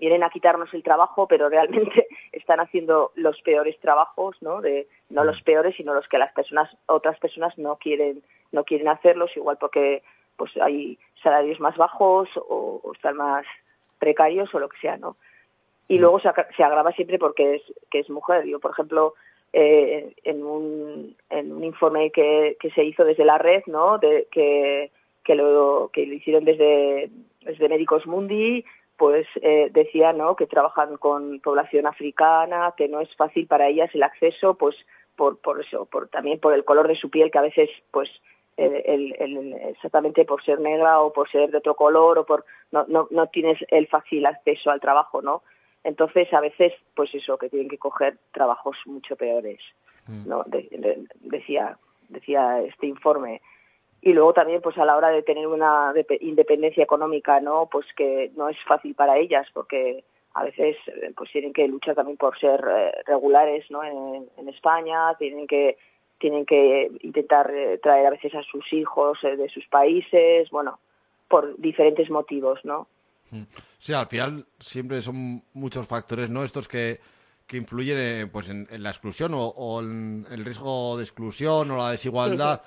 vienen 0.03 0.23
a 0.23 0.29
quitarnos 0.29 0.73
el 0.73 0.83
trabajo, 0.83 1.27
pero 1.27 1.47
realmente 1.47 2.07
están 2.33 2.59
haciendo 2.59 3.13
los 3.15 3.41
peores 3.41 3.79
trabajos, 3.79 4.35
¿no? 4.41 4.59
De 4.59 4.87
no 5.09 5.23
los 5.23 5.41
peores, 5.43 5.77
sino 5.77 5.93
los 5.93 6.09
que 6.09 6.17
las 6.17 6.33
personas 6.33 6.69
otras 6.87 7.17
personas 7.19 7.57
no 7.57 7.77
quieren 7.77 8.21
no 8.51 8.65
quieren 8.65 8.89
hacerlos, 8.89 9.31
igual 9.37 9.57
porque 9.57 10.03
pues 10.35 10.51
hay 10.57 10.99
salarios 11.23 11.61
más 11.61 11.77
bajos 11.77 12.27
o, 12.35 12.81
o 12.83 12.93
están 12.93 13.15
más 13.15 13.45
precarios 13.97 14.53
o 14.53 14.59
lo 14.59 14.67
que 14.67 14.79
sea, 14.79 14.97
¿no? 14.97 15.15
Y 15.87 15.99
luego 15.99 16.19
se, 16.19 16.29
se 16.57 16.63
agrava 16.63 16.91
siempre 16.91 17.17
porque 17.17 17.55
es, 17.55 17.61
que 17.89 17.99
es 17.99 18.09
mujer. 18.09 18.45
Yo, 18.45 18.59
por 18.59 18.71
ejemplo, 18.71 19.13
eh, 19.53 20.13
en, 20.25 20.43
un, 20.43 21.15
en 21.29 21.53
un 21.53 21.63
informe 21.63 22.11
que, 22.11 22.57
que 22.59 22.71
se 22.71 22.83
hizo 22.83 23.05
desde 23.05 23.23
la 23.23 23.37
red, 23.37 23.63
¿no? 23.67 23.99
De, 23.99 24.27
que, 24.31 24.91
que, 25.23 25.35
lo, 25.35 25.89
que 25.93 26.05
lo 26.05 26.13
hicieron 26.13 26.43
desde, 26.43 27.09
desde 27.41 27.69
Médicos 27.69 28.05
Mundi, 28.05 28.65
pues 29.03 29.27
eh, 29.41 29.69
decía, 29.73 30.13
¿no? 30.13 30.37
Que 30.37 30.47
trabajan 30.47 30.95
con 30.95 31.41
población 31.41 31.85
africana, 31.87 32.73
que 32.77 32.87
no 32.87 33.01
es 33.01 33.13
fácil 33.17 33.47
para 33.47 33.67
ellas 33.67 33.89
el 33.93 34.01
acceso, 34.01 34.53
pues 34.53 34.77
por, 35.17 35.41
por 35.41 35.59
eso, 35.59 35.85
por, 35.87 36.07
también 36.07 36.39
por 36.39 36.53
el 36.53 36.63
color 36.63 36.87
de 36.87 36.95
su 36.95 37.09
piel, 37.09 37.29
que 37.29 37.37
a 37.37 37.41
veces, 37.41 37.69
pues, 37.91 38.09
el, 38.55 39.13
el, 39.19 39.53
exactamente 39.71 40.23
por 40.23 40.41
ser 40.45 40.61
negra 40.61 41.01
o 41.01 41.11
por 41.11 41.29
ser 41.29 41.51
de 41.51 41.57
otro 41.57 41.75
color 41.75 42.17
o 42.17 42.25
por 42.25 42.45
no, 42.71 42.85
no, 42.87 43.09
no 43.11 43.27
tienes 43.27 43.59
el 43.67 43.87
fácil 43.87 44.25
acceso 44.25 44.71
al 44.71 44.79
trabajo, 44.79 45.21
¿no? 45.21 45.43
Entonces, 45.83 46.33
a 46.33 46.39
veces, 46.39 46.71
pues 46.95 47.13
eso, 47.13 47.37
que 47.37 47.49
tienen 47.49 47.67
que 47.67 47.77
coger 47.77 48.17
trabajos 48.31 48.77
mucho 48.85 49.17
peores, 49.17 49.59
¿no? 50.07 50.43
De, 50.45 50.69
de, 50.71 51.03
decía, 51.19 51.77
decía 52.07 52.61
este 52.61 52.87
informe. 52.87 53.41
Y 54.05 54.11
luego 54.11 54.33
también, 54.33 54.61
pues 54.61 54.77
a 54.77 54.85
la 54.85 54.97
hora 54.97 55.09
de 55.09 55.23
tener 55.23 55.47
una 55.47 55.93
de 55.93 56.05
independencia 56.21 56.83
económica, 56.83 57.39
¿no? 57.39 57.69
Pues 57.71 57.85
que 57.95 58.31
no 58.35 58.49
es 58.49 58.57
fácil 58.67 58.95
para 58.95 59.17
ellas, 59.17 59.47
porque 59.53 60.03
a 60.33 60.43
veces 60.43 60.75
pues 61.15 61.31
tienen 61.31 61.53
que 61.53 61.67
luchar 61.67 61.95
también 61.95 62.17
por 62.17 62.37
ser 62.37 62.63
eh, 62.69 62.91
regulares, 63.05 63.65
¿no? 63.71 63.83
En, 63.83 64.27
en 64.37 64.49
España, 64.49 65.15
tienen 65.17 65.47
que 65.47 65.77
tienen 66.23 66.45
que 66.45 66.89
intentar 67.01 67.51
eh, 67.53 67.79
traer 67.83 68.07
a 68.07 68.11
veces 68.11 68.33
a 68.33 68.43
sus 68.43 68.71
hijos 68.71 69.17
eh, 69.23 69.35
de 69.35 69.49
sus 69.49 69.67
países, 69.67 70.49
bueno, 70.51 70.79
por 71.27 71.59
diferentes 71.59 72.09
motivos, 72.09 72.61
¿no? 72.63 72.87
Sí, 73.77 73.91
al 73.91 74.07
final 74.07 74.45
siempre 74.57 75.01
son 75.01 75.43
muchos 75.53 75.85
factores, 75.85 76.29
¿no? 76.29 76.45
Estos 76.45 76.69
que, 76.69 77.01
que 77.45 77.57
influyen 77.57 77.97
eh, 77.97 78.29
pues 78.31 78.47
en, 78.47 78.67
la 78.81 78.91
exclusión 78.91 79.33
o, 79.35 79.81
en 79.81 80.25
el 80.31 80.45
riesgo 80.45 80.95
de 80.95 81.03
exclusión 81.03 81.71
o 81.71 81.77
la 81.77 81.91
desigualdad. 81.91 82.61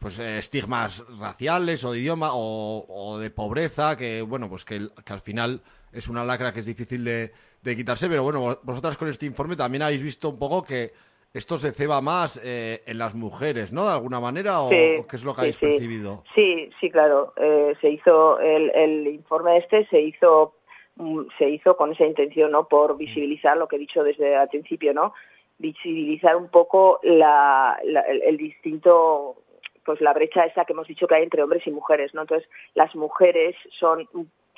Pues 0.00 0.18
eh, 0.18 0.38
estigmas 0.38 1.04
raciales 1.18 1.84
o 1.84 1.92
de 1.92 1.98
idioma 1.98 2.30
o, 2.32 3.18
de 3.20 3.30
pobreza, 3.30 3.98
que 3.98 4.22
bueno, 4.22 4.48
pues 4.48 4.64
que, 4.64 4.88
que, 5.04 5.12
al 5.12 5.20
final 5.20 5.60
es 5.92 6.08
una 6.08 6.24
lacra 6.24 6.54
que 6.54 6.60
es 6.60 6.66
difícil 6.66 7.04
de, 7.04 7.32
de 7.62 7.76
quitarse, 7.76 8.08
pero 8.08 8.22
bueno, 8.22 8.58
vosotras 8.62 8.96
con 8.96 9.08
este 9.08 9.26
informe 9.26 9.56
también 9.56 9.82
habéis 9.82 10.02
visto 10.02 10.30
un 10.30 10.38
poco 10.38 10.62
que 10.62 10.92
esto 11.32 11.58
se 11.58 11.72
ceba 11.72 12.00
más 12.00 12.40
eh, 12.42 12.82
en 12.86 12.98
las 12.98 13.14
mujeres, 13.14 13.72
¿no? 13.72 13.84
De 13.84 13.92
alguna 13.92 14.20
manera, 14.20 14.62
o, 14.62 14.70
qué 14.70 15.04
es 15.12 15.22
lo 15.22 15.34
que 15.34 15.42
habéis 15.42 15.58
percibido. 15.58 16.24
Sí, 16.34 16.70
sí, 16.80 16.90
claro. 16.90 17.34
Eh, 17.36 17.74
se 17.80 17.90
hizo 17.90 18.40
el, 18.40 18.70
el, 18.70 19.06
informe 19.06 19.58
este 19.58 19.86
se 19.88 20.00
hizo 20.00 20.54
mm, 20.96 21.26
se 21.38 21.48
hizo 21.48 21.76
con 21.76 21.92
esa 21.92 22.04
intención, 22.04 22.50
¿no? 22.50 22.66
Por 22.66 22.96
visibilizar 22.96 23.56
lo 23.56 23.68
que 23.68 23.76
he 23.76 23.78
dicho 23.78 24.02
desde 24.02 24.42
el 24.42 24.48
principio, 24.48 24.92
¿no? 24.92 25.12
Visibilizar 25.58 26.36
un 26.36 26.48
poco 26.48 26.98
la, 27.02 27.78
el, 27.84 28.22
el 28.22 28.36
distinto 28.36 29.36
pues 29.84 30.00
la 30.00 30.12
brecha 30.12 30.44
esa 30.44 30.64
que 30.64 30.72
hemos 30.72 30.88
dicho 30.88 31.06
que 31.06 31.14
hay 31.14 31.22
entre 31.22 31.42
hombres 31.42 31.66
y 31.66 31.70
mujeres, 31.70 32.14
¿no? 32.14 32.22
Entonces, 32.22 32.48
las 32.74 32.94
mujeres 32.94 33.56
son 33.78 34.08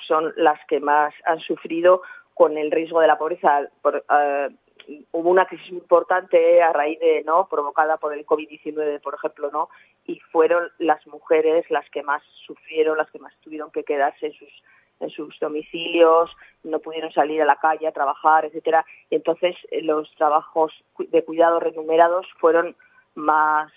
son 0.07 0.33
las 0.35 0.59
que 0.67 0.79
más 0.81 1.13
han 1.25 1.39
sufrido 1.39 2.01
con 2.33 2.57
el 2.57 2.71
riesgo 2.71 2.99
de 2.99 3.07
la 3.07 3.17
pobreza 3.17 3.69
por, 3.81 4.03
uh, 4.09 4.53
hubo 5.11 5.29
una 5.29 5.45
crisis 5.45 5.69
importante 5.69 6.61
a 6.61 6.73
raíz 6.73 6.99
de, 6.99 7.23
¿no? 7.23 7.47
provocada 7.47 7.97
por 7.97 8.13
el 8.13 8.25
COVID-19, 8.25 9.01
por 9.01 9.15
ejemplo, 9.15 9.49
¿no? 9.51 9.69
Y 10.05 10.19
fueron 10.31 10.69
las 10.77 11.05
mujeres 11.07 11.69
las 11.69 11.89
que 11.89 12.03
más 12.03 12.21
sufrieron, 12.45 12.97
las 12.97 13.09
que 13.11 13.19
más 13.19 13.33
tuvieron 13.41 13.71
que 13.71 13.83
quedarse 13.83 14.27
en 14.27 14.33
sus 14.33 14.49
en 14.99 15.09
sus 15.09 15.37
domicilios, 15.39 16.31
no 16.63 16.79
pudieron 16.79 17.11
salir 17.11 17.41
a 17.41 17.45
la 17.45 17.57
calle 17.57 17.87
a 17.87 17.91
trabajar, 17.91 18.45
etcétera. 18.45 18.85
Y 19.09 19.15
entonces 19.15 19.55
eh, 19.71 19.81
los 19.81 20.09
trabajos 20.15 20.71
de 20.97 21.23
cuidado 21.25 21.59
remunerados 21.59 22.25
fueron 22.39 22.75
más 23.15 23.71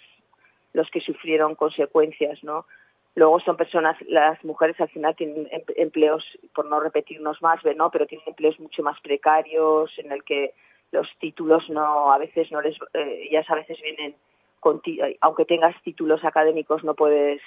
los 0.76 0.90
que 0.90 1.00
sufrieron 1.00 1.54
consecuencias, 1.54 2.44
¿no? 2.44 2.66
Luego 3.14 3.40
son 3.40 3.56
personas, 3.56 3.96
las 4.02 4.44
mujeres 4.44 4.78
al 4.78 4.90
final 4.90 5.16
tienen 5.16 5.48
em, 5.50 5.62
empleos, 5.76 6.22
por 6.54 6.66
no 6.66 6.78
repetirnos 6.80 7.40
más, 7.40 7.60
¿no? 7.74 7.90
Pero 7.90 8.06
tienen 8.06 8.28
empleos 8.28 8.60
mucho 8.60 8.82
más 8.82 9.00
precarios 9.00 9.90
en 9.96 10.12
el 10.12 10.22
que 10.22 10.52
los 10.92 11.08
títulos 11.18 11.68
no 11.70 12.12
a 12.12 12.18
veces 12.18 12.52
no 12.52 12.60
les 12.60 12.76
eh, 12.92 13.42
a 13.48 13.54
veces 13.54 13.80
vienen 13.82 14.14
con 14.60 14.82
aunque 15.20 15.44
tengas 15.46 15.74
títulos 15.82 16.24
académicos 16.24 16.84
no 16.84 16.94
puedes 16.94 17.40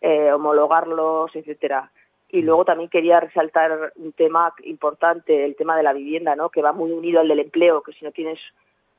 eh, 0.00 0.32
homologarlos 0.32 1.36
etcétera 1.36 1.90
y 2.30 2.40
luego 2.40 2.64
también 2.64 2.88
quería 2.88 3.20
resaltar 3.20 3.92
un 3.96 4.12
tema 4.12 4.54
importante 4.64 5.44
el 5.44 5.54
tema 5.54 5.76
de 5.76 5.82
la 5.82 5.92
vivienda 5.92 6.34
no 6.34 6.48
que 6.48 6.62
va 6.62 6.72
muy 6.72 6.90
unido 6.90 7.20
al 7.20 7.28
del 7.28 7.40
empleo 7.40 7.82
que 7.82 7.92
si 7.92 8.06
no 8.06 8.10
tienes 8.10 8.38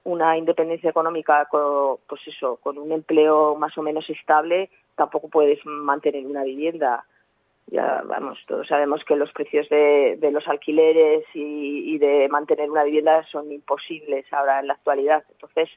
una 0.04 0.38
independencia 0.38 0.90
económica 0.90 1.46
con, 1.46 1.98
pues 2.08 2.22
eso 2.28 2.58
con 2.58 2.78
un 2.78 2.92
empleo 2.92 3.56
más 3.56 3.78
o 3.78 3.82
menos 3.82 4.10
estable 4.10 4.70
tampoco 4.96 5.30
puedes 5.30 5.64
mantener 5.66 6.26
una 6.26 6.44
vivienda 6.44 7.06
ya 7.72 8.02
vamos, 8.06 8.40
todos 8.48 8.68
sabemos 8.68 9.04
que 9.06 9.16
los 9.16 9.32
precios 9.32 9.70
de, 9.70 10.18
de 10.20 10.32
los 10.32 10.48
alquileres 10.48 11.24
y, 11.34 11.98
de 12.00 12.28
mantener 12.30 12.70
una 12.70 12.84
vivienda 12.84 13.24
son 13.32 13.52
imposibles 13.52 14.26
ahora 14.32 14.60
en 14.60 14.68
la 14.68 14.74
actualidad. 14.74 15.24
Entonces 15.32 15.70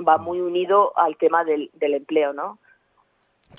va 0.00 0.18
muy 0.18 0.40
unido 0.40 0.92
al 0.96 1.16
tema 1.16 1.44
del, 1.44 1.70
del 1.74 1.94
empleo, 1.94 2.32
¿no? 2.32 2.58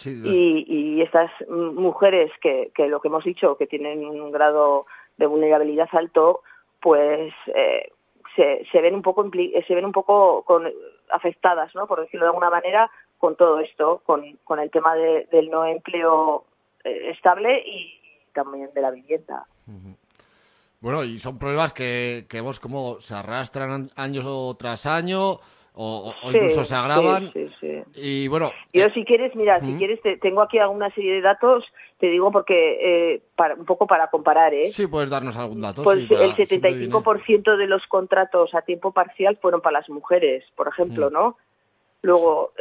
y, 0.06 0.66
y, 0.68 1.02
estas 1.02 1.32
mujeres 1.50 2.32
que, 2.42 2.72
que 2.76 2.88
lo 2.88 3.00
que 3.02 3.08
hemos 3.08 3.24
dicho, 3.24 3.58
que 3.58 3.68
tienen 3.68 4.06
un 4.06 4.32
grado 4.32 4.86
de 5.18 5.26
vulnerabilidad 5.26 5.90
alto, 5.94 6.42
pues 6.82 7.34
eh, 7.48 7.92
se, 8.40 8.66
se 8.72 8.80
ven 8.80 8.96
un 8.96 9.02
poco 9.02 9.30
se 9.30 9.76
ven 9.76 9.84
un 9.84 9.92
poco 9.92 10.44
con, 10.44 10.66
afectadas, 11.12 11.76
¿no? 11.76 11.88
Por 11.88 12.00
decirlo 12.00 12.26
de 12.26 12.30
alguna 12.30 12.50
manera, 12.50 12.90
con 13.18 13.36
todo 13.36 13.60
esto, 13.60 14.02
con, 14.06 14.38
con 14.46 14.60
el 14.60 14.72
tema 14.72 14.96
de, 14.96 15.28
del 15.30 15.50
no 15.50 15.66
empleo 15.66 16.46
eh, 16.86 17.12
estable 17.12 17.62
y 17.66 18.00
también 18.34 18.70
de 18.74 18.82
la 18.82 18.92
vivienda. 18.92 19.46
Bueno, 20.80 21.04
y 21.04 21.20
son 21.20 21.38
problemas 21.38 21.74
que, 21.74 22.26
que 22.30 22.40
vos 22.40 22.62
como 22.62 23.02
se 23.02 23.14
arrastran 23.14 23.92
año 23.98 24.56
tras 24.56 24.86
año 24.86 25.40
o, 25.74 26.14
incluso 26.24 26.64
se 26.64 26.76
agravan. 26.76 27.34
Sí, 27.34 27.50
sí, 27.60 27.79
y 27.96 28.28
bueno. 28.28 28.52
Yo, 28.74 28.86
eh, 28.86 28.92
si 28.94 29.06
quieres, 29.06 29.36
mira, 29.36 29.60
si 29.60 29.74
quieres, 29.76 30.00
tengo 30.22 30.42
aquí 30.42 30.58
alguna 30.58 30.90
serie 30.92 31.14
de 31.14 31.22
datos, 31.22 31.66
te 31.98 32.08
digo 32.08 32.32
porque, 32.32 33.14
eh, 33.14 33.22
para, 33.36 33.56
un 33.56 33.66
poco 33.66 33.88
para 33.88 34.10
comparar, 34.10 34.54
¿eh? 34.54 34.70
Sí, 34.70 34.88
puedes 34.88 35.10
darnos 35.10 35.38
algún 35.38 35.62
dato. 35.62 35.84
Pues 35.84 36.10
el 36.10 36.36
75% 36.36 37.58
de 37.58 37.68
los 37.68 37.86
contratos 37.88 38.54
a 38.56 38.62
tiempo 38.62 38.92
parcial 38.92 39.38
fueron 39.42 39.62
para 39.62 39.80
las 39.80 39.90
mujeres, 39.90 40.44
por 40.56 40.68
ejemplo, 40.68 41.10
¿no? 41.10 41.38
Luego, 42.02 42.54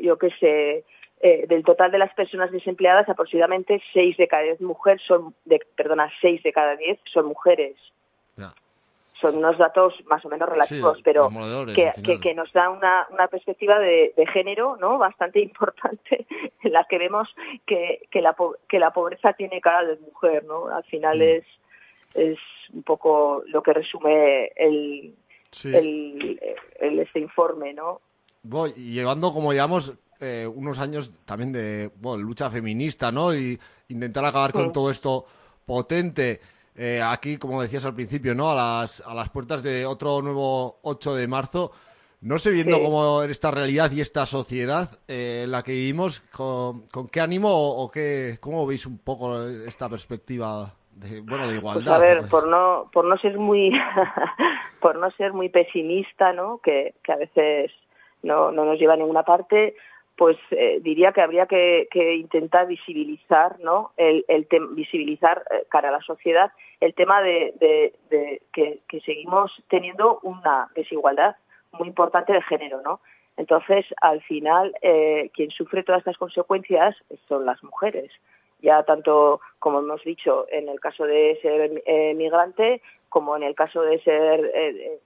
yo 0.00 0.16
qué 0.16 0.30
sé, 0.40 0.84
eh, 1.20 1.46
del 1.48 1.64
total 1.64 1.90
de 1.90 1.98
las 1.98 2.14
personas 2.14 2.52
desempleadas, 2.52 3.08
aproximadamente 3.08 3.82
6 3.92 4.16
de 4.16 4.28
cada 4.28 4.44
10 4.44 4.60
mujeres 4.60 5.02
son, 5.04 5.34
de, 5.44 5.60
perdona, 5.74 6.08
6 6.20 6.44
de 6.44 6.52
cada 6.52 6.76
10 6.76 7.00
son 7.12 7.26
mujeres. 7.26 7.76
Son 9.20 9.36
unos 9.36 9.58
datos 9.58 9.94
más 10.06 10.24
o 10.24 10.28
menos 10.28 10.48
relativos, 10.48 10.98
pero 11.02 11.28
que, 11.74 12.20
que, 12.20 12.34
nos 12.34 12.52
da 12.52 12.70
una, 12.70 13.06
una 13.10 13.26
perspectiva 13.26 13.78
de, 13.78 14.14
de, 14.16 14.26
género 14.26 14.76
no 14.76 14.96
bastante 14.98 15.40
importante 15.42 16.26
en 16.62 16.72
la 16.72 16.84
que 16.84 16.98
vemos 16.98 17.28
que, 17.66 18.06
que, 18.10 18.22
la, 18.22 18.36
que 18.68 18.78
la 18.78 18.92
pobreza 18.92 19.32
tiene 19.32 19.60
cara 19.60 19.84
de 19.84 19.96
mujer. 19.96 20.44
¿no? 20.44 20.68
Al 20.68 20.84
final 20.84 21.20
es, 21.22 21.44
es 22.14 22.38
un 22.72 22.82
poco 22.82 23.42
lo 23.46 23.62
que 23.62 23.72
resume 23.72 24.52
el, 24.56 25.14
el, 25.64 26.40
el, 26.78 26.98
este 27.00 27.18
informe. 27.18 27.74
¿no? 27.74 28.00
Voy, 28.42 28.72
llevando, 28.72 29.32
como 29.32 29.50
digamos, 29.50 29.94
eh, 30.20 30.46
unos 30.52 30.78
años 30.78 31.12
también 31.24 31.52
de 31.52 31.90
bueno, 31.96 32.22
lucha 32.22 32.50
feminista, 32.50 33.12
¿no? 33.12 33.34
Y 33.34 33.58
intentar 33.88 34.24
acabar 34.24 34.52
con 34.52 34.72
todo 34.72 34.90
esto 34.90 35.26
potente. 35.64 36.40
Eh, 36.80 37.02
aquí, 37.02 37.38
como 37.38 37.60
decías 37.60 37.84
al 37.84 37.94
principio, 37.94 38.36
¿no? 38.36 38.50
A 38.50 38.54
las, 38.54 39.00
a 39.04 39.12
las 39.12 39.28
puertas 39.30 39.64
de 39.64 39.84
otro 39.84 40.22
nuevo 40.22 40.78
8 40.82 41.16
de 41.16 41.26
marzo. 41.26 41.72
No 42.20 42.38
sé, 42.38 42.52
viendo 42.52 42.80
cómo 42.80 43.22
esta 43.24 43.50
realidad 43.50 43.90
y 43.90 44.00
esta 44.00 44.26
sociedad 44.26 44.98
eh, 45.08 45.42
en 45.44 45.50
la 45.50 45.62
que 45.64 45.72
vivimos, 45.72 46.20
¿con, 46.32 46.86
qué 47.12 47.20
ánimo 47.20 47.48
o, 47.52 47.90
qué, 47.90 48.38
cómo 48.40 48.64
veis 48.64 48.86
un 48.86 48.98
poco 48.98 49.44
esta 49.44 49.88
perspectiva 49.88 50.72
de, 50.92 51.20
bueno, 51.20 51.48
de 51.48 51.56
igualdad? 51.56 51.84
Pues 51.84 51.94
a 51.96 51.98
ver, 51.98 52.28
por 52.28 52.46
no, 52.46 52.90
por 52.92 53.04
no 53.04 53.16
ser 53.18 53.38
muy, 53.38 53.72
por 54.80 54.98
no 54.98 55.10
ser 55.12 55.32
muy 55.32 55.48
pesimista, 55.48 56.32
¿no? 56.32 56.58
Que, 56.58 56.94
que 57.02 57.12
a 57.12 57.16
veces 57.16 57.72
no, 58.22 58.52
no 58.52 58.64
nos 58.64 58.78
lleva 58.78 58.94
a 58.94 58.98
ninguna 58.98 59.24
parte, 59.24 59.74
pues 60.18 60.36
eh, 60.50 60.80
diría 60.82 61.12
que 61.12 61.22
habría 61.22 61.46
que, 61.46 61.86
intentar 62.16 62.66
visibilizar, 62.66 63.60
¿no? 63.60 63.92
El, 63.96 64.24
visibilizar 64.72 65.44
eh, 65.48 65.64
cara 65.68 65.90
a 65.90 65.92
la 65.92 66.00
sociedad 66.00 66.50
el 66.80 66.92
tema 66.94 67.22
de, 67.22 67.94
que, 68.52 69.00
seguimos 69.06 69.52
teniendo 69.68 70.18
una 70.24 70.66
desigualdad 70.74 71.36
muy 71.70 71.86
importante 71.86 72.32
de 72.32 72.42
género, 72.42 72.82
¿no? 72.82 73.00
Entonces, 73.36 73.86
al 74.02 74.20
final, 74.22 74.74
eh, 74.82 75.30
quien 75.34 75.50
sufre 75.50 75.84
todas 75.84 76.00
estas 76.00 76.18
consecuencias 76.18 76.96
son 77.28 77.46
las 77.46 77.62
mujeres. 77.62 78.10
Ya 78.60 78.82
tanto, 78.82 79.40
como 79.60 79.78
hemos 79.78 80.02
dicho, 80.02 80.46
en 80.50 80.68
el 80.68 80.80
caso 80.80 81.04
de 81.04 81.38
ser 81.40 82.14
migrante, 82.16 82.82
como 83.08 83.36
en 83.36 83.44
el 83.44 83.54
caso 83.54 83.82
de 83.82 84.00
ser 84.00 84.50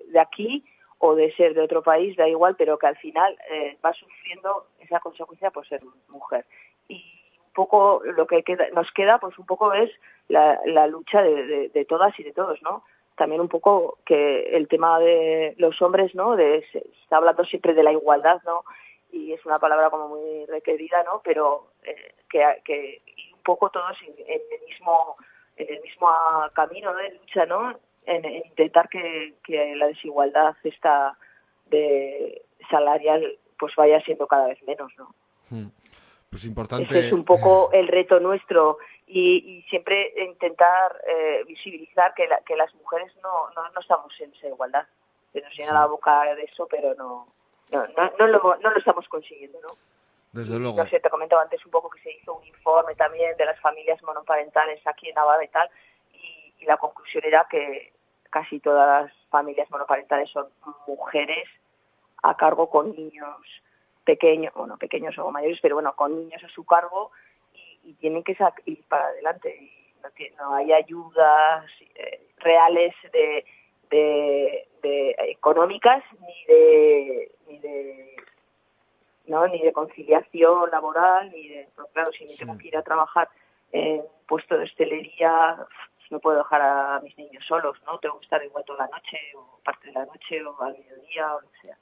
de 0.09 0.19
aquí, 0.19 0.65
o 1.05 1.17
de 1.17 1.33
ser 1.33 1.53
de 1.55 1.63
otro 1.63 1.83
país, 1.83 2.17
da 2.17 2.29
igual, 2.29 2.55
pero 2.57 2.79
que 2.79 2.87
al 2.87 2.97
final 2.97 3.37
eh, 3.51 3.77
va 3.85 3.93
sufriendo 3.93 4.69
esa 4.79 5.01
consecuencia 5.01 5.51
por 5.51 5.67
ser 5.67 5.83
mujer. 6.09 6.47
Y 6.87 7.03
un 7.45 7.53
poco 7.55 8.01
lo 8.05 8.25
que 8.29 8.45
nos 8.73 8.89
queda, 8.93 9.19
pues 9.19 9.37
un 9.37 9.45
poco 9.45 9.73
es 9.73 9.91
la, 10.29 10.87
lucha 10.87 11.21
de, 11.21 11.87
todas 11.89 12.17
y 12.21 12.23
de 12.23 12.33
todos, 12.33 12.63
¿no? 12.63 12.85
También 13.17 13.41
un 13.41 13.49
poco 13.49 13.99
que 14.07 14.57
el 14.57 14.69
tema 14.69 15.01
de 15.01 15.55
los 15.59 15.83
hombres, 15.83 16.15
¿no? 16.15 16.37
Se 16.37 16.63
está 17.03 17.17
hablando 17.17 17.45
siempre 17.47 17.75
de 17.75 17.83
la 17.83 17.91
igualdad, 17.91 18.41
¿no? 18.47 18.63
Y 19.11 19.33
es 19.33 19.45
una 19.45 19.59
palabra 19.59 19.91
como 19.91 20.07
muy 20.07 20.47
requerida, 20.47 21.03
¿no? 21.03 21.21
Pero 21.25 21.73
eh, 21.83 22.15
que, 22.31 23.03
un 23.35 23.43
poco 23.43 23.71
todos 23.71 23.97
en, 24.07 24.15
el 24.29 24.61
mismo 24.69 25.17
en 25.57 25.75
el 25.75 25.83
mismo 25.83 26.09
camino 26.55 26.95
de 26.95 27.11
lucha, 27.15 27.45
¿no? 27.45 27.75
En, 28.07 28.25
intentar 28.25 28.89
que, 28.89 29.35
la 29.77 29.87
desigualdad 29.87 30.57
esta 30.65 31.17
de 31.67 32.43
salarial 32.71 33.39
pues 33.59 33.75
vaya 33.77 34.01
siendo 34.03 34.27
cada 34.27 34.49
vez 34.49 34.63
menos, 34.65 34.93
¿no? 34.99 35.15
Hmm. 35.51 35.69
Pues 36.31 36.45
importante. 36.47 36.85
Ese 36.85 37.09
es 37.09 37.13
un 37.13 37.25
poco 37.25 37.71
el 37.73 37.89
reto 37.89 38.19
nuestro 38.19 38.79
y, 39.07 39.65
siempre 39.69 40.15
intentar 40.17 41.01
eh, 41.07 41.45
visibilizar 41.47 42.15
que, 42.15 42.27
que 42.47 42.57
las 42.57 42.75
mujeres 42.75 43.13
no, 43.23 43.51
no, 43.51 43.81
estamos 43.81 44.13
en 44.21 44.33
esa 44.33 44.49
igualdad. 44.49 44.87
Se 45.33 45.41
nos 45.43 45.55
llena 45.57 45.75
la 45.75 45.87
boca 45.87 46.35
de 46.35 46.45
eso, 46.45 46.67
pero 46.71 46.95
no, 46.95 47.29
no, 47.71 47.87
no, 48.19 48.27
lo, 48.27 48.57
no 48.63 48.71
lo 48.71 48.79
estamos 48.79 49.07
consiguiendo, 49.09 49.61
¿no? 49.61 49.77
Desde 50.33 50.59
luego. 50.59 50.83
No 50.83 50.89
sé, 50.89 51.01
te 51.01 51.11
comentaba 51.11 51.43
antes 51.43 51.65
un 51.67 51.71
poco 51.71 51.91
que 51.91 52.01
se 52.01 52.13
hizo 52.13 52.35
un 52.35 52.47
informe 52.47 52.95
también 52.95 53.37
de 53.37 53.45
las 53.45 53.61
familias 53.61 54.03
monoparentales 54.03 54.81
aquí 54.87 55.11
en 55.11 55.15
Navarra 55.15 55.45
y 55.45 55.49
tal, 55.49 55.69
y, 56.15 56.55
y 56.61 56.65
la 56.65 56.79
conclusión 56.79 57.23
era 57.27 57.47
que 57.51 57.92
casi 58.33 58.59
todas 58.61 59.05
las 59.05 59.13
familias 59.29 59.71
monoparentales 59.71 60.31
son 60.31 60.49
mujeres 60.89 61.49
a 62.23 62.37
cargo 62.37 62.69
con 62.71 62.91
niños 62.97 63.37
pequeños, 64.05 64.53
bueno, 64.55 64.77
pequeños 64.79 65.17
o 65.19 65.31
mayores, 65.31 65.59
pero 65.63 65.77
bueno, 65.77 65.95
con 65.95 66.17
niños 66.19 66.43
a 66.43 66.49
su 66.49 66.65
cargo 66.65 67.13
y, 67.55 67.91
y 67.91 67.95
tienen 67.95 68.25
que 68.25 68.37
ir 68.65 68.83
para 68.89 69.07
adelante. 69.07 69.55
Y 69.57 69.71
no, 70.03 70.11
tiene- 70.11 70.37
no 70.37 70.55
hay 70.55 70.73
ayudas 70.73 71.67
eh, 71.95 72.27
reales 72.39 72.95
de, 73.13 73.45
de, 73.91 74.69
de 74.83 75.15
económicas 75.29 76.03
ni 76.21 76.45
de, 76.47 77.31
ni 77.47 77.59
de 77.59 78.17
no 79.27 79.47
ni 79.47 79.61
de 79.63 79.73
conciliación 79.73 80.71
laboral 80.71 81.31
ni 81.31 81.47
de 81.49 81.69
claro 81.93 82.11
si 82.13 82.25
me 82.25 82.35
tengo 82.35 82.59
que 82.59 82.69
ir 82.69 82.77
a 82.77 82.83
trabajar 82.83 83.29
en 83.71 84.03
puesto 84.27 84.59
de 84.59 84.65
hostelería 84.65 85.65
no 86.13 86.21
puedo 86.21 86.39
dejar 86.39 86.61
a 86.63 87.01
mis 87.03 87.17
niños 87.19 87.45
solos 87.49 87.77
no 87.87 87.99
tengo 87.99 88.19
que 88.21 88.25
estar 88.27 88.45
igual 88.45 88.65
toda 88.65 88.87
la 88.87 88.97
noche 88.97 89.19
o 89.37 89.59
parte 89.65 89.89
de 89.89 89.93
la 89.95 90.05
noche 90.07 90.45
o 90.45 90.63
al 90.63 90.73
mediodía 90.79 91.35
o 91.35 91.41
lo 91.41 91.51
que 91.51 91.59
sea 91.63 91.77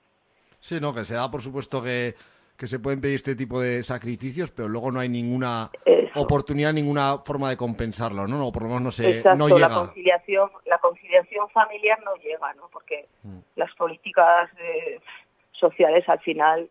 Sí, 0.60 0.78
no, 0.80 0.94
que 0.94 1.04
se 1.04 1.14
da 1.14 1.30
por 1.30 1.42
supuesto 1.42 1.82
que, 1.82 2.14
que 2.56 2.66
se 2.66 2.78
pueden 2.78 3.00
pedir 3.00 3.16
este 3.16 3.34
tipo 3.34 3.60
de 3.60 3.82
sacrificios, 3.82 4.50
pero 4.50 4.68
luego 4.68 4.90
no 4.92 5.00
hay 5.00 5.08
ninguna 5.08 5.70
oportunidad, 6.14 6.72
ninguna 6.74 7.18
forma 7.18 7.48
de 7.50 7.56
compensarlo, 7.56 8.26
¿no? 8.26 8.36
No, 8.36 8.52
por 8.52 8.62
lo 8.64 8.68
menos 8.68 8.82
no 8.82 8.90
se 8.92 9.18
Exacto, 9.20 9.38
no 9.38 9.48
la 9.48 9.68
llega. 9.68 9.74
conciliación 9.80 10.50
la 10.66 10.78
conciliación 10.78 11.48
familiar 11.50 11.98
no 12.04 12.14
llega 12.16 12.52
no 12.54 12.68
porque 12.72 13.08
Mm. 13.22 13.38
las 13.56 13.74
políticas 13.74 14.50
eh, 14.58 15.00
sociales 15.52 16.06
al 16.08 16.20
final 16.20 16.68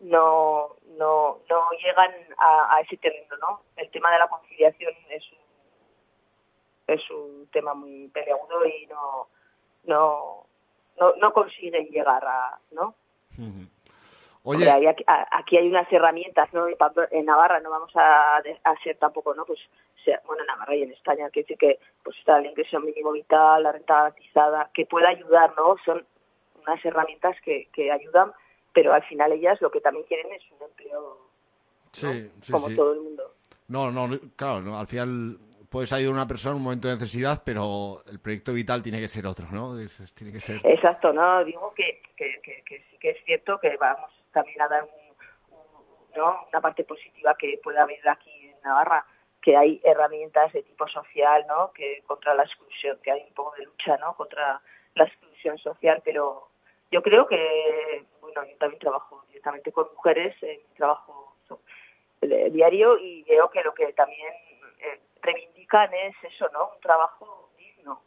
no 0.00 0.76
no 0.98 1.38
no 1.48 1.70
llegan 1.82 2.10
a, 2.38 2.74
a 2.76 2.80
ese 2.80 2.96
terreno 2.96 3.36
no 3.40 3.60
el 3.76 3.90
tema 3.90 4.10
de 4.12 4.18
la 4.18 4.28
conciliación 4.28 4.92
es 5.10 5.22
un 5.32 5.38
es 6.92 7.10
un 7.10 7.48
tema 7.52 7.74
muy 7.74 8.08
peleagudo 8.08 8.64
y 8.66 8.86
no 8.86 9.28
no 9.84 10.46
no, 11.00 11.14
no 11.16 11.32
consiguen 11.32 11.88
llegar 11.88 12.24
a 12.24 12.58
no. 12.72 12.94
Hombre, 14.44 14.68
hay 14.70 14.86
aquí, 14.86 15.56
hay 15.56 15.68
unas 15.68 15.90
herramientas, 15.92 16.52
¿no? 16.52 16.66
En 17.12 17.26
Navarra 17.26 17.60
no 17.60 17.70
vamos 17.70 17.92
a, 17.94 18.42
ser 18.82 18.96
tampoco, 18.98 19.34
¿no? 19.34 19.44
Pues, 19.44 19.60
sea- 20.04 20.20
bueno, 20.26 20.42
en 20.42 20.48
Navarra 20.48 20.74
y 20.74 20.82
en 20.82 20.90
España, 20.90 21.30
que 21.30 21.42
decir 21.42 21.56
que 21.56 21.78
pues 22.02 22.18
está 22.18 22.38
el 22.38 22.46
ingreso 22.46 22.80
mínimo 22.80 23.12
vital, 23.12 23.62
la 23.62 23.70
renta 23.72 23.94
garantizada, 23.94 24.70
que 24.74 24.84
pueda 24.86 25.10
ayudar, 25.10 25.54
¿no? 25.56 25.76
Son 25.84 26.04
unas 26.60 26.84
herramientas 26.84 27.36
que, 27.44 27.68
que 27.72 27.92
ayudan, 27.92 28.32
pero 28.72 28.92
al 28.92 29.04
final 29.04 29.30
ellas 29.30 29.60
lo 29.60 29.70
que 29.70 29.80
también 29.80 30.04
quieren 30.06 30.32
es 30.32 30.42
un 30.50 30.66
empleo 30.68 31.18
Sí, 31.92 32.30
sí, 32.40 32.52
como 32.52 32.68
sí. 32.68 32.76
todo 32.76 32.94
el 32.94 33.00
mundo. 33.00 33.34
No, 33.68 33.90
no, 33.92 34.18
claro, 34.34 34.60
no, 34.60 34.78
al 34.78 34.86
final 34.86 35.38
puedes 35.72 35.92
ayudar 35.92 36.12
a 36.12 36.16
una 36.16 36.28
persona 36.28 36.52
en 36.52 36.56
un 36.58 36.64
momento 36.64 36.86
de 36.86 36.94
necesidad, 36.94 37.42
pero 37.44 38.04
el 38.06 38.20
proyecto 38.20 38.52
vital 38.52 38.82
tiene 38.82 39.00
que 39.00 39.08
ser 39.08 39.26
otro, 39.26 39.46
¿no? 39.50 39.74
Tiene 40.14 40.32
que 40.32 40.40
ser... 40.40 40.60
Exacto, 40.62 41.12
¿no? 41.12 41.42
Digo 41.44 41.72
que, 41.74 42.02
que, 42.14 42.40
que, 42.42 42.62
que 42.62 42.84
sí 42.90 42.98
que 43.00 43.10
es 43.10 43.24
cierto 43.24 43.58
que 43.58 43.76
vamos 43.78 44.10
también 44.32 44.60
a 44.62 44.68
dar 44.68 44.86
¿no? 46.16 46.46
una 46.50 46.60
parte 46.60 46.84
positiva 46.84 47.34
que 47.36 47.58
puede 47.62 47.80
haber 47.80 48.06
aquí 48.08 48.30
en 48.48 48.60
Navarra, 48.62 49.04
que 49.40 49.56
hay 49.56 49.80
herramientas 49.82 50.52
de 50.52 50.62
tipo 50.62 50.86
social, 50.86 51.44
¿no? 51.48 51.72
Que 51.72 52.02
contra 52.06 52.34
la 52.34 52.44
exclusión, 52.44 52.98
que 53.02 53.10
hay 53.10 53.22
un 53.26 53.34
poco 53.34 53.56
de 53.56 53.64
lucha, 53.64 53.96
¿no? 53.96 54.14
Contra 54.14 54.60
la 54.94 55.04
exclusión 55.04 55.58
social, 55.58 56.00
pero 56.04 56.48
yo 56.92 57.02
creo 57.02 57.26
que, 57.26 58.04
bueno, 58.20 58.44
yo 58.44 58.56
también 58.58 58.78
trabajo 58.78 59.24
directamente 59.28 59.72
con 59.72 59.88
mujeres 59.94 60.36
en 60.42 60.58
mi 60.58 60.74
trabajo 60.76 61.34
eh, 62.20 62.50
diario 62.50 62.98
y 62.98 63.24
veo 63.24 63.50
que 63.50 63.62
lo 63.62 63.74
que 63.74 63.92
también 63.94 64.32
eh, 64.78 65.00
es 65.80 66.14
eso, 66.22 66.48
¿no? 66.52 66.70
Un 66.74 66.80
trabajo 66.80 67.50
digno. 67.58 68.00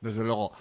Desde 0.00 0.22
luego. 0.22 0.52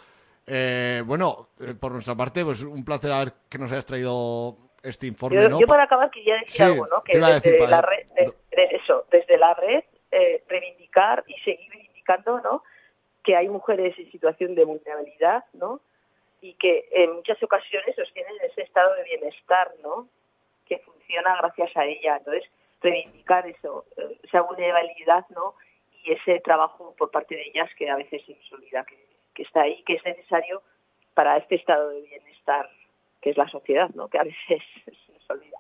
Eh, 0.48 1.02
bueno, 1.06 1.50
eh, 1.60 1.74
por 1.80 1.92
nuestra 1.92 2.16
parte, 2.16 2.44
pues 2.44 2.62
un 2.64 2.86
placer 2.86 3.12
haber 3.12 3.34
que 3.50 3.58
nos 3.58 3.72
hayas 3.72 3.86
traído 3.86 4.58
este 4.84 5.08
informe, 5.08 5.42
Yo, 5.42 5.50
¿no? 5.50 5.60
yo 5.60 5.66
para 5.68 5.84
acabar 5.84 6.12
quería 6.12 6.36
decir 6.36 6.52
Sí, 6.52 6.64
algo, 6.64 6.86
¿no? 6.88 7.04
Que 7.04 7.18
desde 7.18 7.34
decir, 7.52 7.70
la 7.70 7.82
red, 7.82 8.08
de- 8.16 8.34
de 8.52 8.64
eso, 8.76 9.06
desde 9.10 9.38
la 9.38 9.54
red, 9.56 9.84
eh, 10.12 10.44
reivindicar 10.48 11.24
y 11.28 11.34
seguir 11.42 11.70
reivindicando, 11.72 12.40
¿no? 12.42 12.64
Que 13.24 13.36
hay 13.36 13.50
mujeres 13.50 13.98
en 13.98 14.12
situación 14.12 14.54
de 14.54 14.64
vulnerabilidad, 14.66 15.44
¿no? 15.54 15.82
Y 16.42 16.54
que 16.54 16.88
en 16.92 17.14
muchas 17.16 17.42
ocasiones 17.42 17.96
sostienen 17.96 18.34
ese 18.44 18.62
estado 18.62 18.94
de 18.94 19.04
bienestar, 19.04 19.72
¿no? 19.82 20.08
Que 20.68 20.78
funciona 20.80 21.36
gracias 21.38 21.76
a 21.76 21.86
ella. 21.86 22.18
Entonces, 22.18 22.44
reivindicar 22.90 23.48
eso, 23.48 23.86
eh, 23.98 24.20
esa 24.24 24.42
vulnerabilidad, 24.42 25.26
¿no? 25.30 25.56
Y 26.04 26.12
ese 26.14 26.40
trabajo 26.42 26.94
por 26.98 27.12
parte 27.12 27.36
de 27.36 27.44
ellas 27.54 27.70
que 27.78 27.90
a 27.90 27.96
veces 27.96 28.22
se 28.26 28.34
nos 28.36 28.54
olvida 28.54 28.84
que, 28.86 28.98
que 29.34 29.44
está 29.44 29.62
ahí, 29.62 29.84
que 29.86 29.94
es 29.96 30.06
necesario 30.06 30.62
para 31.14 31.38
este 31.38 31.56
estado 31.56 31.90
de 31.90 32.02
bienestar 32.02 32.70
que 33.22 33.32
es 33.32 33.38
la 33.38 33.48
sociedad, 33.50 33.90
¿no? 33.96 34.08
Que 34.08 34.20
a 34.20 34.24
veces 34.24 34.62
se 34.86 35.12
nos 35.14 35.30
olvida. 35.30 35.58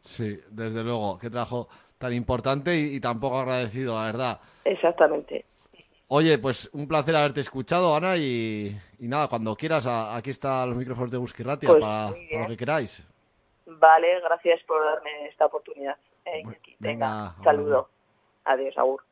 Sí, 0.00 0.36
desde 0.50 0.82
luego. 0.82 1.16
Qué 1.18 1.30
trabajo 1.30 1.68
tan 1.98 2.12
importante 2.12 2.74
y, 2.74 2.96
y 2.96 3.00
tan 3.00 3.20
poco 3.20 3.38
agradecido, 3.38 3.94
la 3.94 4.06
verdad. 4.06 4.40
Exactamente. 4.64 5.44
Oye, 6.08 6.38
pues 6.38 6.68
un 6.74 6.86
placer 6.88 7.14
haberte 7.16 7.40
escuchado, 7.40 7.94
Ana, 7.94 8.16
y, 8.16 8.76
y 8.98 9.06
nada, 9.08 9.28
cuando 9.28 9.54
quieras, 9.56 9.86
a- 9.86 10.16
aquí 10.16 10.30
están 10.30 10.68
los 10.70 10.76
micrófonos 10.78 11.10
de 11.10 11.18
Busquirratia 11.18 11.68
Pues, 11.70 11.80
para 11.80 12.10
lo 12.10 12.48
que 12.48 12.56
queráis. 12.56 13.06
Vale, 13.66 14.20
gracias 14.20 14.62
por 14.64 14.84
darme 14.84 15.28
esta 15.28 15.46
oportunidad. 15.46 15.96
Eh, 16.26 16.42
Venga, 16.80 17.34
saludo. 17.44 17.88
Adiós, 18.44 18.76
Agur. 18.78 19.02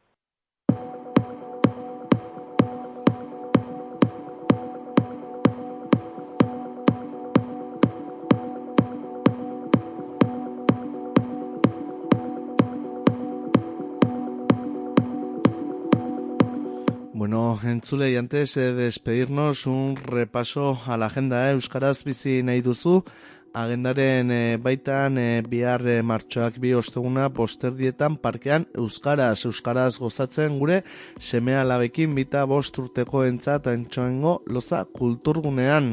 Bueno, 17.15 17.59
entzule, 17.63 18.11
y 18.11 18.17
antes 18.17 18.55
de 18.55 18.73
despedirnos, 18.75 19.67
un 19.67 19.97
repaso 19.97 20.79
a 20.87 20.97
la 20.97 21.07
agenda, 21.07 21.49
eh? 21.49 21.53
Euskaraz 21.53 22.03
bizi 22.05 22.43
nahi 22.43 22.63
duzu, 22.63 23.05
agendaren 23.53 24.31
eh, 24.31 24.57
baitan 24.57 25.19
eh, 25.19 25.43
bihar 25.47 25.85
eh, 25.87 26.01
martxoak 26.03 26.59
bi 26.61 26.73
osteguna 26.75 27.29
posterdietan 27.35 28.17
parkean 28.17 28.67
Euskaraz, 28.75 29.45
Euskaraz 29.47 29.99
gozatzen 30.01 30.59
gure 30.59 30.83
semea 31.21 31.63
alabekin 31.63 32.15
bita 32.17 32.45
bost 32.49 32.79
urteko 32.81 33.25
entzat 33.29 33.69
entxoengo 33.73 34.41
loza 34.47 34.85
kulturgunean. 34.85 35.93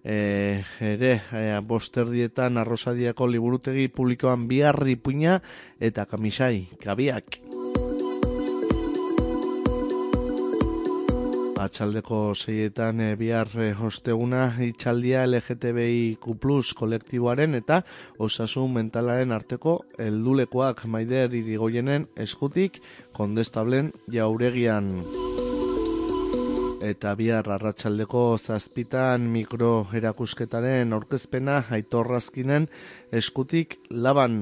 E, 0.00 0.62
ere, 0.80 1.10
e, 1.36 1.42
bosterdietan 1.60 2.56
arrosadiako 2.62 3.28
liburutegi 3.28 3.90
publikoan 3.92 4.48
biharri 4.48 4.96
puina 4.96 5.36
eta 5.78 6.06
kamisai, 6.08 6.70
kabiak. 6.80 7.42
Atxaldeko 11.60 12.32
zeietan 12.34 13.00
e, 13.04 13.14
bihar 13.20 13.50
e, 13.60 13.70
osteguna 13.86 14.46
itxaldia 14.64 15.26
LGTBIQ 15.26 16.36
Plus 16.40 16.72
kolektiboaren 16.78 17.58
eta 17.58 17.82
osasun 18.18 18.72
mentalaren 18.78 19.34
arteko 19.36 19.74
heldulekoak 19.98 20.86
maider 20.88 21.34
irigoienen 21.36 22.06
eskutik 22.16 22.80
kondestablen 23.12 23.92
jauregian. 24.08 24.88
Eta 26.80 27.12
bihar 27.12 27.50
arratsaldeko 27.58 28.22
zazpitan 28.38 29.28
mikro 29.28 29.74
erakusketaren 30.00 30.96
aurkezpena 30.96 31.60
aitorrazkinen 31.76 32.70
eskutik 33.20 33.76
laban. 33.90 34.40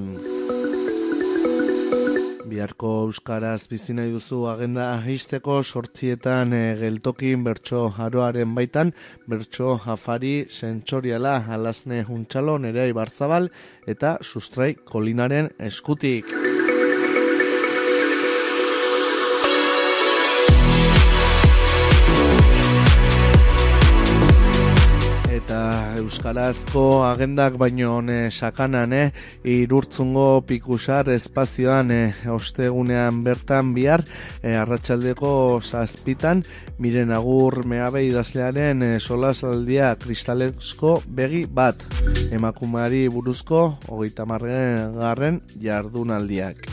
Biharko 2.59 2.89
Euskaraz 3.07 3.69
bizi 3.71 3.93
nahi 3.95 4.09
duzu 4.11 4.39
agenda 4.51 4.87
izteko 5.13 5.61
sortzietan 5.63 6.51
e, 6.57 6.59
geltokin 6.81 7.45
bertso 7.45 7.85
aroaren 8.07 8.51
baitan, 8.57 8.91
bertso 9.31 9.77
afari 9.95 10.33
sentsoriala 10.57 11.37
alazne 11.55 12.03
huntxalo 12.03 12.57
nerea 12.67 12.91
ibarzabal 12.91 13.47
eta 13.95 14.17
sustrai 14.33 14.73
kolinaren 14.91 15.53
eskutik. 15.71 16.48
Euskarazko 26.19 27.05
agendak 27.07 27.53
baino 27.55 28.01
ne 28.03 28.27
sakanan, 28.29 28.91
eh? 28.91 29.11
irurtzungo 29.47 30.41
pikusar 30.43 31.07
espazioan 31.13 31.93
eh, 31.95 32.11
ostegunean 32.27 33.21
bertan 33.23 33.71
bihar 33.71 34.03
eh, 34.43 34.57
arratsaldeko 34.59 35.61
zazpitan 35.63 36.43
miren 36.77 37.15
agur 37.15 37.63
meabe 37.63 38.03
idazlearen 38.09 38.83
eh, 38.83 38.99
solazaldia 38.99 39.93
kristalezko 39.95 40.97
begi 41.07 41.45
bat 41.47 41.87
emakumeari 42.35 43.07
buruzko 43.07 43.63
hogeita 43.87 44.27
garren 44.27 45.39
jardunaldiak. 45.55 46.67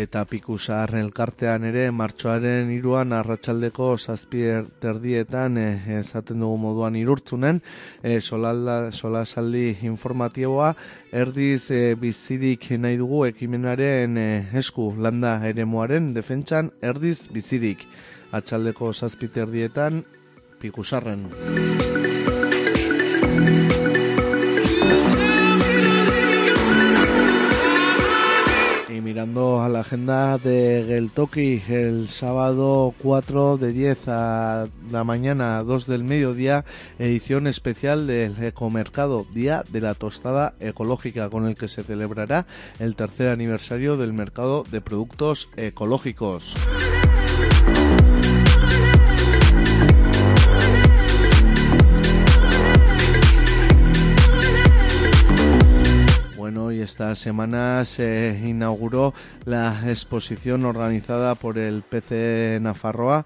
Eta 0.00 0.24
pikusar 0.28 0.94
elkartean 0.98 1.64
ere 1.68 1.86
martxoaren 1.92 2.70
iruan 2.72 3.12
arratsaldeko 3.12 3.90
zazpi 3.98 4.44
terdietan 4.82 5.58
eh, 5.60 5.98
ezaten 6.00 6.40
dugu 6.40 6.56
moduan 6.64 6.96
irurtzunen. 6.96 7.60
E, 8.02 8.20
solalda, 8.20 8.92
solasaldi 8.92 9.76
informatiboa 9.88 10.72
erdiz 11.12 11.70
e, 11.70 11.94
bizirik 12.00 12.70
nahi 12.78 12.98
dugu 13.00 13.24
ekimenaren 13.28 14.16
esku 14.62 14.92
landa 14.98 15.36
ere 15.46 15.64
moaren 15.64 16.12
defentsan 16.16 16.72
erdiz 16.80 17.28
bizirik. 17.32 17.86
Atxaldeko 18.32 18.92
zazpi 18.94 19.28
terdietan 19.28 20.04
pikusarren 20.60 21.26
a 29.20 29.68
la 29.68 29.80
agenda 29.80 30.38
de 30.38 30.82
Geltoki 30.88 31.62
el 31.68 32.08
sábado 32.08 32.94
4 33.02 33.58
de 33.58 33.70
10 33.74 34.08
a 34.08 34.68
la 34.90 35.04
mañana 35.04 35.62
2 35.62 35.86
del 35.86 36.04
mediodía, 36.04 36.64
edición 36.98 37.46
especial 37.46 38.06
del 38.06 38.42
Ecomercado, 38.42 39.26
Día 39.34 39.62
de 39.70 39.82
la 39.82 39.92
Tostada 39.92 40.54
Ecológica, 40.58 41.28
con 41.28 41.46
el 41.46 41.54
que 41.54 41.68
se 41.68 41.82
celebrará 41.82 42.46
el 42.78 42.96
tercer 42.96 43.28
aniversario 43.28 43.98
del 43.98 44.14
mercado 44.14 44.64
de 44.70 44.80
productos 44.80 45.50
ecológicos. 45.54 46.54
Bueno, 56.50 56.72
y 56.72 56.80
esta 56.80 57.14
semana 57.14 57.84
se 57.84 58.36
inauguró 58.44 59.14
la 59.44 59.88
exposición 59.88 60.64
organizada 60.64 61.36
por 61.36 61.58
el 61.58 61.82
PC 61.82 62.58
Nafarroa. 62.60 63.24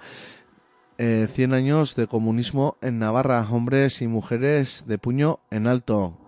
100 0.99 1.29
eh, 1.39 1.57
años 1.57 1.97
de 1.97 2.07
comunismo 2.07 2.77
en 2.83 2.99
Navarra, 2.99 3.49
hombres 3.51 4.03
y 4.03 4.09
mujeres 4.09 4.85
de 4.87 4.99
puño 4.99 5.41
en 5.51 5.69
alto. 5.69 6.19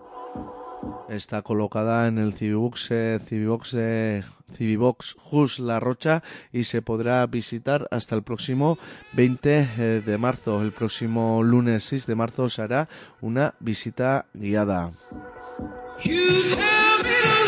Está 1.10 1.42
colocada 1.42 2.08
en 2.08 2.16
el 2.16 2.32
Civibox, 2.32 2.90
eh, 2.90 3.20
Civibox, 3.22 3.74
eh, 3.76 4.24
Civibox 4.54 5.16
Jus 5.20 5.58
La 5.58 5.78
Rocha 5.80 6.22
y 6.50 6.64
se 6.64 6.80
podrá 6.80 7.26
visitar 7.26 7.88
hasta 7.90 8.14
el 8.14 8.22
próximo 8.22 8.78
20 9.12 10.00
de 10.00 10.18
marzo. 10.18 10.62
El 10.62 10.72
próximo 10.72 11.42
lunes 11.42 11.84
6 11.84 12.06
de 12.06 12.14
marzo 12.14 12.48
se 12.48 12.62
hará 12.62 12.88
una 13.20 13.54
visita 13.60 14.24
guiada. 14.32 14.92
mira 17.02 17.45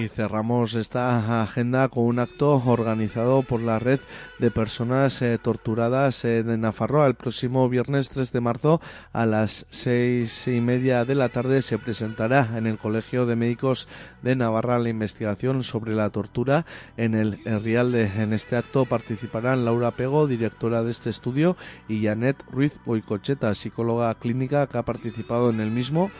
Y 0.00 0.08
cerramos 0.08 0.76
esta 0.76 1.42
agenda 1.42 1.86
con 1.88 2.04
un 2.04 2.20
acto 2.20 2.52
organizado 2.64 3.42
por 3.42 3.60
la 3.60 3.78
red 3.78 4.00
de 4.38 4.50
personas 4.50 5.20
eh, 5.20 5.36
torturadas 5.36 6.24
eh, 6.24 6.42
de 6.42 6.56
Nafarroa. 6.56 7.06
El 7.06 7.16
próximo 7.16 7.68
viernes 7.68 8.08
3 8.08 8.32
de 8.32 8.40
marzo 8.40 8.80
a 9.12 9.26
las 9.26 9.66
seis 9.68 10.48
y 10.48 10.62
media 10.62 11.04
de 11.04 11.14
la 11.14 11.28
tarde 11.28 11.60
se 11.60 11.76
presentará 11.76 12.48
en 12.56 12.66
el 12.66 12.78
Colegio 12.78 13.26
de 13.26 13.36
Médicos 13.36 13.88
de 14.22 14.36
Navarra 14.36 14.78
la 14.78 14.88
investigación 14.88 15.62
sobre 15.62 15.94
la 15.94 16.08
tortura 16.08 16.64
en 16.96 17.14
el 17.14 17.38
Rialde. 17.62 18.10
En 18.16 18.32
este 18.32 18.56
acto 18.56 18.86
participarán 18.86 19.66
Laura 19.66 19.90
Pego, 19.90 20.26
directora 20.26 20.82
de 20.82 20.92
este 20.92 21.10
estudio, 21.10 21.58
y 21.88 22.02
Janet 22.04 22.42
Ruiz 22.50 22.80
Boicocheta, 22.86 23.54
psicóloga 23.54 24.14
clínica 24.14 24.66
que 24.66 24.78
ha 24.78 24.82
participado 24.82 25.50
en 25.50 25.60
el 25.60 25.70
mismo 25.70 26.10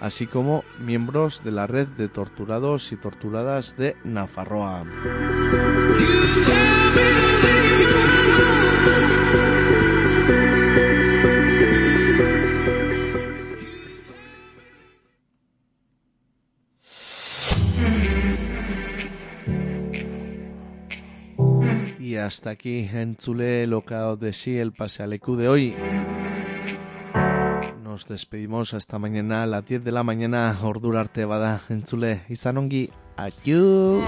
así 0.00 0.26
como 0.26 0.64
miembros 0.78 1.44
de 1.44 1.50
la 1.52 1.66
red 1.66 1.86
de 1.88 2.08
torturados 2.08 2.92
y 2.92 2.96
torturadas 2.96 3.76
de 3.76 3.96
Nafarroa. 4.04 4.84
Y 21.98 22.16
hasta 22.16 22.50
aquí 22.50 22.88
en 22.92 23.16
Chule, 23.16 23.66
locao 23.66 24.16
de 24.16 24.32
sí, 24.32 24.58
el 24.58 24.72
pasealecu 24.72 25.36
de 25.36 25.48
hoy. 25.48 25.74
Nos 27.90 28.06
despedimos 28.06 28.72
hasta 28.72 29.00
mañana 29.00 29.42
a 29.42 29.46
las 29.46 29.66
10 29.66 29.82
de 29.82 29.90
la 29.90 30.04
mañana. 30.04 30.56
Ordurarte 30.62 31.24
bada. 31.24 31.60
Entzule 31.68 32.22
izan 32.28 32.58
ongi. 32.58 32.88
Adiu 33.16 34.00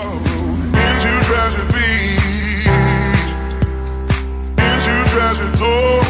Into 5.42 6.01